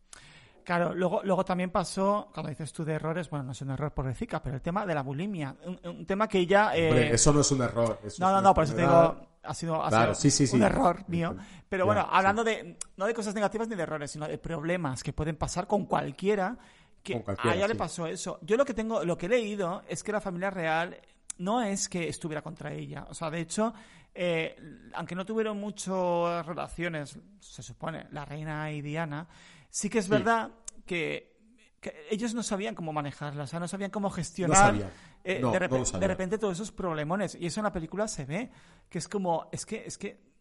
Claro, 0.64 0.93
luego, 0.93 1.22
luego 1.24 1.43
también 1.43 1.72
pasó, 1.72 2.30
cuando 2.34 2.49
dices 2.49 2.72
tú 2.72 2.86
de 2.86 2.93
errores, 2.93 3.30
bueno, 3.30 3.45
no 3.45 3.51
es 3.51 3.62
un 3.62 3.72
error 3.72 3.91
pobrecita, 3.93 4.41
pero 4.43 4.55
el 4.55 4.62
tema 4.62 4.86
de 4.86 4.93
la 4.93 5.01
bulimia, 5.01 5.55
un, 5.66 5.80
un 5.84 6.05
tema 6.05 6.28
que 6.28 6.45
ya... 6.45 6.76
eh, 6.76 6.88
Hombre, 6.89 7.14
eso 7.16 7.34
no 7.34 7.41
es 7.41 7.51
un 7.51 7.62
error. 7.64 7.99
eso 8.05 8.24
no, 8.24 8.32
no, 8.32 8.41
no, 8.41 8.53
por 8.53 8.64
eso 8.66 8.76
te 8.76 8.82
digo, 8.82 9.18
ha 9.43 9.53
sido, 9.55 9.84
ha 9.84 9.89
Claro, 9.89 10.14
sido 10.14 10.32
sí, 10.32 10.32
sí, 10.32 10.47
sí. 10.47 10.55
un 10.55 10.64
error 10.64 11.03
mío. 11.07 11.36
Pero 11.68 11.86
bueno, 11.88 12.07
hablando 12.09 12.43
de, 12.43 12.78
no 12.95 13.05
de 13.07 13.14
cosas 13.14 13.34
negativas 13.34 13.68
ni 13.70 13.76
de 13.76 13.84
errores, 13.84 14.12
sino 14.12 14.28
de 14.28 14.38
problemas 14.38 15.01
que 15.03 15.14
pueden 15.14 15.36
pasar 15.36 15.66
con 15.68 15.86
cualquiera, 15.86 16.57
que 17.01 17.14
Con 17.14 17.24
cualquiera, 17.24 17.53
a 17.53 17.57
ella 17.57 17.68
le 17.68 17.76
pasó 17.76 18.05
eso. 18.05 18.38
Yo 18.43 18.55
lo 18.55 18.64
que 18.64 18.76
tengo, 18.76 19.03
lo 19.03 19.18
que 19.18 19.26
he 19.26 19.30
leído 19.30 19.82
es 19.88 20.03
que 20.03 20.12
la 20.12 20.22
familia 20.22 20.51
real 20.51 20.95
no 21.42 21.62
es 21.62 21.89
que 21.89 22.08
estuviera 22.08 22.42
contra 22.42 22.72
ella. 22.72 23.06
O 23.10 23.14
sea, 23.14 23.30
de 23.30 23.42
hecho, 23.42 23.74
eh, 24.14 24.56
aunque 24.94 25.16
no 25.16 25.26
tuvieron 25.26 25.60
muchas 25.60 26.46
relaciones, 26.46 27.18
se 27.39 27.64
supone, 27.64 28.08
la 28.12 28.26
reina 28.26 28.72
y 28.72 28.82
Diana, 28.82 29.28
sí 29.70 29.89
que 29.89 30.00
es 30.00 30.08
verdad 30.08 30.52
que, 30.86 31.38
que 31.80 32.08
ellos 32.10 32.34
no 32.34 32.44
sabían 32.44 32.76
cómo 32.76 32.94
manejarla, 32.94 33.44
o 33.44 33.48
sea, 33.48 33.60
no 33.60 33.68
sabían 33.68 33.92
cómo 33.92 34.10
gestionar. 34.10 34.58
sabían. 34.58 34.92
eh, 35.24 35.39
No, 35.42 35.52
de, 35.52 35.60
no 36.00 36.08
repente 36.08 36.38
todos 36.38 36.54
esos 36.54 36.72
problemones. 36.72 37.36
Y 37.36 37.46
eso 37.48 37.60
en 37.60 37.66
la 37.66 37.72
película 37.74 38.08
se 38.08 38.26
ve, 38.26 38.52
que 38.89 38.98
es 39.00 39.08
como, 39.08 39.48
es 39.52 39.66
que, 39.66 39.84
es 39.86 39.98
que 39.98 40.32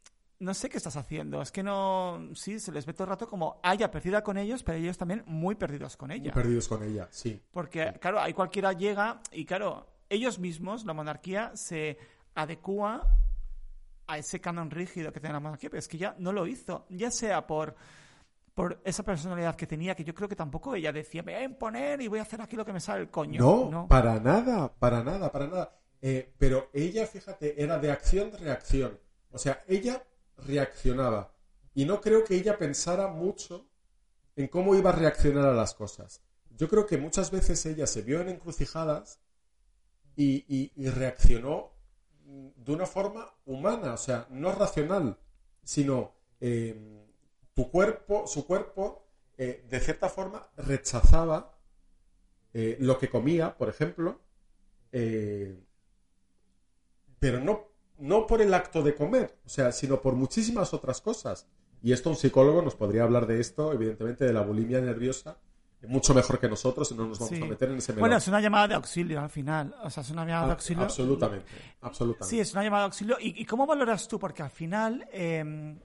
no 0.41 0.55
sé 0.55 0.69
qué 0.71 0.79
estás 0.79 0.97
haciendo. 0.97 1.41
Es 1.43 1.53
que 1.53 1.63
no. 1.63 2.31
Sí, 2.35 2.59
se 2.59 2.73
les 2.73 2.87
ve 2.87 2.93
todo 2.95 3.05
el 3.05 3.11
rato 3.11 3.29
como 3.29 3.61
a 3.63 3.75
ella 3.75 3.91
perdida 3.91 4.23
con 4.23 4.39
ellos, 4.39 4.63
pero 4.63 4.79
ellos 4.79 4.97
también 4.99 5.23
muy 5.27 5.55
perdidos 5.55 5.97
con 5.97 6.11
ella. 6.11 6.33
Perdidos 6.33 6.67
con 6.67 6.83
ella, 6.83 7.09
sí. 7.11 7.41
Porque, 7.53 7.93
claro, 8.01 8.21
ahí 8.21 8.33
cualquiera 8.33 8.73
llega 8.73 9.21
y, 9.33 9.45
claro, 9.45 9.87
ellos 10.11 10.39
mismos, 10.39 10.85
la 10.85 10.93
monarquía, 10.93 11.53
se 11.55 11.97
adecúa 12.35 13.17
a 14.07 14.19
ese 14.19 14.41
canon 14.41 14.71
rígido 14.71 15.13
que 15.13 15.21
tiene 15.21 15.35
la 15.35 15.41
monarquía, 15.41 15.71
pero 15.71 15.79
es 15.79 15.89
que 15.89 15.97
ya 15.97 16.15
no 16.19 16.33
lo 16.33 16.47
hizo. 16.47 16.85
Ya 16.91 17.11
sea 17.11 17.47
por, 17.47 17.77
por 18.55 18.81
esa 18.85 19.05
personalidad 19.05 19.55
que 19.55 19.67
tenía, 19.67 19.95
que 19.95 20.05
yo 20.05 20.13
creo 20.13 20.29
que 20.29 20.37
tampoco 20.37 20.75
ella 20.75 20.93
decía, 20.93 21.23
me 21.23 21.33
voy 21.33 21.43
a 21.43 21.45
imponer 21.45 22.03
y 22.03 22.09
voy 22.09 22.19
a 22.19 22.23
hacer 22.23 22.43
aquí 22.43 22.57
lo 22.57 22.65
que 22.65 22.73
me 22.73 22.81
sale 22.81 23.03
el 23.03 23.11
coño. 23.11 23.41
No, 23.71 23.87
para 23.89 24.19
nada, 24.19 24.73
para 24.75 25.03
nada, 25.05 25.31
para 25.31 25.47
nada. 25.47 25.77
Eh, 26.03 26.35
pero 26.37 26.71
ella, 26.73 27.07
fíjate, 27.07 27.63
era 27.63 27.79
de 27.79 27.93
acción-reacción. 27.93 28.99
O 29.31 29.39
sea, 29.39 29.63
ella 29.69 30.05
reaccionaba. 30.39 31.33
Y 31.73 31.85
no 31.85 32.01
creo 32.01 32.25
que 32.25 32.35
ella 32.35 32.59
pensara 32.59 33.07
mucho 33.07 33.69
en 34.35 34.49
cómo 34.49 34.75
iba 34.75 34.91
a 34.91 34.95
reaccionar 34.95 35.47
a 35.47 35.55
las 35.55 35.75
cosas. 35.75 36.23
Yo 36.57 36.69
creo 36.69 36.85
que 36.85 36.99
muchas 36.99 37.31
veces 37.31 37.65
ella 37.67 37.87
se 37.87 38.03
vio 38.03 38.21
en 38.21 38.29
encrucijadas 38.29 39.21
y, 40.23 40.91
reaccionó 40.91 41.73
de 42.25 42.73
una 42.73 42.87
forma 42.87 43.33
humana, 43.47 43.95
o 43.95 43.97
sea, 43.97 44.27
no 44.31 44.53
racional, 44.53 45.19
sino 45.65 46.15
eh, 46.41 46.79
tu 47.55 47.71
cuerpo, 47.71 48.27
su 48.27 48.47
cuerpo, 48.47 49.07
eh, 49.37 49.65
de 49.69 49.81
cierta 49.81 50.09
forma, 50.09 50.49
rechazaba 50.57 51.59
eh, 52.53 52.77
lo 52.81 52.99
que 52.99 53.09
comía, 53.09 53.57
por 53.57 53.69
ejemplo, 53.69 54.21
eh, 54.93 55.59
pero 57.19 57.41
no, 57.41 57.69
no 57.99 58.27
por 58.27 58.43
el 58.43 58.53
acto 58.55 58.83
de 58.83 58.95
comer, 58.95 59.39
o 59.45 59.49
sea, 59.49 59.73
sino 59.73 60.01
por 60.01 60.15
muchísimas 60.15 60.75
otras 60.75 61.01
cosas. 61.01 61.47
Y 61.83 61.93
esto 61.93 62.11
un 62.11 62.17
psicólogo 62.17 62.61
nos 62.63 62.75
podría 62.75 63.05
hablar 63.05 63.27
de 63.27 63.41
esto, 63.41 63.73
evidentemente, 63.73 64.25
de 64.25 64.33
la 64.33 64.43
bulimia 64.43 64.81
nerviosa, 64.81 65.39
mucho 65.89 66.15
mejor 66.15 66.39
que 66.39 66.49
nosotros, 66.49 66.91
y 66.91 66.95
no 66.95 67.07
nos 67.07 67.19
vamos 67.19 67.35
Sí. 67.37 67.43
a 67.43 67.47
meter 67.47 67.71
en 67.71 67.79
ese 67.79 67.93
melón. 67.93 68.01
Bueno, 68.03 68.17
es 68.17 68.29
una 68.29 68.41
llamada 68.41 68.69
de 68.69 68.75
auxilio 68.75 69.21
al 69.21 69.31
final. 69.31 69.75
O 69.83 69.91
sea, 69.91 70.03
es 70.03 70.11
una 70.11 70.23
llamada 70.25 70.47
de 70.47 70.51
Ah, 70.51 70.55
auxilio. 70.55 70.83
absolutamente, 70.85 71.47
absolutamente. 71.81 72.27
Sí, 72.29 72.41
es 72.41 72.53
una 72.53 72.63
llamada 72.65 72.83
de 72.83 72.87
auxilio. 72.87 73.17
¿Y, 73.21 73.41
y 73.41 73.45
cómo 73.45 73.67
valoras 73.67 74.07
tú? 74.09 74.19
Porque 74.19 74.43
al 74.43 74.51
final, 74.51 75.07
eh, 75.13 75.77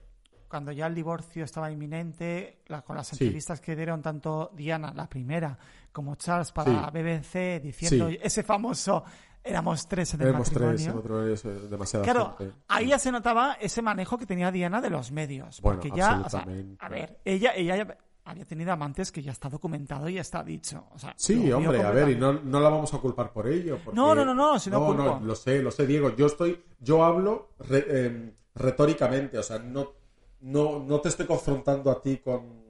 cuando 0.48 0.70
ya 0.72 0.86
el 0.86 0.94
divorcio 0.94 1.44
estaba 1.44 1.70
inminente, 1.72 2.62
la- 2.66 2.82
con 2.82 2.96
las 2.96 3.08
Sí. 3.08 3.16
entrevistas 3.24 3.60
que 3.60 3.74
dieron 3.74 4.00
tanto 4.02 4.50
Diana, 4.54 4.92
la 4.94 5.08
primera, 5.08 5.58
como 5.92 6.14
Charles 6.16 6.52
para 6.52 6.84
Sí. 6.86 6.90
BBC, 6.92 7.60
diciendo 7.60 8.08
ese 8.08 8.42
famoso 8.42 9.02
éramos 9.42 9.86
tres 9.88 10.12
en 10.14 10.20
el 10.22 10.28
Éramos 10.28 10.50
tres, 10.50 10.60
matrimonio. 10.60 10.90
en 10.92 10.98
otro 10.98 11.26
es 11.32 11.44
eh, 11.44 11.48
demasiada 11.70 12.04
Claro, 12.04 12.34
gente. 12.36 12.54
ahí 12.68 12.88
ya 12.88 12.98
se 12.98 13.12
notaba 13.12 13.54
ese 13.60 13.80
manejo 13.80 14.18
que 14.18 14.26
tenía 14.26 14.50
Diana 14.50 14.80
de 14.80 14.90
los 14.90 15.10
medios. 15.12 15.60
Bueno, 15.60 15.80
Porque 15.80 15.96
ya, 15.96 16.20
o 16.24 16.28
sea, 16.28 16.40
absolutamente. 16.40 16.84
a 16.84 16.88
ver, 16.88 17.18
ella, 17.24 17.52
ella 17.54 17.96
había 18.26 18.44
tenido 18.44 18.72
amantes 18.72 19.10
que 19.12 19.22
ya 19.22 19.32
está 19.32 19.48
documentado 19.48 20.08
y 20.08 20.14
ya 20.14 20.20
está 20.20 20.42
dicho. 20.42 20.84
O 20.92 20.98
sea, 20.98 21.14
Sí, 21.16 21.46
lo 21.46 21.58
hombre, 21.58 21.82
a 21.82 21.90
ver, 21.90 22.10
y 22.10 22.16
no, 22.16 22.32
no 22.34 22.60
la 22.60 22.68
vamos 22.68 22.92
a 22.92 22.98
culpar 22.98 23.32
por 23.32 23.46
ello. 23.48 23.78
porque- 23.84 23.96
No, 23.96 24.14
no, 24.14 24.24
no, 24.24 24.34
no, 24.34 24.58
si 24.58 24.68
no 24.68 24.84
culpo. 24.84 25.20
lo 25.24 25.34
sé, 25.34 25.62
lo 25.62 25.70
sé, 25.70 25.86
Diego. 25.86 26.14
Yo 26.16 26.26
estoy, 26.26 26.62
yo 26.80 27.04
hablo 27.04 27.50
re- 27.60 28.06
em, 28.06 28.32
retóricamente, 28.54 29.38
o 29.38 29.42
sea, 29.42 29.58
no, 29.58 29.92
no, 30.40 30.80
no 30.80 31.00
te 31.00 31.08
estoy 31.08 31.26
confrontando 31.26 31.90
a 31.90 32.02
ti 32.02 32.18
con, 32.18 32.64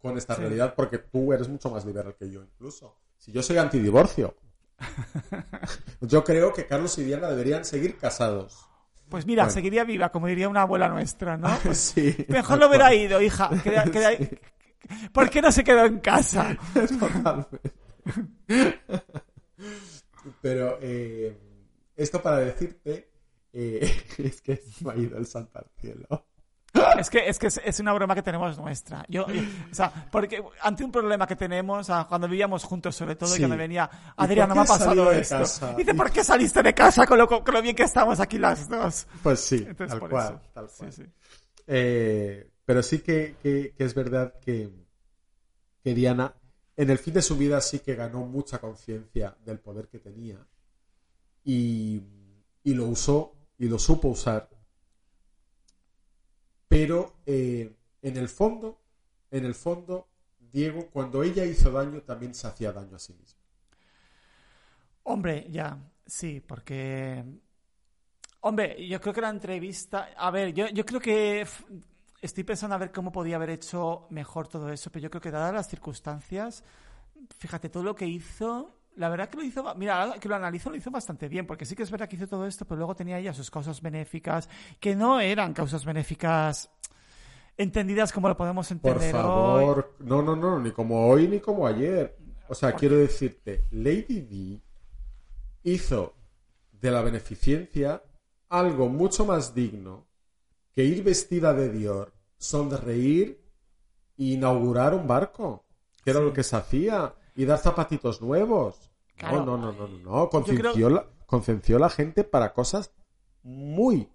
con 0.00 0.16
esta 0.16 0.34
Sí. 0.36 0.40
realidad 0.42 0.74
porque 0.76 0.98
tú 0.98 1.32
eres 1.32 1.48
mucho 1.48 1.70
más 1.70 1.84
liberal 1.84 2.14
que 2.18 2.30
yo, 2.30 2.42
incluso. 2.42 2.96
Si 3.18 3.32
yo 3.32 3.42
soy 3.42 3.58
antidivorcio. 3.58 4.34
yo 6.00 6.24
creo 6.24 6.52
que 6.52 6.66
Carlos 6.66 6.96
y 6.98 7.04
Diana 7.04 7.28
deberían 7.28 7.64
seguir 7.64 7.96
casados. 7.96 8.66
Pues 9.08 9.26
mira, 9.26 9.44
Bueno. 9.44 9.54
seguiría 9.54 9.84
viva, 9.84 10.10
como 10.10 10.26
diría 10.26 10.48
una 10.48 10.62
abuela 10.62 10.88
nuestra, 10.88 11.36
¿no? 11.36 11.48
Pues 11.62 11.78
sí. 11.78 12.14
mejor 12.28 12.58
no 12.58 12.68
hubiera 12.68 12.94
ido, 12.94 13.20
hija. 13.22 13.50
Queda- 13.62 13.84
queda- 13.84 14.10
¿Por 15.12 15.30
qué 15.30 15.40
no 15.42 15.50
se 15.52 15.64
quedó 15.64 15.84
en 15.84 15.98
casa? 16.00 16.56
Totalmente. 16.98 17.72
Pero 20.40 20.78
eh, 20.80 21.36
esto 21.96 22.22
para 22.22 22.38
decirte 22.38 23.10
eh, 23.52 24.02
es 24.18 24.40
que 24.40 24.56
se 24.56 24.84
me 24.84 24.92
ha 24.92 24.96
ido 24.96 25.18
el 25.18 25.26
santo 25.26 25.58
al 25.58 25.66
cielo. 25.80 26.26
Es 26.98 27.08
que, 27.08 27.28
es 27.28 27.38
que 27.38 27.46
es, 27.46 27.60
es 27.64 27.78
una 27.78 27.92
broma 27.92 28.16
que 28.16 28.22
tenemos 28.22 28.58
nuestra. 28.58 29.04
Yo, 29.08 29.28
yo- 29.28 29.42
o 29.70 29.74
sea, 29.74 30.08
porque 30.10 30.42
ante 30.60 30.82
un 30.84 30.90
problema 30.90 31.24
que 31.24 31.36
tenemos, 31.36 31.86
cuando 32.08 32.26
vivíamos 32.26 32.64
juntos 32.64 32.96
sobre 32.96 33.14
todo, 33.14 33.30
y 33.30 33.36
Sí. 33.36 33.42
que 33.42 33.46
me 33.46 33.56
venía, 33.56 33.88
¿Y 33.92 33.96
Adrián, 34.16 34.48
no 34.48 34.56
me 34.56 34.62
ha 34.62 34.64
pasado 34.64 35.12
esto. 35.12 35.38
casa? 35.38 35.72
Dice, 35.74 35.92
¿Y- 35.92 35.94
¿por 35.94 36.10
qué 36.10 36.24
saliste 36.24 36.62
de 36.64 36.74
casa 36.74 37.06
con 37.06 37.16
lo, 37.18 37.28
con 37.28 37.54
lo 37.54 37.62
bien 37.62 37.76
que 37.76 37.84
estamos 37.84 38.18
aquí 38.18 38.38
las 38.38 38.68
dos? 38.68 39.06
Pues 39.22 39.38
sí, 39.40 39.64
Entonces, 39.68 39.98
tal 40.00 40.08
cual, 40.10 40.40
tal 40.52 40.68
Sí, 40.68 40.74
cual. 40.78 40.92
sí. 40.92 41.04
Eh, 41.68 42.50
pero 42.64 42.82
sí 42.82 43.00
que, 43.00 43.36
que- 43.42 43.74
es 43.78 43.94
verdad 43.94 44.34
que, 44.40 44.70
que 45.82 45.94
Diana 45.94 46.34
en 46.76 46.90
el 46.90 46.98
fin 46.98 47.14
de 47.14 47.22
su 47.22 47.36
vida 47.36 47.60
sí 47.60 47.78
que 47.80 47.94
ganó 47.94 48.26
mucha 48.26 48.58
conciencia 48.60 49.36
del 49.44 49.60
poder 49.60 49.88
que 49.88 50.00
tenía 50.00 50.44
y, 51.44 52.02
y 52.64 52.74
lo 52.74 52.86
usó 52.86 53.34
y 53.58 53.68
lo 53.68 53.78
supo 53.78 54.08
usar. 54.08 54.48
Pero 56.68 57.14
eh, 57.26 57.74
en 58.02 58.16
el 58.16 58.28
fondo, 58.28 58.80
en 59.30 59.44
el 59.44 59.54
fondo, 59.54 60.08
Diego, 60.52 60.90
cuando 60.90 61.22
ella 61.22 61.44
hizo 61.44 61.70
daño, 61.70 62.02
también 62.02 62.34
se 62.34 62.46
hacía 62.46 62.72
daño 62.72 62.96
a 62.96 62.98
sí 62.98 63.12
misma. 63.14 63.40
Hombre, 65.04 65.46
ya, 65.50 65.78
sí, 66.06 66.40
porque... 66.40 67.24
Hombre, 68.40 68.86
yo 68.86 69.00
creo 69.00 69.14
que 69.14 69.20
la 69.20 69.30
entrevista... 69.30 70.10
A 70.16 70.30
ver, 70.30 70.52
yo, 70.52 70.68
yo 70.68 70.84
creo 70.84 71.00
que... 71.00 71.46
Estoy 72.24 72.42
pensando 72.42 72.74
a 72.74 72.78
ver 72.78 72.90
cómo 72.90 73.12
podía 73.12 73.36
haber 73.36 73.50
hecho 73.50 74.06
mejor 74.08 74.48
todo 74.48 74.72
eso, 74.72 74.90
pero 74.90 75.02
yo 75.02 75.10
creo 75.10 75.20
que 75.20 75.30
dadas 75.30 75.52
las 75.52 75.68
circunstancias, 75.68 76.64
fíjate, 77.36 77.68
todo 77.68 77.82
lo 77.82 77.94
que 77.94 78.06
hizo... 78.06 78.80
La 78.96 79.10
verdad 79.10 79.28
que 79.28 79.36
lo 79.36 79.42
hizo, 79.42 79.74
mira, 79.74 80.14
que 80.18 80.26
lo 80.26 80.34
analizo, 80.34 80.70
lo 80.70 80.76
hizo 80.76 80.90
bastante 80.90 81.28
bien, 81.28 81.46
porque 81.46 81.66
sí 81.66 81.76
que 81.76 81.82
es 81.82 81.90
verdad 81.90 82.08
que 82.08 82.16
hizo 82.16 82.26
todo 82.26 82.46
esto, 82.46 82.64
pero 82.64 82.78
luego 82.78 82.94
tenía 82.94 83.18
ella 83.18 83.34
sus 83.34 83.50
causas 83.50 83.82
benéficas, 83.82 84.48
que 84.80 84.96
no 84.96 85.20
eran 85.20 85.52
causas 85.52 85.84
benéficas 85.84 86.70
entendidas 87.58 88.10
como 88.10 88.28
lo 88.30 88.38
podemos 88.38 88.68
Por 88.68 88.74
entender 88.76 89.16
hoy. 89.16 89.20
favor, 89.20 89.96
no, 89.98 90.22
no, 90.22 90.34
no, 90.34 90.58
ni 90.58 90.70
como 90.70 91.06
hoy 91.06 91.28
ni 91.28 91.40
como 91.40 91.66
ayer. 91.66 92.16
O 92.48 92.54
sea, 92.54 92.72
quiero 92.72 92.96
decirte, 92.96 93.64
Lady 93.70 94.22
D 94.22 94.62
hizo 95.64 96.14
de 96.72 96.90
la 96.90 97.02
beneficencia 97.02 98.02
algo 98.48 98.88
mucho 98.88 99.26
más 99.26 99.54
digno 99.54 100.06
que 100.74 100.84
ir 100.84 101.02
vestida 101.02 101.54
de 101.54 101.70
Dior, 101.70 102.12
sonreír 102.36 103.40
e 104.18 104.24
inaugurar 104.24 104.94
un 104.94 105.06
barco, 105.06 105.64
que 106.04 106.10
era 106.10 106.20
lo 106.20 106.32
que 106.32 106.42
se 106.42 106.56
hacía, 106.56 107.14
y 107.36 107.44
dar 107.44 107.58
zapatitos 107.58 108.20
nuevos. 108.20 108.90
Claro. 109.16 109.44
No, 109.44 109.56
no, 109.56 109.72
no, 109.72 109.88
no, 109.88 109.98
no. 109.98 110.30
Conciencia, 110.30 110.72
creo- 110.72 111.78
la, 111.78 111.90
gente 111.90 112.24
para 112.24 112.52
cosas 112.52 112.92
muy, 113.42 114.08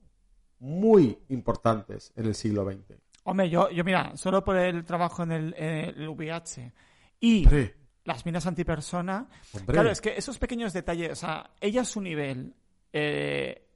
muy 0.59 1.19
importantes 1.29 2.13
en 2.15 2.25
el 2.25 2.35
siglo 2.35 2.65
XX. 2.69 2.97
Hombre, 3.23 3.49
yo, 3.49 3.69
yo 3.69 3.83
mira, 3.83 4.15
solo 4.15 4.43
por 4.43 4.57
el 4.57 4.85
trabajo 4.85 5.23
en 5.23 5.31
el, 5.31 5.53
en 5.57 6.01
el 6.01 6.09
VIH 6.09 6.73
y 7.19 7.43
Hombre, 7.45 7.75
las 8.05 8.25
minas 8.25 8.45
antipersona, 8.45 9.29
hombre. 9.53 9.73
claro, 9.73 9.91
es 9.91 10.01
que 10.01 10.15
esos 10.17 10.37
pequeños 10.39 10.73
detalles, 10.73 11.11
o 11.11 11.15
sea, 11.15 11.51
ella 11.59 11.81
a 11.81 11.85
su 11.85 12.01
nivel, 12.01 12.55
eh, 12.93 13.68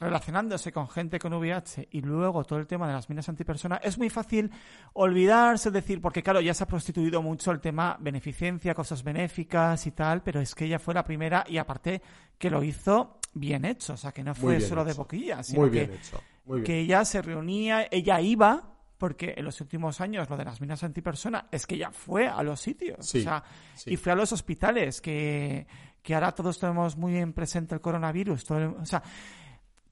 relacionándose 0.00 0.72
con 0.72 0.88
gente 0.88 1.18
con 1.18 1.32
VIH 1.34 1.88
y 1.92 2.00
luego 2.00 2.44
todo 2.44 2.58
el 2.58 2.66
tema 2.66 2.86
de 2.86 2.92
las 2.94 3.08
minas 3.08 3.28
antipersona, 3.28 3.76
es 3.76 3.96
muy 3.96 4.10
fácil 4.10 4.50
olvidarse, 4.92 5.70
decir, 5.70 6.00
porque 6.00 6.22
claro, 6.22 6.40
ya 6.40 6.52
se 6.54 6.64
ha 6.64 6.66
prostituido 6.66 7.22
mucho 7.22 7.50
el 7.50 7.60
tema 7.60 7.96
beneficencia, 8.00 8.74
cosas 8.74 9.02
benéficas 9.02 9.86
y 9.86 9.92
tal, 9.92 10.22
pero 10.22 10.40
es 10.40 10.54
que 10.54 10.64
ella 10.66 10.78
fue 10.78 10.94
la 10.94 11.04
primera 11.04 11.44
y 11.48 11.58
aparte 11.58 12.02
que 12.38 12.50
lo 12.50 12.62
hizo 12.62 13.18
bien 13.34 13.64
hecho, 13.64 13.94
o 13.94 13.96
sea, 13.96 14.12
que 14.12 14.22
no 14.22 14.34
fue 14.34 14.60
solo 14.60 14.84
de 14.84 14.92
boquilla, 14.92 15.42
sino 15.42 15.60
Muy 15.62 15.70
que 15.70 15.86
bien 15.86 15.98
hecho. 15.98 16.20
Muy 16.44 16.56
bien. 16.60 16.64
que 16.66 16.78
ella 16.80 17.04
se 17.04 17.22
reunía, 17.22 17.86
ella 17.90 18.20
iba, 18.20 18.70
porque 18.98 19.34
en 19.36 19.44
los 19.44 19.60
últimos 19.60 20.00
años 20.00 20.28
lo 20.30 20.36
de 20.36 20.44
las 20.44 20.60
minas 20.60 20.82
antipersona 20.84 21.46
es 21.50 21.66
que 21.66 21.74
ella 21.76 21.90
fue 21.90 22.28
a 22.28 22.42
los 22.42 22.60
sitios, 22.60 23.04
Sí, 23.06 23.20
o 23.20 23.22
sea, 23.22 23.42
sí. 23.74 23.92
y 23.92 23.96
fue 23.96 24.12
a 24.12 24.14
los 24.16 24.32
hospitales, 24.32 25.00
que, 25.00 25.66
que 26.02 26.14
ahora 26.14 26.32
todos 26.32 26.58
tenemos 26.58 26.96
muy 26.96 27.16
en 27.16 27.32
presente 27.32 27.74
el 27.74 27.80
coronavirus, 27.80 28.44
todo 28.44 28.58
el- 28.58 28.66
o 28.68 28.86
sea, 28.86 29.02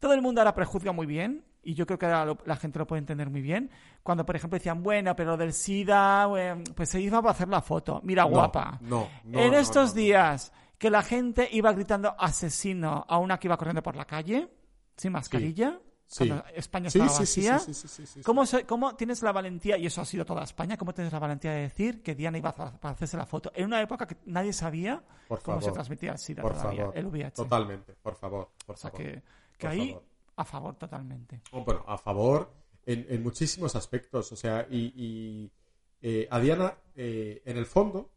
todo 0.02 0.14
el 0.14 0.20
mundo 0.20 0.40
ahora 0.40 0.52
prejuzga 0.54 0.90
muy 0.92 1.06
bien, 1.06 1.44
y 1.62 1.74
yo 1.74 1.86
creo 1.86 1.96
que 1.98 2.06
ahora 2.06 2.24
lo- 2.26 2.38
la 2.44 2.56
gente 2.56 2.78
lo 2.80 2.86
puede 2.88 2.98
entender 2.98 3.30
muy 3.30 3.40
bien, 3.40 3.70
cuando 4.02 4.26
por 4.26 4.34
ejemplo 4.34 4.58
decían, 4.58 4.82
bueno, 4.82 5.14
pero 5.14 5.36
del 5.36 5.52
SIDA, 5.52 6.28
pues 6.74 6.88
se 6.88 7.00
iba 7.00 7.18
a 7.18 7.30
hacer 7.30 7.46
la 7.48 7.62
foto, 7.62 8.00
mira 8.02 8.24
No, 8.24 8.30
guapa. 8.30 8.78
No, 8.82 9.08
no, 9.24 9.38
en 9.38 9.52
no, 9.52 9.58
estos 9.58 9.94
días 9.94 10.52
que 10.76 10.90
la 10.90 11.02
gente 11.02 11.48
iba 11.52 11.72
gritando 11.72 12.16
asesino 12.18 13.06
a 13.08 13.18
una 13.18 13.38
que 13.38 13.46
iba 13.46 13.56
corriendo 13.56 13.80
por 13.82 13.94
la 13.94 14.04
calle, 14.04 14.48
sin 14.96 15.12
mascarilla, 15.12 15.78
Sí. 16.04 16.28
cuando 16.28 16.44
España 16.54 16.90
Sí, 16.90 16.98
estaba 16.98 17.24
sí, 17.24 17.26
sí, 17.26 17.48
vacía. 17.48 18.22
¿Cómo, 18.66 18.94
tienes 18.96 19.22
la 19.22 19.32
valentía, 19.32 19.78
y 19.78 19.86
eso 19.86 20.00
ha 20.00 20.04
sido 20.04 20.24
toda 20.26 20.42
España, 20.42 20.76
cómo 20.76 20.92
tienes 20.92 21.12
la 21.12 21.18
valentía 21.18 21.52
de 21.52 21.62
decir 21.62 22.02
que 22.02 22.14
Diana 22.14 22.38
iba 22.38 22.54
a 22.58 22.88
hacerse 22.90 23.16
la 23.16 23.24
foto? 23.24 23.50
En 23.54 23.66
una 23.66 23.80
época 23.80 24.06
que 24.06 24.16
nadie 24.26 24.52
sabía 24.52 25.02
Por 25.28 25.40
cómo 25.42 25.60
se 25.62 25.70
transmitía 25.72 26.12
el 26.12 26.18
SIDA 26.18 26.42
Por 26.42 26.52
todavía, 26.52 26.82
favor. 26.82 26.98
el 26.98 27.06
VIH. 27.06 27.36
Totalmente, 27.36 27.94
por 28.02 28.14
favor, 28.16 28.50
por 28.66 28.74
O 28.74 28.78
sea 28.78 28.90
favor. 28.90 29.06
que, 29.06 29.22
que 29.62 29.68
ahí, 29.68 29.88
favor. 29.90 30.04
a 30.36 30.44
favor 30.44 30.74
totalmente. 30.76 31.40
Oh, 31.52 31.64
Bueno, 31.64 31.84
a 31.86 31.98
favor 31.98 32.52
en, 32.84 33.06
en 33.08 33.22
muchísimos 33.22 33.76
aspectos. 33.76 34.32
O 34.32 34.36
sea, 34.36 34.66
y, 34.70 34.92
y, 34.96 35.52
eh, 36.00 36.28
a 36.30 36.40
Diana, 36.40 36.76
eh, 36.94 37.42
en 37.44 37.56
el 37.56 37.66
fondo, 37.66 38.10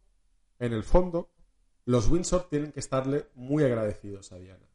en 0.59 0.73
el 0.73 0.83
fondo, 0.83 1.29
los 1.85 2.09
Windsor 2.09 2.47
tienen 2.49 2.71
que 2.71 2.79
estarle 2.79 3.27
muy 3.35 3.63
agradecidos 3.63 4.31
a 4.31 4.37
Diana. 4.39 4.65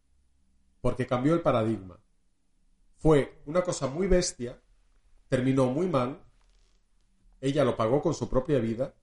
Porque 0.80 1.06
cambió 1.06 1.34
el 1.34 1.42
paradigma. 1.42 1.98
Fue 2.96 3.42
una 3.46 3.62
cosa 3.62 3.86
muy 3.88 4.06
bestia, 4.06 4.60
terminó 5.28 5.66
muy 5.66 5.88
mal, 5.88 6.22
ella 7.40 7.64
lo 7.64 7.76
pagó 7.76 8.02
con 8.02 8.14
su 8.14 8.28
propia 8.28 8.58
vida, 8.58 8.94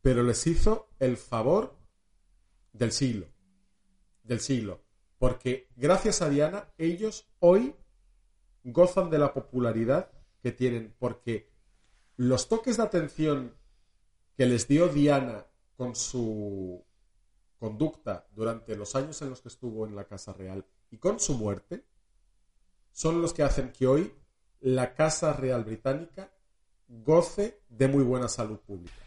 pero 0.00 0.22
les 0.22 0.46
hizo 0.46 0.88
el 0.98 1.16
favor 1.16 1.76
del 2.72 2.92
siglo. 2.92 3.26
Del 4.22 4.40
siglo. 4.40 4.83
Porque 5.24 5.70
gracias 5.74 6.20
a 6.20 6.28
Diana, 6.28 6.68
ellos 6.76 7.26
hoy 7.38 7.74
gozan 8.62 9.08
de 9.08 9.18
la 9.18 9.32
popularidad 9.32 10.10
que 10.42 10.52
tienen. 10.52 10.94
Porque 10.98 11.48
los 12.18 12.46
toques 12.46 12.76
de 12.76 12.82
atención 12.82 13.54
que 14.36 14.44
les 14.44 14.68
dio 14.68 14.86
Diana 14.88 15.46
con 15.78 15.96
su 15.96 16.84
conducta 17.58 18.28
durante 18.36 18.76
los 18.76 18.94
años 18.96 19.22
en 19.22 19.30
los 19.30 19.40
que 19.40 19.48
estuvo 19.48 19.86
en 19.86 19.96
la 19.96 20.04
Casa 20.04 20.34
Real 20.34 20.66
y 20.90 20.98
con 20.98 21.18
su 21.18 21.38
muerte 21.38 21.86
son 22.92 23.22
los 23.22 23.32
que 23.32 23.44
hacen 23.44 23.72
que 23.72 23.86
hoy 23.86 24.12
la 24.60 24.94
Casa 24.94 25.32
Real 25.32 25.64
Británica 25.64 26.30
goce 26.86 27.62
de 27.70 27.88
muy 27.88 28.04
buena 28.04 28.28
salud 28.28 28.58
pública. 28.58 29.03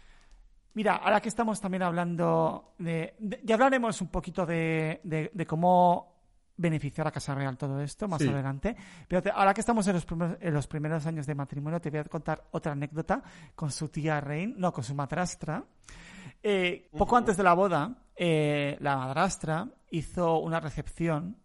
Mira, 0.78 0.94
ahora 0.94 1.20
que 1.20 1.28
estamos 1.28 1.60
también 1.60 1.82
hablando 1.82 2.74
de... 2.78 3.16
de- 3.18 3.40
ya 3.42 3.56
hablaremos 3.56 4.00
un 4.00 4.06
poquito 4.12 4.46
de, 4.46 5.00
de- 5.02 5.28
de 5.34 5.44
cómo 5.44 6.14
beneficiar 6.56 7.04
a 7.08 7.10
Casa 7.10 7.34
Real 7.34 7.58
todo 7.58 7.80
esto 7.80 8.06
más 8.06 8.22
Sí. 8.22 8.28
adelante. 8.28 8.76
Pero 9.08 9.20
te- 9.20 9.30
ahora 9.32 9.52
que 9.52 9.60
estamos 9.60 9.88
en 9.88 9.94
los, 9.94 10.04
primeros, 10.06 10.38
en 10.40 10.54
los 10.54 10.68
primeros 10.68 11.04
años 11.04 11.26
de 11.26 11.34
matrimonio, 11.34 11.80
te 11.80 11.90
voy 11.90 11.98
a 11.98 12.04
contar 12.04 12.44
otra 12.52 12.70
anécdota 12.72 13.20
con 13.56 13.72
su 13.72 13.88
tía 13.88 14.20
Rain, 14.20 14.54
no, 14.56 14.72
con 14.72 14.84
su 14.84 14.94
madrastra. 14.94 15.64
Eh, 16.40 16.88
poco 16.96 17.16
antes 17.16 17.36
de 17.36 17.42
la 17.42 17.54
boda, 17.54 17.96
eh, 18.14 18.76
la 18.78 18.96
madrastra 18.98 19.66
hizo 19.90 20.38
una 20.38 20.60
recepción 20.60 21.36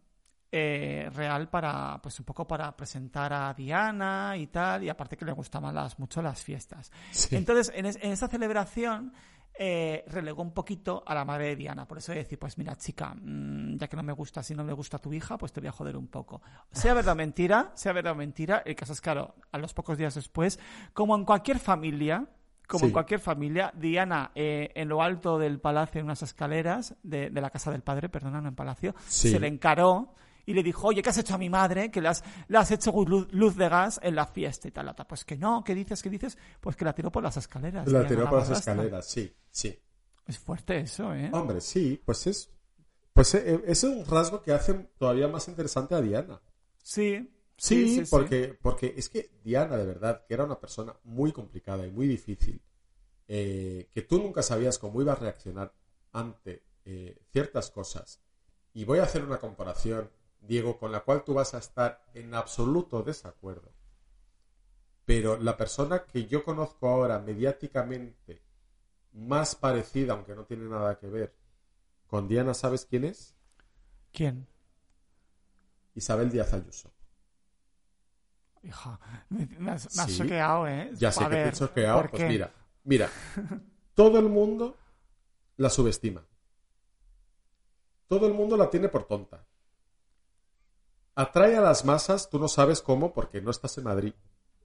eh, 0.56 1.10
real 1.16 1.50
para, 1.50 2.00
pues 2.04 2.20
un 2.20 2.26
poco 2.26 2.46
para 2.48 2.76
presentar 2.78 3.34
a 3.34 3.52
Diana 3.56 4.36
y 4.38 4.46
tal, 4.48 4.84
y 4.84 4.90
aparte 4.90 5.18
que 5.18 5.26
le 5.26 5.32
gustaban 5.32 5.74
las, 5.74 5.98
mucho 5.98 6.22
las 6.22 6.44
fiestas. 6.44 6.92
Sí. 7.10 7.36
Entonces, 7.36 7.72
en, 7.76 7.88
es- 7.88 7.98
en 8.00 8.12
esa 8.12 8.28
celebración 8.28 9.12
eh, 9.56 10.04
relegó 10.08 10.42
un 10.44 10.52
poquito 10.54 11.04
a 11.08 11.14
la 11.16 11.26
madre 11.26 11.48
de 11.48 11.56
Diana. 11.56 11.88
Por 11.88 11.98
eso 11.98 12.12
decir, 12.12 12.38
pues 12.38 12.58
mira, 12.60 12.76
chica, 12.76 13.16
mm, 13.16 13.78
ya 13.78 13.88
que 13.88 13.96
no 13.98 14.04
me 14.04 14.14
gusta, 14.14 14.44
si 14.44 14.54
no 14.54 14.64
me 14.64 14.74
gusta 14.74 15.00
tu 15.00 15.12
hija, 15.12 15.38
pues 15.40 15.52
te 15.52 15.60
voy 15.60 15.70
a 15.70 15.72
joder 15.72 15.98
un 15.98 16.08
poco. 16.08 16.42
Sea 16.72 16.94
verdad 16.94 17.14
o 17.14 17.16
mentira, 17.16 17.72
sea 17.74 17.92
verdad 17.94 18.14
o 18.14 18.16
mentira, 18.16 18.62
el 18.66 18.76
caso 18.76 18.94
es 18.94 19.02
claro, 19.02 19.34
a 19.52 19.58
los 19.58 19.74
pocos 19.74 19.98
días 19.98 20.14
después, 20.14 20.60
como 20.94 21.16
en 21.16 21.26
cualquier 21.26 21.58
familia, 21.60 22.28
como 22.68 22.80
Sí. 22.82 22.86
en 22.86 22.92
cualquier 22.94 23.20
familia, 23.20 23.72
Diana 23.76 24.32
eh, 24.36 24.72
en 24.76 24.88
lo 24.88 25.02
alto 25.02 25.38
del 25.40 25.60
palacio, 25.60 26.00
en 26.00 26.06
unas 26.06 26.22
escaleras 26.24 26.96
de, 27.04 27.30
de 27.32 27.42
la 27.42 27.50
casa 27.50 27.72
del 27.72 27.82
padre, 27.82 28.10
perdona, 28.10 28.40
no 28.42 28.50
en 28.50 28.56
palacio, 28.56 28.94
Sí. 29.08 29.30
se 29.32 29.40
le 29.40 29.48
encaró 29.48 30.14
y 30.46 30.54
le 30.54 30.64
dijo, 30.64 30.88
oye, 30.88 31.02
¿qué 31.02 31.10
has 31.10 31.18
hecho 31.18 31.36
a 31.36 31.38
mi 31.38 31.50
madre? 31.50 31.90
Que 31.92 32.02
le 32.02 32.10
has, 32.10 32.24
le 32.48 32.58
has 32.58 32.72
hecho 32.72 32.92
luz, 33.06 33.28
luz 33.32 33.56
de 33.56 33.70
gas 33.70 34.00
en 34.04 34.16
la 34.16 34.26
fiesta 34.26 34.68
y 34.68 34.72
tal. 34.72 34.86
La 34.86 34.92
otra, 34.92 35.08
Pues 35.08 35.24
que 35.26 35.38
no, 35.38 35.64
¿qué 35.64 35.74
dices? 35.74 36.02
¿Qué 36.02 36.10
dices? 36.10 36.38
Pues 36.60 36.76
que 36.76 36.86
la 36.86 36.94
tiró 36.94 37.12
por 37.12 37.24
las 37.24 37.38
escaleras. 37.38 37.88
La 37.88 38.06
tiró 38.08 38.30
por 38.30 38.40
las 38.40 38.60
escaleras, 38.60 39.08
sí, 39.08 39.34
sí. 39.50 39.80
Es 40.28 40.40
fuerte 40.40 40.80
eso, 40.80 41.14
¿eh? 41.14 41.30
Hombre, 41.34 41.62
sí, 41.62 42.02
pues 42.04 42.28
es. 42.28 42.50
Pues 43.14 43.36
eh, 43.36 43.62
ese 43.66 43.88
es 43.88 43.96
un 43.96 44.06
rasgo 44.06 44.42
que 44.42 44.54
hace 44.54 44.74
todavía 44.98 45.28
más 45.28 45.48
interesante 45.48 45.96
a 45.96 46.02
Diana. 46.02 46.42
Sí. 46.82 47.30
Sí, 47.56 47.88
sí, 47.88 48.06
sí. 48.06 48.12
porque, 48.12 48.58
porque 48.60 48.94
es 48.98 49.10
que 49.10 49.32
Diana, 49.44 49.78
de 49.78 49.86
verdad, 49.86 50.26
que 50.28 50.34
era 50.34 50.44
una 50.44 50.60
persona 50.60 50.96
muy 51.04 51.32
complicada 51.32 51.86
y 51.86 51.92
muy 51.92 52.08
difícil, 52.08 52.62
eh, 53.28 53.90
que 53.94 54.02
tú 54.02 54.18
nunca 54.18 54.42
sabías 54.42 54.80
cómo 54.80 55.02
iba 55.02 55.14
a 55.14 55.18
reaccionar 55.18 55.74
ante 56.12 56.64
eh, 56.86 57.18
ciertas 57.32 57.70
cosas. 57.72 58.20
Y 58.74 58.86
voy 58.86 59.00
a 59.00 59.04
hacer 59.04 59.24
una 59.24 59.40
comparación, 59.40 60.10
Diego, 60.48 60.78
con 60.78 60.92
la 60.92 61.02
cual 61.02 61.24
tú 61.24 61.34
vas 61.34 61.54
a 61.54 61.58
estar 61.60 62.04
en 62.14 62.34
absoluto 62.36 63.04
desacuerdo. 63.04 63.72
Pero 65.06 65.38
la 65.38 65.56
persona 65.58 66.04
que 66.06 66.26
yo 66.28 66.44
conozco 66.44 66.88
ahora 66.88 67.20
mediáticamente 67.20 68.42
más 69.14 69.56
parecida, 69.56 70.14
aunque 70.14 70.36
no 70.36 70.46
tiene 70.46 70.66
nada 70.70 70.98
que 71.00 71.08
ver, 71.08 71.34
con 72.08 72.28
Diana, 72.28 72.54
¿sabes 72.54 72.86
quién 72.86 73.06
es? 73.06 73.36
¿Quién? 74.14 74.48
Isabel 75.96 76.30
Díaz 76.32 76.54
Ayuso. 76.54 76.92
Hija, 78.64 79.00
me, 79.30 79.46
me 79.60 79.72
has, 79.72 79.94
me 79.96 80.04
has 80.04 80.12
Sí. 80.12 80.18
choqueado, 80.20 80.68
¿eh? 80.68 80.90
Ya 80.98 81.12
sé 81.12 81.24
A 81.26 81.30
que 81.30 81.36
te 81.36 81.50
he 81.50 81.52
choqueado, 81.52 82.02
¿por 82.02 82.12
pues 82.12 82.22
qué? 82.22 82.28
mira, 82.30 82.54
mira, 82.86 83.10
todo 83.94 84.20
el 84.20 84.30
mundo 84.30 84.78
la 85.58 85.70
subestima. 85.70 86.26
Todo 88.08 88.28
el 88.28 88.34
mundo 88.34 88.56
la 88.56 88.70
tiene 88.70 88.88
por 88.90 89.06
tonta. 89.06 89.46
Atrae 91.16 91.56
a 91.56 91.62
las 91.62 91.86
masas, 91.86 92.30
tú 92.30 92.40
no 92.40 92.48
sabes 92.48 92.82
cómo 92.82 93.14
porque 93.14 93.42
no 93.42 93.52
estás 93.52 93.78
en 93.78 93.84
Madrid, 93.84 94.14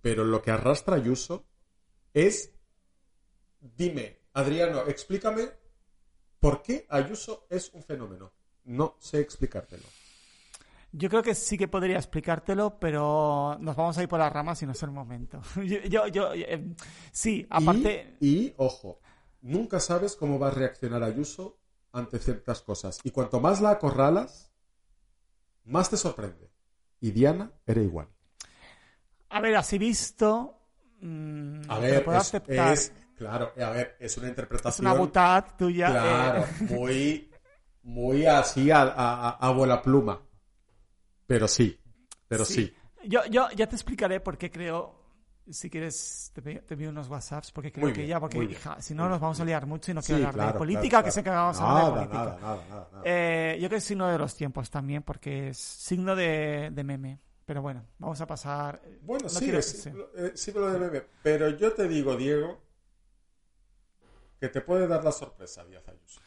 pero 0.01 0.25
lo 0.25 0.41
que 0.41 0.51
arrastra 0.51 0.97
Ayuso 0.97 1.45
es, 2.15 2.53
dime, 3.61 4.19
Adriano, 4.33 4.83
explícame 4.87 5.51
por 6.41 6.63
qué 6.63 6.87
Ayuso 6.89 7.47
es 7.51 7.71
un 7.75 7.83
fenómeno. 7.83 8.33
No 8.65 8.97
sé 8.99 9.21
explicártelo. 9.21 9.85
Yo 10.93 11.11
creo 11.11 11.23
que 11.23 11.35
sí 11.35 11.59
que 11.59 11.69
podría 11.69 11.97
explicártelo, 11.97 12.79
pero 12.79 13.59
nos 13.61 13.77
vamos 13.77 13.99
a 13.99 14.03
ir 14.03 14.09
por 14.09 14.19
las 14.19 14.33
ramas 14.33 14.63
y 14.63 14.67
no 14.67 14.73
es 14.73 14.83
el 14.83 14.91
momento. 14.91 15.41
Yo, 15.57 15.81
yo, 15.85 16.07
yo, 16.07 16.33
eh, 16.33 16.75
sí, 17.13 17.47
aparte, 17.51 18.17
Y, 18.21 18.29
y, 18.29 18.55
ojo, 18.57 19.01
nunca 19.43 19.81
sabes 19.81 20.17
cómo 20.17 20.39
va 20.39 20.49
a 20.49 20.53
reaccionar 20.53 21.03
Ayuso 21.03 21.59
ante 21.93 22.19
ciertas 22.19 22.63
cosas. 22.63 23.01
Y 23.05 23.11
cuanto 23.11 23.39
más 23.41 23.61
la 23.61 23.71
acorralas, 23.71 24.48
más 25.69 25.91
te 25.91 25.97
sorprende. 25.97 26.51
Y 27.01 27.13
Diana 27.13 27.53
era 27.67 27.81
igual. 27.83 28.09
a 29.31 29.41
ver, 29.41 29.57
así 29.57 29.79
visto, 29.79 30.59
mm, 31.01 31.61
A 31.69 31.79
te 31.79 31.83
ver, 31.83 32.03
puedo 32.05 32.19
es, 32.19 32.27
aceptar. 32.29 32.73
es- 32.73 32.93
claro, 33.17 33.53
a 33.61 33.71
ver, 33.71 33.97
es 34.01 34.17
una 34.17 34.27
Es 34.27 34.31
interpretación. 34.31 34.87
una 34.87 34.99
butad 34.99 35.45
tuya. 35.57 35.87
Claro, 35.91 36.45
eh, 36.45 36.47
muy, 36.69 37.31
muy 37.83 38.27
así 38.27 38.71
a, 38.71 38.83
a, 38.83 39.83
pluma. 39.83 40.21
Pero 41.27 41.47
sí, 41.47 41.79
pero 42.27 42.45
sí. 42.45 42.73
Yo, 43.05 43.25
yo 43.27 43.49
ya 43.55 43.67
te 43.69 43.77
explicaré 43.77 44.21
por 44.21 44.37
qué 44.39 44.51
creo. 44.51 44.98
Si 45.51 45.71
quieres, 45.71 46.31
te, 46.35 46.43
te 46.43 46.75
envío 46.75 46.91
unos 46.91 47.09
WhatsApps, 47.09 47.53
porque 47.53 47.73
creo 47.73 47.85
Muy 47.87 47.93
que 47.93 48.01
bien, 48.01 48.11
ya, 48.11 48.21
porque, 48.21 48.43
hija, 48.45 48.81
si 48.83 48.95
no 48.95 49.09
nos 49.09 49.19
vamos 49.21 49.41
a 49.41 49.45
liar 49.45 49.65
mucho 49.67 49.91
y 49.91 49.95
no 49.95 50.03
Sí, 50.03 50.13
quiero 50.13 50.29
hablar 50.29 50.35
claro, 50.35 50.53
de 50.53 50.59
política, 50.59 50.89
claro, 50.91 51.05
que 51.07 51.11
sé 51.11 51.21
que 51.23 51.31
claro. 51.31 51.41
vamos 51.41 51.61
a 51.61 51.71
hablar 51.71 51.85
de 51.87 51.91
política. 51.93 52.39
nada, 52.41 52.65
nada, 52.69 52.89
nada. 52.93 53.03
Eh, 53.05 53.53
yo 53.55 53.69
creo 53.69 53.71
que 53.71 53.77
es 53.77 53.85
signo 53.85 54.09
de 54.09 54.19
los 54.19 54.35
tiempos 54.35 54.71
también, 54.71 55.03
porque 55.03 55.49
es 55.49 55.59
signo 55.59 56.15
de, 56.15 56.71
de 56.73 56.85
meme. 56.85 57.19
Pero 57.47 57.63
bueno, 57.63 57.83
vamos 57.99 58.21
a 58.21 58.27
pasar. 58.27 58.83
Bueno, 59.03 59.23
no 59.25 59.29
sí, 59.31 59.45
quiero- 59.47 59.59
es 59.59 59.87
eh, 59.87 60.33
símbolo 60.35 60.71
de 60.71 60.79
meme. 60.79 61.03
Pero 61.23 61.49
yo 61.49 61.73
te 61.73 61.89
digo, 61.89 62.15
Diego, 62.15 62.61
que 64.41 64.49
te 64.49 64.61
puede 64.61 64.87
dar 64.87 65.03
la 65.03 65.13
sorpresa, 65.13 65.65
Díaz 65.65 65.89
Ayuso. 65.89 66.21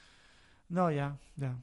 No, 0.69 0.89
ya, 0.91 1.15
ya. 1.35 1.55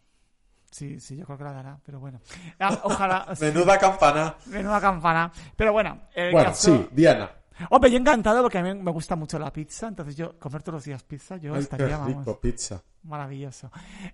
Sí, 0.71 1.01
sí, 1.01 1.17
yo 1.17 1.25
creo 1.25 1.39
que 1.39 1.45
la 1.45 1.53
dará, 1.53 1.81
pero 1.85 1.99
bueno. 1.99 2.21
Ah, 2.61 2.79
ojalá. 2.85 3.27
Menuda 3.41 3.79
campana. 3.79 4.37
Menuda 4.47 4.81
campana. 4.81 5.33
Pero 5.57 5.73
bueno, 5.73 6.03
el 6.15 6.31
Bueno, 6.33 6.51
caso- 6.51 6.77
sí, 6.77 6.89
Diana. 6.93 7.31
Hombre, 7.71 7.91
yo 7.91 7.99
encantado 7.99 8.43
porque 8.43 8.59
a 8.59 8.63
mí 8.63 8.75
me 8.75 8.91
gusta 8.91 9.17
mucho 9.17 9.39
la 9.39 9.53
pizza, 9.53 9.89
entonces 9.89 10.17
yo 10.17 10.39
comer 10.39 10.63
todos 10.63 10.75
los 10.77 10.85
días 10.85 11.03
pizza, 11.03 11.37
yo 11.37 11.53
Ay, 11.55 11.59
qué 11.59 11.63
estaría, 11.65 12.05
rico, 12.05 12.21
vamos, 12.25 12.39
pizza. 12.39 12.83
maravilloso. 13.05 13.71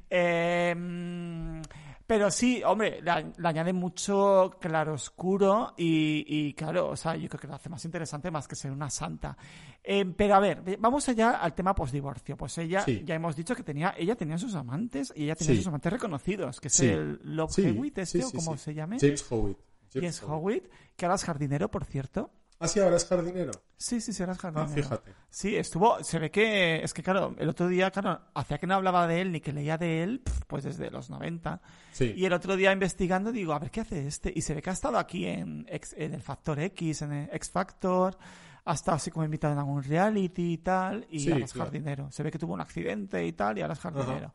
Eh, 0.09 0.75
mm, 0.77 1.61
pero 2.07 2.31
sí, 2.31 2.63
hombre, 2.65 3.01
le, 3.01 3.33
le 3.37 3.49
añade 3.49 3.73
mucho 3.73 4.51
claroscuro 4.61 5.75
y, 5.77 6.25
y 6.27 6.55
claro, 6.55 6.89
o 6.91 6.97
sea, 6.97 7.17
yo 7.17 7.29
creo 7.29 7.41
que 7.41 7.47
lo 7.47 7.55
hace 7.55 7.69
más 7.69 7.85
interesante 7.85 8.31
más 8.31 8.47
que 8.47 8.57
ser 8.57 8.71
una 8.71 8.91
santa. 8.91 9.37
Eh, 9.83 10.05
pero 10.17 10.35
a 10.35 10.41
ver, 10.41 10.63
vamos 10.79 11.09
allá 11.09 11.33
al 11.33 11.55
tema 11.55 11.75
postdivorcio. 11.75 12.37
Pues 12.37 12.57
ella, 12.59 12.83
Sí. 12.83 13.03
ya 13.05 13.15
hemos 13.15 13.37
dicho 13.37 13.55
que 13.55 13.63
tenía, 13.63 13.95
ella 13.97 14.17
tenía 14.17 14.37
sus 14.39 14.55
amantes 14.55 15.13
y 15.17 15.25
ella 15.25 15.35
tenía 15.35 15.53
Sí. 15.55 15.59
sus 15.59 15.67
amantes 15.69 15.93
reconocidos, 15.93 16.61
que 16.61 16.69
es 16.69 16.75
Sí. 16.75 16.89
el 16.89 17.21
Love 17.23 17.59
Hewitt, 17.59 17.99
este, 17.99 18.25
o 18.25 18.31
como 18.31 18.57
se 18.57 18.75
llame. 18.75 18.99
James 19.01 19.25
Howitt. 19.31 19.59
James 19.93 20.23
Howitt, 20.23 20.69
que 20.97 21.07
ahora 21.07 21.17
es 21.17 21.25
jardinero, 21.25 21.71
por 21.71 21.85
cierto. 21.85 22.31
Ah, 22.65 22.69
sí, 22.69 22.81
ahora 22.81 22.97
es 22.97 23.07
jardinero. 23.07 23.53
Sí, 23.77 24.01
sí, 24.01 24.13
serás 24.13 24.39
Ah, 24.39 24.41
jardinero. 24.53 24.75
fíjate. 24.83 25.13
Sí, 25.31 25.57
estuvo, 25.57 26.03
se 26.03 26.19
ve 26.19 26.31
que, 26.31 26.83
es 26.83 26.95
que 26.95 27.03
claro, 27.03 27.35
el 27.39 27.49
otro 27.49 27.69
día, 27.69 27.91
claro, 27.91 28.21
hacía 28.35 28.59
que 28.59 28.67
no 28.67 28.75
hablaba 28.75 29.07
de 29.07 29.21
él 29.21 29.33
ni 29.33 29.41
que 29.41 29.53
leía 29.53 29.77
de 29.79 30.03
él, 30.03 30.23
pues 30.47 30.65
desde 30.65 30.91
los 30.91 31.11
90. 31.11 31.61
Sí. 31.93 32.13
Y 32.17 32.25
el 32.25 32.33
otro 32.33 32.57
día 32.57 32.73
investigando 32.73 33.33
digo, 33.33 33.53
a 33.53 33.59
ver 33.59 33.71
qué 33.71 33.81
hace 33.81 34.07
este. 34.07 34.33
Y 34.35 34.43
se 34.43 34.55
ve 34.55 34.63
que 34.63 34.71
ha 34.71 34.75
estado 34.75 34.99
aquí 34.99 35.27
en, 35.27 35.67
en 35.69 36.15
el 36.15 36.23
Factor 36.23 36.59
X, 36.61 37.03
en 37.03 37.13
el 37.13 37.29
X 37.33 37.51
Factor, 37.51 38.17
ha 38.65 38.73
estado 38.75 38.97
así 38.97 39.11
como 39.11 39.25
invitado 39.25 39.53
en 39.53 39.59
algún 39.59 39.83
reality 39.83 40.55
y 40.55 40.59
tal, 40.59 41.07
y 41.11 41.21
Sí, 41.21 41.33
ahora 41.33 41.45
es 41.45 41.53
claro. 41.53 41.67
jardinero. 41.71 42.11
Se 42.11 42.23
ve 42.23 42.31
que 42.31 42.39
tuvo 42.39 42.55
un 42.55 42.61
accidente 42.63 43.27
y 43.27 43.33
tal, 43.33 43.59
y 43.59 43.61
ahora 43.63 43.75
es 43.75 43.81
jardinero. 43.81 44.33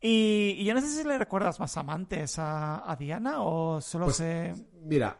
Y, 0.00 0.54
y 0.58 0.64
yo 0.64 0.74
no 0.74 0.80
sé 0.80 0.86
si 0.88 1.02
le 1.06 1.18
recuerdas 1.18 1.58
más 1.58 1.76
amantes 1.76 2.38
a, 2.38 2.88
a 2.90 2.94
Diana 2.96 3.40
o 3.42 3.80
solo 3.80 4.04
Pues, 4.06 4.16
sé... 4.16 4.54
Mira, 4.84 5.18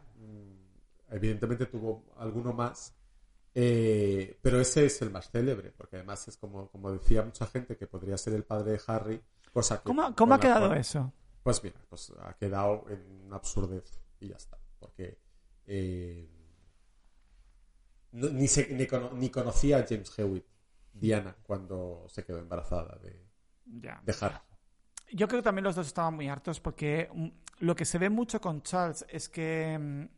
evidentemente 1.10 1.66
tuvo 1.66 2.04
alguno 2.18 2.52
más, 2.52 2.94
eh, 3.54 4.38
pero 4.42 4.60
ese 4.60 4.86
es 4.86 5.00
el 5.02 5.10
más 5.10 5.30
célebre, 5.30 5.72
porque 5.72 5.96
además 5.96 6.26
es 6.28 6.36
como, 6.36 6.68
como 6.70 6.92
decía 6.92 7.22
mucha 7.22 7.46
gente 7.46 7.76
que 7.76 7.86
podría 7.86 8.16
ser 8.18 8.34
el 8.34 8.44
padre 8.44 8.72
de 8.72 8.80
Harry, 8.86 9.20
cosa 9.52 9.78
que... 9.78 9.84
¿Cómo, 9.84 10.14
cómo 10.14 10.34
ha 10.34 10.40
quedado 10.40 10.68
cual- 10.68 10.78
eso? 10.78 11.12
Pues 11.42 11.62
mira, 11.64 11.80
pues 11.88 12.12
ha 12.20 12.34
quedado 12.34 12.84
en 12.90 13.22
una 13.26 13.36
absurdez 13.36 14.00
y 14.20 14.28
ya 14.28 14.36
está, 14.36 14.58
porque 14.78 15.18
eh, 15.66 16.28
no- 18.12 18.28
ni, 18.30 18.48
se- 18.48 18.72
ni, 18.74 18.86
cono- 18.86 19.12
ni 19.14 19.30
conocía 19.30 19.78
a 19.78 19.86
James 19.88 20.16
Hewitt, 20.18 20.44
Diana, 20.92 21.36
cuando 21.42 22.06
se 22.08 22.24
quedó 22.24 22.38
embarazada 22.38 22.98
de, 22.98 23.26
Ya. 23.64 24.00
de 24.04 24.14
Harry. 24.20 24.36
Yo 25.12 25.26
creo 25.26 25.40
que 25.40 25.44
también 25.44 25.64
los 25.64 25.74
dos 25.74 25.86
estaban 25.86 26.14
muy 26.14 26.28
hartos 26.28 26.60
porque 26.60 27.08
mm, 27.12 27.28
lo 27.60 27.74
que 27.74 27.84
se 27.84 27.98
ve 27.98 28.10
mucho 28.10 28.40
con 28.40 28.62
Charles 28.62 29.06
es 29.08 29.28
que 29.28 29.78
mm, 29.78 30.17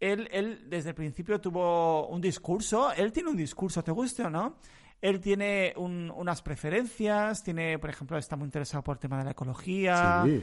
él, 0.00 0.28
él 0.32 0.66
desde 0.68 0.90
el 0.90 0.94
principio 0.94 1.40
tuvo 1.40 2.06
un 2.08 2.20
discurso, 2.20 2.92
él 2.92 3.12
tiene 3.12 3.30
un 3.30 3.36
discurso, 3.36 3.82
te 3.82 3.90
guste 3.92 4.22
o 4.24 4.30
no, 4.30 4.56
él 5.00 5.20
tiene 5.20 5.72
un- 5.76 6.10
unas 6.14 6.42
preferencias, 6.42 7.42
tiene, 7.42 7.78
por 7.78 7.90
ejemplo, 7.90 8.16
está 8.18 8.36
muy 8.36 8.46
interesado 8.46 8.82
por 8.82 8.96
el 8.96 9.00
tema 9.00 9.18
de 9.18 9.24
la 9.24 9.30
ecología, 9.32 10.22
Sí, 10.24 10.42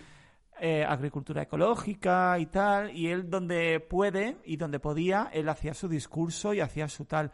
eh, 0.62 0.86
agricultura 0.88 1.42
ecológica 1.42 2.38
y 2.40 2.46
tal, 2.46 2.96
y 2.96 3.08
él 3.08 3.30
donde 3.30 3.80
puede 3.80 4.38
y 4.46 4.56
donde 4.58 4.80
podía, 4.80 5.30
él 5.34 5.50
hacía 5.50 5.74
su 5.74 5.88
discurso 5.88 6.54
y 6.54 6.60
hacía 6.60 6.88
su 6.88 7.06
tal. 7.06 7.32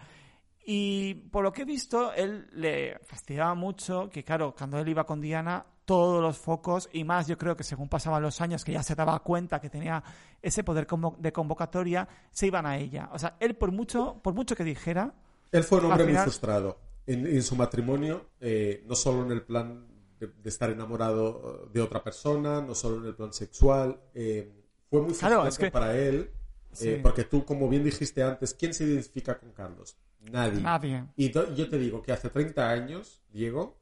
Y 0.65 1.15
por 1.31 1.43
lo 1.43 1.51
que 1.51 1.63
he 1.63 1.65
visto, 1.65 2.13
él 2.13 2.47
le 2.53 2.99
fastidiaba 3.03 3.55
mucho 3.55 4.09
que, 4.09 4.23
claro, 4.23 4.53
cuando 4.57 4.77
él 4.79 4.87
iba 4.87 5.05
con 5.05 5.19
Diana, 5.19 5.65
todos 5.89 6.21
los 6.21 6.37
focos, 6.37 6.87
y 6.93 7.03
más 7.03 7.25
yo 7.25 7.35
creo 7.35 7.57
que 7.57 7.63
según 7.63 7.89
pasaban 7.89 8.21
los 8.21 8.41
años, 8.41 8.63
que 8.63 8.73
ya 8.73 8.83
se 8.83 8.93
daba 8.93 9.17
cuenta 9.23 9.59
que 9.59 9.71
tenía 9.71 10.03
ese 10.39 10.63
poder 10.63 10.85
de 11.17 11.31
convocatoria, 11.33 12.07
se 12.29 12.45
iban 12.45 12.67
a 12.67 12.77
ella. 12.77 13.09
O 13.11 13.17
sea, 13.17 13.35
él 13.39 13.55
por 13.55 13.71
mucho, 13.71 14.19
por 14.21 14.35
mucho 14.35 14.55
que 14.55 14.63
dijera, 14.63 15.15
Él 15.51 15.63
fue 15.63 15.79
un 15.79 15.85
hombre 15.85 16.03
final- 16.05 16.13
muy 16.21 16.23
frustrado. 16.23 16.77
En, 17.07 17.25
en 17.25 17.41
su 17.41 17.55
matrimonio, 17.55 18.27
eh, 18.39 18.83
no 18.87 18.93
solo 18.93 19.25
en 19.25 19.31
el 19.31 19.41
plan 19.41 19.87
de, 20.19 20.27
de 20.27 20.49
estar 20.49 20.69
enamorado 20.69 21.63
eh, 21.65 21.69
de 21.73 21.81
otra 21.81 22.03
persona, 22.03 22.61
no 22.61 22.75
solo 22.75 22.97
en 22.99 23.05
el 23.07 23.15
plan 23.15 23.33
sexual, 23.33 23.99
eh, 24.13 24.47
fue 24.91 25.01
muy 25.01 25.13
Claro, 25.15 25.41
frustrante 25.41 25.49
es 25.49 25.57
que- 25.57 25.71
para 25.71 25.97
él, 25.97 26.29
Sí. 26.71 26.89
eh, 26.89 26.99
porque 27.01 27.23
tú, 27.23 27.43
como 27.45 27.67
bien 27.67 27.83
dijiste 27.83 28.21
antes, 28.21 28.53
¿quién 28.53 28.75
se 28.75 28.83
identifica 28.83 29.39
con 29.39 29.51
Carlos? 29.53 29.97
Nadie. 30.21 30.61
nadie. 30.61 31.05
Y 31.15 31.31
yo 31.31 31.67
te 31.67 31.79
digo 31.79 32.03
que 32.03 32.11
hace 32.11 32.29
30 32.29 32.69
años, 32.69 33.23
Diego, 33.31 33.78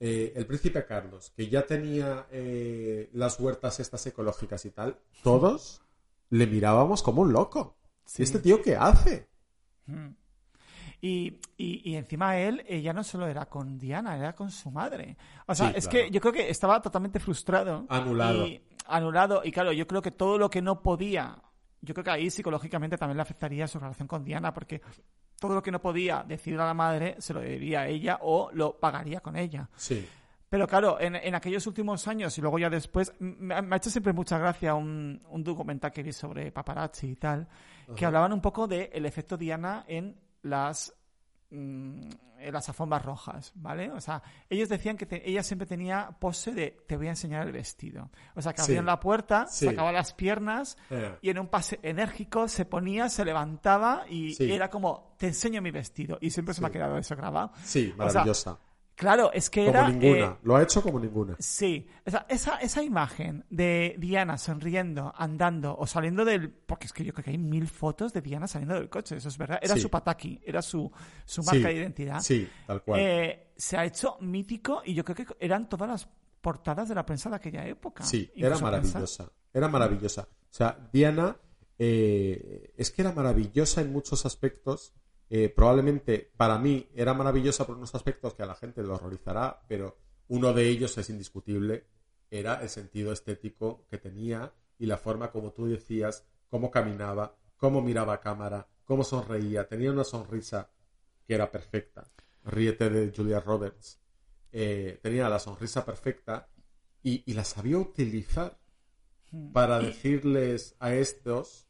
eh, 0.00 0.32
el 0.36 0.46
príncipe 0.46 0.84
Carlos, 0.84 1.32
que 1.36 1.48
ya 1.48 1.66
tenía 1.66 2.26
eh, 2.30 3.08
las 3.12 3.38
huertas 3.40 3.80
estas 3.80 4.06
ecológicas 4.06 4.64
y 4.64 4.70
tal, 4.70 4.98
todos 5.22 5.82
le 6.30 6.46
mirábamos 6.46 7.02
como 7.02 7.22
un 7.22 7.32
loco. 7.32 7.76
Sí. 8.04 8.22
¿Este 8.22 8.38
tío 8.38 8.60
qué 8.62 8.76
hace? 8.76 9.28
Mm. 9.86 10.08
Y, 11.00 11.40
y, 11.56 11.90
y 11.90 11.96
encima 11.96 12.38
él, 12.38 12.64
ella 12.66 12.92
no 12.92 13.04
solo 13.04 13.26
era 13.26 13.46
con 13.46 13.78
Diana, 13.78 14.16
era 14.16 14.34
con 14.34 14.50
su 14.50 14.70
madre. 14.70 15.16
O 15.46 15.54
sea, 15.54 15.68
Sí, 15.70 15.74
es 15.76 15.88
claro. 15.88 16.06
que 16.06 16.10
yo 16.10 16.20
creo 16.20 16.32
que 16.32 16.50
estaba 16.50 16.80
totalmente 16.80 17.20
frustrado. 17.20 17.86
Anulado. 17.88 18.46
Y, 18.46 18.60
anulado. 18.86 19.42
Y 19.44 19.52
claro, 19.52 19.72
yo 19.72 19.86
creo 19.86 20.02
que 20.02 20.10
todo 20.10 20.38
lo 20.38 20.48
que 20.50 20.62
no 20.62 20.82
podía, 20.82 21.42
yo 21.82 21.94
creo 21.94 22.04
que 22.04 22.10
ahí 22.10 22.30
psicológicamente 22.30 22.96
también 22.96 23.16
le 23.16 23.22
afectaría 23.22 23.66
su 23.68 23.78
relación 23.78 24.08
con 24.08 24.24
Diana, 24.24 24.52
porque 24.54 24.80
todo 25.38 25.54
lo 25.54 25.62
que 25.62 25.70
no 25.70 25.80
podía 25.80 26.24
decirle 26.26 26.62
a 26.62 26.66
la 26.66 26.74
madre 26.74 27.16
se 27.18 27.34
lo 27.34 27.40
diría 27.40 27.80
a 27.80 27.86
ella 27.88 28.18
o 28.22 28.50
lo 28.52 28.78
pagaría 28.78 29.20
con 29.20 29.36
ella. 29.36 29.68
Sí. 29.76 30.06
Pero 30.48 30.66
claro, 30.68 31.00
en, 31.00 31.16
en 31.16 31.34
aquellos 31.34 31.66
últimos 31.66 32.06
años 32.06 32.38
y 32.38 32.40
luego 32.40 32.58
ya 32.58 32.70
después, 32.70 33.12
me, 33.18 33.54
ha- 33.54 33.62
me 33.62 33.74
ha 33.74 33.78
hecho 33.78 33.90
siempre 33.90 34.12
mucha 34.12 34.38
gracia 34.38 34.74
un, 34.74 35.20
un 35.28 35.42
documental 35.44 35.90
que 35.92 36.02
vi 36.04 36.12
sobre 36.12 36.52
paparazzi 36.52 37.08
y 37.10 37.16
tal, 37.16 37.48
que 37.86 37.92
Ajá. 38.04 38.06
hablaban 38.06 38.32
un 38.32 38.40
poco 38.40 38.66
del 38.68 39.04
efecto 39.06 39.36
Diana 39.36 39.84
en 39.88 40.16
las 40.42 40.94
mm, 41.50 42.00
las 42.52 42.68
alfombras 42.68 43.04
rojas, 43.04 43.52
¿vale? 43.54 43.90
O 43.90 44.00
sea, 44.00 44.22
ellos 44.50 44.68
decían 44.68 44.96
que 44.96 45.06
te- 45.06 45.28
ella 45.28 45.42
siempre 45.42 45.66
tenía 45.66 46.10
pose 46.18 46.52
de 46.52 46.76
te 46.86 46.96
voy 46.96 47.06
a 47.06 47.10
enseñar 47.10 47.46
el 47.46 47.52
vestido. 47.52 48.10
O 48.34 48.42
sea, 48.42 48.52
que 48.52 48.58
Sí. 48.62 48.72
abrían 48.72 48.86
la 48.86 49.00
puerta, 49.00 49.46
Sí. 49.48 49.66
sacaba 49.66 49.90
las 49.92 50.12
piernas 50.12 50.76
Eh, 50.90 51.16
y 51.22 51.30
en 51.30 51.38
un 51.38 51.48
pase 51.48 51.78
enérgico 51.82 52.46
se 52.48 52.64
ponía, 52.64 53.08
se 53.08 53.24
levantaba 53.24 54.04
y 54.08 54.34
Sí. 54.34 54.52
era 54.52 54.68
como 54.70 55.14
te 55.18 55.28
enseño 55.28 55.62
mi 55.62 55.70
vestido. 55.70 56.18
Y 56.20 56.30
siempre 56.30 56.54
se 56.54 56.60
me 56.60 56.68
ha 56.68 56.70
quedado 56.70 56.98
eso 56.98 57.16
grabado. 57.16 57.52
sí, 57.64 57.92
O 57.92 57.96
sea, 57.96 58.06
maravillosa. 58.06 58.58
Claro, 58.96 59.30
es 59.32 59.50
que 59.50 59.66
como 59.66 59.78
era... 59.78 59.88
ninguna. 59.90 60.26
eh, 60.26 60.36
Lo 60.42 60.56
ha 60.56 60.62
hecho 60.62 60.82
como 60.82 60.98
ninguna. 60.98 61.36
Sí, 61.38 61.86
o 62.06 62.10
sea, 62.10 62.24
esa, 62.30 62.56
esa 62.56 62.82
imagen 62.82 63.44
de 63.50 63.94
Diana 63.98 64.38
sonriendo, 64.38 65.12
andando 65.14 65.76
o 65.76 65.86
saliendo 65.86 66.24
del... 66.24 66.50
Porque 66.50 66.86
es 66.86 66.94
que 66.94 67.04
yo 67.04 67.12
creo 67.12 67.22
que 67.24 67.30
hay 67.32 67.38
mil 67.38 67.68
fotos 67.68 68.14
de 68.14 68.22
Diana 68.22 68.46
saliendo 68.46 68.74
del 68.74 68.88
coche, 68.88 69.16
eso 69.16 69.28
es 69.28 69.36
verdad. 69.36 69.58
Era 69.60 69.74
Sí. 69.74 69.80
su 69.82 69.90
pataki, 69.90 70.40
era 70.44 70.62
su, 70.62 70.90
su 71.26 71.42
Sí, 71.42 71.46
marca 71.52 71.68
de 71.68 71.74
identidad. 71.74 72.20
Sí, 72.20 72.48
tal 72.66 72.82
cual. 72.82 72.98
Eh, 73.00 73.52
se 73.54 73.76
ha 73.76 73.84
hecho 73.84 74.16
mítico 74.20 74.80
y 74.84 74.94
yo 74.94 75.04
creo 75.04 75.14
que 75.14 75.26
eran 75.40 75.68
todas 75.68 75.88
las 75.90 76.08
portadas 76.40 76.88
de 76.88 76.94
la 76.94 77.04
prensa 77.04 77.28
de 77.28 77.36
aquella 77.36 77.66
época. 77.66 78.02
Sí, 78.02 78.30
Incluso 78.34 78.46
era 78.46 78.56
prensa- 78.56 78.64
maravillosa. 78.64 79.32
Era 79.52 79.68
maravillosa. 79.68 80.22
O 80.22 80.54
sea, 80.54 80.88
Diana 80.90 81.36
eh, 81.78 82.72
es 82.76 82.90
que 82.90 83.02
era 83.02 83.12
maravillosa 83.12 83.82
en 83.82 83.92
muchos 83.92 84.24
aspectos. 84.24 84.94
Eh, 85.28 85.48
probablemente 85.48 86.30
para 86.36 86.58
mí 86.58 86.88
era 86.94 87.12
maravillosa 87.14 87.66
por 87.66 87.76
unos 87.76 87.94
aspectos 87.94 88.34
que 88.34 88.42
a 88.42 88.46
la 88.46 88.54
gente 88.54 88.82
le 88.82 88.88
horrorizará, 88.88 89.62
pero 89.68 89.98
uno 90.28 90.52
de 90.52 90.68
ellos 90.68 90.96
es 90.98 91.10
indiscutible. 91.10 91.86
Era 92.30 92.62
el 92.62 92.68
sentido 92.68 93.12
estético 93.12 93.86
que 93.88 93.98
tenía 93.98 94.52
y 94.78 94.86
la 94.86 94.98
forma 94.98 95.30
como 95.30 95.52
tú 95.52 95.66
decías, 95.66 96.24
cómo 96.48 96.70
caminaba, 96.70 97.36
cómo 97.56 97.80
miraba 97.82 98.14
a 98.14 98.20
cámara, 98.20 98.68
cómo 98.84 99.04
sonreía. 99.04 99.68
Tenía 99.68 99.90
una 99.92 100.04
sonrisa 100.04 100.70
que 101.26 101.34
era 101.34 101.50
perfecta. 101.50 102.10
Ríete 102.44 102.90
de 102.90 103.12
Julia 103.14 103.40
Roberts. 103.40 104.00
Eh, 104.52 104.98
tenía 105.02 105.28
la 105.28 105.38
sonrisa 105.38 105.84
perfecta 105.84 106.48
y, 107.02 107.22
y 107.30 107.34
la 107.34 107.44
sabía 107.44 107.78
utilizar 107.78 108.58
Hmm. 109.30 109.52
para 109.52 109.80
decirles 109.80 110.76
a 110.78 110.94
estos, 110.94 111.66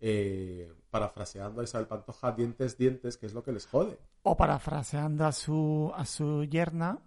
eh, 0.00 0.72
parafraseando 0.90 1.60
a 1.60 1.64
Isabel 1.64 1.86
Pantoja, 1.86 2.32
dientes, 2.32 2.76
dientes, 2.78 3.16
que 3.16 3.26
es 3.26 3.34
lo 3.34 3.42
que 3.42 3.52
les 3.52 3.66
jode. 3.66 3.98
O 4.22 4.36
parafraseando 4.36 5.26
a 5.26 5.32
su, 5.32 5.92
a 5.96 6.04
su 6.04 6.44
yerna. 6.44 6.98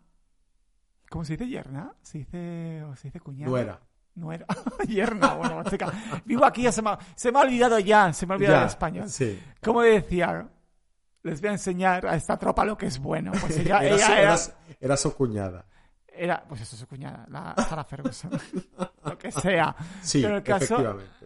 ¿Cómo 1.09 1.25
se 1.25 1.33
dice 1.35 1.47
yerna? 1.49 1.93
¿Se 2.01 2.19
dice, 2.19 2.83
o 2.83 2.95
se 2.95 3.09
dice 3.09 3.19
cuñada? 3.19 3.49
Nuera. 3.49 3.79
Nuera. 4.15 4.45
yerna, 4.87 5.33
bueno, 5.35 5.63
chica. 5.69 5.91
Vivo 6.25 6.45
aquí, 6.45 6.63
ya 6.63 6.71
se 6.71 6.81
me, 6.81 6.91
ha, 6.91 6.99
se 7.15 7.31
me 7.31 7.39
ha 7.39 7.41
olvidado 7.43 7.79
ya, 7.79 8.11
se 8.13 8.25
me 8.25 8.33
ha 8.33 8.35
olvidado 8.37 8.57
Ya, 8.57 8.61
el 8.63 8.67
español. 8.69 9.09
Sí. 9.09 9.41
¿Cómo 9.61 9.81
decía? 9.81 10.47
Les 11.23 11.39
voy 11.41 11.49
a 11.49 11.53
enseñar 11.53 12.05
a 12.07 12.15
esta 12.15 12.37
tropa 12.37 12.65
lo 12.65 12.77
que 12.77 12.87
es 12.87 12.97
bueno. 12.99 13.31
Pues 13.39 13.57
ella, 13.57 13.79
era, 13.83 13.95
ella 13.95 14.05
su, 14.05 14.11
era, 14.11 14.21
era 14.21 14.37
su- 14.37 14.51
era 14.79 14.97
su 14.97 15.15
cuñada. 15.15 15.65
era- 16.07 16.43
pues 16.47 16.61
eso, 16.61 16.75
su 16.75 16.87
cuñada, 16.87 17.25
la 17.29 17.55
Sarah 17.67 17.83
Ferguson. 17.83 18.31
lo 19.05 19.17
que 19.17 19.31
sea. 19.31 19.75
Sí, 20.01 20.21
Pero 20.21 20.37
el 20.37 20.43
caso 20.43 20.63
efectivamente. 20.65 21.20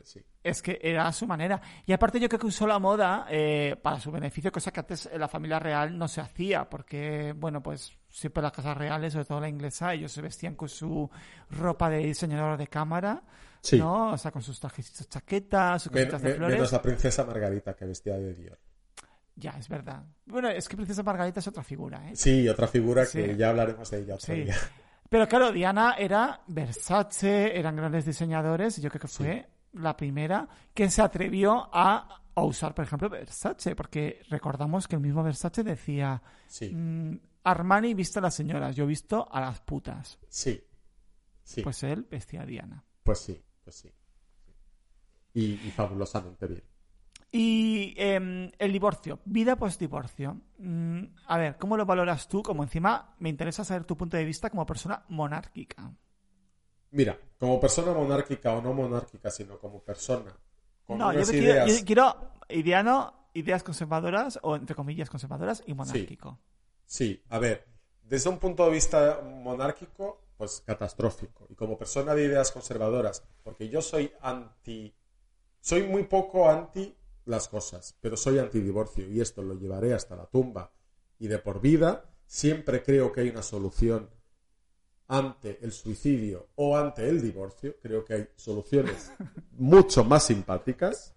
Es 0.46 0.62
que 0.62 0.80
era 0.82 1.12
su 1.12 1.26
manera. 1.28 1.60
Y 1.86 1.92
aparte 1.94 2.20
yo 2.20 2.30
creo 2.30 2.40
que 2.40 2.48
usó 2.48 2.66
la 2.68 2.80
moda 2.80 3.26
eh, 3.30 3.76
para 3.82 4.00
su 4.00 4.12
beneficio, 4.12 4.52
cosa 4.52 4.72
que 4.72 4.80
antes 4.80 5.10
en 5.12 5.20
la 5.20 5.28
familia 5.28 5.60
real 5.60 5.98
no 5.98 6.08
se 6.08 6.22
hacía, 6.22 6.70
porque, 6.70 7.34
bueno, 7.36 7.62
pues 7.62 7.94
siempre 8.10 8.42
las 8.44 8.52
casas 8.52 8.78
reales, 8.78 9.14
sobre 9.14 9.26
todo 9.26 9.40
la 9.42 9.50
inglesa, 9.50 9.94
ellos 9.94 10.12
se 10.12 10.22
vestían 10.22 10.56
con 10.56 10.70
su 10.70 11.10
ropa 11.50 11.90
de 11.90 11.98
diseñador 12.00 12.58
de 12.58 12.68
cámara, 12.68 13.24
Sí. 13.62 13.80
¿no? 13.80 14.12
O 14.12 14.18
sea, 14.18 14.32
con 14.32 14.44
sus 14.44 14.60
trajecitos 14.60 15.10
chaquetas, 15.10 15.82
sus 15.84 15.92
cositas 15.92 16.22
de 16.22 16.36
flores. 16.36 16.56
menos 16.56 16.72
la 16.72 16.82
princesa 16.82 17.24
Margarita 17.26 17.76
que 17.76 17.86
vestía 17.86 18.16
de 18.16 18.34
Dior. 18.36 18.60
Ya, 19.38 19.52
es 19.60 19.68
verdad. 19.68 20.04
Bueno, 20.28 20.48
es 20.50 20.70
que 20.70 20.78
Princesa 20.78 21.04
Margarita 21.04 21.40
es 21.42 21.48
otra 21.48 21.64
figura, 21.64 22.08
¿eh? 22.10 22.16
Sí, 22.16 22.48
otra 22.48 22.68
figura 22.68 23.06
Sí. 23.06 23.22
que 23.22 23.36
ya 23.36 23.50
hablaremos 23.50 23.90
de 23.92 24.00
ella 24.00 24.14
otro 24.16 24.34
Sí. 24.34 24.44
día. 24.44 24.56
Pero 25.10 25.28
claro, 25.28 25.52
Diana 25.52 25.96
era 26.00 26.42
Versace, 26.48 27.58
eran 27.60 27.76
grandes 27.76 28.06
diseñadores, 28.06 28.78
y 28.78 28.82
yo 28.82 28.90
creo 28.90 29.02
que 29.02 29.08
fue 29.08 29.46
la 29.76 29.96
primera 29.96 30.48
que 30.74 30.90
se 30.90 31.02
atrevió 31.02 31.70
a, 31.74 32.22
a 32.36 32.44
usar, 32.44 32.74
por 32.74 32.86
ejemplo, 32.86 33.10
Versace, 33.10 33.76
porque 33.76 34.22
recordamos 34.30 34.88
que 34.88 34.96
el 34.96 35.02
mismo 35.02 35.24
Versace 35.24 35.64
decía, 35.64 36.22
Sí, 36.48 36.74
mm, 36.74 37.18
Armani 37.44 37.94
viste 37.94 38.20
a 38.20 38.24
las 38.24 38.34
señoras, 38.36 38.76
yo 38.76 38.86
he 38.86 38.88
visto 38.88 39.28
a 39.32 39.40
las 39.42 39.60
putas. 39.62 40.20
sí. 40.28 40.62
Sí, 41.44 41.62
pues, 41.62 41.80
Pues 41.80 41.84
él 41.92 42.08
vestía 42.10 42.42
a 42.42 42.46
Diana. 42.48 42.84
sí, 43.14 43.40
pues 43.64 43.76
sí. 43.76 43.92
Y, 45.36 45.54
y 45.68 45.72
fabulosamente 45.72 46.48
bien. 46.48 46.64
Y 47.32 47.94
em, 47.98 48.50
el 48.58 48.72
divorcio, 48.72 49.20
vida 49.26 49.56
post-divorcio. 49.58 50.42
Mm, 50.58 51.04
a 51.28 51.38
ver, 51.38 51.58
¿cómo 51.58 51.76
lo 51.78 51.86
valoras 51.86 52.28
tú? 52.28 52.42
Como 52.42 52.64
encima 52.64 53.14
me 53.20 53.30
interesa 53.30 53.64
saber 53.64 53.84
tu 53.84 53.96
punto 53.98 54.16
de 54.18 54.24
vista 54.26 54.50
como 54.50 54.66
persona 54.66 55.04
monárquica. 55.10 55.92
Mira, 56.92 57.20
como 57.40 57.60
persona 57.60 57.94
monárquica 57.94 58.54
o 58.54 58.62
no 58.62 58.74
monárquica, 58.74 59.30
sino 59.30 59.60
como 59.60 59.82
persona 59.82 60.36
con 60.86 60.98
no, 60.98 61.12
yo 61.12 61.18
unas 61.18 61.32
me 61.32 61.40
quiero, 61.40 61.54
ideas... 61.54 61.80
yo 61.80 61.86
quiero 61.86 62.32
ideano, 62.50 63.30
ideas 63.34 63.64
conservadoras 63.64 64.40
o 64.44 64.56
entre 64.56 64.76
comillas 64.76 65.10
conservadoras 65.10 65.64
y 65.66 65.74
monárquico. 65.74 66.40
Sí, 66.86 67.24
a 67.30 67.40
ver, 67.40 67.68
desde 68.04 68.30
un 68.30 68.38
punto 68.38 68.66
de 68.66 68.72
vista 68.72 69.22
monárquico, 69.22 70.22
pues 70.38 70.62
catastrófico. 70.66 71.48
Y 71.50 71.56
como 71.56 71.78
persona 71.78 72.14
de 72.14 72.26
ideas 72.26 72.52
conservadoras, 72.52 73.24
porque 73.44 73.70
yo 73.70 73.82
soy 73.82 74.12
anti... 74.22 74.94
Soy 75.60 75.84
muy 75.84 76.04
poco 76.04 76.48
anti 76.48 76.96
las 77.26 77.48
cosas, 77.48 77.98
pero 78.00 78.16
soy 78.16 78.38
antidivorcio 78.38 79.10
y 79.10 79.20
esto 79.20 79.42
lo 79.42 79.56
llevaré 79.56 79.96
hasta 79.96 80.16
la 80.16 80.28
tumba 80.28 80.72
y 81.18 81.28
de 81.28 81.40
por 81.40 81.60
vida. 81.60 82.06
Siempre 82.28 82.84
creo 82.84 83.12
que 83.12 83.22
hay 83.22 83.30
una 83.30 83.42
solución 83.42 84.10
ante 85.08 85.60
el 85.62 85.72
suicidio 85.72 86.50
o 86.56 86.78
ante 86.78 87.08
el 87.08 87.22
divorcio. 87.22 87.76
Creo 87.82 88.04
que 88.04 88.14
hay 88.14 88.28
soluciones 88.36 89.12
mucho 89.52 90.04
más 90.04 90.26
simpáticas, 90.26 91.14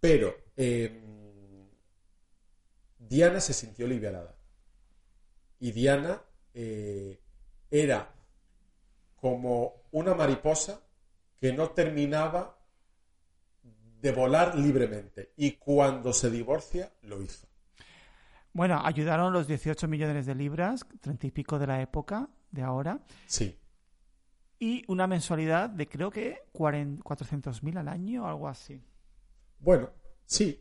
pero 0.00 0.34
eh, 0.56 1.02
Diana 2.98 3.40
se 3.40 3.52
sintió 3.52 3.86
liberada. 3.86 4.34
Y 5.60 5.72
Diana 5.72 6.22
eh, 6.54 7.20
era 7.70 8.14
como 9.16 9.82
una 9.90 10.14
mariposa 10.14 10.80
que 11.40 11.52
no 11.52 11.70
terminaba 11.70 12.58
de 14.00 14.12
volar 14.12 14.56
libremente. 14.56 15.32
Y 15.36 15.52
cuando 15.52 16.12
se 16.12 16.30
divorcia, 16.30 16.92
lo 17.02 17.20
hizo. 17.22 17.46
Bueno, 18.52 18.80
ayudaron 18.84 19.32
los 19.32 19.46
18 19.46 19.88
millones 19.88 20.26
de 20.26 20.34
libras, 20.34 20.86
30 21.00 21.26
y 21.26 21.30
pico 21.30 21.58
de 21.58 21.66
la 21.66 21.80
época, 21.80 22.28
de 22.50 22.62
ahora, 22.62 23.00
Sí, 23.26 23.58
y 24.60 24.84
una 24.88 25.06
mensualidad 25.08 25.68
de 25.70 25.88
creo 25.88 26.10
que 26.10 26.42
400.000 26.52 27.76
al 27.78 27.88
año 27.88 28.24
o 28.24 28.26
algo 28.28 28.48
así. 28.48 28.80
bueno, 29.60 29.90
sí. 30.24 30.60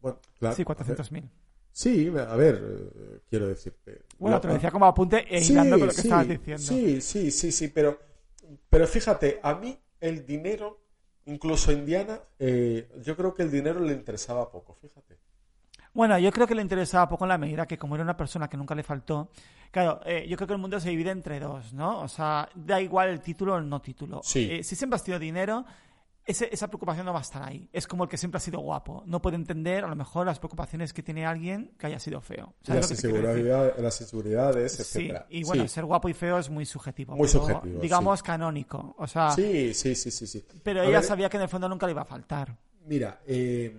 Bueno, 0.00 0.18
claro, 0.38 0.56
Sí, 0.56 0.62
a 0.62 0.64
ver. 0.66 0.66
400.000. 0.66 1.30
Sí, 1.72 2.08
a 2.16 2.36
ver, 2.36 2.62
eh, 2.62 3.20
quiero 3.28 3.48
decirte. 3.48 4.02
Bueno, 4.18 4.36
Lo- 4.36 4.40
te 4.40 4.48
lo 4.48 4.54
decía 4.54 4.70
como 4.70 4.86
apunte 4.86 5.26
e 5.34 5.40
Sí, 5.40 5.52
hilando 5.52 5.78
con 5.78 5.88
lo 5.88 5.94
que 5.94 6.00
sí, 6.00 6.08
estabas 6.08 6.28
diciendo. 6.28 6.72
Sí, 6.72 7.00
sí, 7.00 7.30
sí, 7.30 7.52
sí, 7.52 7.68
pero, 7.68 7.98
pero 8.70 8.86
fíjate, 8.86 9.40
a 9.42 9.54
mí 9.56 9.78
el 10.00 10.24
dinero, 10.26 10.80
incluso 11.26 11.70
a 11.70 11.74
Indiana, 11.74 12.20
eh, 12.38 12.88
yo 13.02 13.16
creo 13.16 13.34
que 13.34 13.42
el 13.42 13.50
dinero 13.50 13.80
le 13.80 13.92
interesaba 13.92 14.50
poco, 14.50 14.74
fíjate. 14.74 15.18
Bueno, 15.96 16.18
yo 16.18 16.30
creo 16.30 16.46
que 16.46 16.54
le 16.54 16.60
interesaba 16.62 17.08
poco 17.08 17.24
en 17.24 17.30
la 17.30 17.38
medida 17.38 17.66
que 17.66 17.78
como 17.78 17.94
era 17.94 18.04
una 18.04 18.16
persona 18.16 18.48
que 18.48 18.56
nunca 18.56 18.74
le 18.74 18.82
faltó, 18.82 19.30
claro, 19.70 20.00
eh, 20.04 20.26
yo 20.28 20.36
creo 20.36 20.46
que 20.46 20.52
el 20.52 20.60
mundo 20.60 20.78
se 20.78 20.90
divide 20.90 21.10
entre 21.10 21.40
dos, 21.40 21.72
¿no? 21.72 22.00
O 22.02 22.08
sea, 22.08 22.48
da 22.54 22.80
igual 22.80 23.08
el 23.08 23.20
título 23.20 23.54
o 23.54 23.56
el 23.58 23.66
no 23.68 23.80
título. 23.80 24.20
Sí. 24.22 24.46
Eh, 24.50 24.62
si 24.62 24.76
siempre 24.76 24.96
has 24.96 25.02
tenido 25.04 25.18
dinero, 25.18 25.64
ese- 26.26 26.48
esa 26.52 26.66
preocupación 26.68 27.06
no 27.06 27.12
va 27.14 27.20
a 27.20 27.22
estar 27.22 27.42
ahí. 27.42 27.68
Es 27.72 27.86
como 27.86 28.04
el 28.04 28.10
que 28.10 28.18
siempre 28.18 28.36
ha 28.36 28.40
sido 28.40 28.58
guapo. 28.60 29.04
No 29.06 29.22
puede 29.22 29.36
entender 29.36 29.84
a 29.84 29.88
lo 29.88 29.96
mejor 29.96 30.26
las 30.26 30.38
preocupaciones 30.38 30.92
que 30.92 31.02
tiene 31.02 31.24
alguien 31.24 31.72
que 31.78 31.86
haya 31.86 31.98
sido 31.98 32.20
feo. 32.20 32.52
¿Sabes 32.62 32.82
Las 32.82 32.90
inseguridades, 32.90 33.78
las 33.78 34.00
inseguridades, 34.00 34.72
Sí, 34.72 34.82
etcétera. 34.82 35.26
y 35.30 35.44
bueno, 35.44 35.62
Sí. 35.62 35.68
ser 35.68 35.84
guapo 35.86 36.08
y 36.10 36.14
feo 36.14 36.38
es 36.38 36.50
muy 36.50 36.66
subjetivo. 36.66 37.16
Muy 37.16 37.26
pero, 37.28 37.40
subjetivo, 37.40 37.80
Digamos 37.80 38.22
canónico. 38.22 38.94
O 38.98 39.06
sea, 39.06 39.30
Sí, 39.30 39.72
sí, 39.72 39.94
sí, 39.94 40.10
sí, 40.10 40.26
sí. 40.26 40.44
pero 40.62 40.80
A 40.82 40.84
ella 40.84 40.98
ver, 40.98 41.04
sabía 41.04 41.28
que 41.30 41.36
en 41.38 41.44
el 41.44 41.48
fondo 41.48 41.68
nunca 41.68 41.86
le 41.86 41.92
iba 41.92 42.02
a 42.02 42.06
faltar. 42.06 42.54
Mira, 42.86 43.20
eh, 43.26 43.74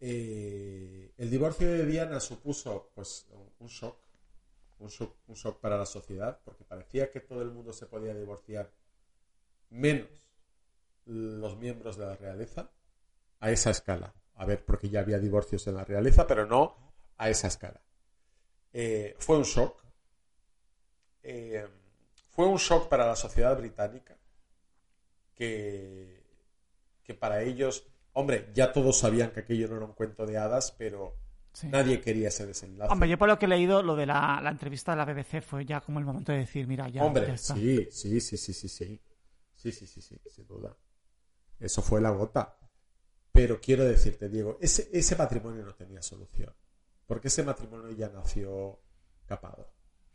eh, 0.00 1.12
el 1.16 1.30
divorcio 1.30 1.70
de 1.70 1.86
Diana 1.86 2.20
supuso 2.20 2.90
pues 2.94 3.26
un 3.58 3.68
shock, 3.68 3.98
un 4.78 4.88
shock, 4.88 5.60
para 5.60 5.78
la 5.78 5.86
sociedad, 5.86 6.40
porque 6.44 6.64
parecía 6.64 7.10
que 7.10 7.20
todo 7.20 7.42
el 7.42 7.50
mundo 7.50 7.72
se 7.72 7.86
podía 7.86 8.14
divorciar, 8.14 8.70
menos 9.70 10.10
los 11.06 11.56
miembros 11.56 11.96
de 11.96 12.06
la 12.06 12.16
realeza, 12.16 12.70
a 13.40 13.50
esa 13.50 13.70
escala. 13.70 14.14
A 14.34 14.44
ver, 14.44 14.64
porque 14.64 14.90
ya 14.90 15.00
había 15.00 15.18
divorcios 15.18 15.66
en 15.66 15.76
la 15.76 15.84
realeza, 15.84 16.26
pero 16.26 16.46
no 16.46 16.76
a 17.16 17.30
esa 17.30 17.46
escala. 17.46 17.80
Eh, 18.72 19.16
fue 19.18 19.38
un 19.38 19.44
shock. 19.44 19.82
Eh, 21.22 21.66
fue 22.28 22.46
un 22.46 22.56
shock 22.56 22.88
para 22.88 23.06
la 23.06 23.16
sociedad 23.16 23.56
británica 23.56 24.18
que 25.34 27.14
para 27.18 27.42
ellos, 27.42 27.86
hombre, 28.16 28.50
ya 28.54 28.72
todos 28.72 28.98
sabían 28.98 29.30
que 29.30 29.40
aquello 29.40 29.68
no 29.68 29.76
era 29.76 29.84
un 29.86 29.92
cuento 29.92 30.26
de 30.26 30.36
hadas, 30.38 30.72
pero 30.76 31.14
Sí. 31.52 31.68
nadie 31.68 32.00
quería 32.00 32.28
ese 32.28 32.44
desenlace. 32.46 32.92
Hombre, 32.92 33.08
yo 33.08 33.16
por 33.16 33.28
lo 33.28 33.38
que 33.38 33.46
he 33.46 33.48
leído, 33.48 33.82
lo 33.82 33.96
de 33.96 34.04
la, 34.06 34.40
la 34.42 34.50
entrevista 34.50 34.92
de 34.92 34.98
la 34.98 35.04
BBC 35.06 35.40
fue 35.40 35.64
ya 35.64 35.80
como 35.80 35.98
el 35.98 36.04
momento 36.04 36.32
de 36.32 36.38
decir, 36.38 36.66
mira, 36.66 36.86
ya, 36.88 37.00
ya 37.00 37.04
Hombre, 37.04 37.32
está. 37.32 37.54
sí, 37.54 37.88
sí, 37.90 38.20
sí, 38.20 38.36
sí, 38.36 38.52
sí, 38.52 38.68
sí. 38.68 39.02
Sí, 39.54 39.72
sí, 39.72 39.86
sí, 39.86 40.02
sí, 40.02 40.20
sin 40.28 40.46
duda. 40.46 40.76
Eso 41.58 41.80
fue 41.80 42.00
la 42.02 42.10
gota. 42.10 42.58
Pero 43.32 43.58
quiero 43.60 43.84
decirte, 43.84 44.28
Diego, 44.28 44.58
ese, 44.60 44.88
ese 44.92 45.16
matrimonio 45.16 45.64
no 45.64 45.74
tenía 45.74 46.02
solución. 46.02 46.54
Porque 47.06 47.28
ese 47.28 47.42
matrimonio 47.42 47.90
ya 47.92 48.08
nació 48.10 48.78
capado. 49.26 49.72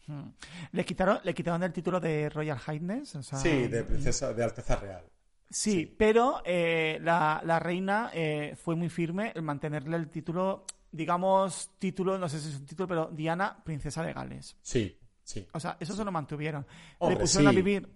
Hmm. 0.08 0.30
Le 0.74 0.86
quitaron, 0.86 1.20
le 1.24 1.34
quitaron 1.34 1.64
el 1.64 1.74
título 1.74 2.00
de 2.00 2.30
Royal 2.30 2.60
Highness. 2.60 3.16
o 3.16 3.24
sea, 3.24 3.40
Sí, 3.40 3.68
de 3.68 3.84
princesa, 3.84 4.32
de 4.34 4.44
Alteza 4.44 4.76
Real. 4.76 5.04
Sí, 5.52 5.72
Sí. 5.72 5.96
pero 5.98 6.42
eh, 6.46 6.98
la, 7.02 7.42
la 7.46 7.60
reina 7.60 8.10
eh, 8.14 8.56
fue 8.56 8.76
muy 8.76 8.90
firme 8.90 9.32
en 9.36 9.44
mantenerle 9.44 9.98
el 9.98 10.10
título, 10.10 10.66
digamos, 10.92 11.72
título, 11.78 12.18
no 12.18 12.30
sé 12.30 12.40
si 12.40 12.50
es 12.50 12.56
un 12.56 12.66
título, 12.66 12.88
pero 12.88 13.10
Diana, 13.12 13.62
princesa 13.64 14.02
de 14.04 14.14
Gales. 14.14 14.56
Sí, 14.62 14.98
sí. 15.24 15.46
O 15.54 15.60
sea, 15.60 15.76
eso 15.80 15.94
se 15.96 16.06
lo 16.06 16.12
mantuvieron. 16.12 16.66
Hombre, 17.00 17.16
Le 17.18 17.22
pusieron 17.22 17.48
a 17.50 17.52
vivir. 17.52 17.90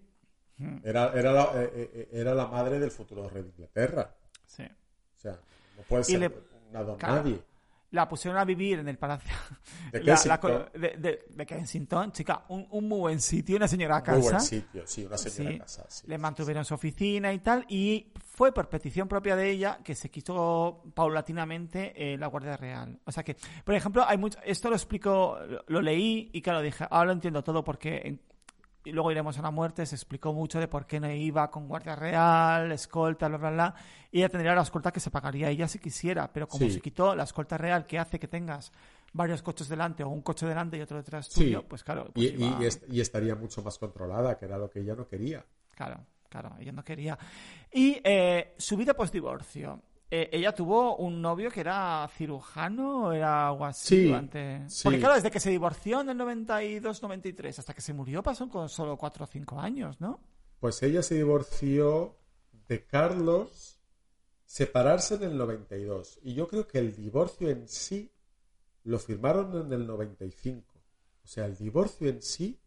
Era, 0.84 1.11
era, 1.14 1.32
la, 1.34 1.44
eh, 1.56 1.69
eh, 1.94 2.10
era 2.14 2.34
la 2.34 2.48
madre 2.48 2.80
del 2.80 2.91
futuro 2.91 3.27
rey 3.30 3.44
de 3.44 3.49
Inglaterra. 3.49 4.14
Sí. 4.45 4.64
O 4.64 5.19
sea, 5.19 5.32
no 5.77 5.84
puede 5.84 6.03
ser 6.06 6.19
le- 6.19 6.32
una 6.72 6.84
don 6.84 6.98
nadie. 6.99 7.40
La 7.91 8.10
pusieron 8.10 8.38
a 8.40 8.44
vivir 8.44 8.80
en 8.80 8.88
el 8.90 8.98
palacio 8.98 9.32
De 9.91 9.99
la- 10.03 10.20
la 10.26 10.70
de, 10.74 10.98
de- 10.98 11.26
de 11.30 11.45
Kensington, 11.45 12.12
chica, 12.12 12.44
un, 12.49 12.68
un 12.72 12.88
muy 12.90 12.99
buen 12.99 13.22
sitio, 13.22 13.56
una 13.56 13.68
señora 13.68 14.02
casa. 14.03 14.18
Muy 14.20 14.28
buen 14.30 14.41
sitio, 14.41 14.84
sí, 14.88 15.06
una 15.06 15.18
señora 15.18 15.52
Sí. 15.53 15.60
casa. 15.60 15.86
sí, 15.88 16.07
Le 16.07 16.16
sí, 16.16 16.22
mantuvieron 16.22 16.66
su 16.66 16.74
oficina 16.74 17.32
y 17.32 17.40
tal, 17.40 17.66
y 17.70 18.12
fue 18.26 18.52
por 18.52 18.68
petición 18.68 19.07
propia 19.07 19.36
de 19.38 19.49
ella 19.49 19.80
que 19.84 19.95
se 19.95 20.10
quitó 20.10 20.84
paulatinamente 20.94 21.94
eh, 22.14 22.18
la 22.18 22.28
Guardia 22.28 22.57
Real. 22.57 22.99
O 23.06 23.12
sea 23.12 23.24
que, 23.24 23.36
por 23.64 23.76
ejemplo, 23.76 24.03
hay 24.06 24.18
mucho, 24.18 24.38
esto 24.44 24.70
lo 24.70 24.76
explico, 24.76 25.38
lo, 25.48 25.64
lo 25.68 25.82
leí 25.82 26.30
y 26.34 26.41
claro, 26.41 26.62
dije, 26.62 26.86
ahora 26.90 27.06
lo 27.07 27.14
entiendo 27.14 27.44
todo 27.44 27.64
porque 27.64 28.02
en- 28.03 28.20
y 28.86 28.91
luego 28.91 29.12
iremos 29.12 29.38
a 29.38 29.41
la 29.41 29.52
muerte, 29.52 29.86
se 29.86 29.95
explicó 29.95 30.32
mucho 30.32 30.60
de 30.60 30.68
por 30.68 30.86
qué 30.86 30.99
no 30.99 31.12
iba 31.12 31.49
con 31.52 31.68
Guardia 31.68 31.95
Real, 31.95 32.72
escolta, 32.72 33.28
bla, 33.28 33.38
bla, 33.38 33.49
bla, 33.52 33.76
y 34.12 34.20
ella 34.20 34.30
tendría 34.30 34.56
la 34.56 34.62
escolta 34.62 34.91
que 34.91 34.99
se 34.99 35.12
pagaría 35.12 35.49
ella 35.49 35.68
si 35.68 35.80
quisiera, 35.80 36.32
pero 36.32 36.48
como 36.48 36.66
Sí. 36.66 36.72
se 36.72 36.82
quitó 36.82 37.16
la 37.16 37.24
escolta 37.24 37.57
real 37.57 37.86
que 37.86 37.99
hace 37.99 38.20
que 38.20 38.28
tengas 38.28 38.72
varios 39.12 39.41
coches 39.41 39.68
delante 39.68 40.03
o 40.03 40.10
un 40.10 40.22
coche 40.22 40.45
delante 40.45 40.78
y 40.78 40.82
otro 40.82 40.98
detrás 40.98 41.28
Sí. 41.28 41.45
tuyo, 41.45 41.64
pues 41.68 41.84
claro, 41.84 42.06
Y, 42.10 42.12
pues 42.12 42.32
y- 42.32 42.45
iba- 42.45 42.62
y 42.62 42.66
est- 42.66 42.84
y 42.90 43.02
estaría 43.02 43.36
mucho 43.36 43.62
más 43.64 43.78
controlada, 43.80 44.38
que 44.38 44.45
era 44.45 44.57
lo 44.57 44.70
que 44.70 44.80
ella 44.82 44.94
no 44.95 45.07
quería. 45.07 45.44
Claro, 45.76 46.06
claro, 46.30 46.56
ella 46.60 46.72
no 46.72 46.84
quería. 46.84 47.18
Y 47.72 47.99
eh, 48.03 48.53
su 48.57 48.78
vida 48.78 48.94
post-divorcio. 48.94 49.82
Eh, 50.18 50.30
ella 50.32 50.54
tuvo 50.56 50.96
un 50.96 51.22
novio 51.22 51.52
que 51.52 51.60
era 51.60 52.08
cirujano 52.16 53.08
o 53.08 53.12
era 53.12 53.50
algo 53.50 53.66
así. 53.66 53.88
Sí, 53.98 54.06
durante- 54.08 54.64
sí. 54.70 54.84
Porque 54.84 55.00
claro, 55.00 55.16
desde 55.16 55.30
que 55.30 55.42
se 55.42 55.50
divorció 55.50 56.00
en 56.02 56.10
el 56.10 56.18
92-93 56.18 57.60
hasta 57.60 57.74
que 57.74 57.82
se 57.82 57.92
murió 57.94 58.24
pasó 58.24 58.48
con 58.48 58.70
solo 58.70 58.98
4 58.98 59.26
o 59.26 59.28
5 59.28 59.60
años, 59.60 60.00
¿no? 60.00 60.22
Pues 60.62 60.82
ella 60.84 61.04
se 61.04 61.16
divorció 61.16 62.16
de 62.70 62.86
Carlos 62.86 63.82
separarse 64.46 65.16
en 65.16 65.24
el 65.24 65.38
92. 65.38 66.20
Y 66.24 66.34
yo 66.34 66.48
creo 66.48 66.66
que 66.66 66.80
el 66.80 66.96
divorcio 66.96 67.50
en 67.50 67.68
sí 67.68 68.10
lo 68.84 68.98
firmaron 69.00 69.66
en 69.66 69.74
el 69.74 69.86
95. 69.86 70.66
O 71.24 71.28
sea, 71.28 71.46
el 71.46 71.58
divorcio 71.58 72.08
en 72.08 72.22
sí 72.22 72.58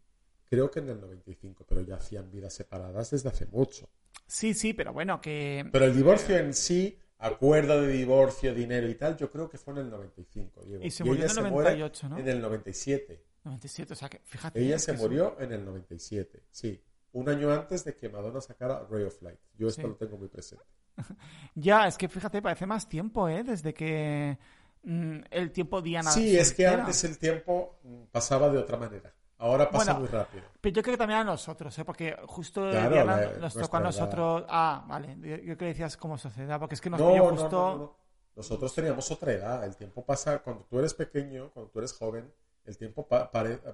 creo 0.47 0.69
que 0.69 0.79
en 0.81 0.89
el 0.89 1.01
95, 1.01 1.65
pero 1.67 1.81
ya 1.81 1.95
hacían 1.95 2.29
vidas 2.29 2.53
separadas 2.53 3.09
desde 3.09 3.29
hace 3.29 3.45
mucho. 3.47 3.89
Sí, 4.27 4.53
sí, 4.53 4.73
pero 4.73 4.93
bueno, 4.93 5.19
que... 5.19 5.67
Pero 5.71 5.85
el 5.85 5.95
divorcio 5.95 6.37
en 6.37 6.53
sí, 6.53 6.99
acuerdo 7.19 7.81
de 7.81 7.91
divorcio, 7.91 8.53
dinero 8.53 8.89
y 8.89 8.95
tal, 8.95 9.15
yo 9.17 9.29
creo 9.29 9.49
que 9.49 9.57
fue 9.57 9.73
en 9.73 9.79
el 9.81 9.89
95. 9.89 10.63
Diego. 10.65 10.83
Y 10.83 10.89
se 10.91 11.03
murió 11.03 11.23
ella 11.25 11.25
en 11.25 11.29
el 11.29 11.35
se 11.45 11.51
muere 11.51 11.69
98, 11.77 12.09
¿no? 12.09 12.17
En 12.17 12.27
el 12.27 12.41
97. 12.41 13.23
97, 13.43 13.93
o 13.93 13.95
sea 13.95 14.09
que 14.09 14.21
fíjate. 14.25 14.59
Ella 14.59 14.79
se 14.79 14.93
murió 14.93 15.37
en 15.39 15.53
el 15.53 15.63
97, 15.65 16.43
sí. 16.51 16.81
Un 17.11 17.27
año 17.29 17.51
antes 17.51 17.83
de 17.85 17.95
que 17.95 18.07
Madonna 18.09 18.39
sacara 18.41 18.85
Ray 18.89 19.03
of 19.03 19.21
Light. 19.21 19.39
Yo 19.57 19.67
esto 19.67 19.81
Sí. 19.81 19.87
lo 19.87 19.95
tengo 19.95 20.17
muy 20.17 20.27
presente. 20.27 20.63
Ya, 21.55 21.87
es 21.87 21.97
que 21.97 22.07
fíjate, 22.09 22.41
parece 22.41 22.65
más 22.65 22.87
tiempo, 22.87 23.27
¿eh? 23.29 23.43
Desde 23.43 23.73
que 23.73 24.37
mm, 24.83 25.19
el 25.31 25.51
tiempo 25.51 25.81
Diana. 25.81 26.11
Sí, 26.11 26.37
es 26.37 26.53
que 26.53 26.67
antes 26.67 27.03
el 27.03 27.17
tiempo 27.17 27.79
mm, 27.83 28.03
pasaba 28.11 28.49
de 28.49 28.57
otra 28.57 28.77
manera. 28.77 29.13
Ahora 29.39 29.69
pasa 29.71 29.93
Bueno, 29.93 29.99
muy 30.01 30.09
rápido. 30.09 30.43
Pero 30.59 30.75
yo 30.75 30.81
creo 30.83 30.93
que 30.93 30.97
también 30.97 31.21
a 31.21 31.23
nosotros, 31.23 31.77
¿eh? 31.79 31.85
Porque 31.85 32.15
justo 32.27 32.69
Claro, 32.69 32.89
Diana 32.91 33.15
la- 33.17 33.31
nos 33.39 33.53
tocó 33.53 33.77
a 33.77 33.79
edad. 33.79 33.87
nosotros. 33.87 34.43
Ah, 34.49 34.83
vale. 34.87 35.15
Yo, 35.21 35.37
creo 35.43 35.57
que 35.57 35.65
decías 35.65 35.95
como 35.97 36.17
sociedad, 36.17 36.59
porque 36.59 36.75
es 36.75 36.81
que 36.81 36.89
nos 36.89 36.99
No, 36.99 37.29
justo. 37.29 37.49
no, 37.49 37.71
no, 37.71 37.77
no. 37.77 37.95
Nosotros 38.35 38.73
teníamos 38.75 39.09
otra 39.11 39.31
edad. 39.33 39.63
El 39.63 39.75
tiempo 39.75 40.03
pasa, 40.05 40.39
cuando 40.39 40.63
tú 40.65 40.79
eres 40.79 40.93
pequeño, 40.93 41.49
cuando 41.53 41.71
tú 41.71 41.79
eres 41.79 41.93
joven, 41.97 42.31
el 42.65 42.77
tiempo 42.77 43.07
pa- 43.07 43.31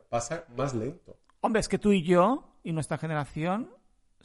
pasa 0.10 0.46
más 0.56 0.74
lento. 0.74 1.18
Hombre, 1.42 1.60
es 1.60 1.68
que 1.68 1.78
tú 1.80 1.92
y 1.92 2.04
yo 2.04 2.44
y 2.64 2.72
nuestra 2.72 2.98
generación 2.98 3.70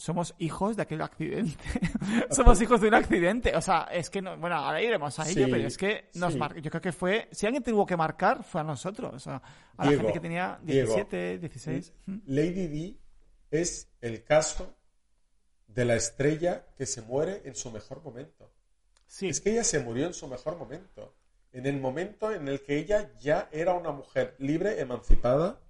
somos 0.01 0.35
hijos 0.39 0.77
de 0.77 0.83
aquel 0.83 1.03
accidente. 1.03 1.63
somos 2.31 2.61
hijos 2.63 2.81
de 2.81 2.89
un 2.89 2.95
accidente. 2.95 3.55
O 3.55 3.61
sea, 3.61 3.83
es 3.93 4.09
que 4.09 4.23
no. 4.23 4.37
Bueno, 4.39 4.57
ahora 4.57 4.81
iremos 4.83 5.19
a 5.19 5.29
ello, 5.29 5.45
Sí, 5.45 5.51
pero 5.51 5.67
es 5.67 5.77
que 5.77 6.09
nos 6.15 6.33
sí. 6.33 6.39
mar- 6.39 6.59
Yo 6.61 6.71
creo 6.71 6.81
que 6.81 6.93
fue. 6.93 7.29
Si 7.33 7.45
alguien 7.47 7.63
tuvo 7.63 7.85
que 7.85 7.97
marcar, 7.97 8.43
fue 8.43 8.63
a 8.63 8.65
nosotros. 8.65 9.13
O 9.15 9.19
sea, 9.19 9.43
a 9.77 9.87
Diego, 9.87 10.03
la 10.03 10.09
gente 10.09 10.13
que 10.15 10.21
tenía 10.21 10.59
Diego, 10.63 10.95
17, 10.95 11.39
16. 11.39 11.93
¿Mm? 12.07 12.19
Lady 12.27 12.67
Di 12.69 13.01
es 13.51 13.91
el 14.01 14.25
caso 14.25 14.75
de 15.67 15.85
la 15.85 15.97
estrella 15.97 16.67
que 16.77 16.87
se 16.87 17.03
muere 17.03 17.43
en 17.45 17.55
su 17.55 17.71
mejor 17.71 18.03
momento. 18.03 18.51
Sí. 19.07 19.29
Es 19.29 19.41
que 19.41 19.51
ella 19.53 19.65
se 19.65 19.81
murió 19.81 20.07
en 20.07 20.15
su 20.15 20.27
mejor 20.29 20.57
momento. 20.57 21.15
En 21.53 21.67
el 21.67 21.79
momento 21.81 22.33
en 22.33 22.49
el 22.49 22.63
que 22.63 22.79
ella 22.79 23.13
ya 23.21 23.49
era 23.53 23.75
una 23.75 23.91
mujer 23.93 24.35
libre, 24.39 24.81
emancipada. 24.81 25.61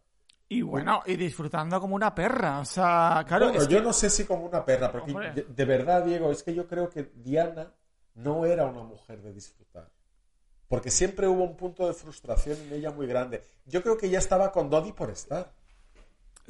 Y 0.52 0.62
bueno, 0.62 1.01
y 1.06 1.14
disfrutando 1.14 1.81
como 1.81 1.94
una 1.94 2.12
perra. 2.12 2.59
O 2.59 2.64
sea, 2.64 3.24
claro. 3.27 3.47
bueno, 3.47 3.60
es 3.62 3.68
yo 3.68 3.78
que- 3.78 3.85
no 3.85 3.93
sé 3.93 4.10
si 4.10 4.24
como 4.24 4.47
una 4.47 4.64
perra, 4.64 4.90
porque 4.90 5.12
Hombre. 5.12 5.47
de, 5.48 5.64
verdad, 5.64 6.05
Diego, 6.05 6.32
es 6.32 6.43
que 6.43 6.52
yo 6.52 6.66
creo 6.66 6.90
que 6.90 7.05
Diana 7.14 7.72
no 8.14 8.44
era 8.44 8.66
una 8.66 8.82
mujer 8.82 9.22
de 9.22 9.32
disfrutar. 9.32 9.89
Porque 10.66 10.90
siempre 10.90 11.28
hubo 11.28 11.44
un 11.44 11.56
punto 11.56 11.86
de 11.86 11.94
frustración 11.94 12.59
en 12.62 12.72
ella 12.72 12.90
muy 12.90 13.06
grande. 13.06 13.44
Yo 13.64 13.81
creo 13.81 13.97
que 13.97 14.06
ella 14.06 14.18
estaba 14.18 14.51
con 14.51 14.68
Dodi 14.68 14.93
por 14.93 15.10
estar. 15.10 15.52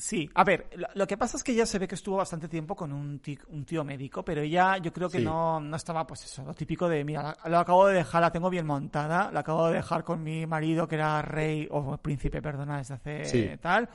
Sí, 0.00 0.28
a 0.34 0.44
ver, 0.44 0.68
lo, 0.76 0.88
lo 0.94 1.06
que 1.06 1.16
pasa 1.18 1.36
es 1.36 1.44
que 1.44 1.52
ella 1.52 1.66
se 1.66 1.78
ve 1.78 1.86
que 1.86 1.94
estuvo 1.94 2.16
bastante 2.16 2.48
tiempo 2.48 2.74
con 2.74 2.92
un, 2.92 3.18
ti- 3.20 3.38
un 3.48 3.64
tío 3.66 3.84
médico, 3.84 4.24
pero 4.24 4.40
ella 4.40 4.78
yo 4.78 4.92
creo 4.92 5.10
que 5.10 5.18
Sí. 5.18 5.24
no, 5.24 5.60
no 5.60 5.76
estaba, 5.76 6.06
pues 6.06 6.24
eso, 6.24 6.42
lo 6.44 6.54
típico 6.54 6.88
de, 6.88 7.04
mira, 7.04 7.22
la, 7.22 7.50
la 7.50 7.60
acabo 7.60 7.86
de 7.86 7.94
dejar, 7.94 8.22
la 8.22 8.32
tengo 8.32 8.48
bien 8.48 8.66
montada, 8.66 9.30
la 9.30 9.40
acabo 9.40 9.68
de 9.68 9.74
dejar 9.74 10.02
con 10.02 10.22
mi 10.22 10.46
marido 10.46 10.88
que 10.88 10.94
era 10.94 11.20
rey, 11.22 11.68
o 11.70 11.98
príncipe, 11.98 12.40
perdona, 12.40 12.78
desde 12.78 12.94
hace 12.94 13.24
Sí. 13.26 13.50
tal, 13.60 13.88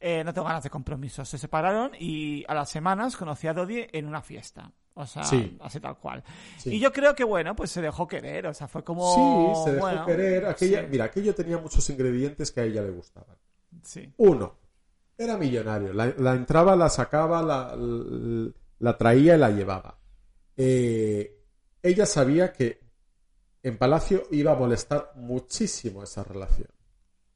eh, 0.00 0.24
no 0.24 0.32
tengo 0.32 0.46
ganas 0.48 0.62
de 0.64 0.70
compromisos. 0.70 1.28
Se 1.28 1.36
separaron 1.36 1.90
y 1.98 2.42
a 2.48 2.54
las 2.54 2.70
semanas 2.70 3.16
conocí 3.18 3.46
a 3.46 3.52
Dodie 3.52 3.88
en 3.92 4.06
una 4.06 4.22
fiesta. 4.22 4.72
O 4.94 5.06
sea, 5.06 5.24
Sí. 5.24 5.56
así 5.60 5.78
tal 5.78 5.96
cual. 5.98 6.24
Sí. 6.56 6.74
Y 6.76 6.80
yo 6.80 6.90
creo 6.92 7.14
que, 7.14 7.22
bueno, 7.24 7.54
pues 7.54 7.70
se 7.70 7.82
dejó 7.82 8.08
querer, 8.08 8.46
o 8.46 8.54
sea, 8.54 8.66
fue 8.66 8.82
como... 8.82 9.14
sí, 9.14 9.64
se 9.64 9.72
dejó 9.74 9.86
bueno, 9.86 10.06
querer. 10.06 10.46
Aquella, 10.46 10.80
sí, 10.80 10.86
Mira, 10.90 11.04
aquello 11.04 11.34
tenía 11.34 11.58
muchos 11.58 11.88
ingredientes 11.90 12.50
que 12.50 12.60
a 12.60 12.64
ella 12.64 12.80
le 12.82 12.90
gustaban. 12.90 13.36
sí. 13.82 14.10
Uno, 14.16 14.56
era 15.24 15.36
millonario. 15.36 15.92
La, 15.92 16.06
la 16.18 16.34
entraba, 16.34 16.74
la 16.76 16.88
sacaba, 16.88 17.42
la, 17.42 17.74
la- 17.76 18.50
la 18.78 18.96
traía 18.96 19.34
y 19.34 19.38
la 19.38 19.50
llevaba. 19.50 19.98
Eh, 20.56 21.38
ella 21.82 22.06
sabía 22.06 22.52
que 22.52 22.80
en 23.62 23.76
Palacio 23.76 24.22
iba 24.30 24.52
a 24.52 24.56
molestar 24.56 25.12
muchísimo 25.16 26.02
esa 26.02 26.24
relación. 26.24 26.68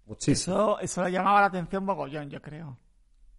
Muchísimo. 0.07 0.57
Eso, 0.57 0.81
eso 0.81 1.05
le 1.05 1.13
llamaba 1.13 1.41
la 1.43 1.47
atención 1.47 1.85
mogollón, 1.85 2.31
yo 2.31 2.41
creo. 2.41 2.79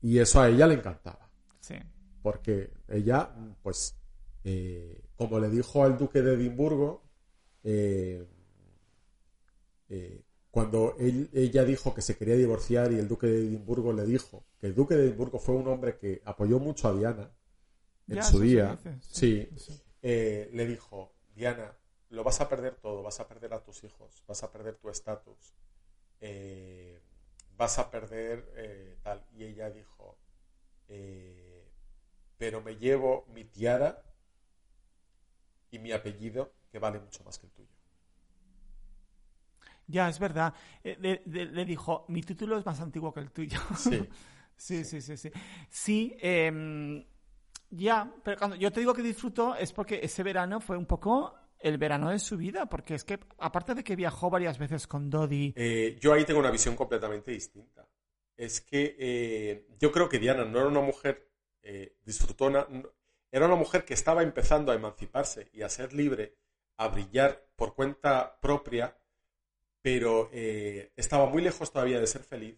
Y 0.01 0.19
eso 0.19 0.39
a 0.39 0.49
ella 0.49 0.67
le 0.67 0.75
encantaba. 0.75 1.27
Sí. 1.59 1.75
Porque 2.21 2.71
ella, 2.87 3.29
pues, 3.63 3.97
eh, 4.43 5.03
como 5.15 5.39
le 5.39 5.49
dijo 5.49 5.83
al 5.83 5.97
duque 5.97 6.21
de 6.21 6.33
Edimburgo, 6.33 7.03
eh, 7.63 8.27
eh, 9.89 10.24
cuando 10.55 10.95
él- 10.99 11.29
ella 11.33 11.65
dijo 11.65 11.93
que 11.95 12.01
se 12.01 12.17
quería 12.17 12.35
divorciar 12.37 12.91
y 12.93 12.99
el 12.99 13.09
duque 13.09 13.27
de 13.27 13.39
Edimburgo 13.39 13.93
le 13.93 14.05
dijo 14.05 14.45
que 14.59 14.67
el 14.67 14.75
duque 14.75 14.95
de 14.95 15.05
Edimburgo 15.07 15.39
fue 15.39 15.55
un 15.55 15.67
hombre 15.69 15.97
que 15.97 16.21
apoyó 16.25 16.59
mucho 16.59 16.87
a 16.89 16.93
Diana 16.93 17.31
en 18.09 18.17
Ya, 18.17 18.23
su 18.23 18.39
día, 18.41 18.77
sí, 19.01 19.49
sí. 19.57 19.73
eh, 20.01 20.49
le 20.53 20.65
dijo, 20.67 21.13
Diana, 21.35 21.75
lo 22.09 22.23
vas 22.23 22.41
a 22.41 22.49
perder 22.49 22.75
todo, 22.75 23.03
vas 23.03 23.19
a 23.19 23.27
perder 23.27 23.53
a 23.53 23.63
tus 23.63 23.83
hijos, 23.83 24.23
vas 24.27 24.43
a 24.43 24.51
perder 24.51 24.75
tu 24.77 24.89
estatus, 24.89 25.53
eh, 26.21 27.01
vas 27.57 27.79
a 27.79 27.91
perder 27.91 28.45
eh, 28.57 28.97
tal. 29.03 29.25
Y 29.33 29.45
ella 29.45 29.69
dijo, 29.71 30.17
pero 32.37 32.61
me 32.61 32.77
llevo 32.77 33.25
mi 33.33 33.43
tiara 33.43 34.01
y 35.69 35.77
mi 35.77 35.91
apellido, 35.91 36.53
que 36.71 36.79
vale 36.79 36.99
mucho 36.99 37.23
más 37.23 37.37
que 37.37 37.45
el 37.45 37.51
tuyo. 37.51 37.74
Ya, 39.87 40.09
es 40.09 40.19
verdad. 40.19 40.53
Eh, 40.83 40.97
le, 40.99 41.21
le- 41.25 41.45
le 41.45 41.65
dijo, 41.65 42.05
mi 42.09 42.21
título 42.21 42.57
es 42.57 42.65
más 42.65 42.79
antiguo 42.81 43.13
que 43.13 43.19
el 43.21 43.31
tuyo. 43.31 43.59
Sí. 43.77 44.07
Sí, 44.57 44.85
sí, 44.85 45.01
sí, 45.01 45.17
sí. 45.17 45.29
Sí, 45.69 46.15
em, 46.21 47.03
ya, 47.69 48.13
pero 48.23 48.37
cuando 48.37 48.55
yo 48.55 48.71
te 48.71 48.79
digo 48.79 48.93
que 48.93 49.01
disfrutó 49.01 49.55
es 49.55 49.73
porque 49.73 49.99
ese 50.01 50.23
verano 50.23 50.61
fue 50.61 50.77
un 50.77 50.85
poco 50.85 51.35
el 51.59 51.77
verano 51.77 52.09
de 52.09 52.19
su 52.19 52.37
vida, 52.37 52.67
porque 52.67 52.95
es 52.95 53.03
que 53.03 53.19
aparte 53.39 53.75
de 53.75 53.83
que 53.83 53.95
viajó 53.97 54.29
varias 54.29 54.57
veces 54.57 54.87
con 54.87 55.09
Dodi, 55.09 55.55
Eh, 55.55 55.97
yo 55.99 56.13
ahí 56.13 56.25
tengo 56.25 56.39
una 56.39 56.51
visión 56.51 56.75
completamente 56.75 57.31
distinta. 57.31 57.87
Es 58.37 58.59
que 58.61 58.95
eh, 58.99 59.67
yo 59.79 59.91
creo 59.91 60.09
que 60.09 60.19
Diana 60.19 60.43
no 60.45 60.59
era 60.59 60.67
una 60.67 60.81
mujer 60.81 61.29
eh, 61.63 61.95
disfrutona, 62.03 62.67
era 63.31 63.45
una 63.45 63.55
mujer 63.55 63.85
que 63.85 63.93
estaba 63.93 64.23
empezando 64.23 64.71
a 64.71 64.75
emanciparse 64.75 65.49
y 65.53 65.61
a 65.61 65.69
ser 65.69 65.93
libre, 65.93 66.35
a 66.77 66.89
brillar 66.89 67.47
por 67.55 67.73
cuenta 67.75 68.39
propia, 68.41 68.97
pero 69.85 70.31
eh, 70.33 70.91
estaba 70.95 71.27
muy 71.29 71.43
lejos 71.43 71.71
todavía 71.71 71.99
de 71.99 72.07
ser 72.07 72.23
feliz 72.23 72.57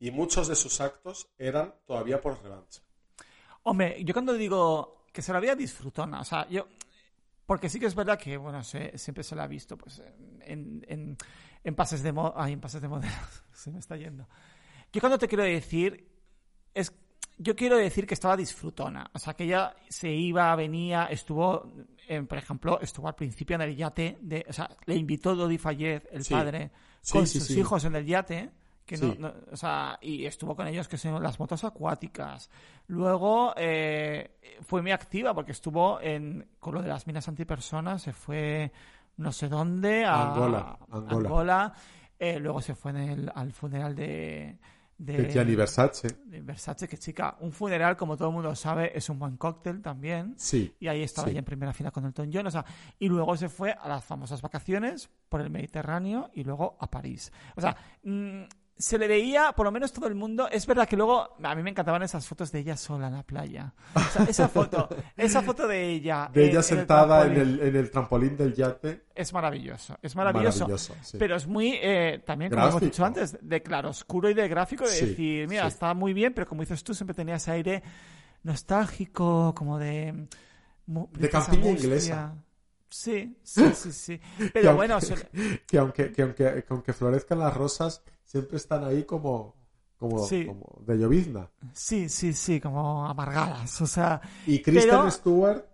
y 0.00 0.10
muchos 0.10 0.48
de 0.48 0.56
sus 0.56 0.80
actos 0.80 1.28
eran 1.36 1.74
todavía 1.84 2.18
por 2.22 2.42
revancha. 2.42 2.80
Hombre, 3.64 4.02
yo 4.02 4.14
cuando 4.14 4.32
digo 4.32 5.04
que 5.12 5.20
se 5.20 5.32
la 5.32 5.38
había 5.38 5.54
disfrutona, 5.54 6.20
o 6.22 6.24
sea, 6.24 6.48
yo. 6.48 6.66
Porque 7.44 7.68
sí 7.68 7.78
que 7.78 7.84
es 7.84 7.94
verdad 7.94 8.18
que, 8.18 8.38
bueno, 8.38 8.64
se- 8.64 8.96
siempre 8.96 9.22
se 9.22 9.36
la 9.36 9.44
ha 9.44 9.46
visto, 9.46 9.76
pues, 9.76 10.00
en, 10.46 10.82
en, 10.88 11.18
en 11.62 11.74
pases 11.74 12.02
de 12.02 12.10
moda. 12.12 12.32
Ay, 12.36 12.54
en 12.54 12.60
pases 12.60 12.80
de 12.80 12.88
modelos. 12.88 13.14
se 13.52 13.70
me 13.70 13.78
está 13.78 13.96
yendo. 13.98 14.26
Yo 14.90 15.00
cuando 15.00 15.18
te 15.18 15.28
quiero 15.28 15.44
decir. 15.44 16.08
Es. 16.72 16.90
Yo 17.36 17.54
quiero 17.54 17.76
decir 17.76 18.06
que 18.06 18.14
estaba 18.14 18.34
disfrutona. 18.34 19.10
O 19.12 19.18
sea, 19.18 19.34
que 19.34 19.44
ella 19.44 19.76
se 19.90 20.08
iba, 20.08 20.56
venía, 20.56 21.04
estuvo. 21.10 21.70
Por 22.28 22.38
ejemplo, 22.38 22.80
estuvo 22.80 23.08
al 23.08 23.14
principio 23.14 23.56
en 23.56 23.62
el 23.62 23.76
yate. 23.76 24.18
De, 24.20 24.44
o 24.48 24.52
sea, 24.52 24.68
le 24.86 24.94
invitó 24.96 25.34
Dodi 25.34 25.58
Fayez, 25.58 26.06
el 26.12 26.24
Sí. 26.24 26.34
padre, 26.34 26.70
Sí, 27.00 27.12
con 27.12 27.26
sí, 27.26 27.40
sus 27.40 27.50
hijos 27.50 27.84
en 27.84 27.96
el 27.96 28.06
yate. 28.06 28.50
Que 28.84 28.96
no- 28.98 29.14
no- 29.18 29.34
o 29.50 29.56
sea, 29.56 29.98
y 30.00 30.24
estuvo 30.26 30.54
con 30.54 30.68
ellos 30.68 30.86
que 30.86 30.96
son 30.96 31.20
las 31.20 31.40
motos 31.40 31.64
acuáticas. 31.64 32.48
Luego 32.86 33.52
eh, 33.56 34.36
fue 34.62 34.80
muy 34.80 34.92
activa 34.92 35.34
porque 35.34 35.50
estuvo 35.50 36.00
en, 36.00 36.46
con 36.60 36.74
lo 36.74 36.82
de 36.82 36.88
las 36.88 37.04
minas 37.08 37.26
antipersonas, 37.26 38.02
se 38.02 38.12
fue 38.12 38.70
no 39.16 39.32
sé 39.32 39.48
dónde, 39.48 40.04
a 40.04 40.30
Angola, 40.30 40.78
Angola. 40.90 41.16
Angola. 41.28 41.74
Eh, 42.18 42.38
luego 42.38 42.60
se 42.60 42.74
fue 42.76 42.92
en 42.92 42.96
el- 42.98 43.32
al 43.34 43.52
funeral 43.52 43.96
de, 43.96 44.56
de, 44.98 45.30
Gianni 45.30 45.54
Versace. 45.54 46.08
de 46.24 46.40
Versace, 46.40 46.88
que 46.88 46.96
chica, 46.98 47.36
un 47.40 47.52
funeral, 47.52 47.96
como 47.96 48.16
todo 48.16 48.28
el 48.28 48.34
mundo 48.34 48.54
sabe, 48.54 48.96
es 48.96 49.08
un 49.10 49.18
buen 49.18 49.36
cóctel 49.36 49.82
también. 49.82 50.34
Sí. 50.38 50.74
Y 50.80 50.88
ahí 50.88 51.02
estaba 51.02 51.26
Sí. 51.26 51.30
ella 51.32 51.40
en 51.40 51.44
primera 51.44 51.72
fila 51.72 51.90
con 51.90 52.04
Elton 52.06 52.30
John. 52.32 52.46
O 52.46 52.50
sea, 52.50 52.64
y 52.98 53.08
luego 53.08 53.36
se 53.36 53.48
fue 53.48 53.72
a 53.72 53.88
las 53.88 54.04
famosas 54.04 54.40
vacaciones 54.40 55.10
por 55.28 55.40
el 55.40 55.50
Mediterráneo 55.50 56.30
y 56.34 56.44
luego 56.44 56.76
a 56.80 56.90
París. 56.90 57.32
O 57.56 57.60
sea, 57.60 57.76
mm, 58.04 58.42
se 58.78 58.98
le 58.98 59.08
veía, 59.08 59.52
por 59.52 59.64
lo 59.64 59.72
menos 59.72 59.92
todo 59.92 60.06
el 60.06 60.14
mundo. 60.14 60.48
Es 60.50 60.66
verdad 60.66 60.86
que 60.86 60.96
luego 60.96 61.36
a 61.42 61.54
mí 61.54 61.62
me 61.62 61.70
encantaban 61.70 62.02
esas 62.02 62.26
fotos 62.26 62.52
de 62.52 62.58
ella 62.58 62.76
sola 62.76 63.06
en 63.08 63.14
la 63.14 63.22
playa. 63.22 63.72
O 63.94 64.00
sea, 64.00 64.24
esa 64.24 64.48
foto, 64.50 64.88
esa 65.16 65.40
foto 65.42 65.66
de 65.66 65.88
ella. 65.90 66.30
De 66.32 66.44
en- 66.44 66.50
ella 66.50 66.58
el 66.58 66.64
sentada 66.64 67.26
en 67.26 67.36
el, 67.36 67.60
en 67.60 67.74
el 67.76 67.90
trampolín 67.90 68.36
del 68.36 68.54
yate. 68.54 69.04
Es 69.14 69.32
maravilloso, 69.32 69.96
es 70.02 70.14
maravilloso. 70.14 70.64
Maravilloso, 70.64 70.94
sí. 71.02 71.16
Pero 71.18 71.36
es 71.36 71.46
muy, 71.46 71.78
eh, 71.80 72.22
también 72.26 72.50
como 72.50 72.66
hemos 72.68 72.80
dicho 72.82 73.04
antes, 73.04 73.38
de 73.40 73.62
claroscuro 73.62 74.28
y 74.28 74.34
de 74.34 74.46
gráfico, 74.48 74.84
de 74.84 74.90
Sí, 74.90 75.06
decir, 75.06 75.48
mira, 75.48 75.62
sí. 75.62 75.68
está 75.68 75.94
muy 75.94 76.12
bien, 76.12 76.34
pero 76.34 76.46
como 76.46 76.60
dices 76.60 76.84
tú, 76.84 76.92
siempre 76.94 77.14
tenía 77.14 77.36
ese 77.36 77.52
aire 77.52 77.82
nostálgico, 78.42 79.54
como 79.54 79.78
de... 79.78 80.12
De 80.12 80.28
mustia. 80.86 81.54
inglesa. 81.54 82.34
Sí, 82.88 83.36
sí, 83.42 83.72
sí, 83.74 83.90
sí. 83.92 84.18
Que 84.38 84.50
Pero 84.54 84.70
aunque- 84.70 84.76
bueno, 84.76 85.00
se- 85.00 85.60
que 85.66 85.78
aunque, 85.78 86.12
que 86.12 86.22
aunque, 86.22 86.44
que 86.44 86.64
aunque 86.68 86.92
florezcan 86.92 87.40
las 87.40 87.52
rosas, 87.54 88.02
siempre 88.26 88.58
están 88.58 88.84
ahí 88.84 89.04
como, 89.04 89.54
como, 89.96 90.18
Sí. 90.26 90.44
como 90.44 90.82
de 90.86 90.98
llovizna. 90.98 91.48
sí, 91.72 92.08
sí, 92.10 92.34
sí, 92.34 92.60
como 92.60 93.06
amargadas. 93.06 93.80
O 93.80 93.86
sea, 93.86 94.20
Y 94.46 94.60
Kristen 94.60 94.90
Pero- 94.90 95.10
Stewart 95.10 95.64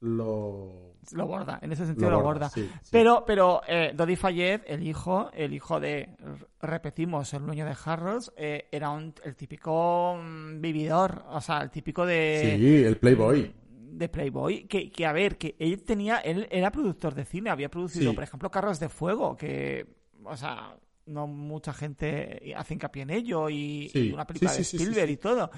lo, 0.00 0.94
lo 1.12 1.26
borda, 1.26 1.58
en 1.62 1.72
ese 1.72 1.86
sentido 1.86 2.10
lo 2.10 2.18
lo 2.18 2.22
borda, 2.24 2.48
sí, 2.50 2.68
sí. 2.82 2.88
Pero, 2.92 3.24
pero 3.26 3.62
eh, 3.66 3.92
Dodi 3.96 4.14
Fayed, 4.16 4.60
el 4.66 4.86
hijo, 4.86 5.30
el 5.32 5.52
hijo 5.54 5.80
de, 5.80 6.14
repetimos, 6.60 7.32
el 7.34 7.46
dueño 7.46 7.64
de 7.64 7.74
Harrods, 7.84 8.30
eh, 8.36 8.68
era 8.70 8.90
un- 8.90 9.14
el 9.24 9.34
típico 9.34 10.16
mm, 10.22 10.60
vividor, 10.60 11.24
o 11.30 11.40
sea, 11.40 11.62
el 11.62 11.70
típico 11.70 12.04
de, 12.04 12.56
Sí, 12.58 12.84
el 12.84 12.98
Playboy. 12.98 13.54
de 13.70 14.08
Playboy, 14.10 14.64
que, 14.66 14.90
que 14.92 15.06
a 15.06 15.12
ver, 15.12 15.38
que 15.38 15.56
él 15.58 15.82
tenía, 15.82 16.18
él 16.18 16.46
era 16.50 16.70
productor 16.70 17.14
de 17.14 17.24
cine, 17.24 17.48
había 17.50 17.70
producido, 17.70 18.10
Sí. 18.10 18.14
por 18.14 18.24
ejemplo, 18.24 18.50
Carros 18.50 18.78
de 18.78 18.90
Fuego, 18.90 19.34
que, 19.36 19.86
o 20.24 20.36
sea, 20.36 20.76
no 21.06 21.26
mucha 21.26 21.72
gente 21.72 22.52
hace 22.56 22.74
hincapié 22.74 23.02
en 23.02 23.10
ello, 23.10 23.48
y, 23.48 23.88
Sí, 23.92 24.08
y 24.08 24.12
una 24.12 24.26
película 24.26 24.50
sí, 24.50 24.58
de 24.58 24.64
sí, 24.64 24.70
sí, 24.70 24.76
sí, 24.78 24.82
Spielberg 24.84 25.08
sí. 25.08 25.12
y 25.14 25.16
todo. 25.16 25.50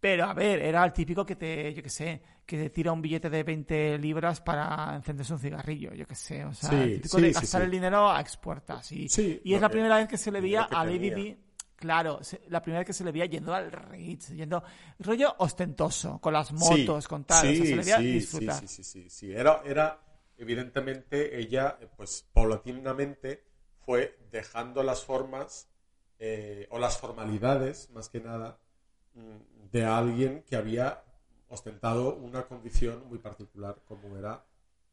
Pero 0.00 0.26
a 0.26 0.32
ver, 0.34 0.60
era 0.62 0.84
el 0.84 0.92
típico 0.92 1.26
que 1.26 1.34
te, 1.34 1.74
yo 1.74 1.82
qué 1.82 1.90
sé, 1.90 2.22
que 2.46 2.56
te 2.56 2.70
tira 2.70 2.92
un 2.92 3.02
billete 3.02 3.28
de 3.28 3.42
20 3.42 3.98
libras 3.98 4.40
para 4.40 4.94
encenderse 4.94 5.32
un 5.32 5.40
cigarrillo, 5.40 5.92
yo 5.92 6.06
qué 6.06 6.14
sé. 6.14 6.44
O 6.44 6.54
sea, 6.54 6.70
Sí, 6.70 6.76
el 6.76 6.94
típico 7.00 7.16
sí, 7.16 7.22
de 7.22 7.28
sí, 7.28 7.34
gastar 7.34 7.60
sí. 7.62 7.64
el 7.64 7.70
dinero 7.72 8.08
a 8.08 8.20
expuertas. 8.20 8.92
Y, 8.92 9.08
Sí, 9.08 9.40
y 9.42 9.54
es 9.54 9.60
la 9.60 9.68
primera 9.68 9.96
vez 9.96 10.06
que 10.06 10.16
se 10.16 10.30
le 10.30 10.40
veía 10.40 10.62
a 10.62 10.84
Lady. 10.84 11.10
Di. 11.10 11.36
Claro, 11.74 12.20
la 12.48 12.60
primera 12.62 12.80
vez 12.80 12.86
que 12.86 12.92
se 12.92 13.04
le 13.04 13.10
veía 13.12 13.26
yendo 13.26 13.54
al 13.54 13.70
Ritz, 13.70 14.30
yendo 14.30 14.62
rollo 15.00 15.34
ostentoso, 15.38 16.20
con 16.20 16.32
las 16.32 16.52
motos, 16.52 17.04
Sí, 17.04 17.08
con 17.08 17.24
tal. 17.24 17.38
o 17.38 17.54
sea, 17.54 17.64
se 17.64 17.76
le 17.76 17.82
veía 17.82 17.96
sí, 17.98 18.02
sí, 18.02 18.12
disfrutar. 18.12 18.60
Sí, 18.60 18.66
sí, 18.68 18.84
sí, 18.84 19.10
sí. 19.10 19.32
Era, 19.32 19.62
era, 19.64 20.00
evidentemente, 20.36 21.38
ella, 21.38 21.76
eh, 21.80 21.88
pues, 21.96 22.24
paulatinamente 22.32 23.44
fue 23.88 24.18
dejando 24.30 24.82
las 24.82 25.02
formas 25.02 25.70
eh, 26.18 26.66
o 26.70 26.78
las 26.78 26.98
formalidades, 26.98 27.88
más 27.92 28.10
que 28.10 28.20
nada, 28.20 28.58
mm, 29.14 29.70
de 29.72 29.84
alguien 29.86 30.42
que 30.42 30.56
había 30.56 31.02
ostentado 31.48 32.14
una 32.16 32.46
condición 32.46 33.08
muy 33.08 33.18
particular, 33.18 33.80
como 33.86 34.18
era 34.18 34.44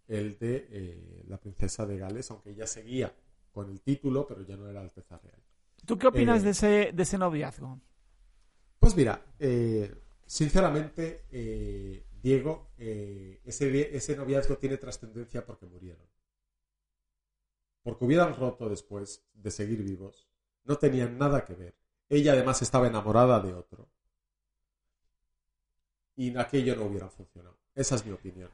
el 0.08 0.40
de 0.40 0.68
eh, 0.70 1.24
la 1.28 1.38
princesa 1.38 1.86
de 1.86 1.98
Gales, 1.98 2.32
aunque 2.32 2.52
ella 2.52 2.68
seguía 2.68 3.14
con 3.52 3.70
el 3.70 3.82
título, 3.82 4.26
pero 4.26 4.44
ya 4.44 4.56
no 4.56 4.70
era 4.70 4.80
Alteza 4.80 5.18
Real. 5.18 5.42
¿Tú 5.86 5.98
qué 5.98 6.08
opinas 6.08 6.40
Eh, 6.40 6.46
de, 6.46 6.52
ese, 6.52 6.92
de 6.94 7.04
ese 7.04 7.18
noviazgo? 7.18 7.82
Pues 8.80 8.96
mira, 8.96 9.22
sinceramente, 10.26 11.26
Diego, 12.24 12.70
ese 12.78 14.16
noviazgo 14.16 14.58
tiene 14.58 14.78
trascendencia 14.78 15.46
porque 15.46 15.66
murieron. 15.66 16.15
Porque 17.86 18.04
hubieran 18.04 18.36
roto 18.36 18.68
después 18.68 19.24
de 19.36 19.52
seguir 19.52 19.84
vivos. 19.84 20.28
No 20.64 20.76
tenían 20.76 21.20
nada 21.20 21.46
que 21.46 21.54
ver. 21.54 21.76
Ella 22.10 22.32
además 22.32 22.60
estaba 22.64 22.88
enamorada 22.88 23.40
de 23.40 23.54
otro. 23.54 23.88
Y 26.16 26.36
aquello 26.36 26.76
no 26.76 26.86
hubiera 26.86 27.10
funcionado. 27.10 27.58
Esa 27.76 27.94
es 27.96 28.06
mi 28.08 28.12
opinión. 28.12 28.50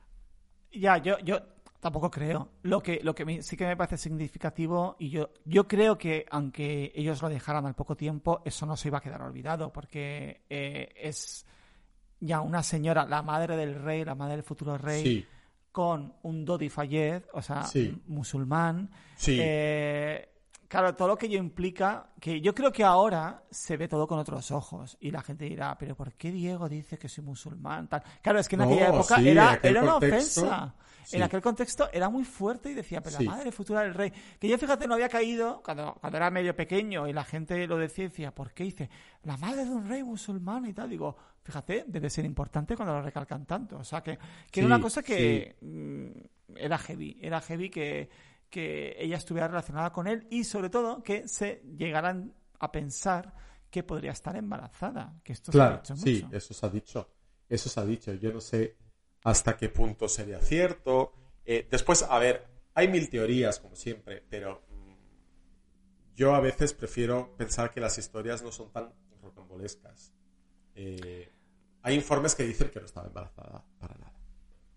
Ya, 0.74 0.98
yo, 0.98 1.18
yo 1.20 1.40
tampoco 1.80 2.12
creo. 2.12 2.50
Lo 2.64 2.84
que, 2.84 3.00
lo 3.04 3.16
que 3.16 3.24
me- 3.24 3.42
sí 3.42 3.56
que 3.56 3.66
me 3.66 3.78
parece 3.78 3.98
significativo, 3.98 4.98
y 5.00 5.10
yo, 5.12 5.30
yo 5.46 5.66
creo 5.66 5.98
que 5.98 6.26
aunque 6.30 6.92
ellos 6.94 7.22
lo 7.22 7.30
dejaran 7.30 7.66
al 7.66 7.74
poco 7.74 7.96
tiempo, 7.96 8.42
eso 8.44 8.66
no 8.66 8.76
se 8.76 8.90
iba 8.90 8.98
a 8.98 9.02
quedar 9.02 9.22
olvidado, 9.22 9.72
porque 9.72 10.42
eh, 10.50 10.92
es 10.98 11.46
ya 12.20 12.42
una 12.42 12.64
señora, 12.64 13.06
la 13.06 13.22
madre 13.22 13.56
del 13.56 13.76
rey, 13.82 14.04
la 14.04 14.16
madre 14.16 14.34
del 14.36 14.44
futuro 14.44 14.78
rey, 14.78 15.04
Sí, 15.04 15.26
con 15.72 16.14
un 16.24 16.44
Dodi 16.46 16.70
Fayed, 16.70 17.24
o 17.34 17.42
sea, 17.42 17.64
Sí. 17.64 18.02
musulmán. 18.08 18.90
sí. 19.16 19.38
Eh, 19.40 20.28
claro, 20.68 20.96
todo 20.96 21.10
lo 21.10 21.18
que 21.18 21.26
ello 21.28 21.38
implica, 21.38 22.10
que 22.20 22.40
yo 22.42 22.54
creo 22.56 22.72
que 22.72 22.84
ahora 22.84 23.44
se 23.52 23.76
ve 23.78 23.88
todo 23.88 24.08
con 24.08 24.20
otros 24.20 24.52
ojos 24.52 24.98
y 25.02 25.12
la 25.12 25.22
gente 25.22 25.46
dirá, 25.46 25.78
pero 25.78 25.96
¿por 25.96 26.14
qué 26.14 26.32
Diego 26.32 26.68
dice 26.70 26.98
que 26.98 27.10
soy 27.10 27.24
musulmán? 27.24 27.88
Tal. 27.88 28.04
Claro, 28.22 28.40
es 28.40 28.48
que 28.48 28.56
en 28.56 28.60
No, 28.62 28.66
aquella 28.68 28.88
época 28.90 29.16
sí, 29.18 29.30
era, 29.30 29.60
era 29.62 29.82
una 29.84 29.92
contexto, 29.94 30.42
ofensa. 30.42 30.76
Sí. 31.06 31.18
En 31.18 31.24
aquel 31.24 31.42
contexto 31.42 31.90
era 31.92 32.10
muy 32.10 32.24
fuerte 32.24 32.72
y 32.72 32.74
decía, 32.74 33.02
pero 33.02 33.18
Sí. 33.18 33.26
la 33.26 33.32
madre 33.32 33.52
futura 33.52 33.82
del 33.82 33.94
rey. 33.94 34.12
Que 34.40 34.48
yo, 34.48 34.58
fíjate, 34.58 34.88
no 34.88 34.94
había 34.96 35.10
caído 35.10 35.62
cuando, 35.64 35.94
cuando 36.00 36.18
era 36.18 36.30
medio 36.32 36.56
pequeño 36.56 37.08
y 37.08 37.14
la 37.14 37.24
gente 37.24 37.68
lo 37.68 37.78
decía 37.78 38.06
y 38.06 38.08
decía, 38.10 38.34
¿por 38.34 38.54
qué? 38.54 38.64
dice, 38.64 38.90
la 39.24 39.38
madre 39.38 39.66
de 39.66 39.72
un 39.72 39.88
rey 39.88 40.04
musulmán 40.04 40.66
y 40.66 40.74
tal. 40.74 40.90
Digo, 40.90 41.16
fíjate, 41.44 41.86
debe 41.88 42.10
ser 42.10 42.26
importante 42.26 42.76
cuando 42.76 42.94
lo 42.96 43.02
recalcan 43.02 43.46
tanto. 43.46 43.78
O 43.78 43.84
sea, 43.84 44.02
que, 44.02 44.18
que 44.52 44.60
era 44.60 44.68
una 44.68 44.82
cosa 44.82 45.02
que 45.04 45.58
mm, 45.62 46.56
era 46.58 46.78
heavy. 46.78 47.18
Era 47.22 47.42
heavy 47.42 47.70
que, 47.70 48.10
que 48.50 48.96
ella 49.00 49.18
estuviera 49.18 49.48
relacionada 49.48 49.92
con 49.92 50.08
él 50.08 50.28
y 50.30 50.44
sobre 50.44 50.70
todo 50.70 51.02
que 51.04 51.28
se 51.28 51.64
llegaran 51.78 52.34
a 52.60 52.72
pensar 52.72 53.34
que 53.70 53.84
podría 53.84 54.12
estar 54.12 54.36
embarazada. 54.36 55.14
Que 55.24 55.34
esto 55.34 55.52
se 55.52 55.62
ha 55.62 55.82
Claro, 55.82 55.96
sí, 55.96 56.26
eso 56.32 56.54
se 56.54 56.66
ha 56.66 56.70
dicho. 56.70 57.10
Eso 57.48 57.70
se 57.70 57.80
ha 57.80 57.86
dicho. 57.86 58.14
Yo 58.14 58.32
no 58.34 58.42
sé 58.42 58.78
hasta 59.24 59.58
qué 59.58 59.70
punto 59.70 60.08
sería 60.10 60.40
cierto. 60.42 61.14
Eh, 61.46 61.68
después, 61.70 62.04
a 62.04 62.18
ver, 62.20 62.48
hay 62.74 62.88
mil 62.88 63.10
teorías, 63.10 63.60
como 63.60 63.76
siempre, 63.76 64.24
pero 64.30 64.62
mm, 64.70 66.16
yo 66.16 66.36
a 66.36 66.40
veces 66.40 66.74
prefiero 66.74 67.36
pensar 67.38 67.72
que 67.72 67.80
las 67.80 67.98
historias 67.98 68.42
no 68.44 68.52
son 68.52 68.72
tan 68.72 68.94
rocambolescas. 69.22 70.14
Eh, 70.76 71.32
hay 71.84 71.96
informes 71.96 72.36
que 72.36 72.44
dicen 72.44 72.70
que 72.70 72.80
no 72.80 72.86
estaba 72.86 73.08
embarazada 73.08 73.66
para 73.80 73.96
nada. 73.96 74.14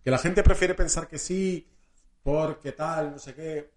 Que 0.02 0.10
la 0.10 0.18
gente 0.18 0.42
prefiere 0.42 0.74
pensar 0.74 1.08
que 1.08 1.18
sí, 1.18 1.68
porque 2.22 2.72
tal, 2.72 3.12
no 3.12 3.18
sé 3.18 3.34
qué. 3.34 3.72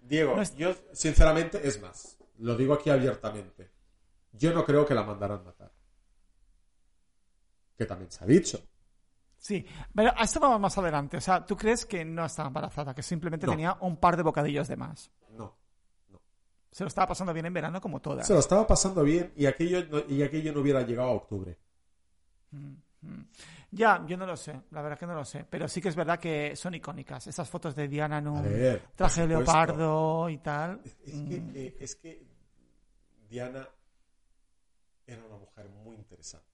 Diego, 0.00 0.36
No 0.36 0.42
es- 0.42 0.54
yo 0.56 0.74
sinceramente, 0.92 1.66
es 1.66 1.80
más, 1.80 2.18
lo 2.38 2.56
digo 2.56 2.74
aquí 2.74 2.90
abiertamente. 2.90 3.70
Yo 4.32 4.52
no 4.52 4.64
creo 4.64 4.84
que 4.86 4.94
la 4.94 5.02
mandaran 5.04 5.44
matar. 5.44 5.72
Que 7.76 7.86
también 7.86 8.10
se 8.10 8.24
ha 8.24 8.26
dicho. 8.26 8.62
Sí, 9.42 9.66
pero 9.92 10.12
a 10.16 10.22
esto 10.22 10.38
vamos 10.38 10.60
más 10.60 10.78
adelante. 10.78 11.16
O 11.16 11.20
sea, 11.20 11.44
¿tú 11.44 11.56
crees 11.56 11.84
que 11.84 12.04
no 12.04 12.24
estaba 12.24 12.46
embarazada? 12.46 12.94
Que 12.94 13.02
simplemente 13.02 13.44
No. 13.44 13.52
tenía 13.52 13.76
un 13.80 13.96
par 13.96 14.16
de 14.16 14.22
bocadillos 14.22 14.68
de 14.68 14.76
más. 14.76 15.10
No. 15.30 15.56
Se 16.70 16.84
lo 16.84 16.88
estaba 16.88 17.08
pasando 17.08 17.32
bien 17.32 17.46
en 17.46 17.52
verano 17.52 17.80
como 17.80 18.00
todas. 18.00 18.24
Se 18.24 18.34
lo 18.34 18.38
estaba 18.38 18.64
pasando 18.68 19.02
bien 19.02 19.32
y 19.34 19.46
aquello 19.46 19.84
no, 19.90 19.98
y 20.08 20.22
aquello 20.22 20.52
no 20.52 20.60
hubiera 20.60 20.82
llegado 20.82 21.08
a 21.08 21.12
octubre. 21.14 21.58
Ya, 23.72 24.04
yo 24.06 24.16
no 24.16 24.26
lo 24.26 24.36
sé, 24.36 24.60
la 24.70 24.80
verdad 24.80 24.96
que 24.96 25.06
no 25.06 25.14
lo 25.16 25.24
sé. 25.24 25.44
Pero 25.50 25.66
sí 25.66 25.80
que 25.80 25.88
es 25.88 25.96
verdad 25.96 26.20
que 26.20 26.54
son 26.54 26.76
icónicas. 26.76 27.26
Esas 27.26 27.50
fotos 27.50 27.74
de 27.74 27.88
Diana 27.88 28.18
en 28.18 28.28
un 28.28 28.44
ver, 28.44 28.90
traje 28.94 29.26
leopardo 29.26 30.28
y 30.28 30.38
tal. 30.38 30.80
Es 30.84 30.94
que, 30.94 31.42
eh, 31.54 31.76
es 31.80 31.96
que 31.96 32.24
Diana 33.28 33.68
era 35.04 35.24
una 35.24 35.36
mujer 35.36 35.68
muy 35.68 35.96
interesante. 35.96 36.51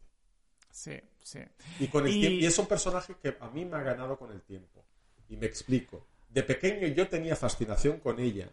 Sí, 0.79 0.93
sí. 1.23 1.41
Y, 1.81 1.89
con 1.89 2.07
el 2.07 2.13
Y- 2.15 2.21
tiempo- 2.21 2.39
y 2.43 2.47
es 2.47 2.57
un 2.59 2.67
personaje 2.67 3.17
que 3.21 3.37
a 3.41 3.49
mí 3.51 3.65
me 3.65 3.77
ha 3.77 3.83
ganado 3.83 4.17
con 4.17 4.31
el 4.31 4.43
tiempo. 4.43 4.85
Y 5.29 5.37
me 5.37 5.47
explico. 5.47 6.07
De 6.29 6.45
pequeño 6.45 6.87
yo 6.89 7.09
tenía 7.09 7.35
fascinación 7.35 7.99
con 7.99 8.21
ella. 8.21 8.49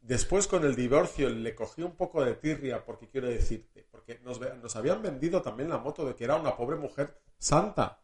Después 0.00 0.48
con 0.48 0.64
el 0.64 0.74
divorcio 0.74 1.28
le 1.30 1.54
cogí 1.54 1.82
un 1.82 1.94
poco 1.94 2.24
de 2.24 2.34
tirria 2.34 2.84
porque 2.84 3.08
quiero 3.08 3.28
decirte, 3.28 3.86
porque 3.92 4.18
nos, 4.24 4.40
ve- 4.40 4.54
nos 4.60 4.74
habían 4.74 5.02
vendido 5.02 5.40
también 5.40 5.68
la 5.68 5.78
moto 5.78 6.04
de 6.04 6.16
que 6.16 6.24
era 6.24 6.34
una 6.36 6.56
pobre 6.56 6.76
mujer 6.76 7.16
santa. 7.38 8.00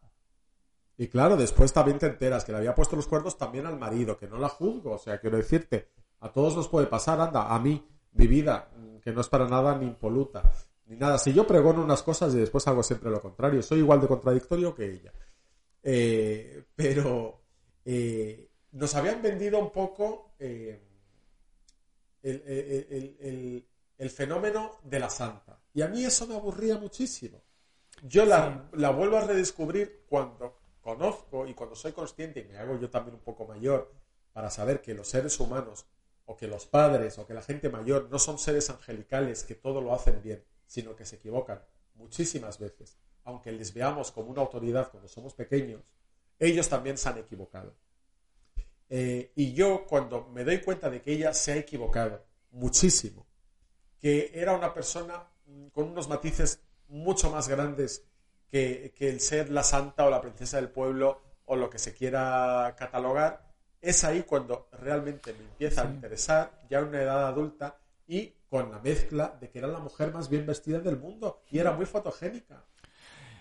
Y 0.97 1.07
claro, 1.09 1.35
después 1.35 1.73
también 1.73 1.99
te 1.99 2.05
enteras 2.05 2.45
que 2.45 2.53
le 2.53 2.59
había 2.59 2.75
puesto 2.75 2.95
los 2.95 3.07
cuernos 3.07 3.37
también 3.37 3.65
al 3.65 3.77
marido, 3.77 4.17
que 4.17 4.27
no 4.27 4.37
la 4.37 4.47
juzgo, 4.47 4.91
o 4.93 4.99
sea, 4.99 5.19
quiero 5.19 5.35
decirte, 5.37 5.89
a 6.21 6.31
todos 6.31 6.55
nos 6.55 6.69
puede 6.69 6.87
pasar, 6.87 7.19
anda, 7.19 7.53
a 7.53 7.59
mí, 7.59 7.85
mi 8.13 8.27
vida, 8.27 8.69
que 9.01 9.11
no 9.11 9.19
es 9.21 9.27
para 9.27 9.47
nada 9.49 9.75
ni 9.77 9.85
impoluta, 9.87 10.43
ni 10.85 10.95
nada. 10.97 11.17
Si 11.17 11.33
yo 11.33 11.45
pregono 11.47 11.83
unas 11.83 12.03
cosas 12.03 12.33
y 12.33 12.39
después 12.39 12.67
hago 12.67 12.83
siempre 12.83 13.09
lo 13.09 13.21
contrario, 13.21 13.61
soy 13.61 13.79
igual 13.79 14.01
de 14.01 14.07
contradictorio 14.07 14.75
que 14.75 14.91
ella. 14.91 15.13
Eh, 15.81 16.63
pero 16.75 17.41
eh, 17.85 18.49
nos 18.71 18.95
habían 18.95 19.21
vendido 19.21 19.59
un 19.59 19.71
poco 19.71 20.33
eh, 20.39 20.81
el, 22.21 22.41
el- 22.45 23.65
el- 23.97 24.09
fenómeno 24.09 24.79
de 24.83 24.99
la 24.99 25.09
santa. 25.09 25.59
Y 25.73 25.81
a 25.81 25.87
mí 25.87 26.03
eso 26.03 26.27
me 26.27 26.35
aburría 26.35 26.77
muchísimo. 26.77 27.41
Yo 28.03 28.25
la, 28.25 28.69
la 28.73 28.89
vuelvo 28.89 29.17
a 29.17 29.21
redescubrir 29.21 30.03
cuando 30.09 30.59
conozco 30.81 31.47
y 31.47 31.53
cuando 31.53 31.75
soy 31.75 31.93
consciente 31.93 32.41
y 32.41 32.43
me 32.45 32.57
hago 32.57 32.77
yo 32.77 32.89
también 32.89 33.15
un 33.15 33.21
poco 33.21 33.45
mayor 33.47 33.93
para 34.33 34.49
saber 34.49 34.81
que 34.81 34.93
los 34.93 35.07
seres 35.07 35.39
humanos 35.39 35.85
o 36.25 36.35
que 36.35 36.47
los 36.47 36.65
padres 36.65 37.17
o 37.17 37.25
que 37.25 37.33
la 37.33 37.41
gente 37.41 37.69
mayor 37.69 38.09
no 38.11 38.19
son 38.19 38.37
seres 38.37 38.69
angelicales 38.69 39.43
que 39.45 39.55
todo 39.55 39.79
lo 39.79 39.93
hacen 39.93 40.21
bien, 40.21 40.43
sino 40.65 40.95
que 40.95 41.05
se 41.05 41.17
equivocan 41.17 41.61
muchísimas 41.95 42.59
veces. 42.59 42.97
Aunque 43.25 43.51
les 43.51 43.73
veamos 43.73 44.11
como 44.11 44.29
una 44.29 44.41
autoridad 44.41 44.91
cuando 44.91 45.07
somos 45.07 45.33
pequeños, 45.33 45.81
ellos 46.39 46.67
también 46.67 46.97
se 46.97 47.09
han 47.09 47.17
equivocado. 47.17 47.75
Eh, 48.89 49.31
y 49.35 49.53
yo 49.53 49.85
cuando 49.87 50.27
me 50.27 50.43
doy 50.43 50.59
cuenta 50.61 50.89
de 50.89 51.01
que 51.01 51.13
ella 51.13 51.33
se 51.33 51.53
ha 51.53 51.57
equivocado 51.57 52.23
muchísimo, 52.51 53.25
que 53.99 54.31
era 54.33 54.55
una 54.55 54.73
persona 54.73 55.27
con 55.71 55.89
unos 55.89 56.07
matices 56.09 56.59
mucho 56.89 57.31
más 57.31 57.47
grandes 57.47 58.05
que, 58.51 58.93
que 58.95 59.09
el 59.09 59.19
ser 59.19 59.49
la 59.49 59.63
santa 59.63 60.05
o 60.05 60.09
la 60.09 60.21
princesa 60.21 60.57
del 60.57 60.69
pueblo 60.69 61.21
o 61.45 61.55
lo 61.55 61.69
que 61.69 61.79
se 61.79 61.93
quiera 61.93 62.75
catalogar, 62.77 63.53
es 63.81 64.03
ahí 64.03 64.23
cuando 64.23 64.69
realmente 64.71 65.33
me 65.33 65.43
empieza 65.43 65.81
a 65.81 65.85
interesar, 65.85 66.61
ya 66.69 66.79
en 66.79 66.85
una 66.85 67.01
edad 67.01 67.27
adulta, 67.27 67.77
y 68.07 68.33
con 68.53 68.69
la 68.71 68.77
mezcla 68.77 69.35
de 69.41 69.49
que 69.49 69.57
era 69.57 69.67
la 69.67 69.79
mujer 69.79 70.13
más 70.13 70.29
bien 70.29 70.45
vestida 70.45 70.77
del 70.77 70.99
mundo 70.99 71.41
y 71.49 71.57
era 71.57 71.71
muy 71.71 71.87
fotogénica. 71.87 72.63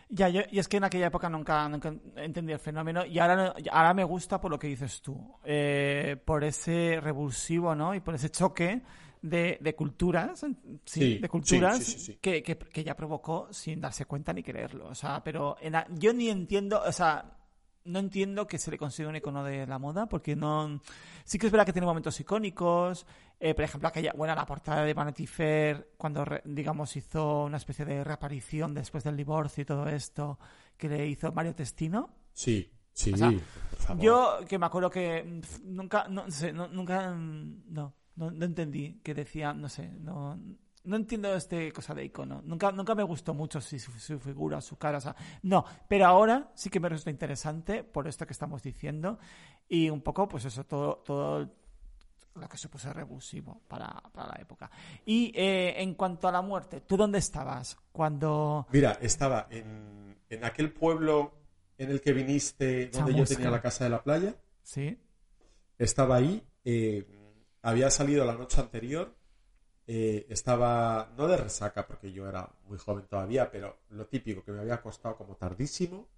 Ya, 0.09 0.31
yo, 0.31 0.41
y 0.51 0.59
es 0.59 0.69
que 0.69 0.79
en 0.79 0.85
aquella 0.85 1.09
época 1.09 1.29
nunca, 1.29 1.69
nunca 1.69 1.95
entendí 2.17 2.51
el 2.55 2.59
fenómeno 2.59 3.05
y 3.05 3.19
ahora, 3.19 3.55
ahora 3.71 3.93
me 3.93 4.05
gusta 4.05 4.41
por 4.41 4.51
lo 4.51 4.59
que 4.59 4.69
dices 4.69 5.03
tú, 5.03 5.35
eh, 5.45 6.17
por 6.25 6.45
ese 6.45 6.99
revulsivo, 6.99 7.75
¿no? 7.75 7.95
Y 7.95 8.01
por 8.01 8.15
ese 8.15 8.31
choque 8.31 8.81
de, 9.21 9.59
de 9.61 9.75
culturas, 9.75 10.41
sí, 10.41 10.57
Sí, 10.87 11.19
de 11.19 11.29
culturas 11.29 11.79
sí. 11.85 12.19
Que, 12.19 12.43
que, 12.43 12.57
que 12.57 12.83
ya 12.83 12.97
provocó 12.97 13.49
sin 13.53 13.83
darse 13.83 14.07
cuenta 14.07 14.33
ni 14.33 14.43
quererlo. 14.43 14.87
O 14.89 14.95
sea, 14.95 15.23
pero 15.23 15.57
en 15.61 15.73
la- 15.73 15.87
yo 15.91 16.15
ni 16.15 16.31
entiendo, 16.31 16.83
o 16.87 16.93
sea, 16.93 17.37
no 17.85 17.99
entiendo 17.99 18.47
que 18.47 18.59
se 18.59 18.71
le 18.71 18.79
consiga 18.79 19.09
un 19.09 19.17
icono 19.17 19.43
de 19.45 19.67
la 19.67 19.79
moda, 19.79 20.07
porque 20.07 20.37
no. 20.37 20.81
Sí 21.25 21.37
que 21.39 21.47
es 21.47 21.53
verdad 21.53 21.67
que 21.67 21.73
tiene 21.73 21.87
momentos 21.87 22.19
icónicos. 22.21 23.07
Eh, 23.45 23.55
por 23.55 23.65
ejemplo, 23.65 23.89
aquella, 23.89 24.13
bueno, 24.17 24.37
la 24.37 24.47
portada 24.47 24.85
de 24.85 24.95
Vanity 24.95 25.27
Fair, 25.27 25.91
cuando, 25.97 26.25
re- 26.25 26.43
digamos, 26.45 26.95
hizo 26.97 27.43
una 27.45 27.57
especie 27.57 27.85
de 27.85 28.05
reaparición 28.05 28.73
después 28.73 29.03
del 29.03 29.17
divorcio 29.17 29.63
y 29.63 29.65
todo 29.65 29.89
esto, 29.89 30.39
que 30.77 30.89
le 30.89 31.09
hizo 31.09 31.33
Mario 31.33 31.53
Testino. 31.53 32.11
Sí, 32.33 32.71
sí, 32.93 33.13
O 33.13 33.17
sea, 33.17 33.31
por 33.71 33.79
favor. 33.81 34.03
Yo, 34.05 34.39
que 34.49 34.59
me 34.61 34.67
acuerdo 34.67 34.91
que 34.91 35.41
nunca, 35.65 36.07
no 36.09 36.31
sé, 36.31 36.53
no, 36.53 36.69
nunca, 36.69 37.11
no, 37.17 37.93
no, 38.15 38.31
no 38.31 38.45
entendí 38.45 39.01
que 39.03 39.13
decía, 39.13 39.53
no 39.53 39.69
sé, 39.69 39.89
no, 39.91 40.39
no 40.85 40.97
entiendo 40.97 41.35
este 41.35 41.73
cosa 41.73 41.95
de 41.95 42.05
icono. 42.05 42.43
Nunca, 42.45 42.71
nunca 42.71 42.95
me 42.95 43.03
gustó 43.03 43.35
mucho 43.35 43.61
si 43.61 43.81
su, 43.81 43.91
su 43.93 44.21
figura, 44.21 44.61
su 44.61 44.77
cara, 44.77 44.99
o 44.99 45.01
sea, 45.01 45.17
no. 45.43 45.65
Pero 45.89 46.07
ahora 46.07 46.53
sí 46.55 46.71
que 46.71 46.79
me 46.79 46.89
resulta 46.89 47.11
interesante 47.11 47.83
por 47.83 48.07
esto 48.07 48.25
que 48.25 48.33
estamos 48.35 48.63
diciendo 48.63 49.19
y 49.69 49.91
un 49.91 50.01
poco, 50.01 50.29
pues 50.29 50.45
eso, 50.45 50.65
todo, 50.65 51.03
todo 51.05 51.51
lo 52.35 52.49
que 52.49 52.57
supuso 52.57 52.93
revulsivo 52.93 53.63
para, 53.69 53.89
para 54.13 54.29
la 54.29 54.41
época. 54.41 54.71
Y 55.05 55.33
eh, 55.35 55.83
en 55.83 55.95
cuanto 55.95 56.29
a 56.29 56.33
la 56.33 56.43
muerte, 56.43 56.81
¿tú 56.81 56.97
dónde 56.97 57.19
estabas 57.19 57.77
cuando... 57.93 58.67
Mira, 58.73 58.99
estaba 59.01 59.47
en, 59.51 60.17
en 60.29 60.45
aquel 60.45 60.73
pueblo 60.73 61.35
en 61.79 61.91
el 61.91 62.01
que 62.01 62.13
viniste, 62.13 62.87
donde 62.89 63.15
yo 63.15 63.25
tenía 63.25 63.51
la 63.51 63.61
casa 63.61 63.85
de 63.85 63.91
la 63.91 64.03
playa. 64.03 64.37
Sí, 64.63 64.99
Estaba 65.79 66.17
ahí, 66.17 66.47
eh, 66.65 67.05
había 67.63 67.91
salido 67.91 68.25
la 68.25 68.35
noche 68.35 68.61
anterior, 68.61 69.17
eh, 69.89 70.27
estaba, 70.29 71.13
no 71.17 71.27
de 71.27 71.37
resaca, 71.37 71.89
porque 71.89 72.13
yo 72.13 72.29
era 72.29 72.49
muy 72.69 72.79
joven 72.79 73.07
todavía, 73.09 73.51
pero 73.51 73.81
lo 73.91 74.07
típico, 74.07 74.45
que 74.45 74.53
me 74.53 74.61
había 74.61 74.75
acostado 74.75 75.17
como 75.17 75.35
tardísimo, 75.35 76.09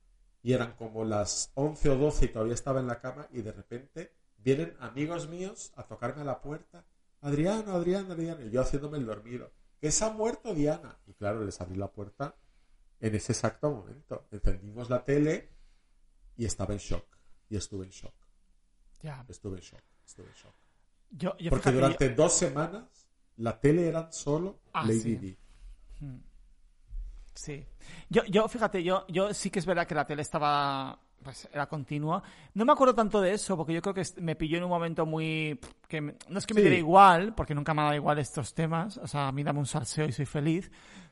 y 0.42 0.52
eran 0.52 0.74
como 0.74 1.04
las 1.04 1.50
11 1.54 1.88
o 1.88 1.96
12 1.96 2.24
y 2.26 2.28
todavía 2.28 2.52
estaba 2.52 2.80
en 2.80 2.88
la 2.88 3.00
cama, 3.00 3.26
y 3.32 3.40
de 3.40 3.52
repente 3.52 4.12
vienen 4.44 4.76
amigos 4.80 5.28
míos 5.28 5.72
a 5.76 5.82
tocarme 5.84 6.22
a 6.22 6.24
la 6.24 6.40
puerta. 6.40 6.84
Adriano, 7.22 7.72
Adriano, 7.72 8.12
Adriano, 8.12 8.42
y 8.46 8.50
yo 8.50 8.60
haciéndome 8.60 8.98
el 8.98 9.06
dormido. 9.06 9.50
Que 9.80 9.90
se 9.90 10.04
ha 10.04 10.10
muerto 10.10 10.54
Diana. 10.54 10.98
Y 11.06 11.14
claro, 11.14 11.44
les 11.44 11.60
abrí 11.60 11.76
la 11.76 11.90
puerta 11.90 12.34
en 13.00 13.14
ese 13.14 13.32
exacto 13.32 13.70
momento. 13.70 14.26
Encendimos 14.30 14.90
la 14.90 15.04
tele 15.04 15.50
y 16.36 16.44
estaba 16.44 16.72
en 16.74 16.78
shock. 16.80 17.04
Y 17.48 17.56
estuve 17.56 17.84
en 17.86 17.90
shock. 17.90 18.14
ya. 19.02 19.24
Estuve 19.28 19.56
en 19.58 19.62
shock. 19.62 19.80
Estuve 20.06 20.26
en 20.28 20.34
shock. 20.34 20.54
Yo, 21.10 21.36
yo 21.38 21.50
Porque 21.50 21.68
yo- 21.70 21.74
durante 21.76 22.08
dos 22.10 22.32
semanas 22.36 23.08
la 23.36 23.58
tele 23.60 23.88
eran 23.88 24.12
solo 24.12 24.60
Ah, 24.72 24.82
Lady 24.86 25.00
sí. 25.00 25.16
Di. 25.16 25.38
Sí. 27.34 27.66
Yo, 28.08 28.22
yo, 28.24 28.48
fíjate, 28.48 28.82
yo, 28.82 29.06
yo 29.08 29.34
sí 29.34 29.50
que 29.50 29.58
es 29.58 29.66
verdad 29.66 29.86
que 29.86 29.94
la 29.94 30.06
tele 30.06 30.22
estaba. 30.22 30.98
Pues 31.24 31.48
era 31.52 31.66
continua. 31.66 32.22
No 32.52 32.64
me 32.64 32.72
acuerdo 32.72 32.94
tanto 32.94 33.20
de 33.20 33.32
eso, 33.32 33.56
porque 33.56 33.72
yo 33.72 33.82
creo 33.82 33.94
que 33.94 34.02
me 34.20 34.36
pilló 34.36 34.58
en 34.58 34.64
un 34.64 34.70
momento 34.70 35.06
muy. 35.06 35.58
que 35.88 36.00
me- 36.00 36.14
no 36.28 36.38
es 36.38 36.46
que 36.46 36.54
me 36.54 36.60
Sí. 36.60 36.66
diera 36.66 36.78
igual, 36.78 37.34
porque 37.34 37.54
nunca 37.54 37.72
me 37.74 37.80
ha 37.80 37.84
dado 37.84 37.96
igual 37.96 38.18
estos 38.18 38.52
temas. 38.54 38.98
O 38.98 39.06
sea, 39.06 39.28
a 39.28 39.32
mí 39.32 39.42
dame 39.42 39.58
un 39.60 39.66
salseo 39.66 40.06
y 40.06 40.12
soy 40.12 40.26
feliz. 40.26 40.70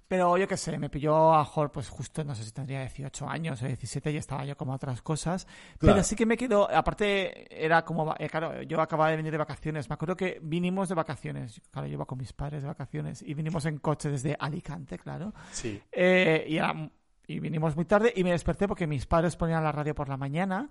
Pero 0.09 0.37
yo 0.37 0.47
qué 0.47 0.59
sé, 0.59 0.77
me 0.77 0.91
pilló 0.91 1.33
a 1.33 1.43
Jor, 1.45 1.73
pues 1.73 1.89
justo, 1.89 2.23
no 2.23 2.35
sé 2.35 2.45
si 2.45 2.53
tendría 2.53 2.81
18 2.81 3.27
años 3.27 3.63
o 3.63 3.67
17 3.67 4.11
y 4.13 4.19
estaba 4.19 4.45
yo 4.45 4.55
como 4.59 4.73
a 4.73 4.77
otras 4.77 5.01
cosas. 5.01 5.47
Claro. 5.79 5.95
Pero 5.95 6.03
sí 6.05 6.15
que 6.17 6.27
me 6.27 6.37
quedó, 6.37 6.71
aparte, 6.71 7.65
era 7.65 7.83
como, 7.83 8.15
eh, 8.19 8.29
claro, 8.29 8.61
yo 8.63 8.79
acababa 8.83 9.09
de 9.11 9.17
venir 9.17 9.33
de 9.33 9.39
vacaciones. 9.39 9.89
Me 9.89 9.95
acuerdo 9.95 10.15
que 10.17 10.39
vinimos 10.43 10.91
de 10.91 10.97
vacaciones. 10.97 11.63
Claro, 11.71 11.87
yo 11.89 11.95
iba 11.95 12.05
con 12.05 12.19
mis 12.19 12.33
padres 12.35 12.61
de 12.63 12.69
vacaciones 12.69 13.23
y 13.23 13.33
vinimos 13.33 13.65
en 13.65 13.79
coche 13.79 14.11
desde 14.11 14.37
Alicante, 14.39 14.99
claro. 14.99 15.33
Sí. 15.51 15.81
Eh, 15.91 16.45
y, 16.47 16.57
era- 16.59 16.75
y 17.27 17.41
vinimos 17.41 17.77
muy 17.77 17.85
tarde 17.85 18.13
y 18.17 18.25
me 18.25 18.31
desperté 18.33 18.67
porque 18.69 18.87
mis 18.87 19.07
padres 19.07 19.37
ponían 19.37 19.63
la 19.65 19.73
radio 19.73 19.95
por 19.95 20.09
la 20.09 20.17
mañana 20.17 20.71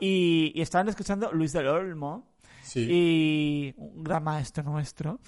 y, 0.00 0.52
y 0.54 0.60
estaban 0.62 0.88
escuchando 0.88 1.32
Luis 1.32 1.52
del 1.52 1.68
Olmo 1.68 2.26
Sí. 2.62 2.86
y 2.88 3.74
un 3.76 4.04
gran 4.04 4.22
maestro 4.22 4.62
nuestro. 4.62 5.18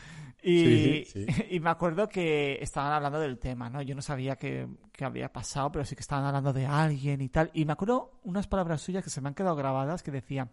Y, 0.43 1.05
Sí, 1.07 1.27
sí. 1.27 1.27
y 1.51 1.61
me 1.61 1.71
acuerdo 1.71 2.09
que 2.09 2.59
estaban 2.61 2.93
hablando 2.93 3.19
del 3.19 3.39
tema, 3.39 3.69
¿no? 3.71 3.83
Yo 3.83 3.95
no 3.95 4.03
sabía 4.03 4.37
qué 4.37 4.69
qué 4.93 5.05
había 5.05 5.33
pasado, 5.33 5.73
pero 5.73 5.85
sí 5.85 5.97
que 5.97 6.03
estaban 6.03 6.25
hablando 6.25 6.53
de 6.53 6.67
alguien 6.67 7.21
y 7.23 7.29
tal. 7.29 7.51
Y 7.55 7.65
me 7.65 7.73
acuerdo 7.73 8.21
unas 8.23 8.47
palabras 8.47 8.81
suyas 8.83 9.03
que 9.03 9.11
se 9.11 9.21
me 9.21 9.29
han 9.29 9.35
quedado 9.35 9.57
grabadas 9.57 10.03
que 10.03 10.11
decía, 10.13 10.51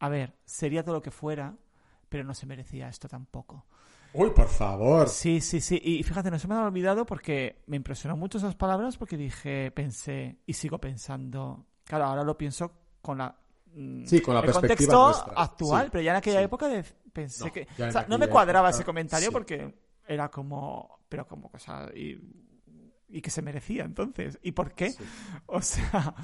a 0.00 0.08
ver, 0.08 0.34
sería 0.44 0.82
todo 0.82 0.96
lo 0.96 1.02
que 1.02 1.10
fuera, 1.10 1.54
pero 2.08 2.24
no 2.24 2.34
se 2.34 2.46
merecía 2.46 2.88
esto 2.88 3.08
tampoco. 3.08 3.64
Uy, 4.14 4.30
por 4.30 4.48
favor. 4.48 5.08
Sí, 5.08 5.40
sí, 5.40 5.60
sí. 5.60 5.80
Y 5.82 6.02
fíjate, 6.02 6.30
no 6.30 6.38
se 6.38 6.48
me 6.48 6.54
han 6.54 6.62
olvidado 6.62 7.04
porque 7.06 7.62
me 7.66 7.76
impresionó 7.76 8.16
mucho 8.16 8.38
esas 8.38 8.54
palabras 8.56 8.96
porque 8.96 9.16
dije, 9.16 9.70
pensé 9.70 10.38
y 10.46 10.54
sigo 10.54 10.78
pensando. 10.78 11.66
Claro, 11.84 12.06
ahora 12.06 12.24
lo 12.24 12.36
pienso 12.36 12.72
con 13.02 13.18
la. 13.18 13.36
mm, 13.74 14.04
Sí, 14.06 14.20
con 14.20 14.34
la 14.34 14.40
el 14.40 14.46
perspectiva 14.46 14.94
contexto 14.94 15.04
nuestra. 15.04 15.42
actual, 15.42 15.84
Sí, 15.84 15.88
pero 15.92 16.02
ya 16.02 16.10
en 16.12 16.16
aquella 16.16 16.38
sí. 16.38 16.44
época 16.44 16.68
de- 16.68 16.84
pensé 17.12 17.44
No, 17.44 17.52
que. 17.52 17.62
o 17.62 17.92
sea, 17.92 18.06
no 18.08 18.18
me 18.18 18.28
cuadraba 18.28 18.68
época, 18.68 18.76
ese 18.76 18.84
comentario 18.84 19.28
sí. 19.28 19.32
porque 19.32 19.74
era 20.06 20.30
como. 20.30 21.00
Pero 21.08 21.26
como 21.26 21.50
cosa. 21.50 21.88
Y, 21.94 22.18
y 23.10 23.20
que 23.22 23.30
se 23.30 23.42
merecía 23.42 23.84
entonces. 23.84 24.38
¿Y 24.42 24.52
por 24.52 24.72
qué? 24.72 24.94
O 25.46 25.60
sea, 25.62 26.14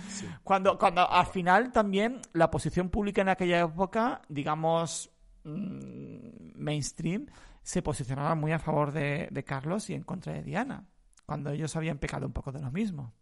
cuando, 0.42 0.78
cuando 0.78 1.08
al 1.08 1.26
final 1.26 1.70
también 1.72 2.20
la 2.32 2.50
posición 2.50 2.88
pública 2.90 3.22
en 3.22 3.28
aquella 3.30 3.60
época, 3.60 4.20
digamos, 4.28 5.10
mm, 5.44 6.52
mainstream, 6.56 7.26
se 7.64 7.82
posicionaba 7.82 8.36
muy 8.36 8.52
a 8.52 8.60
favor 8.60 8.92
de, 8.92 9.26
de 9.32 9.42
Carlos 9.44 9.90
y 9.90 9.94
en 9.94 10.04
contra 10.04 10.32
de 10.34 10.42
Diana, 10.42 10.86
cuando 11.26 11.50
ellos 11.50 11.74
habían 11.74 11.98
pecado 11.98 12.26
un 12.26 12.32
poco 12.32 12.52
de 12.52 12.60
lo 12.60 12.70
mismo. 12.70 13.12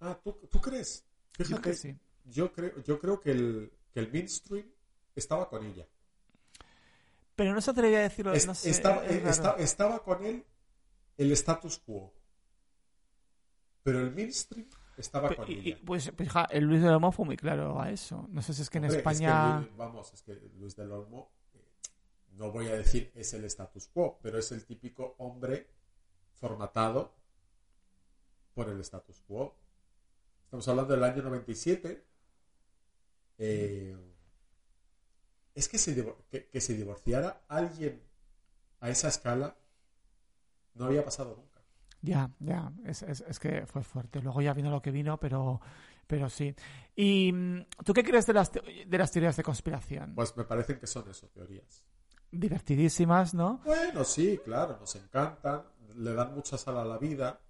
Ah, 0.00 0.18
¿tú, 0.24 0.32
tú 0.50 0.60
crees? 0.60 1.06
Yo 1.38 1.44
Fíjate, 1.44 1.70
que 1.70 1.76
sí. 1.76 1.96
yo 2.24 2.52
creo, 2.52 2.82
yo 2.82 2.98
creo 2.98 3.20
que, 3.20 3.30
el, 3.30 3.72
que 3.92 4.00
el 4.00 4.10
mainstream 4.10 4.66
estaba 5.14 5.48
con 5.48 5.64
ella. 5.64 5.86
Pero 7.34 7.52
no 7.54 7.60
se 7.60 7.70
atrevía 7.70 7.98
a 7.98 8.02
decirlo. 8.02 8.32
Es- 8.32 8.46
no 8.46 8.54
sé, 8.54 8.70
estaba, 8.70 9.04
es 9.04 9.12
eh, 9.12 9.28
esta- 9.28 9.56
estaba 9.58 10.02
con 10.02 10.24
él 10.24 10.44
el 11.18 11.32
status 11.32 11.78
quo. 11.78 12.14
Pero 13.82 14.00
el 14.00 14.14
mainstream 14.14 14.66
estaba 14.96 15.34
con 15.34 15.50
y- 15.50 15.54
ella. 15.70 15.78
pues, 15.84 16.10
pues, 16.16 16.28
ja, 16.30 16.46
el 16.50 16.64
Luis 16.64 16.82
de 16.82 16.88
Lomo 16.90 17.12
fue 17.12 17.26
muy 17.26 17.36
claro 17.36 17.80
a 17.80 17.90
eso. 17.90 18.26
No 18.30 18.40
sé 18.42 18.54
si 18.54 18.62
es 18.62 18.70
que 18.70 18.78
en 18.78 18.84
Hombre, 18.84 18.98
es 18.98 19.02
que 19.04 19.10
España. 19.10 19.58
Luis- 19.60 19.76
vamos, 19.76 20.12
es 20.14 20.22
que 20.22 20.32
Luis 20.58 20.74
del 20.76 20.90
Olmo, 20.92 21.30
no 22.36 22.50
voy 22.52 22.68
a 22.68 22.76
decir 22.76 23.12
es 23.14 23.32
el 23.34 23.44
status 23.44 23.88
quo, 23.88 24.18
pero 24.22 24.38
es 24.38 24.52
el 24.52 24.64
típico 24.64 25.14
hombre 25.18 25.68
formatado 26.34 27.14
por 28.54 28.68
el 28.68 28.80
status 28.80 29.20
quo. 29.26 29.56
Estamos 30.44 30.66
hablando 30.68 30.94
del 30.94 31.04
año 31.04 31.22
97. 31.22 32.04
Eh, 33.38 33.96
es 35.54 35.68
que 35.68 35.78
se, 35.78 35.94
que, 36.30 36.48
que 36.48 36.60
se 36.60 36.74
divorciara 36.74 37.42
alguien 37.48 38.02
a 38.80 38.90
esa 38.90 39.08
escala 39.08 39.56
no 40.74 40.84
había 40.86 41.04
pasado 41.04 41.34
nunca. 41.36 41.62
Ya, 42.02 42.30
ya, 42.38 42.72
es, 42.84 43.02
es- 43.02 43.22
es 43.22 43.38
que 43.38 43.66
fue 43.66 43.82
fuerte. 43.82 44.20
Luego 44.20 44.40
ya 44.42 44.52
vino 44.52 44.70
lo 44.70 44.82
que 44.82 44.90
vino, 44.90 45.18
pero, 45.18 45.60
pero 46.06 46.28
sí. 46.28 46.54
¿Y 46.94 47.32
mm, 47.32 47.66
tú 47.84 47.92
qué 47.94 48.04
crees 48.04 48.26
de 48.26 48.34
las, 48.34 48.52
de 48.52 48.98
las 48.98 49.10
teorías 49.10 49.36
de 49.36 49.42
conspiración? 49.42 50.14
Pues 50.14 50.36
me 50.36 50.44
parecen 50.44 50.78
que 50.78 50.86
son 50.86 51.08
eso, 51.10 51.28
teorías. 51.28 51.84
Divertidísimas, 52.30 53.34
¿no? 53.34 53.60
Bueno, 53.64 54.04
sí, 54.04 54.40
claro, 54.44 54.76
nos 54.80 54.94
encantan, 54.96 55.62
le 55.96 56.12
dan 56.12 56.34
mucha 56.34 56.58
sal 56.58 56.78
a 56.78 56.84
la 56.84 56.98
vida, 56.98 57.40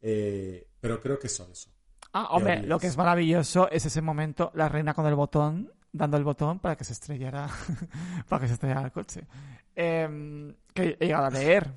eh, 0.00 0.68
pero 0.80 1.00
creo 1.00 1.18
que 1.18 1.28
son 1.28 1.50
eso. 1.50 1.70
Ah, 2.12 2.28
hombre, 2.30 2.52
Teorías. 2.52 2.68
lo 2.68 2.78
que 2.78 2.86
es 2.86 2.96
maravilloso 2.96 3.68
es 3.70 3.84
ese 3.86 4.00
momento, 4.00 4.50
la 4.54 4.68
reina 4.68 4.94
con 4.94 5.06
el 5.06 5.14
botón, 5.14 5.72
dando 5.92 6.16
el 6.16 6.24
botón 6.24 6.58
para 6.58 6.76
que 6.76 6.84
se 6.84 6.92
estrellara, 6.92 7.48
para 8.28 8.40
que 8.40 8.48
se 8.48 8.54
estrellara 8.54 8.86
el 8.86 8.92
coche. 8.92 9.26
Em, 9.74 10.54
que 10.72 10.96
he 10.98 11.06
llegado 11.06 11.26
a 11.26 11.30
leer. 11.30 11.72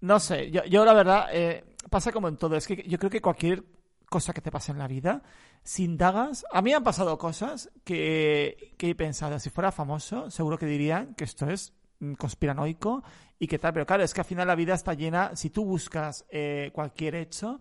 No 0.00 0.20
sé, 0.20 0.50
yo, 0.50 0.64
yo 0.64 0.84
la 0.84 0.92
verdad, 0.92 1.28
eh, 1.32 1.64
pasa 1.90 2.12
como 2.12 2.28
en 2.28 2.36
todo. 2.36 2.56
Es 2.56 2.66
que 2.66 2.84
yo 2.86 2.98
creo 2.98 3.10
que 3.10 3.20
cualquier 3.20 3.64
cosa 4.08 4.32
que 4.32 4.40
te 4.40 4.50
pase 4.50 4.72
en 4.72 4.78
la 4.78 4.88
vida, 4.88 5.22
si 5.62 5.84
indagas, 5.84 6.44
a 6.52 6.62
mí 6.62 6.72
han 6.72 6.84
pasado 6.84 7.18
cosas 7.18 7.70
que, 7.84 8.74
que 8.78 8.90
he 8.90 8.94
pensado, 8.94 9.38
si 9.38 9.50
fuera 9.50 9.72
famoso, 9.72 10.30
seguro 10.30 10.58
que 10.58 10.66
dirían 10.66 11.14
que 11.14 11.24
esto 11.24 11.48
es 11.48 11.72
mm, 12.00 12.14
conspiranoico 12.14 13.02
y 13.38 13.46
que 13.46 13.58
tal, 13.58 13.72
pero 13.72 13.86
claro, 13.86 14.04
es 14.04 14.14
que 14.14 14.20
al 14.20 14.26
final 14.26 14.46
la 14.46 14.54
vida 14.54 14.74
está 14.74 14.94
llena, 14.94 15.34
si 15.34 15.50
tú 15.50 15.64
buscas 15.64 16.24
eh, 16.30 16.70
cualquier 16.72 17.14
hecho 17.14 17.60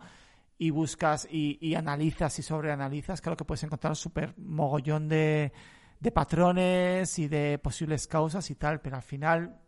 y 0.58 0.70
buscas 0.70 1.28
y, 1.30 1.58
y 1.62 1.76
analizas 1.76 2.38
y 2.40 2.44
sobreanalizas, 2.44 3.22
claro 3.22 3.38
que 3.38 3.46
puedes 3.46 3.64
encontrar 3.64 3.92
un 3.92 3.96
súper 3.96 4.34
mogollón 4.38 5.08
de, 5.10 5.52
de 6.00 6.12
patrones 6.12 7.18
y 7.20 7.28
de 7.28 7.58
posibles 7.58 8.08
causas 8.08 8.50
y 8.50 8.56
tal, 8.56 8.82
pero 8.82 8.98
al 8.98 9.02
final, 9.02 9.62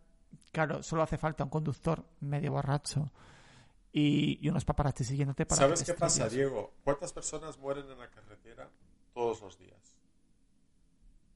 claro, 0.52 0.82
solo 0.82 1.02
hace 1.02 1.16
falta 1.16 1.44
un 1.44 1.50
conductor 1.50 2.06
medio 2.20 2.52
borracho 2.52 3.10
y, 3.98 4.38
y 4.42 4.50
unos 4.50 4.62
paparazzi 4.66 5.04
siguiéndote 5.04 5.46
para 5.46 5.58
¿Sabes 5.58 5.82
qué 5.82 5.94
pasa. 5.94 6.28
Diego? 6.28 6.74
¿Cuántas 6.84 7.14
personas 7.14 7.56
mueren 7.56 7.90
en 7.90 7.98
la 7.98 8.10
carretera 8.10 8.68
todos 9.14 9.40
los 9.40 9.58
días? 9.58 9.96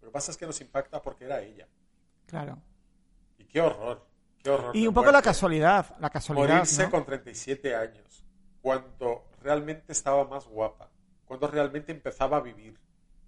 Lo 0.03 0.09
que 0.09 0.13
pasa 0.13 0.31
es 0.31 0.37
que 0.37 0.45
nos 0.45 0.61
impacta 0.61 1.01
porque 1.01 1.25
era 1.25 1.41
ella. 1.41 1.67
Claro. 2.27 2.59
Y 3.39 3.47
qué 3.47 3.63
horror, 3.63 4.07
qué 4.43 4.51
horror. 4.51 4.77
Y 4.77 4.87
un 4.87 4.93
poco 4.93 5.07
la 5.07 5.13
muerte. 5.13 5.31
casualidad, 5.31 5.97
la 6.01 6.11
casualidad, 6.11 6.49
Morirse 6.49 6.83
¿no? 6.83 6.91
con 6.91 7.07
37 7.07 7.75
años, 7.75 8.27
cuando 8.61 9.31
realmente 9.41 9.93
estaba 9.93 10.25
más 10.27 10.47
guapa, 10.47 10.91
cuando 11.25 11.47
realmente 11.49 11.93
empezaba 11.93 12.37
a 12.37 12.41
vivir, 12.41 12.79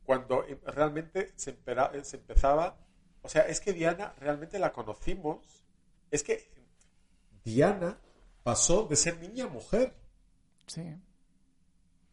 cuando 0.04 0.44
em- 0.44 0.60
realmente 0.66 1.32
se, 1.36 1.58
eh, 1.64 2.04
se 2.04 2.16
empezaba... 2.18 2.76
O 3.22 3.30
sea, 3.30 3.42
es 3.42 3.60
que 3.62 3.72
Diana 3.72 4.12
realmente 4.18 4.58
la 4.58 4.74
conocimos. 4.74 5.64
Es 6.10 6.22
que 6.22 6.50
Diana 7.44 7.96
pasó 8.42 8.86
de 8.86 8.96
ser 8.96 9.18
niña 9.20 9.44
a 9.44 9.48
mujer. 9.48 9.94
Sí. 10.66 10.82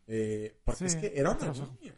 eh, 0.07 0.59
porque 0.63 0.79
Sí, 0.79 0.85
es 0.85 0.95
que 0.95 1.13
era 1.19 1.31
una 1.31 1.51
niña. 1.51 1.95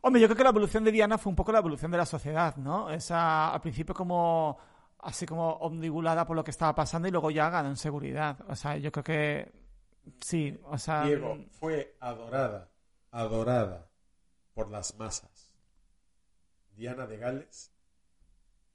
Hombre, 0.00 0.20
yo 0.20 0.26
creo 0.28 0.36
que 0.36 0.42
la 0.44 0.50
evolución 0.50 0.84
de 0.84 0.92
Diana 0.92 1.16
fue 1.16 1.30
un 1.30 1.36
poco 1.36 1.52
la 1.52 1.58
evolución 1.60 1.90
de 1.90 1.96
la 1.96 2.04
sociedad, 2.06 2.56
¿no? 2.56 2.90
Esa, 2.90 3.52
al 3.54 3.60
principio 3.60 3.94
como 3.94 4.58
así 4.98 5.26
como 5.26 5.50
omnibulada 5.54 6.26
por 6.26 6.34
lo 6.36 6.42
que 6.44 6.50
estaba 6.50 6.74
pasando 6.74 7.06
y 7.08 7.10
luego 7.10 7.30
ya 7.30 7.50
ganó 7.50 7.68
en 7.68 7.76
seguridad. 7.76 8.38
O 8.48 8.56
sea, 8.56 8.76
yo 8.76 8.90
creo 8.92 9.04
que 9.04 9.52
sí, 10.20 10.58
o 10.64 10.76
sea, 10.78 11.04
Diego 11.04 11.38
fue 11.52 11.96
adorada, 12.00 12.70
adorada 13.10 13.88
por 14.54 14.70
las 14.70 14.96
masas. 14.98 15.50
Diana 16.76 17.06
de 17.06 17.16
Gales. 17.18 17.70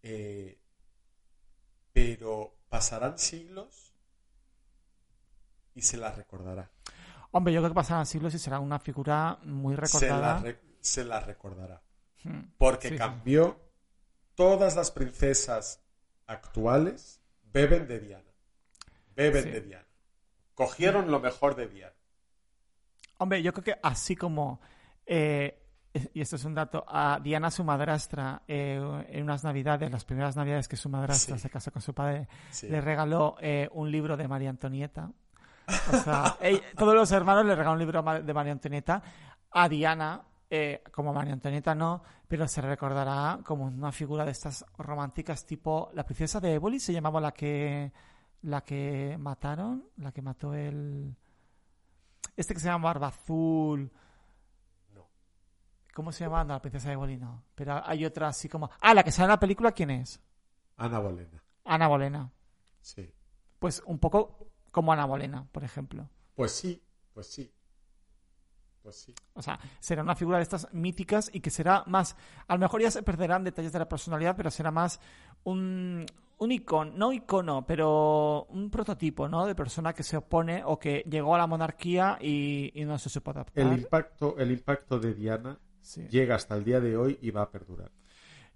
eh, 0.04 0.59
pero 2.04 2.56
pasarán 2.70 3.18
siglos 3.20 3.94
y 5.76 5.82
se 5.82 5.98
la 5.98 6.12
recordará. 6.12 6.70
hombre, 7.32 7.54
yo 7.54 7.60
creo 7.62 7.72
que 7.72 7.76
pasarán 7.76 8.06
siglos 8.06 8.34
y 8.34 8.40
será 8.40 8.60
una 8.60 8.80
figura 8.80 9.38
muy 9.44 9.76
Se 9.76 9.82
la, 9.82 9.88
recordada. 9.88 10.40
re- 10.40 10.60
se 10.82 11.04
la 11.04 11.20
recordará. 11.20 11.82
Hmm. 12.24 12.42
Porque 12.58 12.90
sí. 12.90 12.98
cambió. 12.98 13.60
Todas 14.36 14.76
las 14.78 14.92
princesas 14.92 15.82
actuales 16.26 17.20
beben 17.52 17.88
de 17.88 18.00
Diana. 18.00 18.32
Beben 19.16 19.44
Sí. 19.44 19.50
de 19.52 19.62
Diana. 19.62 19.88
Cogieron 20.56 21.12
lo 21.12 21.20
mejor 21.20 21.56
de 21.56 21.68
Diana. 21.68 21.96
Hombre, 23.18 23.42
yo 23.44 23.52
creo 23.54 23.64
que 23.66 23.80
así 23.84 24.16
como, 24.16 24.62
eh, 25.06 25.59
y 26.14 26.22
esto 26.22 26.36
es 26.36 26.46
un 26.46 26.54
dato, 26.54 26.86
a 26.88 27.20
Diana, 27.22 27.50
su 27.52 27.64
madrastra, 27.64 28.44
eh, 28.48 29.06
en 29.10 29.24
unas 29.24 29.44
navidades, 29.44 29.92
las 29.92 30.06
primeras 30.06 30.36
navidades 30.36 30.68
que 30.68 30.78
su 30.78 30.90
madrastra 30.90 31.36
Sí. 31.38 31.42
se 31.42 31.50
casó 31.50 31.72
con 31.72 31.82
su 31.82 31.94
padre, 31.94 32.28
Sí. 32.52 32.68
le 32.70 32.80
regaló 32.82 33.36
eh, 33.42 33.68
un 33.74 33.92
libro 33.92 34.16
de 34.16 34.28
María 34.28 34.50
Antonieta. 34.50 35.10
O 35.68 35.98
sea, 35.98 36.36
ella- 36.42 36.62
todos 36.78 36.94
los 36.96 37.12
hermanos 37.12 37.44
le 37.46 37.52
regalaron 37.52 37.74
un 37.74 37.80
libro 37.80 38.02
de 38.22 38.34
María 38.34 38.52
Antonieta. 38.52 39.02
A 39.52 39.68
Diana, 39.68 40.22
eh, 40.50 40.84
como 40.92 41.14
María 41.14 41.34
Antonieta 41.34 41.74
no, 41.74 42.04
pero 42.28 42.48
se 42.48 42.62
recordará 42.62 43.40
como 43.44 43.66
una 43.66 43.92
figura 43.92 44.26
de 44.26 44.32
estas 44.32 44.64
románticas 44.78 45.46
tipo 45.46 45.90
la 45.94 46.04
princesa 46.06 46.40
de 46.40 46.54
Éboli 46.54 46.80
se 46.80 46.94
llamaba 46.94 47.20
la 47.20 47.32
que 47.32 47.92
la 48.44 48.62
que 48.62 49.18
mataron, 49.20 49.86
la 49.98 50.12
que 50.12 50.22
mató 50.22 50.54
el 50.54 51.16
este 52.38 52.54
que 52.54 52.60
se 52.60 52.68
llama 52.68 52.86
Barba 52.86 53.08
Azul. 53.08 53.92
¿Cómo 55.94 56.12
se 56.12 56.24
llama? 56.24 56.44
No, 56.44 56.54
la 56.54 56.62
princesa 56.62 56.90
de 56.90 56.94
Éboli 56.94 57.18
no. 57.18 57.44
Pero 57.56 57.82
hay 57.86 58.06
otra 58.06 58.28
así 58.30 58.48
como 58.48 58.70
Ah, 58.80 58.94
la 58.94 59.04
que 59.04 59.12
sale 59.12 59.26
en 59.26 59.32
la 59.32 59.40
película, 59.40 59.72
¿quién 59.72 59.90
es? 59.90 60.22
Ana 60.78 61.00
Bolena. 61.00 61.44
Ana 61.66 61.88
Bolena. 61.88 62.32
Sí. 62.82 63.12
Pues 63.60 63.82
un 63.86 64.00
poco 64.00 64.52
como 64.72 64.94
Ana 64.94 65.06
Bolena, 65.06 65.48
por 65.52 65.64
ejemplo. 65.64 66.10
Pues 66.36 66.52
sí, 66.52 66.82
pues 67.14 67.28
sí. 67.28 67.52
Pues 68.82 68.96
sí. 68.96 69.14
O 69.34 69.42
sea, 69.42 69.60
será 69.80 70.02
una 70.02 70.16
figura 70.16 70.38
de 70.38 70.44
estas 70.44 70.74
míticas 70.74 71.30
y 71.34 71.42
que 71.42 71.50
será 71.50 71.84
más. 71.86 72.16
A 72.48 72.54
lo 72.54 72.60
mejor 72.60 72.82
ya 72.82 72.90
se 72.92 73.04
perderán 73.04 73.44
detalles 73.44 73.74
de 73.74 73.80
la 73.80 73.90
personalidad, 73.90 74.38
pero 74.38 74.50
será 74.50 74.72
más 74.72 75.02
un, 75.44 76.06
un 76.38 76.52
icono, 76.54 76.92
no 76.96 77.12
icono, 77.12 77.66
pero 77.66 78.46
un 78.46 78.70
prototipo, 78.72 79.28
¿no? 79.28 79.46
De 79.46 79.54
persona 79.54 79.94
que 79.94 80.04
se 80.04 80.16
opone 80.16 80.64
o 80.64 80.80
que 80.80 81.04
llegó 81.10 81.36
a 81.36 81.40
la 81.40 81.48
monarquía 81.48 82.18
y, 82.22 82.72
y 82.74 82.86
no 82.86 82.98
se 82.98 83.10
supo 83.10 83.32
adaptar. 83.32 83.66
El 83.68 83.80
impacto, 83.80 84.38
el 84.38 84.52
impacto 84.52 84.98
de 84.98 85.14
Diana 85.14 85.60
Sí. 85.82 86.08
llega 86.10 86.36
hasta 86.36 86.56
el 86.56 86.64
día 86.64 86.80
de 86.80 86.96
hoy 86.98 87.18
y 87.22 87.32
va 87.32 87.44
a 87.44 87.52
perdurar. 87.52 87.92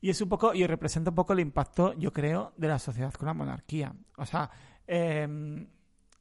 Y 0.02 0.10
es 0.10 0.20
un 0.22 0.28
poco, 0.30 0.54
y 0.54 0.68
representa 0.68 1.12
un 1.12 1.16
poco 1.16 1.34
el 1.34 1.40
impacto, 1.40 1.94
yo 1.94 2.12
creo, 2.12 2.54
de 2.58 2.68
la 2.68 2.78
sociedad 2.80 3.14
con 3.14 3.26
la 3.28 3.34
monarquía. 3.34 3.96
O 4.18 4.26
sea, 4.26 4.50
em, 4.86 5.68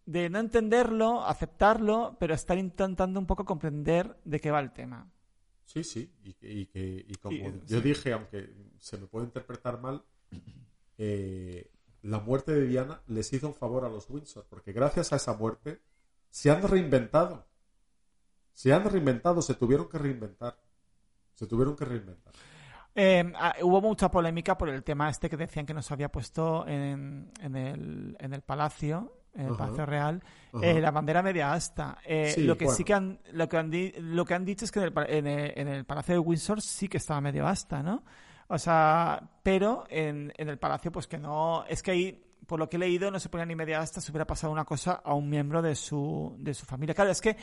de 0.07 0.31
no 0.31 0.39
entenderlo, 0.39 1.24
aceptarlo, 1.24 2.16
pero 2.20 2.35
estar 2.35 2.57
intentando 2.59 3.19
un 3.19 3.27
poco 3.27 3.45
comprender 3.45 4.16
de 4.24 4.41
qué 4.41 4.51
va 4.53 4.61
el 4.61 4.73
tema. 4.73 5.11
Sí, 5.65 5.83
sí, 5.85 6.12
y, 6.23 6.66
que- 6.66 7.05
y 7.09 7.15
como 7.16 7.37
yo 7.66 7.79
sí. 7.79 7.81
dije, 7.83 8.12
aunque 8.12 8.53
se 8.79 8.99
me 8.99 9.07
puede 9.07 9.27
interpretar 9.27 9.81
mal, 9.81 10.05
eh, 10.99 11.70
la 12.03 12.19
muerte 12.20 12.53
de 12.53 12.66
Diana 12.66 13.01
les 13.07 13.33
hizo 13.33 13.49
un 13.49 13.55
favor 13.55 13.85
a 13.85 13.89
los 13.89 14.09
Windsor, 14.11 14.47
porque 14.49 14.73
gracias 14.73 15.12
a 15.12 15.16
esa 15.16 15.35
muerte 15.35 15.81
se 16.31 16.51
han 16.51 16.62
reinventado. 16.62 17.47
Se 18.53 18.73
han 18.73 18.85
reinventado, 18.85 19.41
se 19.43 19.55
tuvieron 19.55 19.89
que 19.89 19.99
reinventar. 19.99 20.59
Se 21.35 21.47
tuvieron 21.47 21.77
que 21.77 21.85
reinventar. 21.85 22.33
Eh, 22.95 23.33
ah, 23.37 23.55
hubo 23.63 23.81
mucha 23.81 24.11
polémica 24.11 24.57
por 24.59 24.69
el 24.69 24.83
tema 24.85 25.09
este 25.09 25.31
que 25.31 25.37
decían 25.37 25.65
que 25.65 25.73
nos 25.75 25.91
había 25.91 26.11
puesto 26.11 26.67
en, 26.67 27.31
en 27.41 27.57
el, 27.57 28.17
en 28.21 28.35
el 28.35 28.43
palacio, 28.43 29.23
en 29.35 29.47
el 29.47 29.53
Ajá. 29.55 29.59
Palacio 29.65 29.87
Real, 29.87 30.23
eh, 30.61 30.79
la 30.79 30.91
bandera 30.91 31.23
media 31.23 31.55
asta. 31.55 31.97
Eh, 32.05 32.33
Sí, 32.35 32.43
lo 32.43 32.59
que 32.59 32.69
sí 32.69 32.85
que 32.85 32.93
han, 32.93 33.19
lo 33.33 33.49
que 33.49 33.57
han, 33.57 33.71
di- 33.71 33.95
lo 33.99 34.27
que 34.27 34.35
han 34.35 34.45
dicho 34.45 34.67
es 34.67 34.71
que 34.71 34.81
en 34.81 34.85
el, 34.85 34.93
pa- 34.93 35.07
en 35.07 35.27
el- 35.27 35.53
en 35.57 35.69
el 35.69 35.85
Palacio 35.87 36.15
de 36.15 36.19
Windsor 36.19 36.61
sí 36.61 36.87
que 36.89 36.99
estaba 36.99 37.21
medio 37.23 37.47
asta, 37.47 37.83
¿no? 37.83 38.03
O 38.49 38.59
sea, 38.59 39.23
pero 39.43 39.85
en, 39.89 40.31
en 40.37 40.49
el 40.51 40.59
palacio, 40.59 40.93
pues 40.93 41.07
que 41.07 41.17
no. 41.17 41.65
Es 41.67 41.83
que 41.83 41.93
ahí, 41.93 42.23
por 42.47 42.59
lo 42.59 42.69
que 42.69 42.77
he 42.77 42.79
leído, 42.79 43.11
no 43.11 43.19
se 43.19 43.31
ponía 43.31 43.47
ni 43.47 43.55
media 43.57 43.81
asta 43.81 44.03
si 44.03 44.11
hubiera 44.13 44.27
pasado 44.27 44.53
una 44.53 44.67
cosa 44.67 45.01
a 45.03 45.15
un 45.15 45.31
miembro 45.31 45.63
de 45.63 45.75
su, 45.75 46.37
de 46.39 46.53
su 46.53 46.67
familia. 46.67 46.95
Claro, 46.95 47.11
es 47.11 47.23
que 47.23 47.35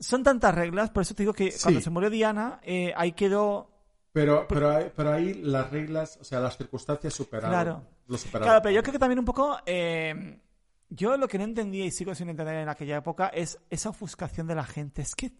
son 0.00 0.22
tantas 0.24 0.54
reglas, 0.54 0.90
por 0.90 1.02
eso 1.02 1.14
te 1.14 1.22
digo 1.22 1.32
que 1.34 1.52
Sí. 1.52 1.60
cuando 1.62 1.80
se 1.80 1.90
murió 1.90 2.10
Diana, 2.10 2.58
eh, 2.64 2.92
ahí 2.96 3.12
quedó 3.12 3.70
Pero, 4.12 4.46
pero, 4.48 4.70
ahí- 4.70 4.90
pero 4.96 5.12
ahí 5.12 5.34
las 5.34 5.70
reglas, 5.70 6.18
o 6.20 6.24
sea, 6.24 6.40
las 6.40 6.56
circunstancias 6.56 7.14
superaron. 7.14 7.50
Claro. 7.50 7.82
Lo 8.08 8.18
superaron. 8.18 8.46
Claro, 8.48 8.62
pero 8.62 8.74
yo 8.74 8.82
creo 8.82 8.92
que 8.94 8.98
también 8.98 9.18
un 9.20 9.24
poco. 9.24 9.58
eh, 9.66 10.40
yo 10.88 11.16
lo 11.16 11.28
que 11.28 11.38
no 11.38 11.44
entendía 11.44 11.84
y 11.84 11.92
sigo 11.92 12.12
sin 12.16 12.28
entender 12.28 12.56
en 12.56 12.68
aquella 12.68 12.96
época 12.96 13.28
es 13.28 13.60
esa 13.70 13.90
ofuscación 13.90 14.48
de 14.48 14.56
la 14.56 14.64
gente. 14.64 15.02
Es 15.02 15.14
que. 15.14 15.32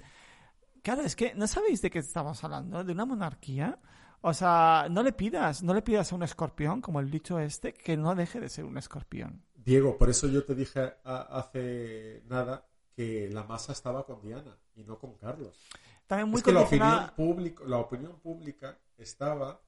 Claro, 0.82 1.02
es 1.02 1.16
que 1.16 1.34
no 1.34 1.46
sabéis 1.48 1.82
de 1.82 1.90
qué 1.90 1.98
estamos 1.98 2.42
hablando, 2.44 2.84
de 2.84 2.92
una 2.92 3.04
monarquía. 3.04 3.78
O 4.20 4.32
sea, 4.32 4.86
no 4.90 5.02
le 5.02 5.12
pidas, 5.12 5.62
no 5.62 5.74
le 5.74 5.82
pidas 5.82 6.12
a 6.12 6.14
un 6.14 6.22
escorpión, 6.22 6.80
como 6.80 7.00
el 7.00 7.10
dicho 7.10 7.38
este, 7.40 7.72
que 7.74 7.96
no 7.96 8.14
deje 8.14 8.38
de 8.38 8.48
ser 8.48 8.64
un 8.64 8.78
escorpión. 8.78 9.42
Diego, 9.56 9.98
por 9.98 10.08
eso 10.10 10.28
yo 10.28 10.44
te 10.44 10.54
dije 10.54 10.92
a- 11.04 11.38
hace 11.38 12.22
nada 12.28 12.64
que 13.00 13.30
la 13.30 13.44
masa 13.44 13.72
estaba 13.72 14.04
con 14.04 14.20
Diana 14.20 14.54
y 14.76 14.84
no 14.84 14.98
con 14.98 15.14
Carlos. 15.14 15.58
También 16.06 16.28
muy 16.28 16.38
es 16.38 16.44
que 16.44 16.52
la 16.52 16.60
opinión, 16.60 17.10
pública, 17.16 17.64
la 17.66 17.78
opinión 17.78 18.20
pública 18.20 18.76
estaba 18.98 19.58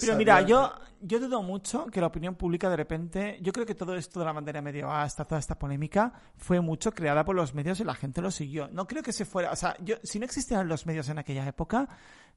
Pero 0.00 0.16
mira, 0.16 0.42
yo, 0.42 0.72
yo 1.00 1.20
dudo 1.20 1.42
mucho 1.42 1.86
que 1.86 2.00
la 2.00 2.08
opinión 2.08 2.34
pública 2.34 2.68
de 2.68 2.76
repente, 2.76 3.38
yo 3.40 3.52
creo 3.52 3.64
que 3.64 3.76
todo 3.76 3.94
esto 3.94 4.18
de 4.18 4.26
la 4.26 4.32
bandera 4.32 4.60
medio 4.60 4.90
hasta 4.90 5.24
toda 5.24 5.38
esta 5.38 5.56
polémica 5.56 6.12
fue 6.36 6.60
mucho 6.60 6.90
creada 6.92 7.24
por 7.24 7.36
los 7.36 7.54
medios 7.54 7.78
y 7.78 7.84
la 7.84 7.94
gente 7.94 8.20
lo 8.20 8.32
siguió. 8.32 8.66
No 8.66 8.88
creo 8.88 9.04
que 9.04 9.12
se 9.12 9.24
fuera, 9.24 9.52
o 9.52 9.56
sea, 9.56 9.76
yo, 9.80 9.94
si 10.02 10.18
no 10.18 10.24
existieran 10.24 10.66
los 10.66 10.84
medios 10.84 11.08
en 11.08 11.18
aquella 11.18 11.46
época, 11.46 11.88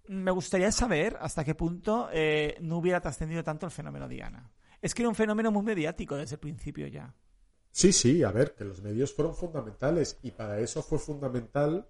me 0.09 0.29
gustaría 0.29 0.71
saber 0.71 1.17
hasta 1.19 1.43
qué 1.43 1.55
punto 1.55 2.09
eh, 2.13 2.55
no 2.61 2.77
hubiera 2.77 3.01
trascendido 3.01 3.43
tanto 3.43 3.65
el 3.65 3.71
fenómeno 3.71 4.07
Diana. 4.07 4.51
Es 4.79 4.93
que 4.93 5.01
era 5.01 5.09
un 5.09 5.15
fenómeno 5.15 5.49
muy 5.49 5.63
mediático 5.63 6.15
desde 6.15 6.35
el 6.35 6.39
principio 6.39 6.85
ya. 6.85 7.15
Sí, 7.75 7.91
sí, 7.91 8.23
a 8.23 8.31
ver, 8.31 8.55
que 8.55 8.63
los 8.63 8.81
medios 8.81 9.13
fueron 9.13 9.35
fundamentales 9.35 10.17
y 10.23 10.31
para 10.31 10.61
eso 10.61 10.81
fue 10.81 10.97
fundamental 10.97 11.85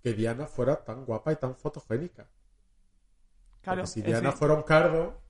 que 0.00 0.12
Diana 0.12 0.46
fuera 0.46 0.84
tan 0.84 1.04
guapa 1.04 1.32
y 1.32 1.36
tan 1.36 1.56
fotogénica. 1.56 2.28
Claro, 3.60 3.80
Porque 3.80 3.94
si 3.94 4.02
Diana 4.02 4.30
fuera 4.30 4.54
un 4.54 4.62
cardo, 4.62 5.20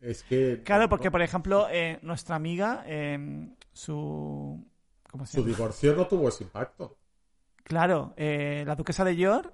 es 0.00 0.24
que... 0.24 0.62
claro, 0.64 0.88
porque 0.88 1.12
por 1.12 1.22
ejemplo, 1.22 1.68
eh, 1.70 2.00
nuestra 2.02 2.34
amiga, 2.34 2.82
eh, 2.86 3.50
su... 3.72 4.66
¿Cómo 5.12 5.26
se 5.26 5.36
su 5.38 5.44
divorcio 5.44 5.94
no 5.94 6.08
tuvo 6.08 6.28
ese 6.28 6.42
impacto. 6.42 6.98
Claro, 7.62 8.14
eh, 8.16 8.64
la 8.66 8.74
duquesa 8.74 9.04
de 9.04 9.14
York 9.14 9.52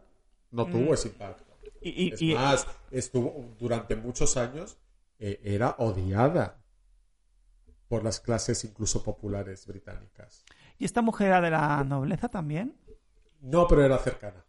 No 0.53 0.65
Mm. 0.65 0.71
tuvo 0.73 0.95
ese 0.95 1.09
impacto. 1.09 1.45
y, 1.83 2.05
y- 2.07 2.15
Es 2.15 2.23
y- 2.23 2.35
más, 2.35 2.67
estuvo 2.91 3.55
durante 3.59 3.95
muchos 3.95 4.39
años, 4.39 4.79
eh, 5.19 5.39
era 5.45 5.75
odiada 5.81 6.63
por 7.89 8.03
las 8.05 8.21
clases 8.21 8.65
incluso 8.65 9.03
populares 9.03 9.67
británicas. 9.67 10.45
¿y 10.79 10.85
esta 10.85 11.03
mujer 11.03 11.29
era 11.29 11.41
de 11.41 11.51
la 11.51 11.85
nobleza 11.85 12.29
también. 12.29 12.77
No, 13.41 13.67
pero 13.67 13.85
era 13.85 13.99
cercana. 13.99 14.45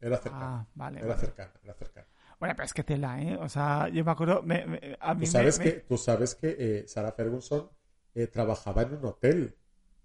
Era 0.00 0.16
cercana. 0.18 0.60
Ah, 0.60 0.66
vale. 0.74 0.98
era 0.98 1.08
vale. 1.08 1.20
cercana, 1.20 1.52
era 1.62 1.74
cercana. 1.74 2.06
Bueno, 2.40 2.54
pero 2.56 2.66
es 2.66 2.74
que 2.74 2.82
tela, 2.82 3.22
¿eh? 3.22 3.36
O 3.36 3.48
sea, 3.48 3.88
yo 3.88 4.04
me 4.04 4.10
acuerdo, 4.10 4.42
me- 4.42 4.66
me- 4.66 4.96
a 5.00 5.14
mí 5.14 5.26
Tú 5.26 5.30
sabes 5.32 5.58
me- 5.58 5.64
que, 5.64 5.70
tú 5.80 5.96
sabes 5.96 6.34
que 6.34 6.56
eh, 6.58 6.88
Sarah 6.88 7.12
Ferguson 7.12 7.70
eh, 8.14 8.26
trabajaba 8.26 8.82
en 8.82 8.94
un 8.94 9.04
hotel. 9.04 9.56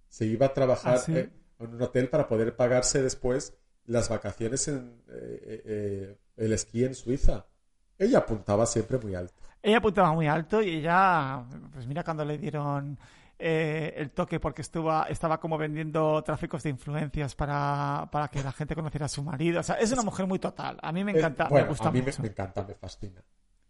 Se 0.07 0.25
iba 0.25 0.45
a 0.47 0.53
trabajar 0.53 0.95
¿Ah, 0.95 0.99
sí? 0.99 1.13
eh, 1.17 1.29
en 1.59 1.73
un 1.73 1.81
hotel 1.81 2.09
para 2.09 2.27
poder 2.27 2.55
pagarse 2.55 3.01
después 3.01 3.55
las 3.85 4.09
vacaciones 4.09 4.67
en 4.67 5.01
eh, 5.09 5.63
eh, 5.65 6.17
el 6.37 6.53
esquí 6.53 6.83
en 6.85 6.93
Suiza. 6.93 7.47
Ella 7.99 8.19
apuntaba 8.19 8.65
siempre 8.65 8.97
muy 8.97 9.15
alto. 9.15 9.33
ella 9.61 9.77
apuntaba 9.77 10.13
muy 10.13 10.27
alto 10.27 10.61
y 10.61 10.75
ella, 10.77 11.43
pues 11.73 11.87
mira 11.87 12.03
cuando 12.03 12.23
le 12.23 12.37
dieron 12.37 12.97
eh, 13.39 13.93
el 13.97 14.11
toque 14.11 14.39
porque 14.39 14.61
estuvo, 14.61 15.05
estaba 15.05 15.39
como 15.39 15.57
vendiendo 15.57 16.23
tráficos 16.23 16.63
de 16.63 16.69
influencias 16.71 17.35
para, 17.35 18.07
para 18.11 18.27
que 18.29 18.43
la 18.43 18.51
gente 18.51 18.75
conociera 18.75 19.05
a 19.07 19.09
su 19.09 19.23
marido. 19.23 19.59
O 19.59 19.63
sea, 19.63 19.75
es 19.75 19.91
una 19.91 20.03
mujer 20.03 20.25
muy 20.27 20.39
total. 20.39 20.77
A 20.81 20.91
mí 20.91 21.03
me 21.03 21.11
Eh, 21.13 21.17
encanta, 21.17 21.47
bueno, 21.49 21.65
me 21.65 21.69
gusta 21.69 21.89
a 21.89 21.91
mí 21.91 22.01
me, 22.01 22.05
mucho. 22.05 22.21
me 22.21 22.29
encanta, 22.29 22.63
me 22.63 22.75
fascina. 22.75 23.23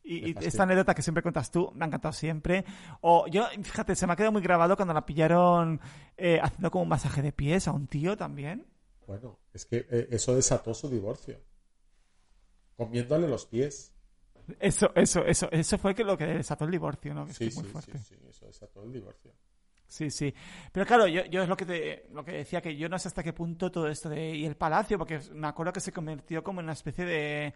Y, 0.03 0.21
Me 0.21 0.29
y 0.29 0.33
fascina. 0.33 0.47
esta 0.49 0.63
anécdota 0.63 0.93
que 0.95 1.01
siempre 1.01 1.21
cuentas 1.23 1.51
tú 1.51 1.71
me 1.75 1.83
ha 1.85 1.87
encantado 1.87 2.13
siempre. 2.13 2.63
O 3.01 3.27
yo, 3.27 3.45
fíjate, 3.63 3.95
se 3.95 4.07
me 4.07 4.13
ha 4.13 4.15
quedado 4.15 4.31
muy 4.33 4.41
grabado 4.41 4.75
cuando 4.75 4.93
la 4.93 5.05
pillaron 5.05 5.79
eh, 6.15 6.39
haciendo 6.41 6.71
como 6.71 6.83
un 6.83 6.89
masaje 6.89 7.21
de 7.21 7.31
pies 7.33 7.67
a 7.67 7.71
un 7.73 7.87
tío 7.87 8.15
también. 8.17 8.67
Bueno, 9.05 9.39
es 9.53 9.65
que 9.65 9.85
eso 10.11 10.35
desató 10.35 10.73
su 10.73 10.89
divorcio. 10.89 11.39
Comiéndole 12.75 13.27
los 13.27 13.45
pies. 13.45 13.93
Eso, 14.59 14.91
eso, 14.95 15.25
eso, 15.25 15.49
eso 15.51 15.77
fue 15.77 15.93
que 15.93 16.03
lo 16.03 16.17
que 16.17 16.25
desató 16.25 16.65
el 16.65 16.71
divorcio, 16.71 17.13
¿no? 17.13 17.27
Sí, 17.27 17.45
es 17.47 17.53
sí, 17.53 17.59
muy 17.61 17.69
fuerte. 17.69 17.97
sí, 17.99 18.15
sí, 18.15 18.15
eso 18.29 18.45
desató 18.45 18.83
el 18.83 18.93
divorcio. 18.93 19.31
Sí, 19.87 20.09
sí. 20.11 20.33
Pero 20.71 20.85
claro, 20.85 21.07
yo, 21.07 21.23
yo 21.25 21.43
es 21.43 21.49
lo 21.49 21.55
que 21.57 21.65
te, 21.65 22.07
lo 22.11 22.23
que 22.23 22.31
decía, 22.33 22.61
que 22.61 22.75
yo 22.75 22.89
no 22.89 22.99
sé 22.99 23.07
hasta 23.07 23.23
qué 23.23 23.33
punto 23.33 23.71
todo 23.71 23.87
esto 23.87 24.09
de. 24.09 24.35
Y 24.35 24.45
el 24.45 24.55
palacio, 24.57 24.97
porque 24.97 25.19
me 25.33 25.47
acuerdo 25.47 25.71
que 25.73 25.79
se 25.79 25.91
convirtió 25.93 26.43
como 26.43 26.59
en 26.59 26.65
una 26.65 26.73
especie 26.73 27.05
de. 27.05 27.53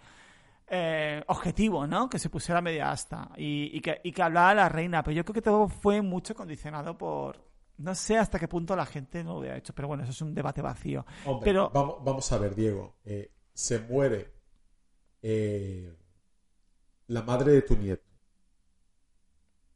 eh, 0.68 1.24
objetivo, 1.28 1.86
¿no? 1.88 2.10
Que 2.10 2.20
se 2.20 2.30
pusiera 2.30 2.62
media 2.62 2.92
asta. 2.92 3.30
Y, 3.38 3.70
y 3.78 3.82
que, 3.82 4.00
y 4.04 4.12
que 4.14 4.22
hablara 4.24 4.54
la 4.54 4.70
reina. 4.70 5.04
Pero 5.04 5.16
yo 5.16 5.26
creo 5.26 5.34
que 5.34 5.42
todo 5.42 5.68
fue 5.68 6.02
mucho 6.02 6.34
condicionado 6.36 6.98
por. 6.98 7.50
No 7.78 7.96
sé 7.96 8.18
hasta 8.18 8.40
qué 8.40 8.48
punto 8.48 8.76
la 8.76 8.86
gente 8.86 9.24
no 9.24 9.34
lo 9.34 9.40
hubiera 9.40 9.58
hecho. 9.58 9.74
Pero 9.74 9.88
bueno, 9.90 10.04
eso 10.04 10.12
es 10.12 10.22
un 10.22 10.34
debate 10.34 10.62
vacío. 10.62 11.06
Hombre, 11.26 11.46
Pero- 11.52 11.70
vamos, 11.74 11.96
vamos 12.04 12.32
a 12.32 12.38
ver, 12.38 12.56
Diego. 12.56 12.96
eh, 13.04 13.32
se 13.54 13.80
muere 13.80 14.32
eh, 15.22 15.94
la 17.12 17.24
madre 17.24 17.52
de 17.52 17.62
tu 17.62 17.76
nieto, 17.76 18.10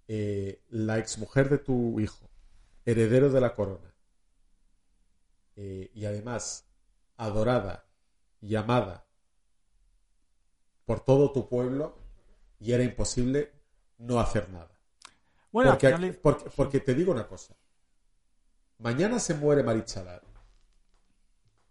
eh, 0.08 0.64
la 0.70 1.00
exmujer 1.00 1.50
de 1.50 1.58
tu 1.58 2.00
hijo, 2.00 2.30
heredero 2.86 3.30
de 3.30 3.42
la 3.42 3.54
corona, 3.54 3.94
eh, 5.58 5.92
y 5.94 6.06
además 6.06 6.66
adorada 7.18 7.88
y 8.40 8.56
amada 8.56 9.06
por 10.86 11.02
todo 11.02 11.34
tu 11.34 11.50
pueblo, 11.50 11.98
y 12.58 12.72
era 12.72 12.84
imposible 12.84 13.52
no 13.98 14.22
hacer 14.22 14.50
nada. 14.50 14.80
Bueno, 15.52 15.72
porque, 15.72 16.14
porque, 16.14 16.50
porque 16.56 16.80
te 16.80 16.94
digo 16.94 17.12
una 17.12 17.28
cosa. 17.28 17.54
Mañana 18.78 19.20
se 19.20 19.34
muere 19.34 19.62
Marichalar. 19.62 20.24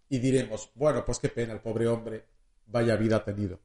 Y 0.09 0.19
diremos, 0.19 0.69
bueno, 0.75 1.03
pues 1.03 1.17
qué 1.17 1.29
pena, 1.29 1.53
el 1.53 1.61
pobre 1.61 1.87
hombre, 1.87 2.27
vaya 2.67 2.95
vida 2.97 3.15
ha 3.17 3.25
tenido. 3.25 3.59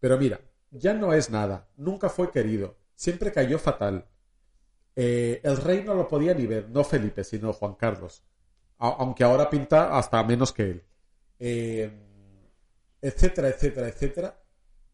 Pero 0.00 0.16
mira, 0.16 0.40
ya 0.72 0.92
no 0.94 1.12
es 1.14 1.30
nada, 1.30 1.68
nunca 1.76 2.08
fue 2.08 2.30
querido, 2.30 2.76
siempre 2.96 3.30
cayó 3.32 3.58
fatal. 3.58 4.06
Eh, 4.96 5.40
el 5.44 5.56
rey 5.56 5.82
no 5.84 5.94
lo 5.94 6.08
podía 6.08 6.34
ni 6.34 6.46
ver, 6.46 6.68
no 6.68 6.82
Felipe, 6.84 7.24
sino 7.24 7.52
Juan 7.52 7.74
Carlos. 7.74 8.22
Aunque 8.78 9.22
ahora 9.24 9.48
pinta 9.48 9.96
hasta 9.96 10.22
menos 10.24 10.52
que 10.52 10.62
él. 10.64 10.82
Eh, 11.38 11.90
etcétera, 13.00 13.48
etcétera, 13.48 13.88
etcétera. 13.88 14.42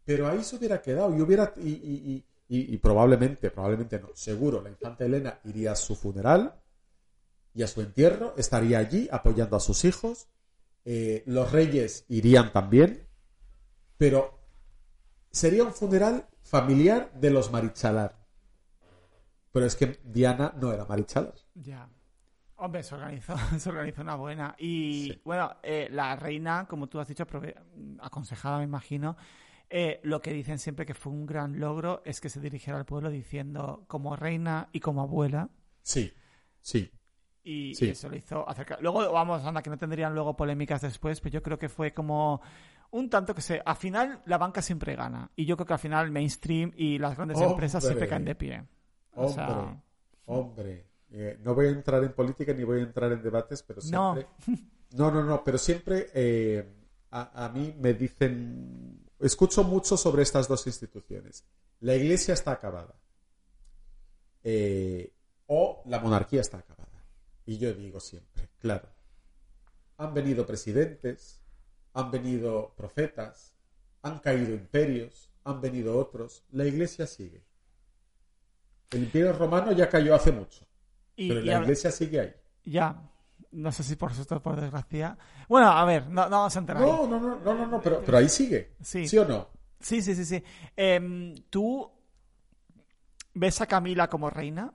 Pero 0.04 0.28
ahí 0.28 0.44
se 0.44 0.56
hubiera 0.56 0.80
quedado 0.82 1.16
y 1.16 1.20
hubiera. 1.20 1.52
Y, 1.56 1.68
y- 1.70 1.72
y- 2.12 2.24
y- 2.50 2.74
y 2.74 2.78
probablemente, 2.78 3.50
probablemente 3.50 3.98
no, 3.98 4.08
seguro, 4.14 4.60
la 4.62 4.68
infanta 4.70 5.04
Elena 5.04 5.38
iría 5.44 5.72
a 5.72 5.76
su 5.76 5.96
funeral 5.96 6.54
y 7.54 7.62
a 7.62 7.66
su 7.66 7.80
entierro, 7.80 8.34
estaría 8.36 8.78
allí 8.78 9.08
apoyando 9.10 9.56
a 9.56 9.60
sus 9.60 9.84
hijos. 9.84 10.28
eh, 10.90 11.22
los 11.26 11.52
reyes 11.52 12.04
irían 12.08 12.50
también, 12.52 13.06
pero 13.98 14.37
sería 15.30 15.64
un 15.64 15.72
funeral 15.72 16.26
familiar 16.42 17.12
de 17.14 17.30
los 17.30 17.50
Marichalar. 17.52 18.16
Pero 19.52 19.66
es 19.66 19.76
que 19.76 19.98
Diana 20.04 20.52
no 20.60 20.72
era 20.72 20.84
Marichalar. 20.84 21.34
Ya. 21.54 21.88
Hombre, 22.56 22.82
se 22.82 22.94
organizó, 22.94 23.34
se 23.58 23.68
organizó 23.68 24.02
una 24.02 24.16
buena. 24.16 24.54
Y 24.58 25.10
Sí. 25.12 25.20
bueno, 25.24 25.56
eh, 25.62 25.88
la 25.90 26.16
reina, 26.16 26.66
como 26.68 26.88
tú 26.88 26.98
has 27.00 27.08
dicho, 27.08 27.26
aconsejada, 28.00 28.58
me 28.58 28.64
imagino, 28.64 29.16
eh, 29.70 30.00
lo 30.02 30.20
que 30.22 30.32
dicen 30.32 30.58
siempre 30.58 30.86
que 30.86 30.94
fue 30.94 31.12
un 31.12 31.26
gran 31.26 31.60
logro 31.60 32.02
es 32.04 32.20
que 32.20 32.28
se 32.30 32.40
dirigiera 32.40 32.78
al 32.78 32.86
pueblo 32.86 33.10
diciendo 33.10 33.84
como 33.86 34.16
reina 34.16 34.68
y 34.72 34.80
como 34.80 35.02
abuela. 35.02 35.50
Sí, 35.82 36.12
sí. 36.60 36.90
Y, 37.44 37.74
Sí. 37.74 37.86
y 37.86 37.90
eso 37.90 38.08
lo 38.08 38.16
hizo 38.16 38.48
acerca. 38.48 38.78
Luego, 38.80 39.10
vamos, 39.12 39.44
anda, 39.44 39.62
que 39.62 39.70
no 39.70 39.78
tendrían 39.78 40.14
luego 40.14 40.36
polémicas 40.36 40.82
después, 40.82 41.20
pero 41.20 41.34
yo 41.34 41.42
creo 41.42 41.58
que 41.58 41.68
fue 41.68 41.94
como 41.94 42.40
un 42.90 43.10
tanto 43.10 43.34
que 43.34 43.42
se, 43.42 43.60
al 43.64 43.76
final 43.76 44.22
la 44.26 44.38
banca 44.38 44.62
siempre 44.62 44.94
gana. 44.96 45.30
Y 45.36 45.44
yo 45.46 45.56
creo 45.56 45.66
que 45.66 45.72
al 45.74 45.78
final 45.78 46.06
el 46.06 46.12
mainstream 46.12 46.72
y 46.76 46.98
las 46.98 47.16
grandes 47.16 47.36
Hombre. 47.38 47.50
empresas 47.52 47.84
siempre 47.84 48.08
caen 48.08 48.24
de 48.24 48.34
pie. 48.34 48.64
O 49.14 49.26
Hombre, 49.26 49.34
sea, 49.34 49.82
hombre. 50.26 50.86
Eh, 51.10 51.38
no 51.42 51.54
voy 51.54 51.66
a 51.66 51.70
entrar 51.70 52.02
en 52.04 52.12
política 52.12 52.52
ni 52.52 52.64
voy 52.64 52.80
a 52.80 52.82
entrar 52.82 53.10
en 53.12 53.22
debates, 53.22 53.62
pero 53.62 53.80
No. 53.90 54.14
siempre. 54.14 54.26
No, 54.92 55.10
no, 55.10 55.22
no, 55.22 55.44
pero 55.44 55.58
siempre 55.58 56.08
eh, 56.14 56.66
a, 57.10 57.44
a 57.44 57.48
mí 57.50 57.74
me 57.78 57.94
dicen. 57.94 59.04
Escucho 59.20 59.64
mucho 59.64 59.96
sobre 59.96 60.22
estas 60.22 60.46
dos 60.48 60.66
instituciones. 60.66 61.44
La 61.80 61.94
iglesia 61.94 62.32
está 62.34 62.52
acabada. 62.52 62.94
Eh, 64.44 65.12
o 65.46 65.82
la 65.86 65.98
monarquía 66.00 66.40
está 66.40 66.58
acabada. 66.58 66.88
Y 67.46 67.58
yo 67.58 67.72
digo 67.74 68.00
siempre, 68.00 68.48
claro. 68.58 68.88
Han 69.96 70.14
venido 70.14 70.46
presidentes, 70.46 71.40
han 71.94 72.10
venido 72.10 72.74
profetas, 72.76 73.54
han 74.02 74.18
caído 74.20 74.54
imperios, 74.54 75.30
han 75.44 75.60
venido 75.60 75.98
otros. 75.98 76.44
La 76.52 76.64
iglesia 76.64 77.06
sigue. 77.06 77.44
El 78.90 79.04
imperio 79.04 79.32
romano 79.32 79.72
ya 79.72 79.88
cayó 79.88 80.14
hace 80.14 80.32
mucho, 80.32 80.64
y, 81.16 81.28
pero 81.28 81.40
y 81.40 81.44
la 81.44 81.60
iglesia 81.60 81.90
sigue 81.90 82.20
ahí. 82.20 82.34
ya, 82.64 83.02
no 83.50 83.70
sé 83.72 83.82
si 83.82 83.96
por 83.96 84.12
susto 84.14 84.36
o 84.36 84.42
por 84.42 84.60
desgracia. 84.60 85.16
Bueno, 85.48 85.68
a 85.68 85.84
ver, 85.84 86.06
no, 86.08 86.24
no 86.28 86.36
vamos 86.38 86.56
a 86.56 86.58
entrar. 86.58 86.80
No, 86.80 87.06
no, 87.06 87.20
no, 87.20 87.38
no, 87.40 87.54
no, 87.54 87.66
no, 87.66 87.80
pero, 87.82 88.02
pero 88.04 88.18
ahí 88.18 88.28
sigue. 88.28 88.74
Sí. 88.82 89.06
¿Sí 89.08 89.18
o 89.18 89.24
no? 89.26 89.48
Sí, 89.80 90.02
sí, 90.02 90.14
sí, 90.14 90.24
sí. 90.24 90.42
Em, 90.76 91.34
¿Tú 91.50 91.90
ves 93.34 93.60
a 93.60 93.66
Camila 93.66 94.08
como 94.08 94.28
reina? 94.30 94.72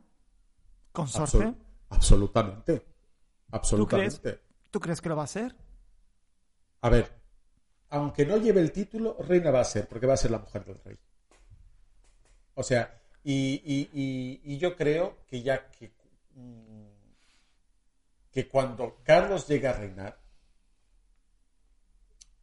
¿Consorte? 0.92 1.38
Absol- 1.38 1.56
absolutamente. 1.90 2.86
Absolutamente. 3.52 4.42
¿Tú 4.72 4.80
crees 4.80 5.02
que 5.02 5.10
lo 5.10 5.16
va 5.16 5.24
a 5.24 5.28
ser? 5.28 5.56
A 6.86 6.90
ver, 6.96 7.06
aunque 7.90 8.26
no 8.28 8.38
lleve 8.38 8.62
el 8.62 8.72
título, 8.72 9.18
reina 9.20 9.52
va 9.52 9.62
a 9.62 9.66
ser, 9.74 9.88
porque 9.88 10.08
va 10.08 10.14
a 10.14 10.18
ser 10.24 10.32
la 10.32 10.40
mujer 10.40 10.66
del 10.66 10.80
rey. 10.84 10.98
O 12.56 12.64
sea, 12.64 13.00
y, 13.24 13.62
y- 13.66 13.90
y- 14.44 14.58
yo 14.58 14.76
creo 14.76 15.18
que 15.28 15.42
ya 15.42 15.70
que, 15.72 15.92
mm, 16.36 16.84
que 18.34 18.50
cuando 18.50 18.98
Carlos 19.06 19.48
llegue 19.48 19.68
a 19.70 19.72
reinar, 19.74 20.20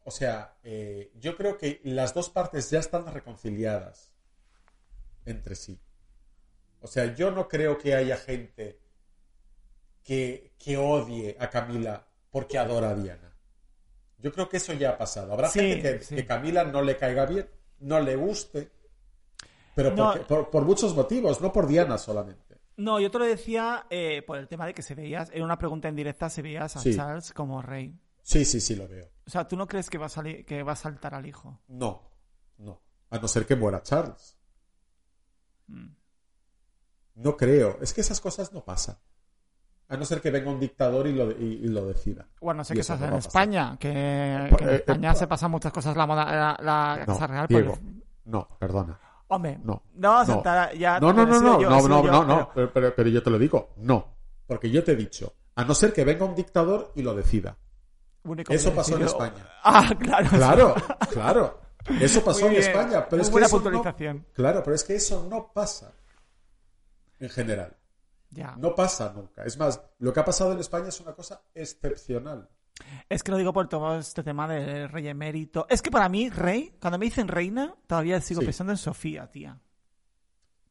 o 0.05 0.11
sea, 0.11 0.57
eh, 0.63 1.11
yo 1.21 1.37
creo 1.37 1.57
que 1.57 1.81
las 1.85 2.13
dos 2.15 2.29
partes 2.31 2.71
ya 2.71 2.81
están 2.81 3.07
reconciliadas 3.13 4.11
entre 5.25 5.55
sí. 5.55 5.81
O 6.83 6.87
sea, 6.89 7.15
yo 7.15 7.31
no 7.31 7.49
creo 7.49 7.79
que 7.79 7.95
haya 7.95 8.17
gente 8.17 8.81
que, 10.07 10.53
que 10.59 10.77
odie 10.77 11.37
a 11.39 11.49
Camila 11.49 12.07
porque 12.31 12.59
adora 12.59 12.91
a 12.91 12.95
Diana. 12.95 13.30
Yo 14.23 14.33
creo 14.33 14.49
que 14.49 14.59
eso 14.59 14.73
ya 14.75 14.91
ha 14.91 14.99
pasado. 14.99 15.33
Habrá 15.33 15.49
Sí, 15.49 15.61
gente 15.61 15.99
que, 15.99 16.05
sí. 16.05 16.15
que 16.17 16.27
Camila 16.27 16.65
no 16.65 16.83
le 16.83 16.97
caiga 16.97 17.27
bien, 17.27 17.49
no 17.81 18.01
le 18.01 18.17
guste, 18.17 18.71
pero 19.75 19.91
No. 19.95 20.13
porque- 20.13 20.25
por, 20.27 20.51
por 20.51 20.65
muchos 20.65 20.95
motivos, 20.95 21.41
no 21.41 21.53
por 21.53 21.67
Diana 21.67 21.97
solamente. 21.99 22.59
No, 22.77 22.99
yo 23.01 23.11
te 23.11 23.19
lo 23.19 23.25
decía 23.27 23.87
eh, 23.91 24.23
por 24.27 24.39
el 24.39 24.49
tema 24.49 24.67
de 24.67 24.75
que 24.75 24.83
se 24.83 24.95
veías, 24.95 25.31
en 25.33 25.43
una 25.43 25.59
pregunta 25.59 25.89
en 25.89 25.97
directa 25.97 26.29
se 26.31 26.43
veías 26.43 26.77
a 26.77 26.81
Sí. 26.81 26.95
Charles 26.95 27.33
como 27.33 27.61
rey. 27.63 27.95
Sí, 28.23 28.45
sí, 28.45 28.61
sí, 28.61 28.75
lo 28.77 28.87
veo. 28.89 29.09
O 29.27 29.31
sea, 29.31 29.47
¿tú 29.49 29.57
no 29.57 29.67
crees 29.67 29.89
que 29.91 29.99
va 29.99 30.07
a, 30.07 30.11
salir, 30.11 30.45
que 30.45 30.63
va 30.63 30.73
a 30.73 30.77
saltar 30.77 31.15
al 31.15 31.27
hijo? 31.27 31.61
No, 31.69 32.11
no. 32.59 32.81
A 33.11 33.19
no 33.19 33.29
ser 33.29 33.45
que 33.47 33.57
muera 33.57 33.83
Charles. 33.83 34.37
Mm. 35.67 35.89
No 37.17 37.37
creo. 37.37 37.79
Es 37.83 37.93
que 37.93 38.01
esas 38.01 38.21
cosas 38.21 38.53
no 38.53 38.65
pasan. 38.65 38.97
A 39.91 39.97
no 39.97 40.05
ser 40.05 40.21
que 40.21 40.31
venga 40.31 40.51
un 40.51 40.61
dictador 40.61 41.07
y 41.09 41.13
lo, 41.13 41.31
y- 41.33 41.61
y 41.65 41.69
lo 41.69 41.85
decida. 41.87 42.27
Bueno, 42.41 42.63
sé 42.65 42.75
que 42.75 42.81
eso 42.81 42.95
estás 42.95 43.09
no 43.11 43.17
en. 43.17 43.19
España, 43.21 43.77
que, 43.79 44.47
Pues, 44.49 44.59
que 44.59 44.65
en 44.65 44.71
eh, 44.71 44.77
España 44.77 45.13
eh, 45.13 45.17
se 45.17 45.27
pasan 45.27 45.51
muchas 45.51 45.73
cosas 45.73 45.97
la, 45.97 46.07
moda- 46.07 46.25
la, 46.27 46.57
la 46.63 46.97
No, 47.01 47.07
Casa 47.13 47.27
Real. 47.27 47.47
Diego, 47.49 47.73
pues- 47.73 47.83
no, 48.27 48.49
perdona. 48.59 48.99
Hombre, 49.29 49.59
No. 49.63 49.83
No. 49.95 50.25
saltar 50.27 50.75
ya. 50.75 50.99
No, 51.01 51.13
no, 51.13 51.27
no, 51.27 51.41
no, 51.41 51.61
yo, 51.61 51.69
no, 51.71 51.89
no, 51.89 52.05
yo, 52.05 52.11
no, 52.13 52.25
no, 52.25 52.51
pero- 52.55 52.73
pero, 52.73 52.95
pero- 52.95 53.09
yo 53.11 53.23
te 53.23 53.31
lo 53.31 53.39
digo, 53.39 53.71
no. 53.79 54.15
Porque 54.47 54.71
yo 54.71 54.83
te 54.85 54.93
he 54.93 54.97
dicho, 54.97 55.33
a 55.57 55.65
no 55.65 55.75
ser 55.75 55.93
que 55.93 56.05
venga 56.05 56.25
un 56.25 56.35
dictador 56.35 56.93
y 56.95 57.03
lo 57.03 57.15
decida. 57.15 57.57
único 58.25 58.53
Eso 58.53 58.73
pasó 58.73 58.97
en 58.97 59.03
España. 59.03 59.45
Ah, 59.65 59.91
claro. 59.99 60.29
Claro, 60.31 60.75
claro. 61.13 61.61
Eso 62.01 62.23
pasó 62.23 62.47
en. 62.47 62.55
España, 62.57 63.07
pero 63.09 63.23
Muy 63.23 63.29
es 63.29 63.31
que 63.31 63.57
eso 63.57 63.71
no- 63.71 63.83
claro, 64.35 64.63
pero 64.63 64.75
es 64.77 64.85
que 64.85 64.95
eso 64.95 65.27
no 65.29 65.51
pasa 65.53 65.93
en 67.19 67.29
general. 67.31 67.77
Ya. 68.31 68.55
No 68.57 68.75
pasa 68.75 69.13
nunca. 69.15 69.45
Es 69.45 69.59
más, 69.59 69.81
lo 69.99 70.13
que 70.13 70.21
ha 70.21 70.25
pasado 70.25 70.53
en 70.53 70.61
España 70.61 70.89
es 70.89 71.01
una 71.01 71.15
cosa 71.15 71.43
excepcional. 71.55 72.49
Es 73.09 73.23
que 73.23 73.31
lo 73.33 73.37
digo 73.37 73.53
por 73.53 73.69
todo 73.69 73.99
este 73.99 74.23
tema 74.23 74.49
del 74.49 74.89
rey 74.89 75.09
emérito. 75.09 75.67
Es 75.69 75.83
que 75.83 75.91
para 75.91 76.09
mí, 76.09 76.31
rey, 76.31 76.75
cuando 76.81 76.99
me 76.99 77.05
dicen 77.07 77.29
reina, 77.29 77.75
todavía 77.87 78.21
sigo 78.21 78.41
Sí. 78.41 78.47
pensando 78.47 78.73
en 78.73 78.79
Sofía, 78.79 79.31
tía. 79.31 79.59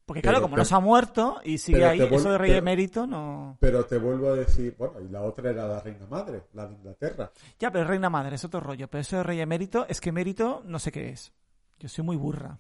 Porque 0.06 0.22
Pero 0.22 0.31
claro, 0.31 0.41
como 0.44 0.57
no 0.57 0.65
se 0.65 0.73
ha 0.73 0.80
muerto 0.80 1.40
y 1.44 1.60
sigue 1.60 1.86
ahí, 1.86 2.02
eso 2.02 2.31
de 2.31 2.38
rey 2.40 2.49
pero- 2.49 2.60
emérito 2.60 3.06
no... 3.06 3.57
Pero 3.60 3.86
te 3.86 3.99
vuelvo 3.99 4.30
a 4.30 4.36
decir, 4.38 4.76
bueno, 4.76 4.99
y 5.02 5.07
la 5.10 5.22
otra 5.22 5.52
era 5.52 5.68
la 5.68 5.81
reina 5.81 6.07
madre, 6.07 6.45
la 6.53 6.65
de 6.65 6.73
Inglaterra. 6.73 7.31
Ya, 7.60 7.72
pero 7.72 7.86
reina 7.86 8.10
madre 8.10 8.36
es 8.38 8.44
otro 8.44 8.60
rollo. 8.60 8.88
Pero 8.90 9.02
eso 9.02 9.18
de 9.18 9.23
rey 9.23 9.40
emérito, 9.40 9.86
es 9.88 10.02
que 10.02 10.10
emérito 10.10 10.64
no 10.65 10.80
sé 10.80 10.91
qué 10.91 11.10
es. 11.10 11.31
Yo 11.77 11.88
soy 11.90 12.03
muy 12.03 12.15
burra. 12.15 12.57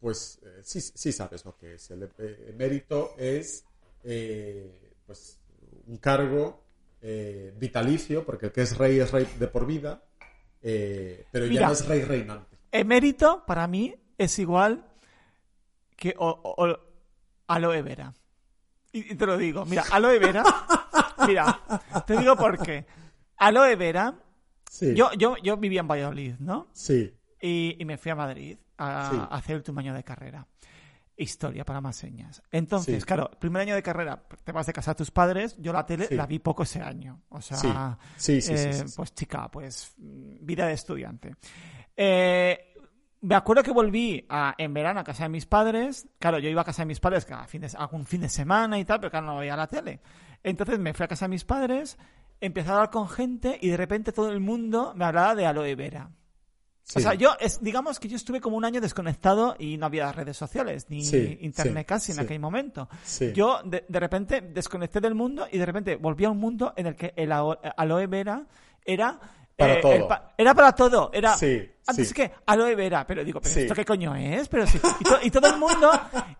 Pues 0.00 0.40
eh, 0.42 0.60
sí, 0.62 0.80
sí 0.80 1.12
sabes 1.12 1.44
lo 1.44 1.54
que 1.58 1.74
es. 1.74 1.90
El 1.90 2.04
eh, 2.18 2.46
emérito 2.48 3.10
es 3.18 3.66
eh, 4.06 4.94
pues 5.06 5.40
un 5.86 5.96
cargo 5.98 6.64
eh, 7.02 7.52
vitalicio, 7.58 8.24
porque 8.24 8.46
el 8.46 8.52
que 8.52 8.62
es 8.62 8.76
rey 8.78 8.98
es 8.98 9.10
rey 9.12 9.26
de 9.38 9.48
por 9.48 9.66
vida, 9.66 10.02
eh, 10.62 11.26
pero 11.30 11.46
Mira. 11.46 11.60
ya 11.62 11.66
no 11.68 11.72
es 11.74 11.86
rey 11.86 12.02
reinante. 12.02 12.56
Emérito, 12.72 13.44
para 13.46 13.66
mí, 13.66 13.94
es 14.18 14.38
igual 14.38 14.84
que 15.96 16.14
o, 16.18 16.28
o- 16.28 16.64
o- 16.66 16.78
aloe 17.48 17.82
vera. 17.82 18.12
Y, 18.92 19.12
y 19.12 19.14
te 19.14 19.26
lo 19.26 19.36
digo, 19.36 19.64
mira, 19.66 19.84
aloe 19.90 20.18
vera, 20.18 20.42
mira, 21.26 21.60
te 22.06 22.16
digo 22.18 22.36
por 22.36 22.58
qué. 22.62 22.86
Aloe 23.36 23.76
vera, 23.76 24.14
Sí, 24.68 24.94
yo, 24.94 25.12
yo, 25.14 25.36
yo 25.42 25.56
vivía 25.56 25.80
en 25.80 25.88
Valladolid, 25.88 26.34
¿no? 26.38 26.68
sí, 26.72 27.14
Y, 27.40 27.76
y 27.78 27.84
me 27.84 27.96
fui 27.98 28.10
a 28.10 28.14
Madrid 28.16 28.58
a, 28.78 29.10
Sí. 29.10 29.16
a 29.18 29.24
hacer 29.36 29.52
el 29.52 29.56
último 29.58 29.80
año 29.80 29.94
de 29.94 30.02
carrera. 30.04 30.46
Historia 31.18 31.64
para 31.64 31.80
más 31.80 31.96
señas. 31.96 32.42
Entonces, 32.50 32.96
Sí. 33.02 33.06
claro, 33.06 33.30
primer 33.38 33.62
año 33.62 33.74
de 33.74 33.82
carrera, 33.82 34.22
te 34.44 34.52
vas 34.52 34.66
de 34.66 34.72
casa 34.74 34.90
a 34.90 34.94
tus 34.94 35.10
padres. 35.10 35.56
Yo 35.58 35.72
la 35.72 35.86
tele 35.86 36.06
Sí. 36.08 36.14
la 36.14 36.26
vi 36.26 36.38
poco 36.38 36.62
ese 36.64 36.82
año. 36.82 37.22
O 37.30 37.40
sea, 37.40 37.98
Sí. 38.16 38.38
Eh, 38.50 38.84
pues 38.96 39.14
chica, 39.14 39.50
pues 39.50 39.94
vida 39.96 40.66
de 40.66 40.74
estudiante. 40.74 41.34
Eh, 41.96 42.74
me 43.22 43.34
acuerdo 43.34 43.62
que 43.62 43.70
volví 43.70 44.24
a- 44.28 44.54
en 44.58 44.74
verano 44.74 45.00
a 45.00 45.04
casa 45.04 45.22
de 45.24 45.30
mis 45.30 45.46
padres. 45.46 46.06
Claro, 46.18 46.38
yo 46.38 46.50
iba 46.50 46.60
a 46.60 46.64
casa 46.64 46.82
de 46.82 46.86
mis 46.86 47.00
padres 47.00 47.24
cada 47.24 47.46
fin 47.46 47.62
de, 47.62 47.70
algún 47.78 48.04
fin 48.04 48.20
de 48.20 48.28
semana 48.28 48.78
y 48.78 48.84
tal, 48.84 49.00
pero 49.00 49.10
claro, 49.10 49.26
no 49.26 49.38
veía 49.38 49.56
la 49.56 49.66
tele. 49.66 50.00
Entonces 50.42 50.78
me 50.78 50.92
fui 50.92 51.04
a 51.04 51.08
casa 51.08 51.24
de 51.24 51.30
mis 51.30 51.44
padres, 51.44 51.98
empecé 52.40 52.68
a 52.68 52.74
hablar 52.74 52.90
con 52.90 53.08
gente 53.08 53.58
y 53.60 53.70
de 53.70 53.76
repente 53.78 54.12
todo 54.12 54.30
el 54.30 54.40
mundo 54.40 54.92
me 54.94 55.06
hablaba 55.06 55.34
de 55.34 55.46
aloe 55.46 55.74
vera. 55.74 56.10
Sí. 56.86 56.98
O 56.98 57.02
sea, 57.02 57.14
yo, 57.14 57.36
es, 57.40 57.60
digamos 57.62 57.98
que 58.00 58.08
yo 58.08 58.16
estuve 58.16 58.40
como 58.40 58.56
un 58.56 58.64
año 58.64 58.80
desconectado 58.80 59.56
y 59.58 59.76
no 59.76 59.86
había 59.86 60.10
redes 60.12 60.36
sociales 60.36 60.86
ni 60.88 61.04
Sí, 61.04 61.36
internet 61.42 61.84
sí, 61.84 61.84
casi 61.86 62.12
en 62.12 62.18
sí. 62.18 62.24
aquel 62.24 62.38
momento. 62.40 62.88
Sí. 63.04 63.32
Yo 63.34 63.60
de, 63.64 63.84
de 63.88 64.00
repente 64.00 64.40
desconecté 64.40 65.00
del 65.00 65.14
mundo 65.14 65.46
y 65.50 65.58
de 65.58 65.66
repente 65.66 65.96
volví 65.96 66.24
a 66.24 66.30
un 66.30 66.38
mundo 66.38 66.72
en 66.76 66.86
el 66.86 66.96
que 66.96 67.12
el 67.16 67.30
aloe 67.32 68.06
vera 68.06 68.44
era... 68.84 69.18
Para 69.56 69.72
eh, 69.72 69.80
todo. 69.80 70.06
pa- 70.06 70.34
era 70.36 70.52
para 70.54 70.72
todo. 70.74 71.10
Era, 71.14 71.34
Sí, 71.34 71.66
antes 71.86 72.08
sí. 72.08 72.12
que 72.14 72.30
aloe 72.44 72.74
vera. 72.74 73.06
Pero 73.06 73.24
digo, 73.24 73.40
¿pero 73.40 73.54
Sí. 73.54 73.60
esto 73.62 73.74
qué 73.74 73.86
coño 73.86 74.14
es? 74.14 74.48
Pero 74.48 74.66
sí. 74.66 74.78
y, 75.00 75.04
to- 75.04 75.18
y 75.22 75.30
todo 75.30 75.48
el 75.48 75.58
mundo 75.58 75.90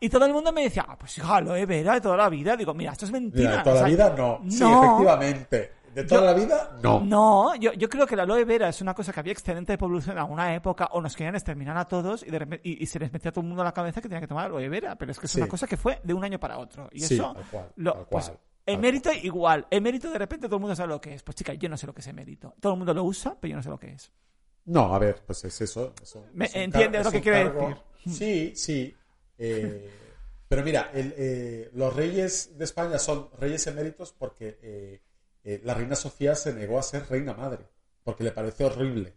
y 0.01 0.11
todo 0.11 0.27
el 0.27 0.35
mundo 0.35 0.53
me 0.53 0.65
decía, 0.65 0.85
ah, 0.87 0.99
pues 0.99 1.17
hija, 1.17 1.37
aloe 1.37 1.65
vera 1.65 1.95
de 1.95 2.03
toda 2.03 2.19
la 2.19 2.29
vida. 2.29 2.55
Digo, 2.59 2.75
mira, 2.75 2.93
esto 2.93 3.07
es 3.07 3.13
mentira. 3.13 3.49
Mira, 3.49 3.57
de 3.57 3.65
toda 3.65 3.75
O 3.77 3.79
sea, 3.79 3.89
la 3.89 3.89
vida 3.89 4.15
no. 4.19 4.41
Sí, 4.51 4.61
no. 4.61 4.85
efectivamente. 4.85 5.73
De 5.97 6.05
toda 6.05 6.21
Yo- 6.21 6.27
la 6.27 6.33
vida 6.35 6.79
no. 6.83 7.01
No, 7.01 7.55
yo, 7.57 7.73
yo 7.73 7.89
creo 7.89 8.07
que 8.07 8.15
la 8.17 8.25
aloe 8.25 8.45
vera 8.45 8.69
es 8.69 8.83
una 8.83 8.93
cosa 8.93 9.13
que 9.15 9.21
había 9.21 9.33
excelente 9.33 9.73
de 9.73 9.79
población 9.79 10.13
en 10.13 10.19
alguna 10.19 10.55
época 10.55 10.91
o 10.93 11.01
nos 11.01 11.17
querían 11.17 11.35
exterminar 11.35 11.77
a 11.79 11.87
todos 11.87 12.23
y, 12.23 12.31
de 12.31 12.39
repente- 12.39 12.69
y, 12.69 12.83
y 12.83 12.87
se 12.87 12.99
les 12.99 13.11
metía 13.11 13.31
a 13.31 13.33
todo 13.33 13.41
el 13.41 13.47
mundo 13.49 13.63
a 13.63 13.65
la 13.65 13.73
cabeza 13.73 14.03
que 14.03 14.09
tenía 14.09 14.21
que 14.21 14.27
tomar 14.29 14.45
aloe 14.47 14.69
vera, 14.69 14.95
pero 14.97 15.11
es 15.13 15.19
que 15.19 15.25
es 15.25 15.33
Sí. 15.33 15.41
una 15.41 15.49
cosa 15.49 15.67
que 15.67 15.79
fue 15.79 15.99
de 16.05 16.13
un 16.13 16.23
año 16.23 16.39
para 16.39 16.59
otro. 16.59 16.89
Y 16.93 17.01
Sí, 17.01 17.15
eso, 17.15 17.33
tal 17.35 17.45
cual, 17.51 17.73
lo- 17.77 17.93
tal 17.95 18.07
pues, 18.11 18.25
cual, 18.27 18.37
tal 18.65 18.75
emérito 18.75 19.11
igual, 19.13 19.67
emérito 19.71 20.11
de 20.11 20.19
repente 20.19 20.47
todo 20.49 20.57
el 20.57 20.61
mundo 20.61 20.77
sabe 20.77 20.89
lo 20.91 21.01
que 21.01 21.15
es. 21.15 21.23
Pues 21.23 21.35
chica, 21.35 21.55
yo 21.55 21.69
no 21.71 21.79
sé 21.79 21.87
lo 21.87 21.95
que 21.95 22.03
es 22.03 22.07
emérito. 22.09 22.55
Todo 22.61 22.73
el 22.75 22.79
mundo 22.79 22.93
lo 22.93 23.03
usa, 23.05 23.35
pero 23.41 23.53
yo 23.53 23.57
no 23.57 23.63
sé 23.63 23.71
lo 23.71 23.79
que 23.79 23.93
es. 23.93 24.13
No, 24.67 24.95
a 24.95 24.99
ver, 24.99 25.23
pues 25.27 25.45
es 25.45 25.59
eso. 25.63 25.95
eso 26.03 26.27
Me- 26.35 26.45
es 26.45 26.55
¿entiendes 26.57 27.05
lo 27.05 27.09
es 27.11 27.23
que 27.23 27.31
cargo- 27.31 27.69
decir? 28.05 28.13
Sí, 28.15 28.53
sí. 28.55 28.95
eh, 29.39 29.91
pero 30.49 30.63
mira, 30.63 30.91
el, 30.93 31.15
eh, 31.17 31.71
los 31.73 31.97
reyes 31.97 32.59
de 32.59 32.65
España 32.65 32.99
son 32.99 33.31
reyes 33.39 33.67
eméritos 33.67 34.13
porque 34.13 34.59
eh, 34.63 35.01
eh, 35.47 35.61
la 35.63 35.75
reina 35.75 35.95
Sofía 35.95 36.35
se 36.35 36.53
negó 36.53 36.77
a 36.77 36.83
ser 36.83 37.09
reina 37.09 37.33
madre, 37.33 37.69
porque 38.03 38.25
le 38.25 38.33
parece 38.33 38.65
horrible 38.65 39.17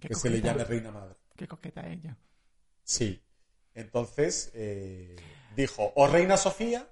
Qué 0.00 0.08
que 0.08 0.14
se 0.14 0.30
le 0.30 0.40
llame 0.40 0.64
reina 0.64 0.90
madre. 0.90 1.16
Qué 1.36 1.46
coqueta 1.46 1.86
ella. 1.86 2.16
Sí. 2.82 3.22
Entonces 3.74 4.50
eh, 4.54 5.14
dijo, 5.54 5.92
o 5.96 6.06
reina 6.06 6.38
Sofía 6.38 6.88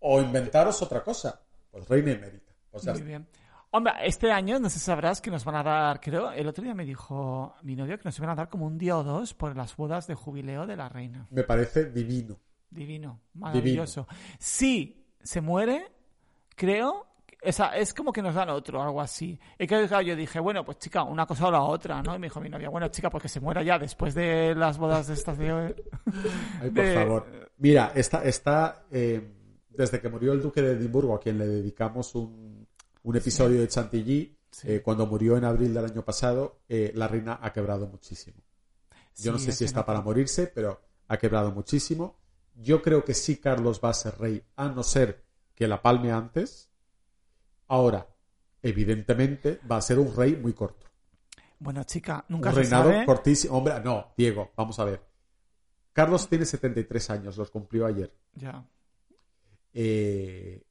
o 0.00 0.20
inventaros 0.20 0.82
otra 0.82 1.02
cosa. 1.02 1.40
Pues 1.70 1.88
reina 1.88 2.12
emérita. 2.12 2.52
Pues 2.70 2.84
Muy 2.84 3.00
bien. 3.00 3.26
Hombre, 3.70 3.94
este 4.02 4.30
año 4.30 4.58
no 4.58 4.68
sé 4.68 4.78
si 4.78 4.84
sabrás 4.84 5.22
que 5.22 5.30
nos 5.30 5.42
van 5.44 5.54
a 5.54 5.62
dar, 5.62 6.00
creo, 6.00 6.32
el 6.32 6.48
otro 6.48 6.62
día 6.62 6.74
me 6.74 6.84
dijo 6.84 7.54
mi 7.62 7.76
novio 7.76 7.96
que 7.96 8.04
nos 8.04 8.18
iban 8.18 8.30
a 8.30 8.34
dar 8.34 8.50
como 8.50 8.66
un 8.66 8.76
día 8.76 8.98
o 8.98 9.04
dos 9.04 9.32
por 9.32 9.56
las 9.56 9.74
bodas 9.74 10.06
de 10.06 10.14
jubileo 10.14 10.66
de 10.66 10.76
la 10.76 10.90
reina. 10.90 11.28
Me 11.30 11.44
parece 11.44 11.86
divino. 11.86 12.38
Divino, 12.68 13.22
maravilloso. 13.32 14.06
Si 14.38 15.06
se 15.22 15.40
muere, 15.40 15.99
creo, 16.60 17.06
o 17.42 17.52
sea, 17.52 17.68
es 17.76 17.94
como 17.94 18.12
que 18.12 18.20
nos 18.20 18.34
dan 18.34 18.50
otro, 18.50 18.82
algo 18.82 19.00
así. 19.00 19.38
Y 19.58 19.66
que 19.66 19.86
claro, 19.88 20.02
yo 20.02 20.14
dije, 20.14 20.38
bueno, 20.40 20.62
pues 20.64 20.78
chica, 20.78 21.04
una 21.04 21.24
cosa 21.26 21.46
o 21.46 21.50
la 21.50 21.62
otra, 21.62 22.02
¿no? 22.02 22.14
Y 22.14 22.18
me 22.18 22.26
dijo 22.26 22.38
mi 22.40 22.50
novia, 22.50 22.68
bueno, 22.68 22.88
chica, 22.88 23.08
porque 23.08 23.28
se 23.28 23.40
muera 23.40 23.62
ya 23.62 23.78
después 23.78 24.14
de 24.14 24.54
las 24.54 24.76
bodas 24.76 25.06
de 25.08 25.14
estas 25.14 25.38
de... 25.38 25.74
Ay, 26.60 26.70
por 26.70 26.84
de- 26.84 26.94
favor. 26.94 27.50
Mira, 27.56 27.92
está, 27.94 28.22
está 28.24 28.84
eh, 28.90 29.32
desde 29.70 30.00
que 30.00 30.08
murió 30.10 30.32
el 30.34 30.42
duque 30.42 30.60
de 30.60 30.72
Edimburgo, 30.72 31.14
a 31.14 31.20
quien 31.20 31.38
le 31.38 31.46
dedicamos 31.46 32.14
un, 32.14 32.66
un 33.02 33.16
episodio 33.16 33.60
de 33.60 33.68
Chantilly, 33.68 34.36
Sí. 34.52 34.66
eh, 34.72 34.82
cuando 34.82 35.06
murió 35.06 35.36
en 35.36 35.44
abril 35.44 35.72
del 35.72 35.84
año 35.84 36.04
pasado, 36.04 36.58
eh, 36.68 36.90
la 36.96 37.06
reina 37.06 37.38
ha 37.40 37.52
quebrado 37.52 37.86
muchísimo. 37.86 38.42
Yo 39.16 39.30
no 39.30 39.38
sé 39.38 39.50
es 39.50 39.56
si 39.56 39.64
que 39.64 39.66
está 39.66 39.80
no- 39.80 39.86
para 39.86 40.00
morirse, 40.00 40.48
pero 40.48 40.80
ha 41.06 41.16
quebrado 41.16 41.52
muchísimo. 41.52 42.16
Yo 42.56 42.82
creo 42.82 43.04
que 43.04 43.14
sí 43.14 43.36
Carlos 43.38 43.80
va 43.82 43.90
a 43.90 43.94
ser 43.94 44.18
rey, 44.18 44.42
a 44.56 44.68
no 44.68 44.82
ser 44.82 45.24
que 45.60 45.68
la 45.68 45.82
palme 45.82 46.10
antes. 46.10 46.70
Ahora, 47.68 48.06
evidentemente, 48.62 49.60
va 49.70 49.76
a 49.76 49.82
ser 49.82 49.98
un 49.98 50.16
rey 50.16 50.34
muy 50.34 50.54
corto. 50.54 50.86
Bueno, 51.58 51.84
chica, 51.84 52.24
nunca 52.28 52.48
Un 52.48 52.54
se 52.54 52.60
reinado 52.62 52.90
sabe. 52.90 53.04
cortísimo. 53.04 53.58
Hombre, 53.58 53.78
no, 53.84 54.14
Diego, 54.16 54.52
vamos 54.56 54.78
a 54.78 54.84
ver. 54.84 55.02
Carlos 55.92 56.26
tiene 56.30 56.46
73 56.46 57.10
años, 57.10 57.36
los 57.36 57.50
cumplió 57.50 57.84
ayer. 57.84 58.10
Ya. 58.36 58.64
Eh, 59.74 60.62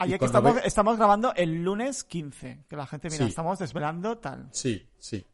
Ayer 0.00 0.18
que 0.18 0.26
estamos, 0.26 0.54
ve- 0.54 0.60
estamos 0.66 0.98
grabando 0.98 1.32
el 1.34 1.64
lunes 1.64 2.04
15, 2.04 2.66
que 2.68 2.76
la 2.76 2.86
gente, 2.86 3.08
mira, 3.08 3.24
Sí. 3.24 3.30
estamos 3.30 3.58
desvelando 3.58 4.18
tal. 4.18 4.48
sí, 4.52 4.86
sí. 4.98 5.26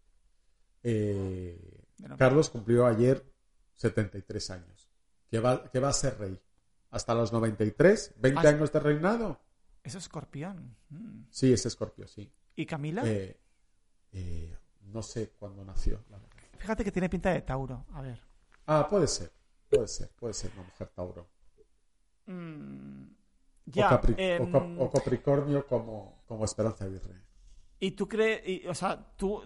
Eh, 0.85 1.83
Carlos 2.17 2.51
cumplió 2.51 2.87
ayer 2.87 3.25
73 3.75 4.51
años. 4.51 4.89
Que 5.29 5.41
va, 5.41 5.69
que 5.71 5.81
va 5.81 5.89
a 5.89 5.93
ser 5.93 6.17
rey. 6.19 6.41
Hasta 6.95 7.15
los 7.15 7.33
93, 7.33 8.15
20 8.19 8.39
Hasta- 8.39 8.49
años 8.51 8.73
de 8.73 8.81
reinado. 8.81 9.41
Es 9.83 9.95
escorpión. 9.97 10.77
Mm. 10.91 11.25
Sí, 11.29 11.53
es 11.53 11.67
Escorpio, 11.67 12.07
sí. 12.07 12.33
¿Y 12.57 12.65
Camila? 12.67 13.03
Eh, 13.05 13.39
eh, 14.13 14.57
no 14.83 15.03
sé 15.03 15.31
cuándo 15.39 15.65
nació. 15.65 16.03
la 16.09 16.19
verdad. 16.19 16.31
Fíjate 16.57 16.85
que 16.85 16.93
tiene 16.93 17.09
pinta 17.11 17.31
de 17.31 17.43
Tauro. 17.43 17.85
A 17.93 18.01
ver. 18.01 18.21
Ah, 18.67 18.87
puede 18.89 19.07
ser. 19.09 19.33
Puede 19.69 19.89
ser. 19.89 20.09
Puede 20.11 20.33
ser 20.35 20.53
una 20.55 20.63
mujer 20.63 20.89
Tauro. 20.95 21.29
Mm, 22.27 23.05
o, 23.07 23.11
ya. 23.67 23.91
Capri- 23.91 24.15
em, 24.17 24.43
o 24.43 24.51
Cap- 24.53 24.81
o 24.81 24.91
Capricornio 24.91 25.67
como, 25.67 26.23
como 26.27 26.45
Esperanza 26.45 26.87
Virrey. 26.87 27.21
Y 27.81 27.91
tú 27.91 28.09
crees, 28.09 28.67
o 28.69 28.75
sea, 28.75 28.97
tú, 29.17 29.43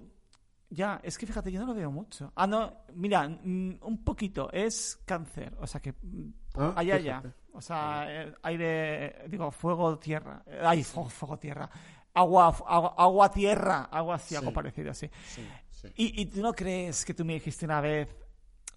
ya, 0.70 1.00
es 1.02 1.16
que 1.18 1.26
fíjate, 1.26 1.50
yo 1.52 1.60
no 1.60 1.66
lo 1.66 1.74
veo 1.74 1.90
mucho. 1.90 2.32
Ah, 2.36 2.46
no, 2.46 2.84
mira, 2.94 3.28
mm, 3.28 3.78
un 3.82 4.04
poquito, 4.04 4.50
es 4.52 5.00
cáncer, 5.04 5.56
o 5.60 5.66
sea 5.66 5.80
que, 5.80 5.92
mm, 5.92 6.32
Ah, 6.56 6.74
allá, 6.76 6.94
allá. 6.96 7.22
O 7.52 7.60
sea, 7.60 8.04
eh, 8.08 8.34
aire, 8.42 9.24
digo, 9.28 9.50
fuego, 9.50 9.98
tierra. 9.98 10.42
Eh, 10.46 10.60
Ay, 10.62 10.82
fuego, 10.84 11.08
fuego, 11.08 11.38
tierra. 11.38 11.68
Agua, 12.14 12.48
agua, 12.66 12.94
agua, 12.96 13.30
tierra, 13.30 13.84
algo 13.84 14.12
así, 14.12 14.34
algo 14.34 14.50
Sí. 14.50 14.54
parecido 14.54 14.90
así. 14.90 15.08
Sí, 15.26 15.46
sí. 15.70 15.88
Y, 15.96 16.22
y 16.22 16.26
tú 16.26 16.40
no 16.42 16.52
crees 16.52 17.04
que 17.04 17.14
tú 17.14 17.24
me 17.24 17.34
dijiste 17.34 17.64
una 17.64 17.80
vez, 17.80 18.08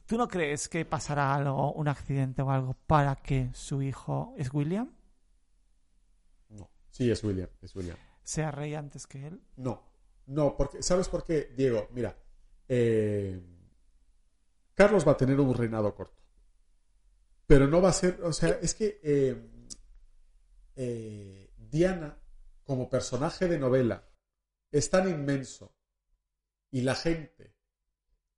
tú 0.06 0.18
no 0.18 0.28
crees 0.28 0.68
que 0.70 0.86
pasará 0.86 1.34
algo, 1.34 1.74
un 1.74 1.88
accidente 1.88 2.42
o 2.42 2.52
algo 2.52 2.74
para 2.88 3.16
que 3.16 3.50
su 3.54 3.82
hijo, 3.82 4.34
es 4.38 4.54
William, 4.54 4.92
No. 6.50 6.70
Sí, 6.92 7.10
es 7.10 7.24
William. 7.24 7.50
Es 7.62 7.76
William. 7.76 7.98
sea 8.24 8.52
rey 8.52 8.76
antes 8.76 9.08
que 9.08 9.26
él? 9.28 9.42
No, 9.56 9.82
no, 10.32 10.56
porque 10.56 10.82
¿sabes 10.82 11.08
por 11.10 11.24
qué, 11.24 11.54
Diego? 11.56 11.88
Mira, 11.92 12.18
eh, 12.68 13.40
Carlos 14.74 15.08
va 15.08 15.14
a 15.14 15.18
tener 15.18 15.40
un 15.40 15.54
reinado 15.54 15.94
corto, 15.94 16.22
pero 17.46 17.68
no 17.68 17.82
va 17.82 17.90
a 17.90 17.94
ser, 17.94 18.20
o 18.24 18.34
sea, 18.34 18.50
es 18.62 18.74
que 18.74 19.00
eh, 19.04 19.50
eh, 20.76 21.54
Diana 21.58 22.18
como 22.64 22.90
personaje 22.90 23.48
de 23.48 23.60
novela 23.60 24.08
es 24.72 24.90
tan 24.90 25.10
inmenso 25.10 25.76
y 26.72 26.82
la 26.82 26.96
gente 26.96 27.56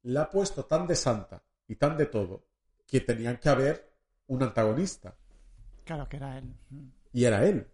la 0.03 0.23
ha 0.23 0.29
puesto 0.29 0.65
tan 0.65 0.87
de 0.87 0.95
santa 0.95 1.43
y 1.67 1.75
tan 1.75 1.97
de 1.97 2.07
todo 2.07 2.47
que 2.87 3.01
tenían 3.01 3.37
que 3.37 3.49
haber 3.49 3.93
un 4.27 4.43
antagonista 4.43 5.17
Claro 5.83 6.07
que 6.07 6.17
era 6.17 6.37
él. 6.37 6.53
Y 7.11 7.25
era 7.25 7.45
él. 7.45 7.67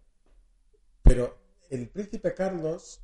Pero 1.02 1.38
el 1.70 1.88
príncipe 1.88 2.34
Carlos 2.34 3.02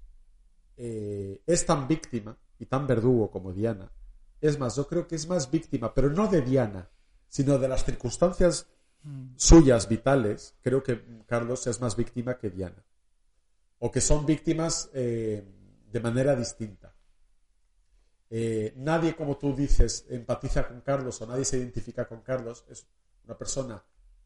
eh, 0.77 1.43
es 1.47 1.67
tan 1.67 1.89
víctima 1.89 2.37
y 2.59 2.67
tan 2.67 2.87
verdugo 2.87 3.31
como 3.31 3.53
Diana. 3.53 3.91
Es 4.41 4.59
más, 4.59 4.77
yo 4.77 4.87
creo 4.87 5.07
que 5.07 5.15
es 5.17 5.27
más 5.29 5.51
víctima, 5.51 5.95
pero 5.95 6.11
no 6.11 6.27
de 6.29 6.43
Diana, 6.43 6.89
sino 7.29 7.59
de 7.59 7.69
las 7.69 7.85
circunstancias 7.85 8.69
Mm. 9.07 9.35
suyas 9.37 9.89
vitales. 9.89 10.55
Creo 10.63 10.83
que 10.83 11.23
Carlos 11.27 11.67
es 11.67 11.81
más 11.81 11.97
víctima 11.97 12.39
que 12.39 12.51
Diana. 12.51 12.85
O 13.79 13.91
que 13.91 14.01
son 14.01 14.27
víctimas 14.27 14.91
eh, 14.95 15.45
de 15.93 16.01
manera 16.01 16.35
distinta. 16.35 16.93
Eh, 18.29 18.73
nadie, 18.77 19.15
como 19.15 19.37
tú 19.37 19.55
dices, 19.55 20.07
empatiza 20.09 20.67
con 20.67 20.81
Carlos 20.81 21.21
o 21.21 21.27
nadie 21.27 21.45
se 21.45 21.59
identifica 21.59 22.09
con 22.09 22.23
Carlos. 22.23 22.65
Es 22.69 22.87
una 23.25 23.39
persona 23.39 23.83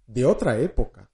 de 0.07 0.25
otra 0.25 0.59
época. 0.59 1.11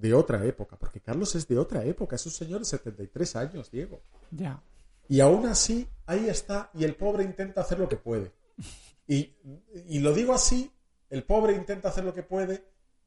De 0.00 0.14
otra 0.14 0.44
época. 0.44 0.76
Porque 0.76 1.00
Carlos 1.00 1.34
es 1.34 1.48
de 1.48 1.58
otra 1.58 1.84
época. 1.84 2.16
Es 2.16 2.26
un 2.26 2.32
señor 2.32 2.60
de 2.60 2.66
73 2.66 3.36
años, 3.36 3.70
Diego. 3.70 4.00
Ya. 4.30 4.62
Y 5.08 5.20
aún 5.20 5.46
así, 5.46 5.88
ahí 6.06 6.28
está. 6.28 6.70
Y 6.74 6.84
el 6.84 6.94
pobre 6.94 7.24
intenta 7.24 7.62
hacer 7.62 7.78
lo 7.78 7.88
que 7.88 7.96
puede. 7.96 8.32
Y, 9.06 9.34
y 9.86 10.00
lo 10.00 10.12
digo 10.12 10.34
así, 10.34 10.70
el 11.08 11.24
pobre 11.24 11.54
intenta 11.54 11.88
hacer 11.88 12.04
lo 12.04 12.12
que 12.12 12.22
puede 12.22 12.62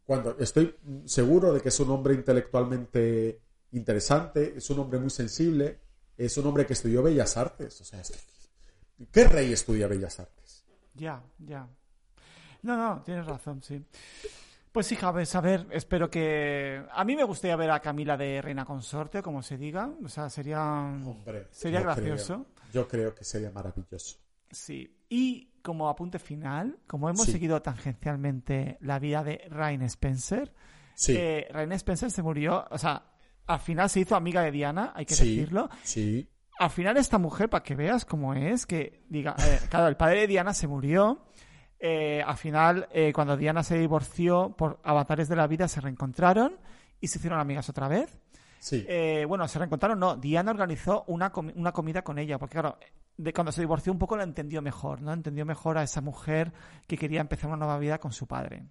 cuando 0.05 0.35
estoy 0.39 0.75
seguro 1.05 1.53
de 1.53 1.61
que 1.61 1.69
es 1.69 1.79
un 1.79 1.89
hombre 1.91 2.13
intelectualmente 2.13 3.39
interesante, 3.71 4.55
es 4.57 4.69
un 4.69 4.79
hombre 4.79 4.99
muy 4.99 5.09
sensible, 5.09 5.79
es 6.17 6.37
un 6.37 6.47
hombre 6.47 6.65
que 6.65 6.73
estudió 6.73 7.01
Bellas 7.01 7.37
Artes. 7.37 7.79
O 7.79 7.85
sea, 7.85 8.01
¿qué 9.11 9.23
rey 9.25 9.53
estudia 9.53 9.87
Bellas 9.87 10.19
Artes? 10.19 10.65
Ya, 10.95 11.23
ya. 11.39 11.67
No, 12.63 12.75
no, 12.75 13.01
tienes 13.03 13.25
razón, 13.25 13.61
sí. 13.63 13.81
Pues 14.71 14.87
sí, 14.87 14.95
Javes, 14.95 15.35
a 15.35 15.41
ver, 15.41 15.67
espero 15.71 16.09
que... 16.09 16.81
A 16.93 17.03
mí 17.03 17.15
me 17.17 17.25
gustaría 17.25 17.57
ver 17.57 17.71
a 17.71 17.81
Camila 17.81 18.15
de 18.15 18.41
Reina 18.41 18.63
Consorte, 18.63 19.21
como 19.21 19.41
se 19.41 19.57
diga. 19.57 19.89
O 20.03 20.07
sea, 20.07 20.29
sería... 20.29 20.61
Hombre, 20.61 21.47
Sería 21.51 21.79
yo 21.79 21.85
gracioso. 21.85 22.45
creo- 22.55 22.71
yo 22.71 22.87
creo 22.87 23.13
que 23.13 23.25
sería 23.25 23.51
maravilloso. 23.51 24.17
Sí. 24.49 24.97
Y 25.09 25.49
como 25.61 25.89
apunte 25.89 26.19
final, 26.19 26.79
como 26.87 27.09
hemos 27.09 27.25
Sí. 27.25 27.33
seguido 27.33 27.61
tangencialmente 27.61 28.77
la 28.79 28.97
vida 28.99 29.23
de 29.25 29.41
Rain 29.49 29.81
Spencer, 29.83 30.53
Sí, 30.95 31.15
eh, 31.17 31.47
Rain 31.51 31.71
Spencer 31.73 32.09
se 32.11 32.21
murió, 32.21 32.65
o 32.69 32.77
sea, 32.77 33.03
al 33.47 33.59
final 33.59 33.89
se 33.89 34.01
hizo 34.01 34.15
amiga 34.15 34.41
de 34.41 34.51
Diana, 34.51 34.93
hay 34.95 35.05
que 35.05 35.15
sí, 35.15 35.35
decirlo. 35.35 35.69
sí, 35.83 36.29
Al 36.59 36.69
final 36.69 36.95
esta 36.97 37.17
mujer, 37.17 37.49
para 37.49 37.63
que 37.63 37.75
veas 37.75 38.05
cómo 38.05 38.33
es, 38.35 38.65
que 38.67 39.03
diga, 39.09 39.35
eh, 39.39 39.59
claro, 39.69 39.87
el 39.87 39.97
padre 39.97 40.21
de 40.21 40.27
Diana 40.27 40.53
se 40.53 40.67
murió. 40.67 41.25
Eh, 41.81 42.23
al 42.25 42.37
final, 42.37 42.87
eh, 42.91 43.11
cuando 43.13 43.35
Diana 43.35 43.63
se 43.63 43.77
divorció 43.77 44.55
por 44.55 44.79
avatares 44.83 45.27
de 45.27 45.35
la 45.35 45.47
vida, 45.47 45.67
se 45.67 45.81
reencontraron 45.81 46.53
y 46.99 47.07
se 47.07 47.17
hicieron 47.17 47.39
amigas 47.39 47.67
otra 47.69 47.87
vez. 47.87 48.19
sí. 48.59 48.85
Eh, 48.87 49.25
bueno, 49.27 49.47
se 49.47 49.57
reencontraron, 49.57 49.99
no. 49.99 50.15
Diana 50.15 50.51
organizó 50.51 51.03
una, 51.07 51.31
una 51.55 51.71
comida 51.71 52.03
con 52.03 52.19
ella, 52.19 52.37
porque 52.37 52.53
claro, 52.53 52.77
de 53.17 53.33
cuando 53.33 53.51
se 53.51 53.61
divorció 53.61 53.91
un 53.91 53.97
poco 53.99 54.15
la 54.15 54.23
entendió 54.23 54.61
mejor, 54.61 55.01
¿no? 55.01 55.11
Entendió 55.11 55.45
mejor 55.45 55.77
a 55.79 55.83
esa 55.83 56.01
mujer 56.01 56.53
que 56.87 56.97
quería 56.97 57.21
empezar 57.21 57.47
una 57.47 57.57
nueva 57.57 57.79
vida 57.79 57.97
con 57.99 58.11
su 58.11 58.27
padre 58.27 58.63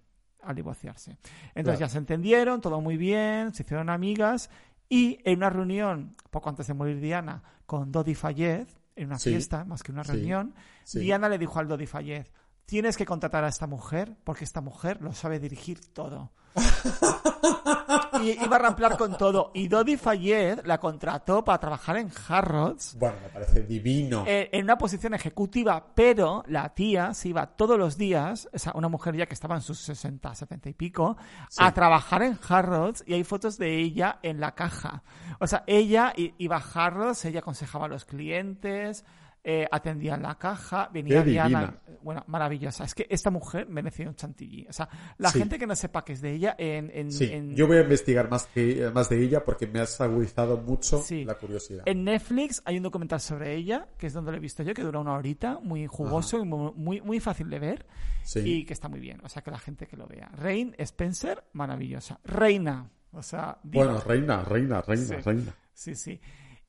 al 0.43 0.55
divorciarse. 0.55 1.11
Entonces 1.53 1.63
Claro. 1.63 1.79
ya 1.79 1.89
se 1.89 1.97
entendieron, 1.97 2.61
todo 2.61 2.79
muy 2.81 2.95
bien, 2.97 3.53
se 3.53 3.63
hicieron 3.63 3.89
amigas 3.89 4.49
y 4.89 5.19
en 5.25 5.37
una 5.39 5.49
reunión, 5.49 6.15
poco 6.31 6.49
antes 6.49 6.67
de 6.67 6.73
morir 6.73 6.99
Diana, 7.01 7.43
con 7.65 7.91
Dodi 7.91 8.15
Fayez, 8.15 8.77
en 8.95 9.07
una 9.07 9.19
Sí. 9.19 9.29
fiesta, 9.29 9.63
más 9.65 9.83
que 9.83 9.91
una 9.91 10.03
reunión, 10.03 10.53
Sí. 10.83 10.99
Diana 10.99 11.29
le 11.29 11.37
dijo 11.37 11.59
al 11.59 11.67
Dodi 11.67 11.85
Fayez, 11.85 12.31
tienes 12.71 12.95
que 12.95 13.05
contratar 13.05 13.43
a 13.43 13.49
esta 13.49 13.67
mujer 13.67 14.15
porque 14.23 14.45
esta 14.45 14.61
mujer 14.61 15.01
lo 15.01 15.11
sabe 15.11 15.39
dirigir 15.41 15.81
todo. 15.91 16.31
y 18.21 18.29
iba 18.45 18.55
a 18.55 18.59
ramplar 18.59 18.97
con 18.97 19.17
todo. 19.17 19.51
Y 19.53 19.67
Dodi 19.67 19.97
Fayez 19.97 20.65
la 20.65 20.79
contrató 20.79 21.43
para 21.43 21.59
trabajar 21.59 21.97
en 21.97 22.09
Harrods 22.29 22.95
Bueno, 22.97 23.17
me 23.21 23.27
parece 23.27 23.63
divino. 23.63 24.23
eh, 24.25 24.49
en 24.53 24.63
una 24.63 24.77
posición 24.77 25.13
ejecutiva, 25.13 25.87
pero 25.93 26.43
la 26.47 26.73
tía 26.73 27.13
se 27.13 27.27
iba 27.27 27.45
todos 27.45 27.77
los 27.77 27.97
días, 27.97 28.47
o 28.53 28.57
sea, 28.57 28.71
una 28.75 28.87
mujer 28.87 29.17
ya 29.17 29.25
que 29.25 29.33
estaba 29.33 29.55
en 29.55 29.61
sus 29.61 29.79
60, 29.81 30.33
70 30.33 30.69
y 30.69 30.73
pico, 30.73 31.17
Sí. 31.49 31.61
a 31.61 31.73
trabajar 31.73 32.23
en 32.23 32.39
Harrods 32.47 33.03
y 33.05 33.15
hay 33.15 33.25
fotos 33.25 33.57
de 33.57 33.79
ella 33.79 34.19
en 34.23 34.39
la 34.39 34.55
caja. 34.55 35.03
O 35.41 35.47
sea, 35.47 35.65
ella 35.67 36.13
iba 36.15 36.55
a 36.55 36.63
Harrods, 36.85 37.25
ella 37.25 37.39
aconsejaba 37.39 37.87
a 37.87 37.89
los 37.89 38.05
clientes, 38.05 39.03
eh, 39.43 39.67
atendía 39.71 40.13
en 40.15 40.21
la 40.21 40.35
caja, 40.37 40.89
venía 40.93 41.23
Diana. 41.23 41.73
Bueno, 42.03 42.23
maravillosa. 42.27 42.83
Es 42.83 42.93
que 42.93 43.07
esta 43.09 43.31
mujer 43.31 43.67
merece 43.67 44.07
un 44.07 44.15
chantilly. 44.15 44.67
O 44.69 44.73
sea, 44.73 44.87
la 45.17 45.29
Sí. 45.29 45.39
gente 45.39 45.57
que 45.57 45.65
no 45.65 45.75
sepa 45.75 46.03
que 46.05 46.13
es 46.13 46.21
de 46.21 46.31
ella, 46.33 46.55
en. 46.57 46.91
en- 46.93 47.11
Sí, 47.11 47.25
en- 47.31 47.55
yo 47.55 47.65
voy 47.67 47.77
a 47.77 47.81
investigar 47.81 48.29
más, 48.29 48.45
que, 48.47 48.89
más 48.93 49.09
de 49.09 49.21
ella 49.23 49.43
porque 49.43 49.65
me 49.67 49.79
has 49.79 49.99
agudizado 49.99 50.57
mucho 50.57 50.99
Sí. 51.01 51.25
la 51.25 51.35
curiosidad. 51.35 51.83
En 51.87 52.03
Netflix 52.03 52.61
hay 52.65 52.77
un 52.77 52.83
documental 52.83 53.19
sobre 53.19 53.55
ella, 53.55 53.87
que 53.97 54.07
es 54.07 54.13
donde 54.13 54.31
lo 54.31 54.37
he 54.37 54.39
visto 54.41 54.61
yo, 54.63 54.73
que 54.73 54.83
dura 54.83 54.99
una 54.99 55.13
horita, 55.13 55.59
muy 55.61 55.87
jugoso 55.87 56.37
y 56.39 56.45
muy, 56.45 56.71
muy, 56.75 57.01
muy 57.01 57.19
fácil 57.19 57.49
de 57.49 57.59
ver 57.59 57.85
Sí. 58.23 58.39
y 58.45 58.65
que 58.65 58.73
está 58.73 58.89
muy 58.89 58.99
bien. 58.99 59.19
O 59.23 59.29
sea, 59.29 59.41
que 59.41 59.49
la 59.51 59.59
gente 59.59 59.87
que 59.87 59.97
lo 59.97 60.05
vea. 60.07 60.29
Rain 60.35 60.75
Spencer, 60.77 61.43
maravillosa. 61.53 62.19
Reina. 62.23 62.89
O 63.13 63.21
sea, 63.23 63.57
diva. 63.63 63.85
Bueno, 63.85 63.99
reina, 64.01 64.43
reina, 64.43 64.81
reina, 64.81 65.17
reina. 65.17 65.55
Sí, 65.73 65.95
sí. 65.95 66.21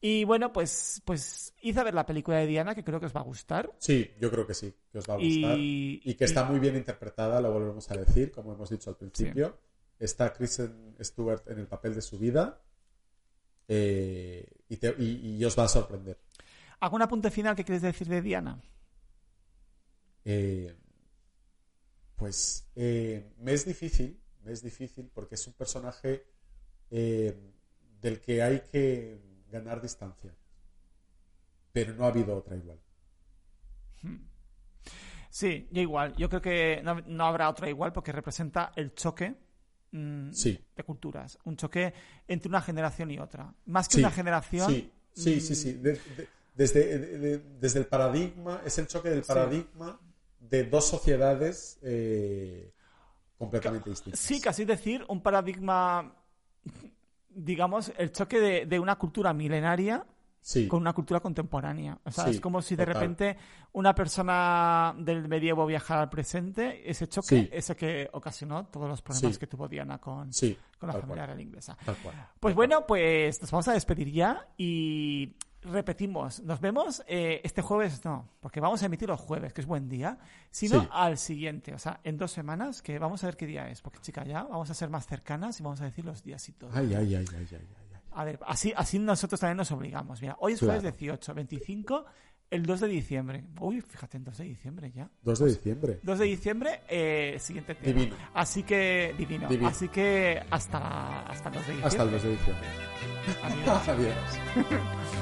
Y 0.05 0.25
bueno, 0.25 0.53
pues, 0.53 1.01
pues 1.05 1.55
hice 1.63 1.79
a 1.79 1.85
ver 1.85 1.95
la 1.95 2.05
película 2.05 2.39
de 2.39 2.49
Diana, 2.49 2.75
que 2.75 2.83
creo 2.83 2.99
que 2.99 3.07
os 3.07 3.15
va 3.15 3.21
a 3.21 3.25
gustar. 3.25 3.73
Sí, 3.79 4.11
yo 4.21 4.33
creo 4.33 4.45
que 4.45 4.53
sí, 4.53 4.75
que 4.91 4.99
os 4.99 5.09
va 5.09 5.15
a 5.15 5.19
gustar. 5.19 5.57
Y, 5.61 6.15
que 6.19 6.25
está 6.25 6.43
muy 6.45 6.59
bien 6.59 6.75
interpretada, 6.75 7.41
lo 7.41 7.53
volvemos 7.53 7.89
a 7.89 7.97
decir, 7.97 8.33
como 8.33 8.53
hemos 8.53 8.69
dicho 8.69 8.91
al 8.91 8.97
principio. 8.97 9.57
Está 10.01 10.33
Kristen 10.33 10.97
Stewart 11.01 11.49
en 11.49 11.61
el 11.61 11.69
papel 11.69 11.95
de 11.95 12.03
su 12.03 12.19
vida 12.19 12.61
eh, 13.69 14.45
y, 14.69 14.77
te- 14.77 14.97
y- 14.99 15.45
os 15.45 15.57
va 15.57 15.65
a 15.65 15.69
sorprender. 15.69 16.19
¿Algún 16.81 17.03
apunte 17.03 17.31
final 17.31 17.55
que 17.55 17.63
quieres 17.65 17.83
decir 17.83 18.09
de 18.09 18.21
Diana? 18.23 18.61
Eh, 20.25 20.75
pues 22.17 22.67
eh, 22.75 23.33
me 23.39 23.53
es 23.53 23.65
difícil, 23.65 24.21
me 24.43 24.51
es 24.51 24.65
difícil 24.65 25.09
porque 25.15 25.37
es 25.37 25.47
un 25.47 25.53
personaje 25.53 26.27
del 26.91 28.21
que 28.21 28.43
hay 28.43 28.61
que 28.71 29.32
ganar 29.53 29.81
distancia. 29.81 30.35
Pero 31.73 31.95
no 31.95 32.05
ha 32.05 32.09
habido 32.09 32.37
otra 32.37 32.57
igual. 32.57 32.79
Sí, 35.31 35.69
yo 35.71 35.81
igual. 35.81 36.15
Yo 36.17 36.29
creo 36.29 36.43
que 36.43 36.81
no, 36.83 37.01
no 37.07 37.25
habrá 37.27 37.49
otra 37.49 37.69
igual 37.71 37.93
porque 37.93 38.13
representa 38.13 38.73
el 38.77 38.95
choque 38.95 39.35
mm, 39.93 40.33
Sí. 40.33 40.59
de 40.77 40.83
culturas. 40.85 41.39
Un 41.45 41.57
choque 41.57 41.93
entre 42.29 42.49
una 42.49 42.61
generación 42.61 43.11
y 43.11 43.19
otra. 43.19 43.55
Más 43.67 43.89
que 43.89 43.95
Sí, 43.95 44.01
una 44.01 44.11
generación. 44.11 44.71
Sí, 44.71 44.93
sí, 45.15 45.41
sí, 45.41 45.55
sí. 45.55 45.73
De- 45.75 45.93
de- 45.93 46.29
desde, 46.55 46.99
de- 46.99 47.19
de- 47.19 47.39
desde 47.61 47.79
el 47.79 47.87
paradigma, 47.87 48.61
es 48.67 48.77
el 48.79 48.87
choque 48.87 49.09
del 49.09 49.23
paradigma 49.23 49.99
de 50.39 50.65
dos 50.65 50.87
sociedades 50.87 51.79
eh, 51.83 52.75
completamente 53.39 53.89
distintas. 53.89 54.21
Sí, 54.21 54.39
casi 54.39 54.67
decir 54.67 55.03
un 55.09 55.23
paradigma, 55.23 56.15
digamos, 57.35 57.93
el 57.99 58.13
choque 58.13 58.41
de, 58.41 58.67
de 58.67 58.79
una 58.81 58.97
cultura 58.97 59.33
milenaria 59.33 60.05
Sí, 60.45 60.67
con 60.67 60.81
una 60.81 60.93
cultura 60.93 61.21
contemporánea. 61.21 61.97
O 62.05 62.11
sea, 62.11 62.25
Sí, 62.25 62.31
es 62.31 62.41
como 62.41 62.61
si 62.63 62.75
de 62.75 62.85
total. 62.85 63.01
repente 63.01 63.37
una 63.75 63.95
persona 63.95 64.93
del 64.99 65.29
medievo 65.29 65.65
viajara 65.67 66.01
al 66.03 66.11
presente, 66.11 66.83
ese 66.91 67.07
choque, 67.09 67.27
Sí. 67.43 67.49
ese 67.53 67.77
que 67.77 68.11
ocasionó 68.13 68.67
todos 68.67 68.89
los 68.89 69.01
problemas 69.03 69.39
que 69.39 69.47
tuvo 69.47 69.69
Diana 69.69 69.99
con, 69.99 70.31
con 70.81 70.87
la 70.89 70.95
familia 70.95 71.27
real 71.27 71.41
inglesa. 71.41 71.77
tal 71.85 71.95
cual. 71.99 72.17
Pues 72.41 72.57
bueno, 72.57 72.85
pues 72.89 73.41
nos 73.41 73.53
vamos 73.53 73.69
a 73.69 73.73
despedir 73.75 74.11
ya 74.11 74.49
y 74.57 75.33
repetimos, 75.63 76.41
nos 76.43 76.61
vemos 76.61 77.03
eh, 77.07 77.41
este 77.45 77.63
jueves, 77.63 78.05
no, 78.05 78.29
porque 78.41 78.61
vamos 78.61 78.83
a 78.83 78.87
emitir 78.87 79.09
los 79.09 79.21
jueves, 79.21 79.53
que 79.53 79.61
es 79.61 79.67
buen 79.67 79.89
día, 79.89 80.19
sino 80.51 80.81
Sí. 80.83 80.89
al 80.93 81.19
siguiente, 81.19 81.73
o 81.75 81.79
sea, 81.79 82.01
en 82.05 82.19
dos 82.19 82.33
semanas, 82.33 82.83
que 82.83 82.99
vamos 82.99 83.23
a 83.23 83.29
ver 83.29 83.37
qué 83.37 83.47
día 83.47 83.69
es, 83.69 83.81
porque 83.81 84.01
chica, 84.01 84.25
ya 84.25 84.43
vamos 84.43 84.71
a 84.71 84.75
ser 84.75 84.91
más 84.91 85.07
cercanas 85.07 85.59
y 85.61 85.63
vamos 85.63 85.81
a 85.81 85.85
decir 85.85 86.05
los 86.05 86.23
días 86.23 86.49
y 86.49 86.53
todo. 86.53 86.71
Ay, 86.75 86.95
ay, 86.95 87.15
ay, 87.15 87.27
ay, 87.31 87.37
ay, 87.39 87.47
ay. 87.53 87.67
A 88.15 88.25
ver, 88.25 88.39
así, 88.47 88.73
así 88.77 88.99
nosotros 88.99 89.41
también 89.41 89.57
nos 89.57 89.71
obligamos. 89.73 90.21
Mira, 90.21 90.37
hoy 90.41 90.53
es 90.53 90.59
Claro. 90.59 90.81
jueves 90.81 90.99
18, 90.99 91.33
25, 91.33 92.05
el 92.51 92.67
2 92.67 92.81
de 92.81 92.89
diciembre. 92.89 93.45
Uy, 93.59 93.81
fíjate, 93.81 94.19
el 94.19 94.25
2 94.25 94.37
de 94.37 94.45
diciembre 94.45 94.93
ya. 94.95 95.09
2 95.23 95.39
de 95.39 95.47
diciembre. 95.47 96.01
2 96.03 96.19
de 96.19 96.25
diciembre, 96.27 96.81
eh, 96.89 97.37
siguiente 97.41 97.75
tema. 97.75 97.99
Divino. 98.01 98.17
Así 98.35 98.65
que, 98.65 99.15
divino. 99.17 99.49
Divino. 99.49 99.69
Así 99.71 99.89
que 99.89 100.43
hasta, 100.51 101.21
hasta 101.23 101.49
el 101.49 101.55
2 101.55 101.67
de 101.67 101.73
diciembre. 101.73 101.87
Hasta 101.89 102.03
el 102.03 102.11
2 102.11 102.23
de 102.23 102.31
diciembre. 102.33 102.67
Adiós. 103.43 103.89
Adiós. 103.89 105.19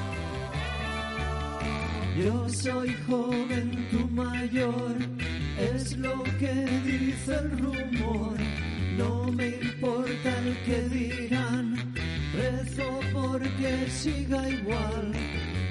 Yo 2.17 2.49
soy 2.49 2.93
joven, 3.07 3.87
tu 3.89 4.07
mayor, 4.09 4.95
es 5.57 5.97
lo 5.97 6.23
que 6.39 6.53
dice 6.83 7.35
el 7.35 7.51
rumor. 7.57 8.35
No 8.97 9.31
me 9.31 9.47
importa 9.47 10.37
el 10.39 10.57
que 10.65 10.81
dirán, 10.89 11.75
rezo 12.33 12.99
porque 13.13 13.89
siga 13.89 14.49
igual. 14.49 15.13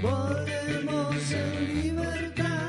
Volvemos 0.03 1.33
en 1.33 1.83
libertad, 1.83 2.60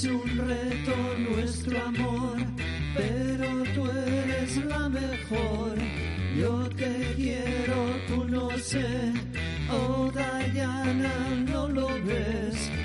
Es 0.00 0.06
un 0.06 0.48
reto 0.48 0.96
nuestro 1.18 1.78
amor, 1.78 2.38
pero 2.96 3.64
tú 3.74 3.86
eres 3.90 4.56
la 4.64 4.88
mejor. 4.88 5.74
Yo 6.38 6.70
te 6.70 7.12
quiero, 7.16 7.74
tú 8.08 8.24
no 8.24 8.48
sé. 8.56 9.12
Oh, 9.70 10.10
Diana, 10.54 11.12
no 11.46 11.68
lo 11.68 11.88
ves. 12.02 12.79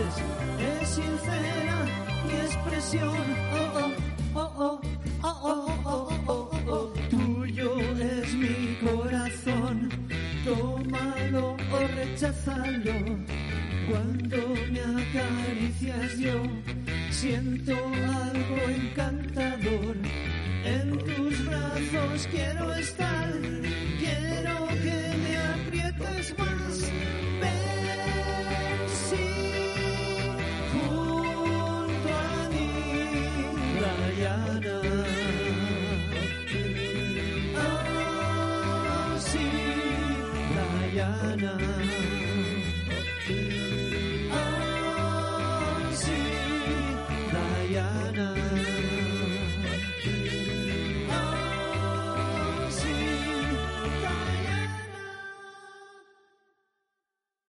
Antes. 0.00 0.22
Es 0.82 0.88
sincera 0.88 1.86
mi 2.26 2.40
expresión, 2.40 3.16
oh 3.52 3.92
oh, 4.34 4.40
oh 4.40 4.52
oh, 4.56 4.80
oh 5.22 5.40
oh, 5.42 5.80
oh 5.84 6.08
oh, 6.26 6.50
oh 6.66 6.70
oh. 6.70 6.92
Tuyo 7.10 7.78
es 7.98 8.34
mi 8.34 8.76
corazón, 8.80 9.88
tómalo 10.44 11.56
o 11.72 11.78
recházalo. 11.96 13.18
Cuando 13.88 14.54
me 14.70 14.80
acaricias 14.80 16.18
yo, 16.18 16.42
siento 17.10 17.74
algo 17.74 18.56
encantador. 18.68 19.96
En 20.64 20.98
tus 20.98 21.44
brazos 21.46 22.28
quiero 22.30 22.72
estar, 22.74 23.32
quiero 23.98 24.68
que 24.68 25.14
me 25.22 25.36
aprietes 25.36 26.38
más. 26.38 26.90